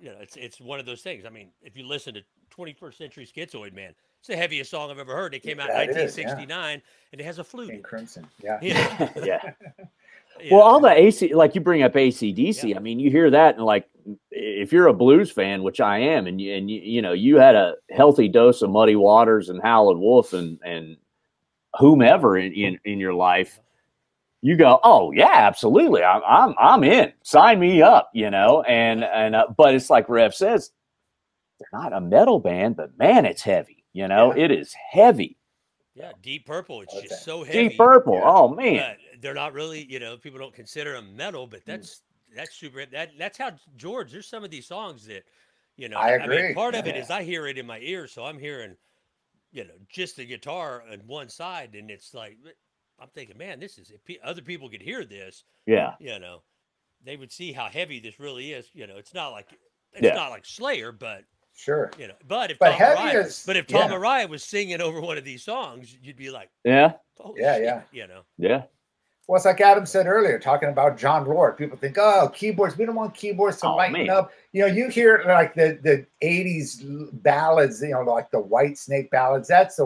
you 0.00 0.10
know, 0.10 0.16
it's 0.20 0.36
it's 0.36 0.60
one 0.60 0.78
of 0.78 0.86
those 0.86 1.02
things. 1.02 1.24
I 1.24 1.30
mean, 1.30 1.50
if 1.62 1.76
you 1.76 1.84
listen 1.86 2.14
to 2.14 2.22
21st 2.50 2.94
Century 2.96 3.26
Schizoid 3.26 3.72
Man, 3.72 3.92
it's 4.20 4.28
the 4.28 4.36
heaviest 4.36 4.70
song 4.70 4.90
I've 4.90 4.98
ever 4.98 5.14
heard. 5.16 5.34
It 5.34 5.42
came 5.42 5.58
out 5.58 5.70
in 5.70 5.74
That 5.76 5.88
is, 5.90 6.16
yeah. 6.16 6.24
1969, 6.26 6.82
and 7.12 7.20
it 7.20 7.24
has 7.24 7.38
a 7.40 7.44
flute. 7.44 7.64
in 7.70 7.70
King 7.70 7.78
it. 7.80 7.84
Crimson. 7.84 8.26
Yeah. 8.42 8.58
Yeah. 8.62 9.12
yeah. 10.40 10.50
Well, 10.52 10.62
all 10.62 10.78
the 10.78 10.92
AC, 10.92 11.34
like 11.34 11.56
you 11.56 11.60
bring 11.60 11.82
up 11.82 11.94
ACDC. 11.94 12.68
Yeah. 12.68 12.76
I 12.76 12.78
mean, 12.78 13.00
you 13.00 13.10
hear 13.10 13.28
that, 13.30 13.56
and 13.56 13.64
like, 13.64 13.88
if 14.30 14.72
you're 14.72 14.86
a 14.88 14.94
blues 14.94 15.30
fan, 15.30 15.62
which 15.62 15.80
I 15.80 15.98
am, 15.98 16.26
and 16.26 16.40
you, 16.40 16.54
and 16.54 16.70
you, 16.70 16.80
you 16.80 17.02
know, 17.02 17.12
you 17.12 17.36
had 17.36 17.54
a 17.54 17.74
healthy 17.90 18.28
dose 18.28 18.62
of 18.62 18.70
Muddy 18.70 18.96
Waters 18.96 19.48
and 19.48 19.60
Howlin' 19.62 20.00
Wolf 20.00 20.32
and 20.32 20.58
and 20.64 20.96
whomever 21.78 22.36
in, 22.38 22.52
in 22.52 22.78
in 22.84 22.98
your 22.98 23.14
life, 23.14 23.60
you 24.42 24.56
go, 24.56 24.80
oh 24.84 25.12
yeah, 25.12 25.32
absolutely, 25.34 26.02
I'm 26.02 26.22
I'm 26.26 26.54
I'm 26.58 26.84
in. 26.84 27.12
Sign 27.22 27.58
me 27.60 27.82
up, 27.82 28.10
you 28.14 28.30
know. 28.30 28.62
And 28.62 29.04
and 29.04 29.34
uh, 29.36 29.46
but 29.56 29.74
it's 29.74 29.90
like 29.90 30.08
Rev 30.08 30.34
says, 30.34 30.70
they're 31.58 31.80
not 31.80 31.92
a 31.92 32.00
metal 32.00 32.38
band, 32.38 32.76
but 32.76 32.96
man, 32.98 33.24
it's 33.26 33.42
heavy. 33.42 33.84
You 33.92 34.08
know, 34.08 34.34
Yeah. 34.34 34.44
it 34.44 34.50
is 34.52 34.72
heavy. 34.74 35.36
Yeah, 35.94 36.12
Deep 36.22 36.46
Purple. 36.46 36.82
It's 36.82 36.94
Okay. 36.94 37.08
just 37.08 37.24
so 37.24 37.42
heavy. 37.42 37.68
Deep 37.70 37.78
Purple. 37.78 38.14
Yeah. 38.14 38.22
Oh 38.30 38.48
man. 38.48 38.96
but 39.12 39.20
they're 39.20 39.34
not 39.34 39.52
really, 39.52 39.84
you 39.90 39.98
know, 39.98 40.16
people 40.16 40.38
don't 40.38 40.54
consider 40.54 40.92
them 40.92 41.16
metal, 41.16 41.46
Mm. 41.46 41.50
but 41.50 41.60
that's 41.66 42.02
that's 42.38 42.54
super. 42.54 42.86
That 42.86 43.10
that's 43.18 43.36
how 43.36 43.50
George. 43.76 44.12
There's 44.12 44.28
some 44.28 44.44
of 44.44 44.50
these 44.50 44.66
songs 44.66 45.04
that, 45.06 45.24
you 45.76 45.88
know, 45.88 45.98
I 45.98 46.18
mean, 46.18 46.30
agree, 46.30 46.54
part 46.54 46.76
of 46.76 46.86
it 46.86 46.94
yeah. 46.94 47.02
is 47.02 47.10
I 47.10 47.24
hear 47.24 47.46
it 47.48 47.58
in 47.58 47.66
my 47.66 47.80
ear, 47.80 48.06
so 48.06 48.24
I'm 48.24 48.38
hearing, 48.38 48.76
you 49.50 49.64
know, 49.64 49.74
just 49.88 50.16
the 50.16 50.24
guitar 50.24 50.84
on 50.90 51.00
one 51.06 51.28
side, 51.28 51.74
and 51.74 51.90
it's 51.90 52.14
like 52.14 52.36
eh, 52.46 52.50
I'm 53.00 53.08
thinking, 53.08 53.36
man, 53.36 53.58
this 53.58 53.76
is 53.76 53.90
if 53.90 54.16
other 54.22 54.40
people 54.42 54.68
could 54.68 54.82
hear 54.82 55.04
this, 55.04 55.42
Yeah. 55.66 55.94
you 55.98 56.18
know, 56.20 56.42
they 57.04 57.16
would 57.16 57.32
see 57.32 57.52
how 57.52 57.66
heavy 57.66 57.98
this 58.00 58.20
really 58.20 58.52
is. 58.52 58.68
You 58.72 58.86
know, 58.86 58.96
it's 58.98 59.14
not 59.14 59.30
like 59.32 59.48
it's 59.92 60.02
Yeah. 60.02 60.14
not 60.14 60.30
like 60.30 60.46
Slayer, 60.46 60.92
but 60.92 61.24
Sure. 61.56 61.90
you 61.98 62.06
know, 62.06 62.14
but 62.28 62.52
if 62.52 62.58
But 62.60 62.70
Tom 62.70 62.78
heavy 62.78 63.00
Araya, 63.18 63.24
is- 63.26 63.42
but 63.44 63.56
if 63.56 63.66
Tom 63.66 63.90
yeah. 63.90 63.96
Araya 63.98 64.28
was 64.28 64.44
singing 64.44 64.80
over 64.80 65.00
one 65.00 65.18
of 65.18 65.24
these 65.24 65.42
songs, 65.42 65.96
you'd 66.00 66.16
be 66.16 66.30
like, 66.30 66.50
Yeah. 66.64 66.92
Holy 67.18 67.40
Yeah, 67.40 67.54
shit, 67.56 67.64
yeah. 67.64 67.82
You 67.90 68.06
know. 68.06 68.22
Yeah. 68.36 68.62
Well, 69.28 69.36
it's 69.36 69.44
like 69.44 69.60
Adam 69.60 69.84
said 69.84 70.06
earlier, 70.06 70.38
talking 70.38 70.70
about 70.70 70.96
Jon 70.96 71.26
Lord. 71.26 71.58
People 71.58 71.76
think, 71.76 71.98
oh, 71.98 72.30
keyboards. 72.34 72.78
We 72.78 72.86
don't 72.86 72.94
want 72.94 73.14
keyboards 73.14 73.58
to 73.58 73.66
Oh, 73.68 73.76
lighten 73.76 73.92
man. 74.06 74.08
up. 74.10 74.32
You 74.52 74.62
know, 74.62 74.66
you 74.68 74.88
hear 74.88 75.22
like 75.26 75.54
the 75.54 75.78
the 75.82 76.06
'80s 76.26 77.10
ballads. 77.22 77.82
You 77.82 77.90
know, 77.90 78.00
like 78.02 78.30
the 78.30 78.40
White 78.40 78.78
Snake 78.78 79.10
ballads. 79.10 79.46
That's 79.46 79.76
the 79.76 79.84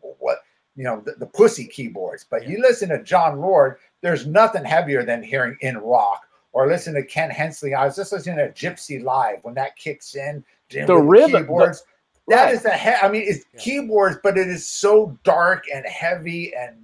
what 0.00 0.38
you 0.74 0.84
know 0.84 1.02
the, 1.04 1.12
the 1.12 1.26
pussy 1.26 1.66
keyboards. 1.66 2.24
But 2.28 2.48
you 2.48 2.62
listen 2.62 2.88
to 2.88 3.02
Jon 3.02 3.40
Lord. 3.40 3.76
There's 4.00 4.26
nothing 4.26 4.64
heavier 4.64 5.04
than 5.04 5.22
hearing 5.22 5.58
in 5.60 5.76
rock 5.76 6.22
or 6.52 6.66
listen 6.66 6.94
to 6.94 7.02
Ken 7.02 7.28
Hensley. 7.28 7.74
I 7.74 7.84
was 7.84 7.94
just 7.96 8.10
listening 8.10 8.36
to 8.38 8.48
Gypsy 8.52 9.02
Live 9.02 9.40
when 9.42 9.54
that 9.54 9.76
kicks 9.76 10.14
in. 10.14 10.42
The 10.70 10.96
rhythm- 10.96 11.32
the- 11.32 11.40
keyboards. 11.40 11.84
That 12.28 12.44
right. 12.44 12.54
is 12.54 12.62
the 12.62 12.72
he- 12.72 12.90
I 12.90 13.08
mean, 13.10 13.24
it's 13.26 13.44
Yeah. 13.54 13.60
keyboards, 13.60 14.18
but 14.22 14.38
it 14.38 14.48
is 14.48 14.66
so 14.66 15.18
dark 15.24 15.64
and 15.74 15.84
heavy 15.86 16.54
and 16.54 16.76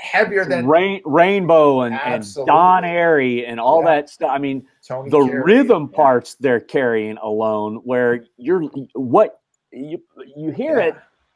heavier 0.00 0.44
than 0.44 0.66
Rain, 0.66 1.00
Rainbow 1.04 1.82
and, 1.82 1.94
and. 1.94 2.24
Don 2.46 2.82
Airey 2.84 3.44
and 3.48 3.58
all 3.60 3.80
Yeah. 3.82 3.96
that 3.96 4.08
stuff. 4.10 4.30
I 4.32 4.38
mean, 4.38 4.66
Tony. 4.86 5.10
the 5.10 5.24
Carey. 5.24 5.42
rhythm 5.42 5.88
Yeah. 5.90 5.96
parts 5.96 6.34
they're 6.36 6.60
carrying 6.60 7.16
alone, 7.18 7.76
where 7.84 8.24
you're 8.36 8.62
what 8.94 9.40
you 9.72 10.02
you 10.36 10.50
hear 10.50 10.78
Yeah. 10.80 10.86
it. 10.86 10.94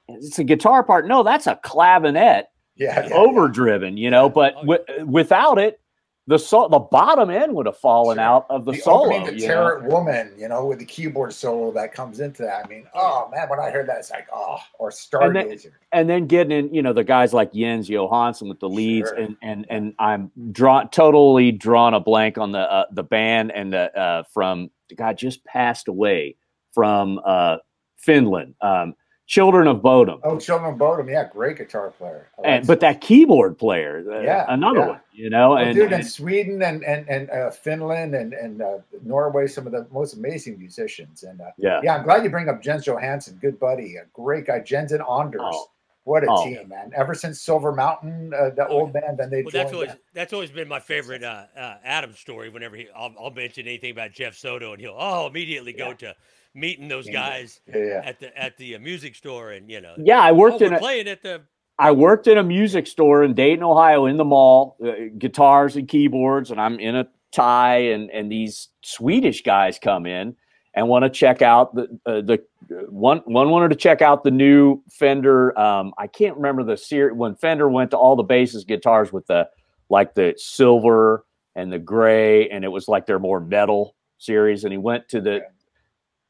It's 0.09 0.39
a 0.39 0.45
guitar 0.45 0.83
part. 0.83 1.07
No, 1.07 1.23
that's 1.23 1.47
a 1.47 1.57
clavinet 1.65 2.45
Yeah, 2.77 3.07
yeah, 3.09 3.15
overdriven. 3.15 3.97
You 3.97 4.11
know, 4.11 4.29
but 4.29 4.55
Oh, 4.57 4.61
wi- 4.63 5.05
without 5.05 5.59
it, 5.59 5.81
the 6.29 6.39
so 6.39 6.69
the 6.69 6.79
bottom 6.79 7.31
end 7.31 7.53
would 7.55 7.67
have 7.67 7.77
fallen 7.79 8.17
Sure. 8.17 8.25
out 8.25 8.47
of 8.49 8.65
the, 8.65 8.73
the 8.73 8.79
solo. 8.79 9.07
opening 9.17 9.27
to 9.27 9.35
you 9.41 9.81
Woman, 9.91 10.33
you 10.39 10.49
know, 10.49 10.67
with 10.67 10.79
the 10.79 10.85
keyboard 10.85 11.33
solo 11.33 11.73
that 11.73 11.93
comes 11.93 12.21
into 12.21 12.43
that. 12.43 12.65
I 12.65 12.69
mean, 12.69 12.87
oh 12.95 13.29
man, 13.33 13.49
when 13.49 13.59
I 13.59 13.71
heard 13.71 13.89
that, 13.89 13.99
it's 13.99 14.11
like, 14.11 14.29
oh, 14.33 14.59
or 14.79 14.93
And 15.21 15.35
then- 15.35 15.59
and 15.91 16.09
then 16.09 16.27
getting 16.27 16.57
in, 16.67 16.73
you 16.75 16.81
know, 16.81 16.93
the 16.93 17.03
guys 17.05 17.35
like 17.35 17.53
Jens 17.53 17.89
Johansson 17.89 18.49
with 18.49 18.61
the 18.61 18.69
leads, 18.69 19.09
Sure. 19.09 19.19
and 19.19 19.37
and 19.43 19.67
and 19.69 19.95
I'm 19.99 20.31
drawn 20.53 20.89
totally 20.91 21.51
drawn 21.51 21.93
a 21.95 22.01
blank 22.01 22.39
on 22.39 22.53
the 22.53 22.61
uh, 22.73 22.85
the 22.93 23.03
band 23.03 23.51
and 23.53 23.73
the 23.73 23.97
uh, 23.99 24.23
from 24.33 24.71
the 24.89 24.95
guy 24.95 25.13
just 25.15 25.45
passed 25.45 25.89
away 25.89 26.37
from 26.73 27.21
uh, 27.25 27.57
Finland, 27.97 28.55
um, 28.61 28.95
Children 29.27 29.67
of 29.69 29.81
Bodom, 29.81 30.21
Oh, 30.25 30.39
Children 30.39 30.73
of 30.75 30.79
Bodom, 30.79 31.09
yeah, 31.09 31.27
great 31.33 31.57
guitar 31.57 31.91
player. 31.91 32.29
I 32.37 32.41
like 32.43 32.51
and 32.51 32.67
but 32.67 32.81
that 32.81 33.01
keyboard 33.01 33.57
player, 33.57 34.05
uh, 34.11 34.21
Yeah, 34.21 34.45
another 34.49 34.81
yeah. 34.81 34.87
one, 34.89 35.01
you 35.13 35.31
know, 35.31 35.51
Well, 35.51 35.59
and, 35.65 35.75
dude, 35.75 35.87
in 35.87 36.01
and- 36.01 36.07
Sweden 36.07 36.61
and 36.63 36.85
and 36.85 37.09
and 37.09 37.31
uh, 37.31 37.51
Finland 37.51 38.15
and 38.15 38.35
and 38.35 38.61
uh, 38.61 38.79
Norway, 39.05 39.47
some 39.47 39.65
of 39.67 39.73
the 39.73 39.87
most 39.93 40.15
amazing 40.15 40.59
musicians. 40.59 41.23
And 41.23 41.41
uh, 41.41 41.51
yeah, 41.57 41.81
yeah, 41.83 41.97
I'm 41.97 42.03
glad 42.05 42.25
you 42.25 42.31
bring 42.31 42.49
up 42.49 42.61
Jens 42.63 42.85
Johansson, 42.85 43.39
good 43.41 43.59
buddy, 43.61 43.97
a 43.97 44.05
great 44.13 44.47
guy. 44.47 44.59
Jens 44.61 44.93
and 44.93 45.03
Anders, 45.09 45.41
Oh. 45.45 45.71
what 46.05 46.25
a 46.25 46.27
Oh. 46.29 46.45
team, 46.45 46.69
man! 46.69 46.91
Ever 46.95 47.15
since 47.15 47.41
Silver 47.41 47.73
Mountain, 47.73 48.35
uh, 48.35 48.51
the 48.51 48.67
Oh, 48.69 48.81
old 48.81 48.93
band, 48.93 49.19
then 49.19 49.31
they 49.31 49.43
Well, 49.45 49.51
joined. 49.53 49.65
that's 49.65 49.73
always 49.73 49.89
that. 49.91 49.99
that's 50.13 50.33
always 50.33 50.51
been 50.51 50.69
my 50.69 50.81
favorite 50.81 51.23
uh, 51.23 51.45
uh, 51.57 51.77
Adam 51.85 52.13
story. 52.15 52.49
Whenever 52.51 52.75
he, 52.77 52.89
I'll, 52.95 53.15
I'll 53.19 53.31
mention 53.31 53.67
anything 53.69 53.93
about 53.93 54.11
Jeff 54.11 54.35
Soto, 54.35 54.73
and 54.73 54.81
he'll 54.81 54.97
oh 54.99 55.27
immediately 55.29 55.73
go 55.73 55.95
to 55.95 56.15
meeting 56.55 56.89
those 56.89 57.09
guys 57.09 57.61
yeah, 57.67 57.77
yeah. 57.77 58.03
at 58.05 58.21
the 58.21 58.39
at 58.39 58.57
the 58.57 58.77
uh, 58.77 58.79
music 58.79 59.15
store, 59.15 59.53
and 59.53 59.71
you 59.71 59.81
know, 59.81 59.95
yeah. 59.99 60.21
I 60.21 60.31
oh, 60.31 60.35
worked 60.35 60.63
in 60.63 60.73
a, 60.73 60.79
playing 60.79 61.09
at 61.09 61.23
the 61.23 61.43
I 61.79 61.91
worked 61.91 62.27
in 62.27 62.39
a 62.39 62.43
music 62.43 62.87
store 62.87 63.25
in 63.25 63.35
Dayton, 63.35 63.65
Ohio, 63.65 64.07
in 64.07 64.17
the 64.17 64.25
mall, 64.25 64.77
uh, 64.85 64.93
guitars 65.19 65.77
and 65.77 65.89
keyboards, 65.89 66.51
and 66.51 66.61
I'm 66.61 66.79
in 66.79 66.97
a 66.97 67.09
tie, 67.33 67.79
and 67.79 68.11
and 68.11 68.31
these 68.31 68.69
Swedish 68.83 69.43
guys 69.43 69.79
come 69.79 70.07
in 70.07 70.37
and 70.75 70.89
want 70.89 71.05
to 71.05 71.11
check 71.11 71.43
out 71.43 71.75
the 71.75 71.85
uh, 72.07 72.21
the 72.21 72.43
one 72.89 73.19
one 73.25 73.51
wanted 73.51 73.71
to 73.71 73.77
check 73.77 74.03
out 74.03 74.23
the 74.25 74.31
new 74.31 74.83
Fender. 74.91 75.59
Um, 75.59 75.93
I 75.99 76.07
can't 76.07 76.37
remember 76.37 76.63
the 76.63 76.77
series 76.77 77.17
when 77.17 77.35
Fender 77.37 77.69
went 77.69 77.91
to 77.93 77.97
all 77.97 78.17
the 78.17 78.23
bases 78.23 78.65
guitars 78.65 79.13
with 79.13 79.27
the 79.27 79.49
like 79.89 80.15
the 80.15 80.35
silver 80.37 81.25
and 81.55 81.73
the 81.73 81.79
gray, 81.79 82.49
and 82.49 82.65
it 82.65 82.69
was 82.69 82.89
like 82.89 83.07
their 83.07 83.19
more 83.19 83.41
metal 83.41 83.97
series, 84.19 84.65
and 84.65 84.73
he 84.73 84.79
went 84.79 85.09
to 85.09 85.21
the. 85.21 85.41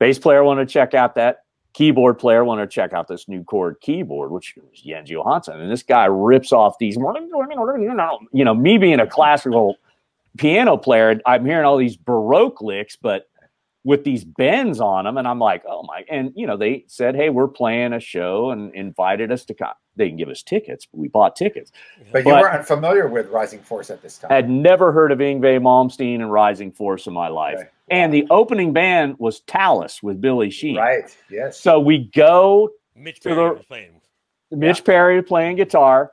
Bass 0.02 0.18
player 0.18 0.42
want 0.42 0.58
to 0.58 0.66
check 0.66 0.94
out 0.94 1.14
that 1.14 1.44
keyboard 1.74 2.18
player 2.18 2.44
want 2.44 2.60
to 2.60 2.66
check 2.66 2.92
out 2.92 3.06
this 3.06 3.28
new 3.28 3.44
chord 3.44 3.76
keyboard, 3.80 4.32
which 4.32 4.56
is 4.72 4.80
Jens 4.80 5.08
Johansson. 5.08 5.60
And 5.60 5.70
this 5.70 5.84
guy 5.84 6.06
rips 6.06 6.52
off 6.52 6.76
these, 6.80 6.96
you 6.96 8.44
know, 8.44 8.54
me 8.54 8.78
being 8.78 8.98
a 8.98 9.06
classical 9.06 9.76
piano 10.38 10.76
player, 10.76 11.20
I'm 11.24 11.46
hearing 11.46 11.64
all 11.64 11.76
these 11.76 11.96
Baroque 11.96 12.60
licks, 12.60 12.96
but 12.96 13.28
with 13.84 14.04
these 14.04 14.24
bends 14.24 14.80
on 14.80 15.04
them. 15.04 15.18
And 15.18 15.26
I'm 15.26 15.38
like, 15.38 15.64
oh 15.68 15.82
my. 15.82 16.04
And, 16.08 16.32
you 16.36 16.46
know, 16.46 16.56
they 16.56 16.84
said, 16.86 17.16
hey, 17.16 17.30
we're 17.30 17.48
playing 17.48 17.92
a 17.92 18.00
show 18.00 18.50
and 18.50 18.72
invited 18.74 19.32
us 19.32 19.44
to 19.46 19.54
come. 19.54 19.72
They 19.96 20.04
didn't 20.06 20.18
give 20.18 20.28
us 20.28 20.42
tickets, 20.42 20.86
but 20.86 20.98
we 20.98 21.08
bought 21.08 21.36
tickets. 21.36 21.72
But 22.12 22.24
you 22.24 22.30
weren't 22.30 22.66
familiar 22.66 23.08
with 23.08 23.28
Rising 23.28 23.58
Force 23.60 23.90
at 23.90 24.00
this 24.00 24.18
time. 24.18 24.30
I 24.30 24.36
had 24.36 24.48
never 24.48 24.92
heard 24.92 25.12
of 25.12 25.18
Yngwie 25.18 25.60
Malmsteen 25.60 26.16
and 26.16 26.32
Rising 26.32 26.72
Force 26.72 27.06
in 27.06 27.12
my 27.12 27.28
life. 27.28 27.58
Okay. 27.58 27.68
And 27.90 28.14
the 28.14 28.26
opening 28.30 28.72
band 28.72 29.16
was 29.18 29.40
Talas 29.42 30.02
with 30.02 30.20
Billy 30.20 30.50
Sheehan. 30.50 30.76
Right. 30.80 31.16
Yes. 31.28 31.60
So 31.60 31.78
we 31.80 32.10
go 32.14 32.70
Mitch 32.96 33.20
To 33.20 33.28
Perry 33.30 33.58
the- 33.58 33.64
playing. 33.64 33.90
Mitch 34.50 34.84
Perry 34.84 35.22
playing 35.22 35.56
guitar, 35.56 36.12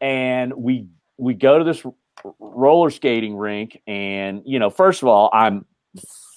and 0.00 0.52
we 0.52 0.86
we 1.16 1.32
go 1.32 1.58
to 1.58 1.64
this 1.64 1.82
roller 2.38 2.90
skating 2.90 3.34
rink, 3.36 3.80
and 3.86 4.42
you 4.44 4.58
know, 4.58 4.68
first 4.68 5.00
of 5.02 5.08
all, 5.08 5.30
I'm 5.32 5.64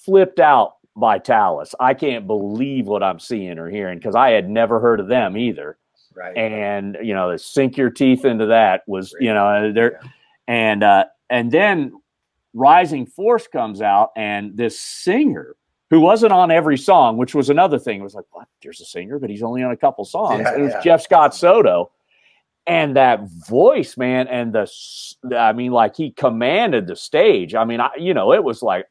flipped 0.05 0.39
out 0.39 0.75
by 0.95 1.19
Talas. 1.19 1.73
I 1.79 1.93
can't 1.93 2.27
believe 2.27 2.87
what 2.87 3.03
I'm 3.03 3.19
seeing 3.19 3.57
or 3.57 3.69
hearing 3.69 3.97
because 3.97 4.15
I 4.15 4.31
had 4.31 4.49
never 4.49 4.79
heard 4.79 4.99
of 4.99 5.07
them 5.07 5.37
either. 5.37 5.77
right. 6.15 6.35
And 6.37 6.97
you 7.01 7.13
know, 7.13 7.35
sink 7.37 7.77
your 7.77 7.89
teeth 7.89 8.25
into 8.25 8.45
that 8.47 8.83
was 8.87 9.15
you 9.19 9.33
know 9.33 9.71
there, 9.71 9.93
Yeah. 10.03 10.09
and 10.47 10.83
uh, 10.83 11.05
and 11.29 11.51
then 11.51 11.93
Rising 12.53 13.05
Force 13.05 13.47
comes 13.47 13.81
out, 13.81 14.11
and 14.17 14.57
this 14.57 14.77
singer 14.79 15.55
who 15.89 15.99
wasn't 16.01 16.31
on 16.33 16.51
every 16.51 16.77
song, 16.77 17.17
which 17.17 17.33
was 17.35 17.49
another 17.49 17.77
thing. 17.79 17.99
It 17.99 18.03
was 18.03 18.15
like, 18.15 18.25
what? 18.31 18.47
There's 18.61 18.79
a 18.81 18.85
singer, 18.85 19.19
but 19.19 19.29
he's 19.29 19.43
only 19.43 19.61
on 19.63 19.71
a 19.71 19.77
couple 19.77 20.03
songs. 20.05 20.41
Yeah, 20.45 20.55
it 20.55 20.61
was 20.61 20.71
yeah. 20.73 20.81
Jeff 20.81 21.01
Scott 21.01 21.35
Soto. 21.35 21.91
And 22.67 22.95
that 22.95 23.21
voice, 23.49 23.97
man, 23.97 24.27
and 24.27 24.53
the, 24.53 24.71
I 25.37 25.51
mean, 25.51 25.71
like 25.71 25.95
he 25.95 26.11
commanded 26.11 26.87
the 26.87 26.95
stage. 26.95 27.55
I 27.55 27.65
mean, 27.65 27.79
I, 27.81 27.89
you 27.97 28.13
know, 28.13 28.31
it 28.33 28.43
was 28.43 28.61
like, 28.61 28.85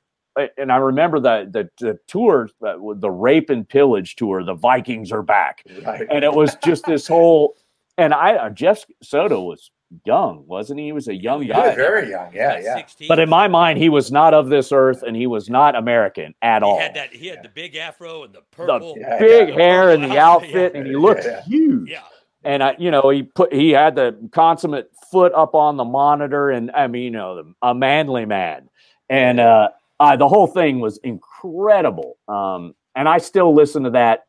and 0.57 0.71
I 0.73 0.77
remember 0.77 1.21
the 1.21 1.49
the, 1.51 1.71
the 1.85 1.99
tour, 2.07 2.49
the 2.61 3.11
rape 3.11 3.51
and 3.51 3.69
pillage 3.69 4.17
tour. 4.17 4.43
The 4.45 4.55
Vikings 4.55 5.13
are 5.13 5.23
back, 5.23 5.65
right. 5.85 6.07
and 6.11 6.25
it 6.25 6.33
was 6.33 6.57
just 6.65 6.85
this 6.87 7.07
whole. 7.07 7.57
And 7.99 8.15
I, 8.15 8.37
uh, 8.37 8.51
Jeff 8.51 8.85
Soto 9.03 9.43
was 9.43 9.71
young, 10.07 10.45
wasn't 10.47 10.79
he? 10.81 10.87
He 10.87 10.93
was 10.93 11.09
a 11.09 11.15
young 11.15 11.43
He 11.43 11.49
guy. 11.49 11.67
was 11.69 11.77
very 11.77 12.09
young. 12.11 12.33
Yeah. 12.33 12.59
Yeah. 12.61 12.77
16. 12.77 13.09
But 13.09 13.19
in 13.19 13.29
my 13.29 13.47
mind, 13.49 13.79
he 13.79 13.89
was 13.91 14.11
not 14.11 14.33
of 14.33 14.49
this 14.49 14.73
earth, 14.73 15.03
and 15.03 15.15
he 15.15 15.27
was 15.27 15.51
not 15.51 15.75
American 15.77 16.35
at 16.41 16.63
he 16.63 16.67
all. 16.67 16.79
had 16.79 16.95
that. 16.95 17.13
He 17.13 17.27
had 17.27 17.39
Yeah. 17.39 17.43
the 17.43 17.49
big 17.51 17.77
afro 17.77 18.23
and 18.25 18.33
the 18.33 18.39
the 18.39 18.45
purple. 18.53 18.95
Yeah, 18.99 19.19
big 19.19 19.49
yeah. 19.51 19.55
hair 19.55 19.91
and 19.91 20.03
the 20.05 20.15
Yeah. 20.15 20.29
outfit, 20.31 20.75
and 20.75 20.87
he 20.87 20.95
looked 20.97 21.25
Yeah. 21.25 21.43
huge. 21.43 21.91
Yeah. 21.91 22.03
And 22.43 22.63
I, 22.63 22.75
you 22.79 22.91
know, 22.91 23.11
he 23.11 23.25
put 23.25 23.53
he 23.53 23.71
had 23.71 23.97
the 23.97 24.17
consummate 24.33 24.91
foot 25.11 25.35
up 25.35 25.55
on 25.55 25.77
the 25.77 25.85
monitor, 25.85 26.49
and 26.51 26.71
I 26.71 26.87
mean, 26.87 27.03
you 27.03 27.11
know, 27.11 27.35
the, 27.43 27.55
a 27.61 27.75
manly 27.75 28.25
man, 28.25 28.71
and 29.11 29.39
uh, 29.41 29.71
uh, 30.01 30.17
the 30.17 30.27
whole 30.27 30.49
thing 30.49 30.81
was 30.81 30.99
incredible. 30.99 32.19
Um, 32.27 32.75
and 32.97 33.09
I 33.09 33.19
still 33.19 33.55
listen 33.55 33.85
to 33.85 33.91
that, 33.91 34.27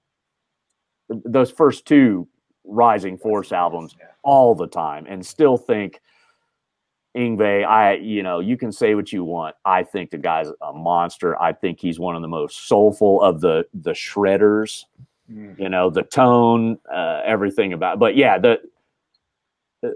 those 1.09 1.49
first 1.49 1.87
two 1.87 2.27
Rising 2.63 3.17
Force 3.17 3.51
albums 3.51 3.95
all 4.23 4.53
the 4.53 4.67
time, 4.67 5.07
and 5.09 5.25
still 5.25 5.57
think 5.57 5.99
Yngwie, 7.17 7.65
I, 7.65 7.95
you 7.95 8.21
know, 8.21 8.39
you 8.39 8.55
can 8.55 8.71
say 8.71 8.93
what 8.93 9.11
you 9.11 9.23
want. 9.23 9.55
I 9.65 9.83
think 9.83 10.11
the 10.11 10.17
guy's 10.19 10.47
a 10.61 10.71
monster. 10.71 11.41
I 11.41 11.53
think 11.53 11.79
he's 11.79 11.99
one 11.99 12.15
of 12.15 12.21
the 12.21 12.27
most 12.27 12.67
soulful 12.67 13.21
of 13.23 13.41
the 13.41 13.65
the 13.73 13.91
shredders 13.91 14.85
Mm. 15.31 15.57
you 15.59 15.69
know 15.69 15.89
the 15.89 16.03
tone 16.03 16.77
uh, 16.93 17.21
everything 17.23 17.71
about 17.73 17.99
but 17.99 18.17
yeah 18.17 18.37
the 18.37 18.59
uh, 19.83 19.89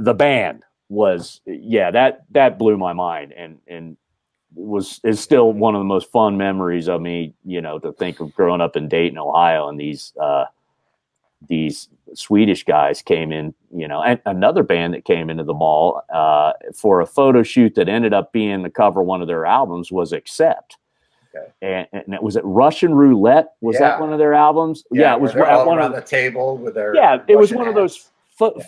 the 0.00 0.12
band 0.12 0.64
was 0.90 1.40
yeah 1.46 1.90
that 1.90 2.24
that 2.32 2.58
blew 2.58 2.76
my 2.76 2.92
mind 2.92 3.32
and 3.32 3.58
and 3.68 3.96
was 4.56 5.00
is 5.04 5.20
still 5.20 5.52
one 5.52 5.74
of 5.74 5.80
the 5.80 5.84
most 5.84 6.10
fun 6.10 6.36
memories 6.36 6.88
of 6.88 7.00
me. 7.00 7.34
You 7.44 7.60
know, 7.60 7.78
to 7.78 7.92
think 7.92 8.18
of 8.20 8.34
growing 8.34 8.60
up 8.60 8.74
in 8.76 8.88
Dayton, 8.88 9.18
Ohio, 9.18 9.68
and 9.68 9.78
these 9.78 10.12
uh, 10.20 10.46
these 11.46 11.88
Swedish 12.14 12.64
guys 12.64 13.02
came 13.02 13.30
in. 13.32 13.54
You 13.74 13.86
know, 13.86 14.02
and 14.02 14.20
another 14.26 14.62
band 14.62 14.94
that 14.94 15.04
came 15.04 15.30
into 15.30 15.44
the 15.44 15.54
mall 15.54 16.02
uh, 16.12 16.52
for 16.74 17.00
a 17.00 17.06
photo 17.06 17.42
shoot 17.42 17.74
that 17.74 17.88
ended 17.88 18.14
up 18.14 18.32
being 18.32 18.62
the 18.62 18.70
cover 18.70 19.00
of 19.02 19.06
one 19.06 19.20
of 19.22 19.28
their 19.28 19.46
albums 19.46 19.92
was 19.92 20.12
Accept. 20.12 20.78
Okay. 21.34 21.52
And, 21.60 21.86
and 22.06 22.14
it 22.14 22.22
was 22.22 22.36
it 22.36 22.42
Russian 22.44 22.94
Roulette? 22.94 23.52
Was 23.60 23.74
Yeah. 23.74 23.80
that 23.90 24.00
one 24.00 24.12
of 24.12 24.18
their 24.18 24.32
albums? 24.32 24.84
Yeah, 24.90 25.14
it 25.14 25.20
was 25.20 25.36
at 25.36 25.66
one 25.66 25.78
of 25.80 25.92
the 25.92 26.00
table 26.00 26.56
with 26.56 26.74
their 26.74 26.94
yeah, 26.94 27.18
it 27.28 27.36
was 27.36 27.50
Russian 27.52 27.58
one 27.58 27.68
of 27.68 27.74
those 27.74 28.08
pho- 28.38 28.54
Yeah. 28.56 28.64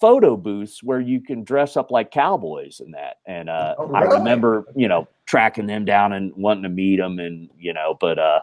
Photo 0.00 0.36
booths 0.36 0.82
where 0.82 1.00
you 1.00 1.20
can 1.20 1.44
dress 1.44 1.76
up 1.76 1.90
like 1.90 2.10
cowboys 2.10 2.80
and 2.80 2.94
that. 2.94 3.18
And 3.26 3.48
uh, 3.50 3.76
Oh, 3.78 3.94
I 3.94 4.02
remember, 4.02 4.66
you 4.76 4.88
know, 4.88 5.08
tracking 5.26 5.66
them 5.66 5.84
down 5.84 6.12
and 6.12 6.34
wanting 6.36 6.64
to 6.64 6.68
meet 6.68 6.98
them, 6.98 7.18
and 7.18 7.50
you 7.58 7.74
know, 7.74 7.96
but 8.00 8.18
uh, 8.18 8.40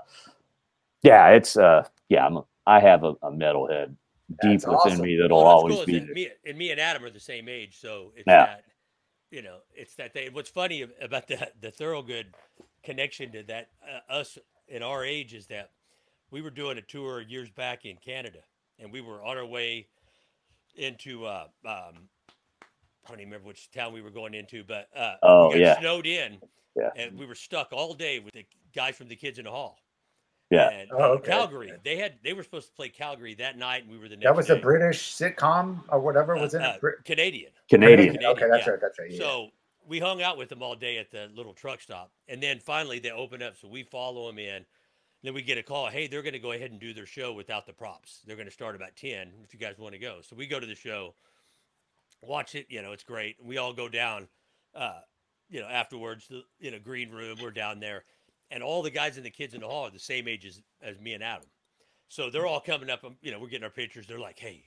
yeah, 1.03 1.29
it's 1.29 1.57
uh, 1.57 1.83
yeah, 2.09 2.25
I'm 2.25 2.37
a, 2.37 2.45
I 2.67 2.79
have 2.79 3.03
a, 3.03 3.11
a 3.23 3.31
metalhead 3.31 3.95
deep 4.41 4.61
That's 4.61 4.65
within 4.65 4.93
awesome. 4.93 5.01
me 5.01 5.17
that'll 5.21 5.37
Well, 5.37 5.45
always 5.45 5.77
cool 5.77 5.85
be 5.85 5.93
that 5.93 6.13
me 6.13 6.29
and 6.45 6.57
me 6.57 6.71
and 6.71 6.79
Adam 6.79 7.03
are 7.05 7.09
the 7.11 7.19
same 7.19 7.49
age, 7.49 7.79
so 7.79 8.13
it's 8.15 8.33
Yeah. 8.33 8.47
that 8.47 8.63
you 9.31 9.41
know, 9.41 9.57
it's 9.75 9.95
that 9.95 10.13
they. 10.13 10.29
What's 10.29 10.49
funny 10.49 10.85
about 11.01 11.27
the 11.27 11.49
the 11.61 11.71
Thorogood 11.71 12.27
connection 12.83 13.31
to 13.33 13.43
that 13.43 13.69
uh, 13.83 14.13
us 14.13 14.37
in 14.67 14.83
our 14.83 15.03
age 15.05 15.33
is 15.33 15.47
that 15.47 15.71
we 16.31 16.41
were 16.41 16.49
doing 16.51 16.77
a 16.77 16.81
tour 16.81 17.21
years 17.21 17.49
back 17.49 17.85
in 17.85 17.97
Canada, 17.97 18.39
and 18.79 18.91
we 18.91 19.01
were 19.01 19.23
on 19.23 19.37
our 19.37 19.45
way 19.45 19.87
into 20.77 21.25
uh, 21.25 21.45
um, 21.65 22.07
I 23.05 23.09
don't 23.09 23.19
even 23.19 23.25
remember 23.31 23.47
which 23.47 23.69
town 23.71 23.93
we 23.93 24.01
were 24.01 24.09
going 24.09 24.33
into, 24.33 24.63
but 24.63 24.87
uh, 24.95 25.15
Oh, 25.23 25.47
we 25.49 25.53
got 25.55 25.59
yeah. 25.59 25.79
snowed 25.79 26.05
in, 26.07 26.37
Yeah. 26.75 26.89
and 26.95 27.17
we 27.17 27.25
were 27.25 27.35
stuck 27.35 27.71
all 27.71 27.93
day 27.93 28.19
with 28.19 28.33
the 28.33 28.45
guys 28.73 28.95
from 28.95 29.07
the 29.07 29.15
Kids 29.15 29.37
in 29.37 29.45
the 29.45 29.51
Hall. 29.51 29.77
Yeah. 30.51 30.69
and, 30.69 30.89
Oh, 30.91 30.97
uh, 30.97 31.07
okay. 31.15 31.31
Calgary. 31.31 31.73
They 31.83 31.97
had 31.97 32.15
they 32.23 32.33
were 32.33 32.43
supposed 32.43 32.67
to 32.67 32.73
play 32.73 32.89
Calgary 32.89 33.33
that 33.35 33.57
night, 33.57 33.83
and 33.83 33.91
we 33.91 33.97
were 33.97 34.07
the 34.07 34.15
next. 34.15 34.25
That 34.25 34.35
was 34.35 34.49
a. 34.49 34.55
British 34.55 35.13
sitcom 35.15 35.81
or 35.89 35.99
whatever 35.99 36.35
was 36.35 36.53
in 36.53 36.61
Uh, 36.61 36.73
it. 36.75 36.81
Brit- 36.81 37.03
Canadian. 37.05 37.51
Canadian. 37.69 38.13
Canadian, 38.13 38.31
Okay, 38.31 38.47
that's 38.49 38.65
yeah. 38.65 38.71
right. 38.73 38.81
That's 38.81 38.99
right. 38.99 39.11
Yeah. 39.11 39.17
So 39.19 39.49
we 39.87 39.99
hung 39.99 40.21
out 40.21 40.37
with 40.37 40.49
them 40.49 40.61
all 40.63 40.75
day 40.75 40.97
at 40.97 41.11
the 41.11 41.29
little 41.35 41.53
truck 41.53 41.81
stop, 41.81 42.11
and 42.27 42.41
then 42.41 42.59
finally 42.59 42.99
they 42.99 43.11
open 43.11 43.41
up, 43.43 43.55
so 43.57 43.67
we 43.67 43.83
follow 43.83 44.27
them 44.27 44.39
in. 44.39 44.65
Then 45.25 45.33
we 45.33 45.41
get 45.41 45.57
a 45.57 45.63
call, 45.63 45.87
hey, 45.87 46.05
they're 46.05 46.21
going 46.21 46.33
to 46.33 46.39
go 46.39 46.51
ahead 46.51 46.69
and 46.69 46.79
do 46.79 46.93
their 46.93 47.07
show 47.07 47.33
without 47.33 47.65
the 47.65 47.73
props. 47.73 48.21
They're 48.27 48.35
going 48.35 48.47
to 48.47 48.53
start 48.53 48.75
about 48.75 48.95
ten. 48.95 49.31
If 49.43 49.55
you 49.55 49.59
guys 49.59 49.79
want 49.79 49.93
to 49.93 49.99
go, 49.99 50.19
so 50.21 50.35
we 50.35 50.45
go 50.45 50.59
to 50.59 50.67
the 50.67 50.75
show, 50.75 51.15
watch 52.21 52.53
it. 52.53 52.67
You 52.69 52.83
know, 52.83 52.91
it's 52.91 53.03
great. 53.03 53.35
We 53.43 53.57
all 53.57 53.73
go 53.73 53.89
down. 53.89 54.27
Uh, 54.75 54.99
you 55.49 55.61
know, 55.61 55.67
afterwards, 55.67 56.27
the 56.27 56.43
you 56.59 56.69
know 56.69 56.77
green 56.77 57.09
room, 57.09 57.39
we're 57.41 57.49
down 57.49 57.79
there, 57.79 58.03
and 58.51 58.61
all 58.61 58.83
the 58.83 58.91
guys 58.91 59.17
and 59.17 59.25
the 59.25 59.31
kids 59.31 59.55
in 59.55 59.61
the 59.61 59.67
hall 59.67 59.87
are 59.87 59.91
the 59.91 59.97
same 59.97 60.27
age 60.27 60.45
as, 60.45 60.61
as 60.83 60.99
me 60.99 61.13
and 61.13 61.23
Adam. 61.23 61.47
So 62.07 62.29
they're 62.29 62.45
all 62.45 62.59
coming 62.59 62.91
up. 62.91 63.03
um, 63.03 63.15
You 63.23 63.31
know, 63.31 63.39
we're 63.39 63.47
getting 63.47 63.63
our 63.63 63.71
pictures. 63.71 64.05
They're 64.05 64.19
like, 64.19 64.37
hey, 64.37 64.63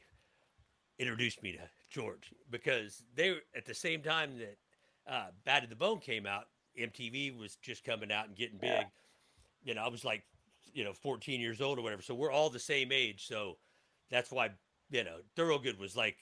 introduce 0.98 1.40
me 1.40 1.52
to 1.52 1.58
George 1.88 2.32
because 2.50 3.04
they 3.14 3.30
were 3.30 3.42
at 3.56 3.64
the 3.64 3.74
same 3.74 4.02
time 4.02 4.38
that 4.38 4.58
uh, 5.08 5.26
Bad 5.44 5.60
to 5.62 5.68
the 5.68 5.76
Bone 5.76 6.00
came 6.00 6.26
out. 6.26 6.46
MTV 6.76 7.38
was 7.38 7.54
just 7.62 7.84
coming 7.84 8.10
out 8.10 8.26
and 8.26 8.36
getting 8.36 8.58
big. 8.58 8.70
Yeah. 8.70 8.84
You 9.62 9.74
know, 9.74 9.82
I 9.82 9.88
was 9.88 10.04
like, 10.04 10.24
you 10.74 10.84
know, 10.84 10.92
14 10.92 11.40
years 11.40 11.60
old 11.60 11.78
or 11.78 11.82
whatever. 11.82 12.02
So 12.02 12.14
we're 12.14 12.32
all 12.32 12.50
the 12.50 12.58
same 12.58 12.92
age. 12.92 13.26
So 13.26 13.56
that's 14.10 14.30
why, 14.30 14.50
you 14.90 15.04
know, 15.04 15.18
Thorogood 15.36 15.78
was 15.78 15.96
like, 15.96 16.16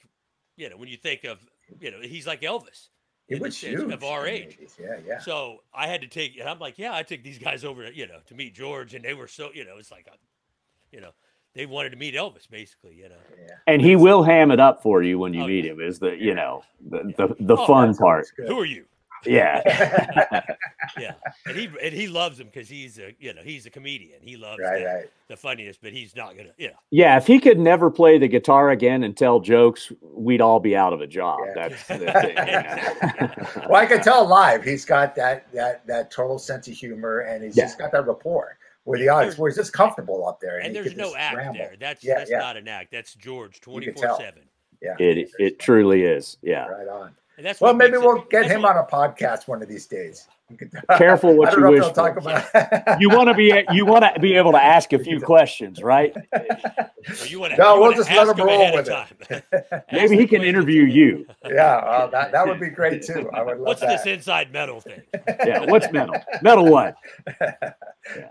you 0.56 0.70
know, 0.70 0.76
when 0.76 0.88
you 0.88 0.96
think 0.96 1.24
of, 1.24 1.38
you 1.80 1.90
know, 1.90 2.00
he's 2.00 2.26
like 2.26 2.42
Elvis. 2.42 2.88
He 3.28 3.34
in 3.34 3.40
the 3.42 3.48
was 3.48 3.56
sense 3.56 3.80
huge 3.80 3.92
of 3.92 4.04
our 4.04 4.26
age. 4.26 4.58
80s. 4.60 4.78
Yeah, 4.80 4.96
yeah. 5.06 5.18
So 5.18 5.58
I 5.74 5.88
had 5.88 6.00
to 6.02 6.06
take, 6.08 6.38
and 6.38 6.48
I'm 6.48 6.58
like, 6.60 6.78
yeah, 6.78 6.94
I 6.94 7.02
took 7.02 7.22
these 7.22 7.38
guys 7.38 7.64
over, 7.64 7.90
you 7.90 8.06
know, 8.06 8.20
to 8.26 8.34
meet 8.34 8.54
George, 8.54 8.94
and 8.94 9.04
they 9.04 9.14
were 9.14 9.26
so, 9.28 9.50
you 9.52 9.64
know, 9.64 9.76
it's 9.78 9.90
like, 9.90 10.06
uh, 10.10 10.16
you 10.92 11.00
know, 11.00 11.10
they 11.54 11.66
wanted 11.66 11.90
to 11.90 11.96
meet 11.96 12.14
Elvis, 12.14 12.48
basically, 12.48 12.94
you 12.94 13.08
know. 13.08 13.16
yeah. 13.38 13.54
And 13.66 13.82
he 13.82 13.96
will 13.96 14.22
ham 14.22 14.50
it 14.50 14.60
up 14.60 14.82
for 14.82 15.02
you 15.02 15.18
when 15.18 15.34
you 15.34 15.42
Oh, 15.42 15.46
meet 15.46 15.64
yeah. 15.64 15.72
him. 15.72 15.80
Is 15.80 15.98
the 15.98 16.14
you 16.16 16.34
know 16.34 16.62
the 16.90 17.12
the, 17.16 17.34
the 17.40 17.56
Oh, 17.56 17.66
fun 17.66 17.94
part? 17.96 18.26
good. 18.36 18.46
Who 18.48 18.60
are 18.60 18.64
you? 18.66 18.84
Yeah. 19.24 20.42
Yeah, 20.98 21.14
and 21.44 21.56
he 21.56 21.68
and 21.82 21.92
he 21.92 22.06
loves 22.06 22.38
him 22.38 22.46
because 22.46 22.68
he's 22.68 22.98
a, 22.98 23.12
you 23.18 23.34
know, 23.34 23.42
he's 23.42 23.66
a 23.66 23.70
comedian. 23.70 24.20
He 24.22 24.36
loves 24.36 24.60
right, 24.62 24.78
the, 24.78 24.84
right. 24.86 25.04
the 25.28 25.36
funniest, 25.36 25.82
but 25.82 25.92
he's 25.92 26.14
not 26.14 26.36
gonna, 26.36 26.52
you 26.56 26.68
know. 26.68 26.76
Yeah, 26.90 27.16
if 27.16 27.26
he 27.26 27.40
could 27.40 27.58
never 27.58 27.90
play 27.90 28.18
the 28.18 28.28
guitar 28.28 28.70
again 28.70 29.02
and 29.02 29.14
tell 29.16 29.40
jokes, 29.40 29.90
we'd 30.00 30.40
all 30.40 30.60
be 30.60 30.76
out 30.76 30.92
of 30.92 31.00
a 31.00 31.06
job. 31.06 31.40
Yeah. 31.44 31.68
That's 31.68 31.86
the 31.88 31.98
thing. 33.56 33.66
Well, 33.68 33.76
I 33.82 33.86
can 33.86 34.00
tell 34.00 34.26
live 34.26 34.62
he's 34.62 34.84
got 34.84 35.14
that 35.16 35.52
that 35.52 35.84
that 35.88 36.10
total 36.12 36.38
sense 36.38 36.68
of 36.68 36.74
humor, 36.74 37.20
and 37.20 37.42
he's 37.44 37.56
Yeah. 37.56 37.64
just 37.64 37.78
got 37.78 37.90
that 37.92 38.06
rapport 38.06 38.56
with 38.84 39.00
the 39.00 39.08
audience, 39.08 39.34
There's- 39.34 39.38
where 39.40 39.50
he's 39.50 39.56
just 39.56 39.72
comfortable 39.72 40.26
up 40.26 40.40
there, 40.40 40.58
And 40.58 40.68
he 40.68 40.72
there's 40.80 40.96
no 40.96 41.16
act 41.16 41.36
ramble. 41.36 41.58
there. 41.58 41.74
That's 41.78 42.04
Yeah, 42.04 42.18
that's 42.18 42.30
yeah. 42.30 42.38
not 42.38 42.56
an 42.56 42.68
act. 42.68 42.92
That's 42.92 43.12
George, 43.14 43.56
You 43.56 43.60
twenty 43.72 43.86
can 43.86 43.94
four 43.96 44.04
tell. 44.04 44.18
seven. 44.20 44.42
Yeah, 44.80 44.94
It 45.00 45.30
it 45.40 45.58
truly 45.58 46.04
is. 46.04 46.38
Yeah. 46.42 46.66
right 46.68 46.86
on. 46.88 47.16
And 47.36 47.44
that's 47.44 47.60
Well, 47.60 47.74
maybe 47.74 47.98
we'll 47.98 48.22
get 48.30 48.46
him 48.46 48.62
what- 48.62 48.76
on 48.76 48.84
a 48.84 48.86
podcast 48.86 49.46
one 49.46 49.62
of 49.62 49.68
these 49.68 49.86
days. 49.86 50.26
You 50.48 50.56
Careful 50.96 51.36
what 51.36 51.48
I 51.48 51.50
don't 51.50 51.58
you 51.60 51.64
know 51.66 51.70
wish 51.72 51.86
if 51.88 51.92
talk 51.94 52.14
for. 52.14 52.20
about. 52.20 53.00
You 53.00 53.10
want 53.10 53.28
to 53.28 53.34
be 53.34 53.64
you 53.72 53.84
want 53.84 54.04
to 54.14 54.20
be 54.20 54.34
able 54.36 54.52
to 54.52 54.62
ask 54.62 54.92
a 54.92 54.98
few 55.00 55.20
questions, 55.20 55.82
right? 55.82 56.14
Well, 56.32 57.26
you 57.26 57.40
wanna, 57.40 57.56
No, 57.56 57.74
you 57.74 57.80
we'll 57.80 57.92
just 57.94 58.08
let 58.10 58.28
ask 58.28 58.38
him 58.38 58.46
roll 58.46 58.72
with 58.72 58.88
it. 58.88 59.84
Maybe 59.92 60.16
he 60.16 60.24
can 60.24 60.42
interview 60.42 60.84
you. 60.84 61.26
yeah, 61.44 61.78
uh, 61.78 62.06
that 62.10 62.30
that 62.30 62.46
would 62.46 62.60
be 62.60 62.68
great 62.70 63.02
too. 63.02 63.28
I 63.34 63.42
would 63.42 63.56
love 63.56 63.66
What's 63.66 63.80
that. 63.80 64.04
this 64.04 64.06
inside 64.06 64.52
metal 64.52 64.80
thing? 64.80 65.02
Yeah. 65.44 65.64
What's 65.68 65.90
metal? 65.90 66.14
Metal 66.42 66.64
what? 66.70 66.94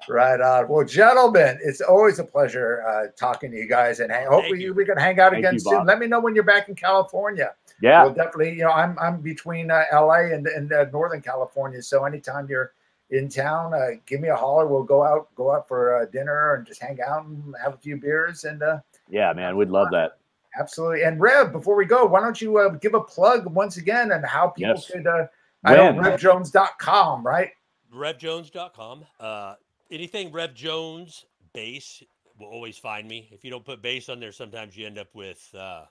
Right 0.07 0.39
on. 0.39 0.69
Well, 0.69 0.85
gentlemen, 0.85 1.59
it's 1.61 1.81
always 1.81 2.19
a 2.19 2.23
pleasure 2.23 2.81
uh, 2.87 3.07
talking 3.19 3.51
to 3.51 3.57
you 3.57 3.67
guys, 3.67 3.99
and 3.99 4.09
hang, 4.09 4.27
hopefully 4.27 4.61
you. 4.63 4.73
we 4.73 4.85
can 4.85 4.97
hang 4.97 5.19
out 5.19 5.33
Thank 5.33 5.43
again 5.43 5.55
you, 5.55 5.59
soon. 5.59 5.73
Bob. 5.79 5.87
Let 5.87 5.99
me 5.99 6.07
know 6.07 6.21
when 6.21 6.33
you're 6.33 6.45
back 6.45 6.69
in 6.69 6.75
California. 6.75 7.51
Yeah. 7.81 8.03
We'll 8.03 8.13
definitely, 8.13 8.51
you 8.51 8.63
know, 8.63 8.71
I'm 8.71 8.97
I'm 8.99 9.21
between 9.21 9.69
uh, 9.71 9.83
LA 9.91 10.31
and, 10.33 10.47
and 10.47 10.71
uh, 10.71 10.85
Northern 10.93 11.21
California, 11.21 11.81
so 11.81 12.05
anytime 12.05 12.47
you're 12.49 12.73
in 13.11 13.29
town, 13.29 13.73
uh, 13.73 13.97
give 14.05 14.19
me 14.21 14.29
a 14.29 14.35
holler. 14.35 14.65
We'll 14.67 14.83
go 14.83 15.03
out 15.03 15.27
go 15.35 15.51
out 15.53 15.67
for 15.67 15.97
uh, 16.01 16.05
dinner 16.05 16.55
and 16.55 16.65
just 16.65 16.81
hang 16.81 16.99
out 17.05 17.25
and 17.25 17.53
have 17.61 17.73
a 17.73 17.77
few 17.77 17.97
beers 17.97 18.43
and 18.45 18.63
uh, 18.63 18.79
Yeah, 19.09 19.31
man. 19.33 19.57
We'd 19.57 19.69
love 19.69 19.89
that. 19.91 20.17
absolutely. 20.59 21.03
And 21.03 21.19
Rev, 21.19 21.51
before 21.51 21.75
we 21.75 21.85
go, 21.85 22.05
why 22.05 22.21
don't 22.21 22.41
you 22.41 22.57
uh, 22.57 22.69
give 22.69 22.93
a 22.93 23.01
plug 23.01 23.45
once 23.53 23.77
again 23.77 24.11
and 24.11 24.25
how 24.25 24.47
people 24.47 24.73
Yes. 24.75 24.89
could 24.89 25.05
uh, 25.05 25.27
I 25.63 25.75
know 25.75 25.91
When? 25.93 26.03
RevJones.com, 26.05 27.23
right? 27.25 27.51
RevJones.com. 27.93 29.05
Uh, 29.19 29.55
anything 29.91 30.31
Rev 30.31 30.53
Jones 30.53 31.25
bass 31.53 32.03
will 32.39 32.47
always 32.47 32.77
find 32.77 33.07
me. 33.07 33.27
If 33.31 33.43
you 33.43 33.51
don't 33.51 33.65
put 33.65 33.81
bass 33.81 34.09
on 34.09 34.19
there, 34.19 34.31
sometimes 34.31 34.75
you 34.77 34.85
end 34.85 34.97
up 34.97 35.07
with 35.13 35.47
uh, 35.57 35.85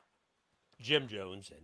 Jim 0.81 1.09
Jones, 1.09 1.51
and 1.51 1.61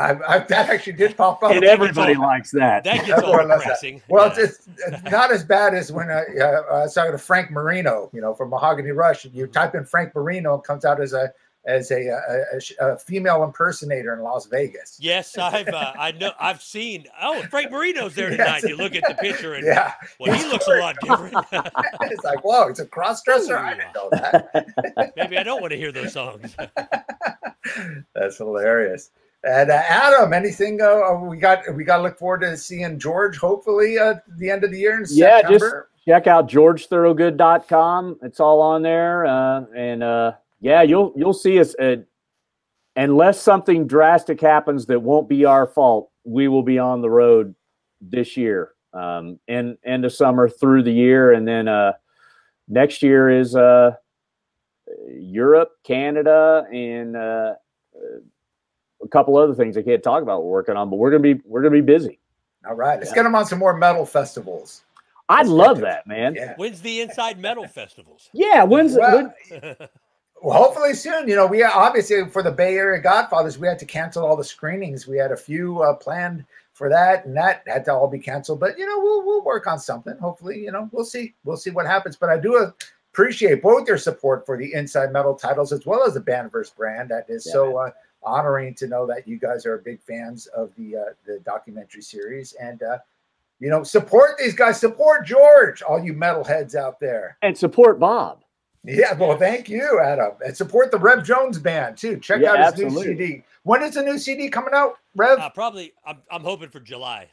I, 0.00 0.36
I, 0.36 0.38
that 0.38 0.70
actually 0.70 0.94
did 0.94 1.16
pop 1.16 1.42
up. 1.42 1.52
And 1.52 1.64
everybody 1.64 2.14
likes 2.14 2.50
that. 2.52 2.84
that 2.84 3.04
gets 3.04 3.10
Everyone 3.10 3.48
loves 3.48 3.64
that. 3.64 4.00
Well, 4.08 4.32
Yeah. 4.36 4.44
it's, 4.44 4.68
it's 4.86 5.10
not 5.10 5.30
as 5.30 5.44
bad 5.44 5.74
as 5.74 5.92
when 5.92 6.10
I, 6.10 6.24
uh, 6.40 6.62
I 6.70 6.78
was 6.84 6.94
talking 6.94 7.12
to 7.12 7.18
Frank 7.18 7.50
Marino, 7.50 8.08
you 8.12 8.20
know, 8.20 8.34
from 8.34 8.50
Mahogany 8.50 8.90
Rush. 8.90 9.26
You 9.26 9.46
type 9.46 9.74
in 9.74 9.84
Frank 9.84 10.14
Marino, 10.14 10.54
it 10.54 10.64
comes 10.64 10.84
out 10.84 11.00
as 11.00 11.12
a 11.12 11.32
as 11.64 11.90
a, 11.92 12.08
a, 12.08 12.44
a 12.80 12.92
a 12.94 12.98
female 12.98 13.44
impersonator 13.44 14.14
in 14.14 14.20
Las 14.20 14.46
Vegas. 14.46 14.96
Yes, 15.00 15.38
I've 15.38 15.68
uh, 15.68 15.92
I 15.98 16.12
know 16.12 16.32
I've 16.40 16.60
seen. 16.62 17.06
Oh, 17.20 17.42
Frank 17.50 17.70
Marino's 17.70 18.14
there 18.14 18.30
Yes. 18.36 18.62
tonight. 18.62 18.62
You 18.70 18.76
look 18.76 18.94
at 18.94 19.04
the 19.06 19.14
picture, 19.14 19.54
and 19.54 19.66
Yeah, 19.66 19.92
well, 20.18 20.32
he 20.36 20.44
looks 20.48 20.66
a 20.66 20.76
lot 20.78 20.96
different. 21.00 21.34
it's 22.02 22.24
like, 22.24 22.42
whoa, 22.44 22.68
it's 22.68 22.80
a 22.80 22.86
cross 22.86 23.22
dresser. 23.22 23.56
I 23.56 23.74
didn't 23.74 23.94
know 23.94 24.08
that. 24.10 25.12
Maybe 25.16 25.38
I 25.38 25.42
don't 25.42 25.60
want 25.60 25.70
to 25.72 25.76
hear 25.78 25.92
those 25.92 26.12
songs. 26.12 26.56
That's 28.14 28.38
hilarious. 28.38 29.10
And 29.44 29.70
uh, 29.70 29.82
Adam, 29.88 30.32
anything? 30.32 30.80
Uh, 30.80 31.14
we 31.20 31.36
got 31.36 31.62
we 31.74 31.84
got 31.84 31.96
to 31.98 32.02
look 32.04 32.18
forward 32.18 32.40
to 32.42 32.56
seeing 32.56 32.98
George. 32.98 33.38
Hopefully, 33.38 33.98
uh, 33.98 34.14
the 34.36 34.50
end 34.50 34.62
of 34.64 34.70
the 34.70 34.78
year 34.78 34.98
in 34.98 35.04
Yeah, 35.10 35.42
just- 35.48 35.64
Check 36.04 36.26
out 36.26 36.48
georgethorogood.com. 36.48 38.18
It's 38.22 38.40
all 38.40 38.60
on 38.60 38.82
there. 38.82 39.24
Uh, 39.24 39.64
and 39.76 40.02
uh, 40.02 40.32
yeah, 40.62 40.80
you'll 40.82 41.12
you'll 41.16 41.34
see 41.34 41.60
us. 41.60 41.74
Uh, 41.78 41.96
unless 42.96 43.40
something 43.40 43.86
drastic 43.86 44.40
happens 44.40 44.86
that 44.86 45.00
won't 45.00 45.28
be 45.28 45.44
our 45.44 45.66
fault, 45.66 46.10
we 46.24 46.48
will 46.48 46.62
be 46.62 46.78
on 46.78 47.02
the 47.02 47.10
road 47.10 47.54
this 48.00 48.36
year. 48.36 48.72
Um, 48.94 49.38
and 49.48 49.76
end 49.84 50.04
of 50.04 50.12
summer 50.12 50.48
through 50.48 50.82
the 50.84 50.92
year, 50.92 51.32
and 51.32 51.46
then 51.48 51.66
uh, 51.68 51.92
next 52.68 53.02
year 53.02 53.28
is 53.30 53.56
uh, 53.56 53.92
Europe, 55.08 55.70
Canada, 55.82 56.66
and 56.72 57.16
uh, 57.16 57.54
a 59.02 59.08
couple 59.08 59.36
other 59.38 59.54
things 59.54 59.76
I 59.76 59.82
can't 59.82 60.02
talk 60.02 60.22
about. 60.22 60.44
We're 60.44 60.50
working 60.50 60.76
on, 60.76 60.90
but 60.90 60.96
we're 60.96 61.10
gonna 61.10 61.22
be 61.22 61.40
we're 61.44 61.62
gonna 61.62 61.70
be 61.72 61.80
busy. 61.80 62.18
All 62.68 62.74
right, 62.74 62.98
let's 62.98 63.10
Yeah. 63.10 63.16
get 63.16 63.22
them 63.24 63.34
on 63.34 63.46
some 63.46 63.58
more 63.58 63.74
metal 63.76 64.04
festivals. 64.06 64.84
I'd 65.28 65.46
love 65.46 65.80
that, 65.80 66.06
man. 66.06 66.34
Yeah. 66.34 66.54
When's 66.56 66.82
the 66.82 67.00
Inside 67.00 67.38
Metal 67.38 67.66
Festivals? 67.66 68.28
Yeah, 68.34 68.64
when's 68.64 68.94
Well, 68.94 69.32
when, 69.50 69.76
Well, 70.42 70.58
hopefully 70.58 70.92
soon. 70.94 71.28
You 71.28 71.36
know, 71.36 71.46
we 71.46 71.62
obviously 71.62 72.28
for 72.28 72.42
the 72.42 72.50
Bay 72.50 72.74
Area 72.74 73.00
Godfathers, 73.00 73.58
we 73.58 73.68
had 73.68 73.78
to 73.78 73.86
cancel 73.86 74.26
all 74.26 74.36
the 74.36 74.42
screenings. 74.42 75.06
We 75.06 75.16
had 75.16 75.30
a 75.30 75.36
few 75.36 75.82
uh, 75.82 75.94
planned 75.94 76.44
for 76.72 76.88
that, 76.88 77.26
and 77.26 77.36
that 77.36 77.62
had 77.68 77.84
to 77.84 77.94
all 77.94 78.08
be 78.08 78.18
canceled. 78.18 78.58
But 78.58 78.76
you 78.76 78.84
know, 78.84 78.98
we'll 78.98 79.24
we'll 79.24 79.44
work 79.44 79.68
on 79.68 79.78
something. 79.78 80.16
Hopefully, 80.18 80.58
you 80.58 80.72
know, 80.72 80.88
we'll 80.90 81.04
see. 81.04 81.34
We'll 81.44 81.56
see 81.56 81.70
what 81.70 81.86
happens. 81.86 82.16
But 82.16 82.30
I 82.30 82.38
do 82.38 82.72
appreciate 83.12 83.62
both 83.62 83.86
your 83.86 83.98
support 83.98 84.44
for 84.44 84.58
the 84.58 84.74
Inside 84.74 85.12
Metal 85.12 85.34
titles 85.34 85.70
as 85.72 85.86
well 85.86 86.04
as 86.04 86.14
the 86.14 86.20
Banverse 86.20 86.74
brand. 86.74 87.08
That 87.10 87.26
is 87.28 87.46
Yeah, 87.46 87.52
so 87.52 87.76
uh, 87.76 87.90
honoring 88.24 88.74
to 88.74 88.88
know 88.88 89.06
that 89.06 89.28
you 89.28 89.38
guys 89.38 89.64
are 89.64 89.78
big 89.78 90.02
fans 90.02 90.48
of 90.48 90.74
the 90.76 90.96
uh, 90.96 91.12
the 91.24 91.38
documentary 91.44 92.02
series 92.02 92.52
and. 92.54 92.82
uh 92.82 92.98
you 93.60 93.70
know, 93.70 93.84
support 93.84 94.32
these 94.38 94.56
guys. 94.56 94.80
Support 94.80 95.24
George, 95.24 95.82
all 95.82 96.02
you 96.02 96.14
metalheads 96.14 96.74
out 96.74 96.98
there. 96.98 97.38
And 97.42 97.56
support 97.56 98.00
Bob. 98.00 98.41
Yeah, 98.84 99.12
well, 99.14 99.36
thank 99.36 99.68
you, 99.68 100.00
Adam, 100.02 100.32
and 100.44 100.56
support 100.56 100.90
the 100.90 100.98
Rev 100.98 101.24
Jones 101.24 101.58
band 101.58 101.96
too. 101.96 102.18
Check 102.18 102.40
Yeah, 102.42 102.54
out 102.54 102.74
his 102.76 102.92
new. 102.92 103.02
CD. 103.02 103.44
When 103.62 103.80
is 103.82 103.94
the 103.94 104.02
new 104.02 104.18
CD 104.18 104.48
coming 104.48 104.74
out, 104.74 104.98
Rev? 105.14 105.38
Uh, 105.38 105.50
probably, 105.50 105.92
I'm, 106.04 106.18
I'm 106.32 106.42
hoping 106.42 106.68
for 106.68 106.80
July. 106.80 107.28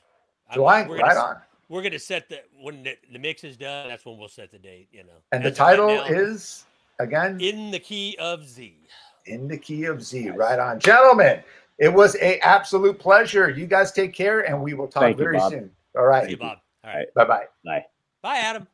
I'm- 0.48 0.56
July, 0.56 0.82
we're 0.88 0.98
gonna 0.98 1.08
right 1.10 1.18
on. 1.18 1.38
We're 1.68 1.82
gonna 1.84 1.98
set 2.00 2.30
the 2.30 2.42
when 2.60 2.84
the, 2.84 2.98
the 3.12 3.20
mix 3.20 3.44
is 3.44 3.56
done. 3.58 3.88
That's 3.88 4.06
when 4.06 4.18
we'll 4.18 4.28
set 4.28 4.52
the 4.52 4.58
date. 4.60 4.90
You 4.92 5.04
know. 5.04 5.14
And 5.32 5.44
the 5.44 5.50
As 5.50 5.54
of 5.54 5.60
right 5.60 5.70
title 5.72 5.88
now, 5.88 6.04
is 6.06 6.66
again 7.00 7.40
in 7.42 7.72
the 7.72 7.80
key 7.80 8.16
of 8.20 8.48
Z. 8.48 8.76
in 9.28 9.48
the 9.48 9.58
key 9.58 9.86
of 9.86 10.04
Z. 10.04 10.30
Right 10.32 10.58
on, 10.60 10.80
gentlemen. 10.80 11.42
It 11.80 11.94
was 11.94 12.16
a 12.18 12.40
absolute 12.40 13.00
pleasure. 13.00 13.50
You 13.50 13.66
guys 13.68 13.92
take 13.92 14.14
care, 14.14 14.42
and 14.42 14.62
we 14.62 14.74
will 14.74 14.88
talk 14.88 15.04
Thank 15.04 15.18
very 15.18 15.38
Bob. 15.38 15.52
soon. 15.52 15.72
All 15.98 16.06
right, 16.06 16.26
See 16.26 16.32
you, 16.32 16.38
Bob. 16.38 16.58
All 16.84 16.92
right. 16.94 17.12
Bye 17.16 17.26
bye 17.26 17.46
bye. 17.66 17.86
Bye, 18.22 18.38
Adam. 18.38 18.68